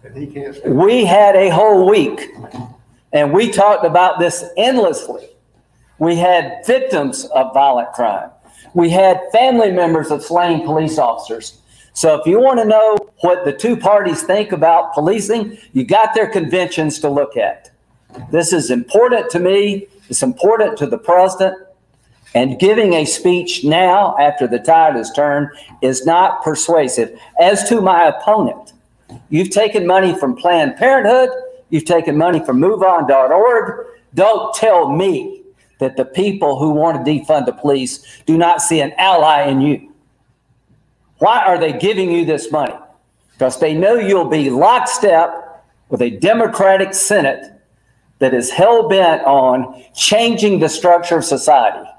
And 0.04 0.16
he 0.16 0.26
can't. 0.26 0.64
We 0.66 1.04
had 1.04 1.36
a 1.36 1.48
whole 1.50 1.88
week 1.88 2.20
and 3.12 3.32
we 3.32 3.50
talked 3.50 3.84
about 3.84 4.18
this 4.18 4.44
endlessly. 4.56 5.28
We 5.98 6.16
had 6.16 6.64
victims 6.66 7.24
of 7.26 7.54
violent 7.54 7.92
crime. 7.92 8.30
We 8.74 8.90
had 8.90 9.20
family 9.32 9.70
members 9.70 10.10
of 10.10 10.22
slain 10.22 10.64
police 10.64 10.98
officers. 10.98 11.58
So 11.94 12.18
if 12.18 12.26
you 12.26 12.40
want 12.40 12.58
to 12.60 12.64
know 12.64 12.96
what 13.20 13.44
the 13.44 13.52
two 13.52 13.76
parties 13.76 14.22
think 14.22 14.52
about 14.52 14.94
policing, 14.94 15.58
you 15.72 15.84
got 15.84 16.14
their 16.14 16.26
conventions 16.28 16.98
to 17.00 17.10
look 17.10 17.36
at. 17.36 17.70
This 18.30 18.52
is 18.52 18.70
important 18.70 19.30
to 19.30 19.38
me. 19.38 19.86
It's 20.08 20.22
important 20.22 20.78
to 20.78 20.86
the 20.86 20.98
president. 20.98 21.56
And 22.34 22.58
giving 22.58 22.94
a 22.94 23.04
speech 23.04 23.62
now 23.62 24.16
after 24.18 24.46
the 24.46 24.58
tide 24.58 24.96
has 24.96 25.12
turned 25.12 25.48
is 25.82 26.06
not 26.06 26.42
persuasive. 26.42 27.18
As 27.38 27.68
to 27.68 27.82
my 27.82 28.04
opponent, 28.04 28.72
You've 29.28 29.50
taken 29.50 29.86
money 29.86 30.18
from 30.18 30.36
Planned 30.36 30.76
Parenthood. 30.76 31.30
You've 31.70 31.84
taken 31.84 32.16
money 32.16 32.44
from 32.44 32.60
MoveOn.org. 32.60 33.86
Don't 34.14 34.54
tell 34.54 34.90
me 34.90 35.41
that 35.82 35.96
the 35.96 36.04
people 36.04 36.60
who 36.60 36.70
want 36.70 37.04
to 37.04 37.10
defund 37.10 37.44
the 37.44 37.52
police 37.52 38.22
do 38.24 38.38
not 38.38 38.62
see 38.62 38.80
an 38.80 38.92
ally 38.98 39.42
in 39.48 39.60
you. 39.60 39.92
Why 41.18 41.44
are 41.44 41.58
they 41.58 41.72
giving 41.72 42.12
you 42.12 42.24
this 42.24 42.52
money? 42.52 42.76
Because 43.32 43.58
they 43.58 43.74
know 43.74 43.96
you'll 43.96 44.28
be 44.28 44.48
lockstep 44.48 45.64
with 45.88 46.00
a 46.00 46.10
Democratic 46.10 46.94
Senate 46.94 47.52
that 48.20 48.32
is 48.32 48.48
hell 48.48 48.88
bent 48.88 49.22
on 49.24 49.84
changing 49.92 50.60
the 50.60 50.68
structure 50.68 51.16
of 51.16 51.24
society. 51.24 51.90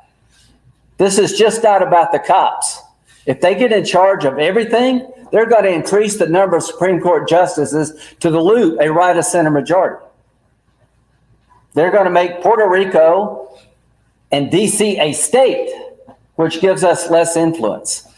This 0.98 1.20
is 1.20 1.38
just 1.38 1.62
not 1.62 1.86
about 1.86 2.14
the 2.14 2.20
cops. 2.20 2.80
If 3.26 3.42
they 3.42 3.54
get 3.54 3.74
in 3.74 3.84
charge 3.84 4.24
of 4.24 4.40
everything, 4.40 5.12
they're 5.34 5.46
going 5.46 5.64
to 5.64 5.74
increase 5.74 6.16
the 6.16 6.28
number 6.28 6.56
of 6.56 6.64
Supreme 6.64 7.02
Court 7.02 7.28
justices 7.28 8.16
to 8.22 8.30
dilute 8.30 8.80
a 8.80 8.90
right 8.94 9.18
of 9.18 9.26
center 9.26 9.50
majority. 9.50 10.06
They're 11.74 11.92
going 11.92 12.06
to 12.06 12.12
make 12.12 12.42
Puerto 12.42 12.70
Rico 12.70 13.43
and 14.34 14.52
DC 14.52 15.00
a 15.00 15.14
state, 15.14 15.72
which 16.36 16.60
gives 16.60 16.84
us 16.84 17.12
less 17.12 17.38
influence. 17.38 18.10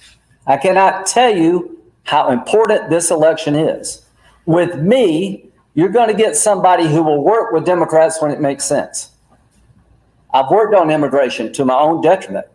I 0.47 0.55
cannot 0.55 1.05
tell 1.05 1.35
you 1.35 1.77
how 2.03 2.31
important 2.31 2.89
this 2.89 3.11
election 3.11 3.53
is. 3.53 4.01
With 4.45 4.79
me, 4.79 5.49
you're 5.73 5.89
going 5.89 6.07
to 6.07 6.13
get 6.13 6.37
somebody 6.37 6.87
who 6.87 7.03
will 7.03 7.21
work 7.21 7.51
with 7.51 7.65
Democrats 7.65 8.21
when 8.21 8.31
it 8.31 8.39
makes 8.39 8.63
sense. 8.63 9.11
I've 10.33 10.49
worked 10.49 10.73
on 10.73 10.89
immigration 10.89 11.51
to 11.51 11.65
my 11.65 11.77
own 11.77 12.01
detriment, 12.01 12.45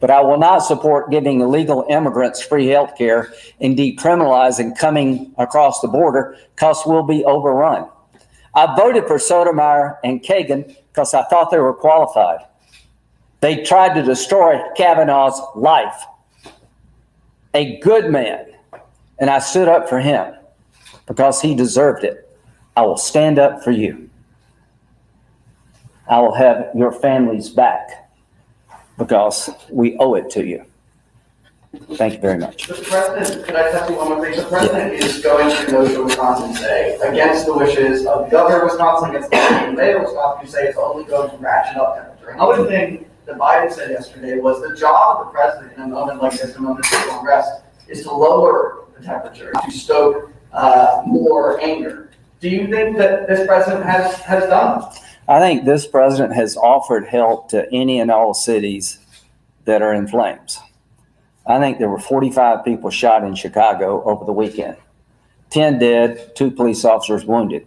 but 0.00 0.10
I 0.10 0.22
will 0.22 0.38
not 0.38 0.60
support 0.60 1.10
giving 1.10 1.42
illegal 1.42 1.84
immigrants 1.90 2.40
free 2.40 2.68
health 2.68 2.96
care 2.96 3.34
and 3.60 3.76
decriminalizing 3.76 4.78
coming 4.78 5.34
across 5.36 5.82
the 5.82 5.88
border 5.88 6.38
because 6.54 6.82
we'll 6.86 7.02
be 7.02 7.22
overrun. 7.26 7.86
I 8.54 8.74
voted 8.74 9.06
for 9.06 9.18
Sotomayor 9.18 9.98
and 10.02 10.22
Kagan 10.22 10.74
because 10.88 11.12
I 11.12 11.24
thought 11.24 11.50
they 11.50 11.58
were 11.58 11.74
qualified. 11.74 12.40
They 13.44 13.62
tried 13.62 13.92
to 13.96 14.02
destroy 14.02 14.58
Kavanaugh's 14.74 15.38
life. 15.54 16.06
A 17.52 17.76
good 17.80 18.10
man. 18.10 18.46
And 19.18 19.28
I 19.28 19.38
stood 19.38 19.68
up 19.68 19.86
for 19.86 20.00
him 20.00 20.34
because 21.06 21.42
he 21.42 21.54
deserved 21.54 22.04
it. 22.04 22.26
I 22.74 22.86
will 22.86 22.96
stand 22.96 23.38
up 23.38 23.62
for 23.62 23.70
you. 23.70 24.08
I 26.08 26.20
will 26.20 26.32
have 26.32 26.70
your 26.74 26.90
families 26.90 27.50
back 27.50 28.10
because 28.96 29.50
we 29.70 29.98
owe 29.98 30.14
it 30.14 30.30
to 30.30 30.46
you. 30.46 30.64
Thank 31.96 32.14
you 32.14 32.20
very 32.20 32.38
much. 32.38 32.66
The 32.66 32.74
president, 32.76 33.44
could 33.44 33.56
I 33.56 33.70
tell 33.72 33.90
you 33.90 33.96
one 33.98 34.08
more 34.08 34.24
thing? 34.24 34.38
The 34.38 34.48
president 34.48 34.92
is 34.94 35.22
going 35.22 35.54
to 35.54 35.66
Kenosha, 35.66 36.02
Wisconsin 36.02 36.54
today, 36.54 36.96
against 37.02 37.44
the 37.44 37.52
wishes 37.52 38.06
of 38.06 38.24
the 38.24 38.30
governor 38.30 38.62
of 38.62 38.70
Wisconsin, 38.70 39.10
against 39.10 39.30
the 39.30 39.72
mayor 39.76 39.98
of 39.98 40.04
Wisconsin, 40.04 40.46
who 40.46 40.50
say 40.50 40.68
it's 40.68 40.78
only 40.78 41.04
going 41.04 41.28
to 41.28 41.36
ratchet 41.36 41.76
up 41.76 41.96
temperature. 41.96 42.30
Another 42.30 42.66
thing 42.66 43.04
that 43.26 43.36
Biden 43.36 43.72
said 43.72 43.90
yesterday 43.90 44.38
was 44.38 44.60
the 44.60 44.76
job 44.76 45.20
of 45.20 45.26
the 45.26 45.32
president 45.32 45.72
in 45.76 45.82
a 45.82 45.86
moment 45.88 46.22
like 46.22 46.32
this, 46.32 46.56
a 46.56 46.60
moment 46.60 46.86
of 46.86 47.18
unrest, 47.18 47.62
is 47.88 48.02
to 48.02 48.12
lower 48.12 48.84
the 48.96 49.04
temperature, 49.04 49.52
to 49.64 49.70
stoke 49.70 50.30
uh, 50.52 51.02
more 51.06 51.60
anger. 51.60 52.10
Do 52.40 52.48
you 52.48 52.66
think 52.68 52.98
that 52.98 53.26
this 53.26 53.46
president 53.46 53.84
has, 53.84 54.16
has 54.20 54.44
done? 54.44 54.84
I 55.26 55.40
think 55.40 55.64
this 55.64 55.86
president 55.86 56.34
has 56.34 56.56
offered 56.56 57.06
help 57.06 57.48
to 57.50 57.66
any 57.72 58.00
and 58.00 58.10
all 58.10 58.34
cities 58.34 58.98
that 59.64 59.80
are 59.80 59.94
in 59.94 60.06
flames. 60.06 60.58
I 61.46 61.58
think 61.58 61.78
there 61.78 61.88
were 61.88 61.98
45 61.98 62.64
people 62.64 62.90
shot 62.90 63.24
in 63.24 63.34
Chicago 63.34 64.02
over 64.04 64.24
the 64.24 64.32
weekend, 64.32 64.76
10 65.50 65.78
dead, 65.78 66.36
two 66.36 66.50
police 66.50 66.84
officers 66.84 67.24
wounded. 67.24 67.66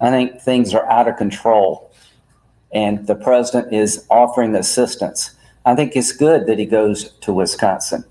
I 0.00 0.10
think 0.10 0.40
things 0.40 0.74
are 0.74 0.88
out 0.90 1.08
of 1.08 1.16
control, 1.16 1.92
and 2.74 3.06
the 3.06 3.14
president 3.14 3.72
is 3.72 4.04
offering 4.10 4.54
assistance. 4.54 5.30
I 5.64 5.74
think 5.74 5.96
it's 5.96 6.12
good 6.12 6.46
that 6.46 6.58
he 6.58 6.66
goes 6.66 7.12
to 7.20 7.32
Wisconsin. 7.32 8.04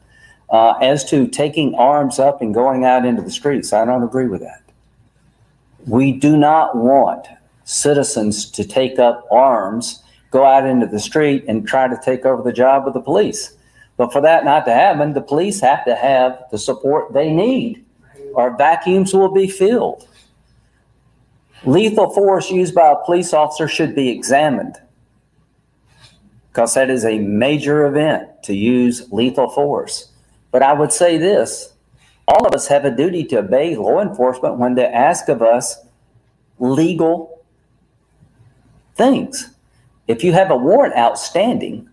Uh, 0.49 0.73
as 0.81 1.03
to 1.09 1.27
taking 1.27 1.75
arms 1.75 2.19
up 2.19 2.41
and 2.41 2.53
going 2.53 2.85
out 2.85 3.05
into 3.05 3.21
the 3.21 3.31
streets, 3.31 3.73
I 3.73 3.85
don't 3.85 4.03
agree 4.03 4.27
with 4.27 4.41
that. 4.41 4.61
We 5.85 6.13
do 6.13 6.37
not 6.37 6.75
want 6.77 7.27
citizens 7.65 8.49
to 8.51 8.63
take 8.63 8.99
up 8.99 9.27
arms, 9.31 10.01
go 10.31 10.45
out 10.45 10.65
into 10.65 10.85
the 10.85 10.99
street, 10.99 11.43
and 11.47 11.67
try 11.67 11.87
to 11.87 11.99
take 12.03 12.25
over 12.25 12.41
the 12.41 12.53
job 12.53 12.87
of 12.87 12.93
the 12.93 13.01
police. 13.01 13.55
But 13.97 14.11
for 14.11 14.21
that 14.21 14.45
not 14.45 14.65
to 14.65 14.73
happen, 14.73 15.13
the 15.13 15.21
police 15.21 15.59
have 15.59 15.85
to 15.85 15.95
have 15.95 16.43
the 16.51 16.57
support 16.57 17.13
they 17.13 17.31
need, 17.31 17.83
or 18.33 18.55
vacuums 18.57 19.13
will 19.13 19.31
be 19.31 19.47
filled. 19.47 20.07
Lethal 21.65 22.09
force 22.09 22.51
used 22.51 22.75
by 22.75 22.91
a 22.91 23.05
police 23.05 23.33
officer 23.33 23.67
should 23.67 23.95
be 23.95 24.09
examined 24.09 24.75
because 26.49 26.73
that 26.73 26.89
is 26.89 27.05
a 27.05 27.19
major 27.19 27.85
event 27.85 28.29
to 28.43 28.53
use 28.53 29.11
lethal 29.11 29.49
force. 29.49 30.11
But 30.51 30.61
I 30.61 30.73
would 30.73 30.91
say 30.91 31.17
this 31.17 31.73
all 32.27 32.45
of 32.45 32.53
us 32.53 32.67
have 32.67 32.85
a 32.85 32.95
duty 32.95 33.23
to 33.25 33.39
obey 33.39 33.75
law 33.75 34.01
enforcement 34.01 34.57
when 34.57 34.75
they 34.75 34.85
ask 34.85 35.29
of 35.29 35.41
us 35.41 35.77
legal 36.59 37.43
things. 38.95 39.49
If 40.07 40.23
you 40.23 40.33
have 40.33 40.51
a 40.51 40.55
warrant 40.57 40.95
outstanding, 40.95 41.89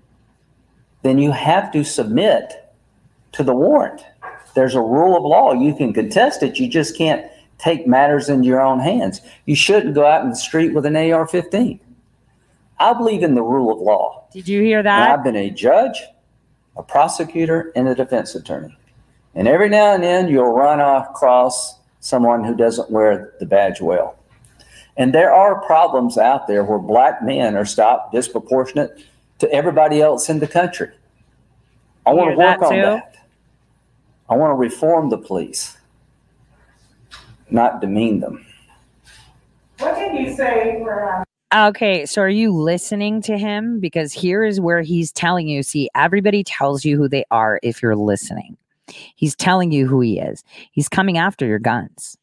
then 1.02 1.18
you 1.18 1.32
have 1.32 1.73
to 1.73 1.84
submit 1.84 2.73
to 3.32 3.42
the 3.42 3.55
warrant. 3.55 4.05
There's 4.55 4.74
a 4.74 4.81
rule 4.81 5.16
of 5.16 5.23
law. 5.23 5.52
You 5.52 5.74
can 5.74 5.92
contest 5.92 6.42
it, 6.42 6.58
you 6.58 6.68
just 6.68 6.99
can't 6.99 7.31
take 7.60 7.86
matters 7.86 8.28
into 8.28 8.47
your 8.47 8.60
own 8.60 8.80
hands. 8.80 9.20
You 9.44 9.55
shouldn't 9.55 9.94
go 9.94 10.06
out 10.06 10.22
in 10.22 10.30
the 10.30 10.36
street 10.36 10.72
with 10.72 10.86
an 10.86 10.97
AR 10.97 11.26
15. 11.26 11.80
I 12.78 12.92
believe 12.94 13.22
in 13.22 13.34
the 13.34 13.42
rule 13.42 13.72
of 13.72 13.80
law. 13.80 14.24
Did 14.32 14.48
you 14.48 14.62
hear 14.62 14.78
And 14.78 14.86
that? 14.86 15.10
I've 15.10 15.24
been 15.24 15.36
a 15.36 15.50
judge, 15.50 16.02
a 16.76 16.82
prosecutor, 16.82 17.72
and 17.76 17.89
a 17.89 17.94
defense 17.94 18.34
attorney. 18.34 18.76
And 19.34 19.47
every 19.47 19.68
now 19.68 19.94
and 19.94 20.02
then 20.02 20.28
you'll 20.28 20.52
run 20.52 20.80
across 20.80 21.78
someone 22.00 22.42
who 22.42 22.56
doesn't 22.56 22.90
wear 22.90 23.34
the 23.39 23.47
badge 23.47 23.80
well. 23.80 24.16
And 24.97 25.14
there 25.14 25.32
are 25.32 25.60
problems 25.62 26.18
out 26.18 26.47
there 26.47 26.64
where 26.64 26.78
black 26.78 27.22
men 27.22 27.56
are 27.56 27.64
stopped 27.64 28.12
disproportionate 28.12 29.05
to 29.39 29.50
everybody 29.52 30.00
else 30.00 30.28
in 30.28 30.40
the 30.40 30.48
country. 30.48 30.90
I 32.06 32.12
want 32.12 32.32
to 32.32 32.36
work 32.36 32.62
on 32.62 32.74
that. 32.76 33.16
I 34.28 34.36
want 34.36 34.52
to 34.52 34.55
reform 34.55 35.10
the 35.10 35.18
police, 35.18 35.76
not 37.52 37.80
demean 37.80 38.20
them. 38.20 38.44
What 39.78 39.94
can 39.94 40.16
you 40.16 40.34
say 40.34 40.78
for, 40.78 41.16
um, 41.16 41.24
Okay, 41.52 42.06
so 42.06 42.22
are 42.22 42.28
you 42.28 42.52
listening 42.52 43.20
to 43.22 43.36
him? 43.36 43.80
Because 43.80 44.12
here 44.12 44.44
is 44.44 44.60
where 44.60 44.82
he's 44.82 45.10
telling 45.10 45.48
you 45.48 45.64
see, 45.64 45.88
everybody 45.96 46.44
tells 46.44 46.84
you 46.84 46.96
who 46.96 47.08
they 47.08 47.24
are 47.32 47.58
if 47.64 47.82
you're 47.82 47.96
listening. 47.96 48.56
He's 49.16 49.34
telling 49.34 49.72
you 49.72 49.88
who 49.88 50.00
he 50.00 50.20
is. 50.20 50.44
He's 50.70 50.88
coming 50.88 51.18
after 51.18 51.46
your 51.46 51.58
guns. 51.58 52.16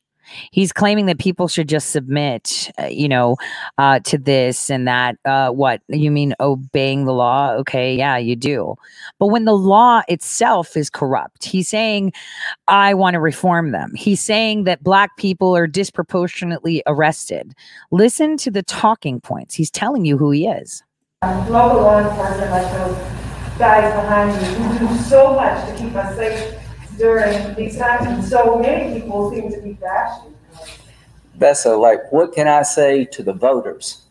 He's 0.51 0.73
claiming 0.73 1.05
that 1.07 1.19
people 1.19 1.47
should 1.47 1.69
just 1.69 1.91
submit, 1.91 2.71
uh, 2.79 2.85
you 2.85 3.07
know, 3.07 3.37
uh, 3.77 3.99
to 4.01 4.17
this 4.17 4.69
and 4.69 4.87
that. 4.87 5.17
Uh, 5.25 5.49
what 5.49 5.81
you 5.87 6.11
mean, 6.11 6.33
obeying 6.39 7.05
the 7.05 7.13
law? 7.13 7.51
Okay, 7.53 7.95
yeah, 7.95 8.17
you 8.17 8.35
do. 8.35 8.75
But 9.19 9.27
when 9.27 9.45
the 9.45 9.55
law 9.55 10.01
itself 10.07 10.75
is 10.77 10.89
corrupt, 10.89 11.45
he's 11.45 11.67
saying, 11.67 12.13
I 12.67 12.93
want 12.93 13.13
to 13.15 13.19
reform 13.19 13.71
them. 13.71 13.93
He's 13.95 14.21
saying 14.21 14.65
that 14.65 14.83
black 14.83 15.17
people 15.17 15.55
are 15.55 15.67
disproportionately 15.67 16.83
arrested. 16.87 17.53
Listen 17.91 18.37
to 18.37 18.51
the 18.51 18.63
talking 18.63 19.19
points. 19.19 19.55
He's 19.55 19.71
telling 19.71 20.05
you 20.05 20.17
who 20.17 20.31
he 20.31 20.47
is. 20.47 20.83
local 21.23 21.81
law 21.81 21.99
enforcement, 21.99 22.51
like 22.51 22.71
those 22.73 22.97
guys 23.57 23.93
behind 23.93 24.31
you, 24.31 24.63
who 24.63 24.87
do 24.87 24.95
so 25.03 25.33
much 25.33 25.67
to 25.67 25.75
keep 25.75 25.95
us 25.95 26.15
safe 26.15 26.66
during 26.97 27.55
these 27.55 27.77
times, 27.77 28.29
so 28.29 28.57
many 28.59 28.99
people 28.99 29.31
seem 29.31 29.51
to 29.51 29.61
be 29.61 29.73
bashing. 29.73 30.35
Bessa, 31.37 31.79
like, 31.79 32.11
what 32.11 32.33
can 32.33 32.47
I 32.47 32.63
say 32.63 33.05
to 33.05 33.23
the 33.23 33.33
voters? 33.33 34.03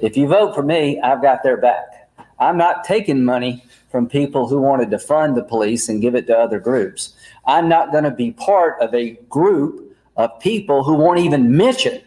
If 0.00 0.16
you 0.16 0.26
vote 0.26 0.54
for 0.54 0.62
me, 0.62 1.00
I've 1.00 1.22
got 1.22 1.42
their 1.42 1.56
back. 1.56 2.10
I'm 2.38 2.56
not 2.56 2.84
taking 2.84 3.24
money 3.24 3.64
from 3.90 4.08
people 4.08 4.48
who 4.48 4.60
wanted 4.60 4.90
to 4.90 4.98
fund 4.98 5.36
the 5.36 5.44
police 5.44 5.88
and 5.88 6.00
give 6.00 6.14
it 6.14 6.26
to 6.26 6.36
other 6.36 6.58
groups. 6.58 7.14
I'm 7.46 7.68
not 7.68 7.92
going 7.92 8.04
to 8.04 8.10
be 8.10 8.32
part 8.32 8.80
of 8.80 8.92
a 8.94 9.12
group 9.28 9.96
of 10.16 10.30
people 10.40 10.82
who 10.82 10.94
won't 10.94 11.20
even 11.20 11.56
mention 11.56 12.02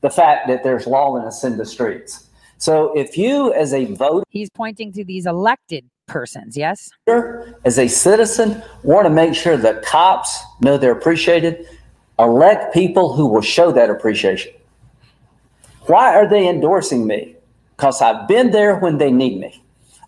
the 0.00 0.10
fact 0.10 0.48
that 0.48 0.64
there's 0.64 0.86
lawlessness 0.86 1.44
in 1.44 1.58
the 1.58 1.66
streets. 1.66 2.28
So 2.58 2.96
if 2.98 3.16
you, 3.18 3.52
as 3.52 3.72
a 3.74 3.84
voter, 3.84 4.24
He's 4.30 4.50
pointing 4.50 4.92
to 4.92 5.04
these 5.04 5.26
elected 5.26 5.84
persons, 6.06 6.56
yes? 6.56 6.90
as 7.64 7.78
a 7.78 7.88
citizen, 7.88 8.62
want 8.82 9.06
to 9.06 9.10
make 9.10 9.34
sure 9.34 9.56
that 9.56 9.84
cops 9.84 10.42
know 10.60 10.76
they're 10.76 10.92
appreciated, 10.92 11.68
elect 12.18 12.72
people 12.72 13.14
who 13.14 13.26
will 13.26 13.42
show 13.42 13.72
that 13.72 13.90
appreciation. 13.90 14.52
Why 15.82 16.14
are 16.14 16.28
they 16.28 16.48
endorsing 16.48 17.06
me? 17.06 17.36
Because 17.76 18.00
I've 18.00 18.26
been 18.26 18.50
there 18.50 18.78
when 18.78 18.98
they 18.98 19.10
need 19.10 19.38
me. 19.38 19.62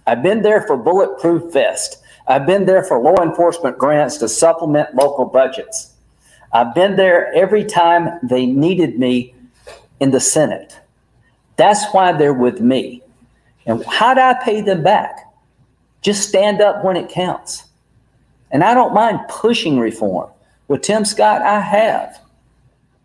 I've 0.06 0.22
been 0.22 0.42
there 0.42 0.62
for 0.66 0.76
bulletproof 0.76 1.52
vest. 1.52 2.02
I've 2.26 2.46
been 2.46 2.64
there 2.64 2.82
for 2.82 2.98
law 2.98 3.22
enforcement 3.22 3.78
grants 3.78 4.16
to 4.18 4.28
supplement 4.28 4.94
local 4.94 5.26
budgets. 5.26 5.94
I've 6.52 6.74
been 6.74 6.96
there 6.96 7.32
every 7.34 7.64
time 7.64 8.18
they 8.22 8.46
needed 8.46 8.98
me 8.98 9.34
in 10.00 10.10
the 10.10 10.20
Senate. 10.20 10.78
That's 11.56 11.84
why 11.92 12.12
they're 12.12 12.32
with 12.32 12.60
me. 12.60 13.02
And 13.66 13.84
how 13.84 14.14
do 14.14 14.20
I 14.20 14.34
pay 14.42 14.62
them 14.62 14.82
back? 14.82 15.27
Just 16.00 16.28
stand 16.28 16.60
up 16.60 16.84
when 16.84 16.96
it 16.96 17.08
counts. 17.08 17.64
And 18.50 18.64
I 18.64 18.74
don't 18.74 18.94
mind 18.94 19.20
pushing 19.28 19.78
reform. 19.78 20.30
With 20.68 20.82
Tim 20.82 21.04
Scott, 21.04 21.42
I 21.42 21.60
have. 21.60 22.20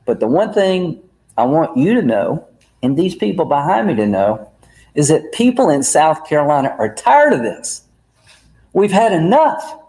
But 0.05 0.19
the 0.19 0.27
one 0.27 0.53
thing 0.53 1.01
I 1.37 1.45
want 1.45 1.77
you 1.77 1.93
to 1.95 2.01
know, 2.01 2.47
and 2.81 2.97
these 2.97 3.15
people 3.15 3.45
behind 3.45 3.87
me 3.87 3.95
to 3.95 4.05
know, 4.05 4.49
is 4.95 5.07
that 5.07 5.31
people 5.31 5.69
in 5.69 5.81
South 5.81 6.27
Carolina 6.27 6.75
are 6.77 6.93
tired 6.93 7.33
of 7.33 7.41
this. 7.41 7.83
We've 8.73 8.91
had 8.91 9.11
enough. 9.11 9.79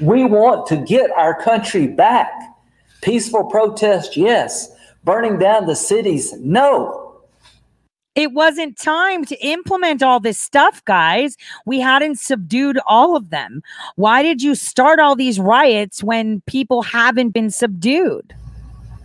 We 0.00 0.24
want 0.24 0.66
to 0.68 0.76
get 0.76 1.10
our 1.12 1.40
country 1.40 1.86
back. 1.86 2.30
Peaceful 3.02 3.44
protest, 3.44 4.16
yes. 4.16 4.70
Burning 5.04 5.38
down 5.38 5.66
the 5.66 5.76
cities, 5.76 6.32
no. 6.38 7.01
It 8.14 8.32
wasn't 8.32 8.76
time 8.76 9.24
to 9.24 9.46
implement 9.46 10.02
all 10.02 10.20
this 10.20 10.38
stuff, 10.38 10.84
guys. 10.84 11.36
We 11.64 11.80
hadn't 11.80 12.18
subdued 12.18 12.78
all 12.86 13.16
of 13.16 13.30
them. 13.30 13.62
Why 13.96 14.22
did 14.22 14.42
you 14.42 14.54
start 14.54 15.00
all 15.00 15.16
these 15.16 15.40
riots 15.40 16.04
when 16.04 16.42
people 16.42 16.82
haven't 16.82 17.30
been 17.30 17.50
subdued? 17.50 18.34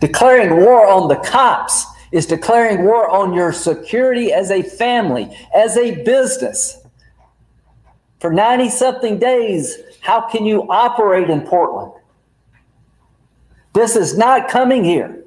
Declaring 0.00 0.56
war 0.56 0.86
on 0.86 1.08
the 1.08 1.16
cops 1.16 1.86
is 2.12 2.26
declaring 2.26 2.84
war 2.84 3.08
on 3.08 3.32
your 3.32 3.52
security 3.52 4.32
as 4.32 4.50
a 4.50 4.62
family, 4.62 5.34
as 5.54 5.76
a 5.78 6.02
business. 6.04 6.78
For 8.20 8.32
90 8.32 8.68
something 8.68 9.18
days, 9.18 9.78
how 10.00 10.20
can 10.20 10.44
you 10.44 10.70
operate 10.70 11.30
in 11.30 11.40
Portland? 11.42 11.92
This 13.72 13.96
is 13.96 14.18
not 14.18 14.48
coming 14.48 14.84
here. 14.84 15.24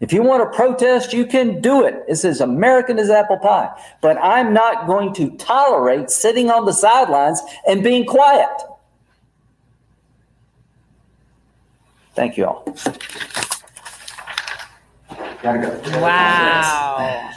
If 0.00 0.14
you 0.14 0.22
want 0.22 0.42
to 0.42 0.56
protest, 0.56 1.12
you 1.12 1.26
can 1.26 1.60
do 1.60 1.84
it. 1.84 2.04
It's 2.08 2.24
as 2.24 2.40
American 2.40 2.98
as 2.98 3.10
apple 3.10 3.36
pie. 3.36 3.70
But 4.00 4.16
I'm 4.16 4.54
not 4.54 4.86
going 4.86 5.12
to 5.14 5.30
tolerate 5.36 6.10
sitting 6.10 6.50
on 6.50 6.64
the 6.64 6.72
sidelines 6.72 7.42
and 7.66 7.82
being 7.82 8.06
quiet. 8.06 8.48
Thank 12.14 12.38
you 12.38 12.46
all. 12.46 12.64
Wow. 15.44 17.30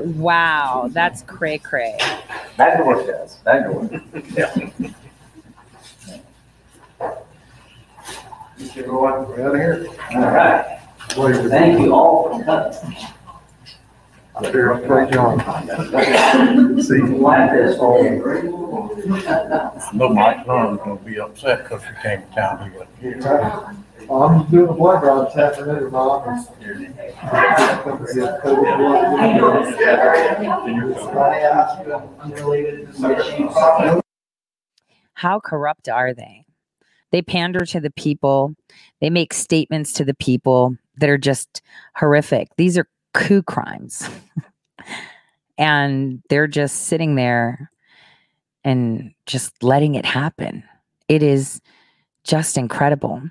Wow. 0.00 0.88
That's 0.92 1.22
cray 1.22 1.58
cray. 1.58 1.98
Back 2.56 2.78
door, 2.78 3.02
guys. 3.06 3.36
Back 3.36 3.64
door. 3.64 3.88
Yeah. 4.34 4.70
You 8.74 8.86
know 8.86 8.98
what, 8.98 9.28
we're 9.28 9.46
out 9.46 9.54
of 9.54 9.60
here. 9.60 9.86
All 10.14 10.20
right. 10.20 10.79
Thank 11.14 11.80
you 11.80 11.92
all 11.94 12.38
for 12.38 12.44
coming. 12.44 12.76
Great 14.86 15.12
job. 15.12 15.40
See, 16.80 17.02
like 17.02 17.50
this 17.52 17.76
No, 19.92 20.08
Mike 20.08 20.46
Norman's 20.46 20.80
gonna 20.80 20.96
be 20.96 21.18
upset 21.18 21.64
because 21.64 21.82
you 21.82 21.94
came 22.02 22.22
to 22.22 22.34
town, 22.34 22.70
he 22.70 22.78
wasn't 22.78 22.98
here. 23.00 23.76
I'm 24.10 24.44
doing 24.50 24.68
a 24.68 24.72
blood 24.72 25.00
draw 25.02 25.24
this 25.24 25.36
afternoon 25.36 25.84
in 25.84 25.92
my 25.92 25.98
office. 25.98 26.46
How 35.14 35.40
corrupt 35.40 35.88
are 35.88 36.14
they? 36.14 36.46
They 37.10 37.22
pander 37.22 37.66
to 37.66 37.80
the 37.80 37.90
people. 37.90 38.54
They 39.00 39.10
make 39.10 39.34
statements 39.34 39.92
to 39.94 40.04
the 40.04 40.14
people 40.14 40.76
that 41.00 41.10
are 41.10 41.18
just 41.18 41.62
horrific. 41.96 42.48
These 42.56 42.78
are 42.78 42.88
coup 43.12 43.42
crimes. 43.42 44.08
and 45.58 46.22
they're 46.28 46.46
just 46.46 46.86
sitting 46.86 47.16
there 47.16 47.70
and 48.64 49.12
just 49.26 49.62
letting 49.62 49.94
it 49.94 50.04
happen. 50.04 50.64
It 51.08 51.22
is 51.22 51.60
just 52.24 52.56
incredible. 52.56 53.22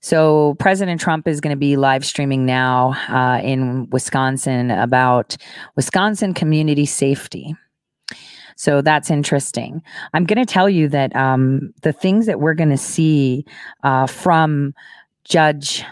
So, 0.00 0.54
President 0.58 1.00
Trump 1.00 1.26
is 1.26 1.40
going 1.40 1.54
to 1.54 1.58
be 1.58 1.76
live 1.76 2.04
streaming 2.04 2.44
now 2.44 2.94
uh, 3.08 3.40
in 3.42 3.88
Wisconsin 3.90 4.70
about 4.70 5.36
Wisconsin 5.76 6.34
community 6.34 6.84
safety. 6.84 7.56
So 8.56 8.82
that's 8.82 9.10
interesting. 9.10 9.82
I'm 10.12 10.24
going 10.24 10.44
to 10.44 10.50
tell 10.50 10.68
you 10.68 10.88
that 10.88 11.14
um, 11.16 11.72
the 11.82 11.92
things 11.92 12.26
that 12.26 12.40
we're 12.40 12.54
going 12.54 12.70
to 12.70 12.78
see 12.78 13.44
uh, 13.82 14.06
from 14.06 14.74
Judge 15.24 15.84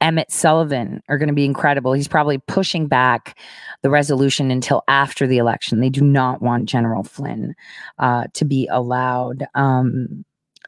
Emmet 0.00 0.30
Sullivan 0.30 1.02
are 1.08 1.18
going 1.18 1.28
to 1.28 1.34
be 1.34 1.44
incredible. 1.44 1.92
He's 1.92 2.08
probably 2.08 2.38
pushing 2.38 2.86
back 2.86 3.38
the 3.82 3.90
resolution 3.90 4.50
until 4.50 4.82
after 4.88 5.26
the 5.26 5.38
election. 5.38 5.80
They 5.80 5.90
do 5.90 6.02
not 6.02 6.42
want 6.42 6.68
General 6.68 7.02
Flynn 7.02 7.54
uh, 7.98 8.24
to 8.34 8.44
be 8.44 8.68
allowed 8.70 9.46
um, 9.54 10.24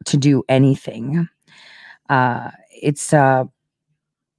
to 0.07 0.17
do 0.17 0.43
anything. 0.49 1.29
Uh, 2.09 2.51
it's 2.83 3.13
uh, 3.13 3.45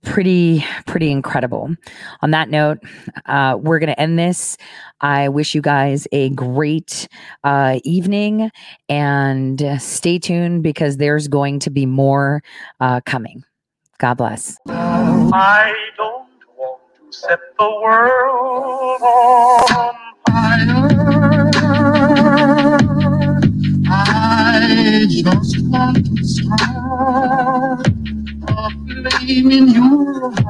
pretty 0.04 0.64
pretty 0.88 1.12
incredible 1.12 1.76
on 2.22 2.32
that 2.32 2.50
note 2.50 2.80
uh, 3.26 3.58
we're 3.60 3.80
going 3.80 3.90
to 3.90 4.00
end 4.00 4.18
this 4.18 4.56
i 5.02 5.28
wish 5.28 5.54
you 5.54 5.62
guys 5.62 6.08
a 6.14 6.30
great 6.30 7.08
uh, 7.44 7.80
evening 7.84 8.50
and 8.88 9.62
stay 9.78 10.18
tuned 10.18 10.64
because 10.64 10.98
there's 10.98 11.28
going 11.28 11.60
to 11.60 11.70
be 11.70 11.86
more 11.86 12.42
uh, 12.80 13.02
coming 13.06 13.44
God 14.00 14.16
bless. 14.16 14.58
I 14.70 15.76
don't 15.98 16.28
want 16.58 16.82
to 16.98 17.14
set 17.18 17.40
the 17.60 17.70
world 17.84 19.04
on 19.04 19.96
fire. 20.26 20.90
I 23.90 25.08
just 25.10 25.60
want 25.68 26.18
to 26.18 26.26
start 26.26 27.88
a 28.48 28.72
flame 28.88 29.52
in 29.52 29.68
your 29.70 30.32
heart. 30.34 30.48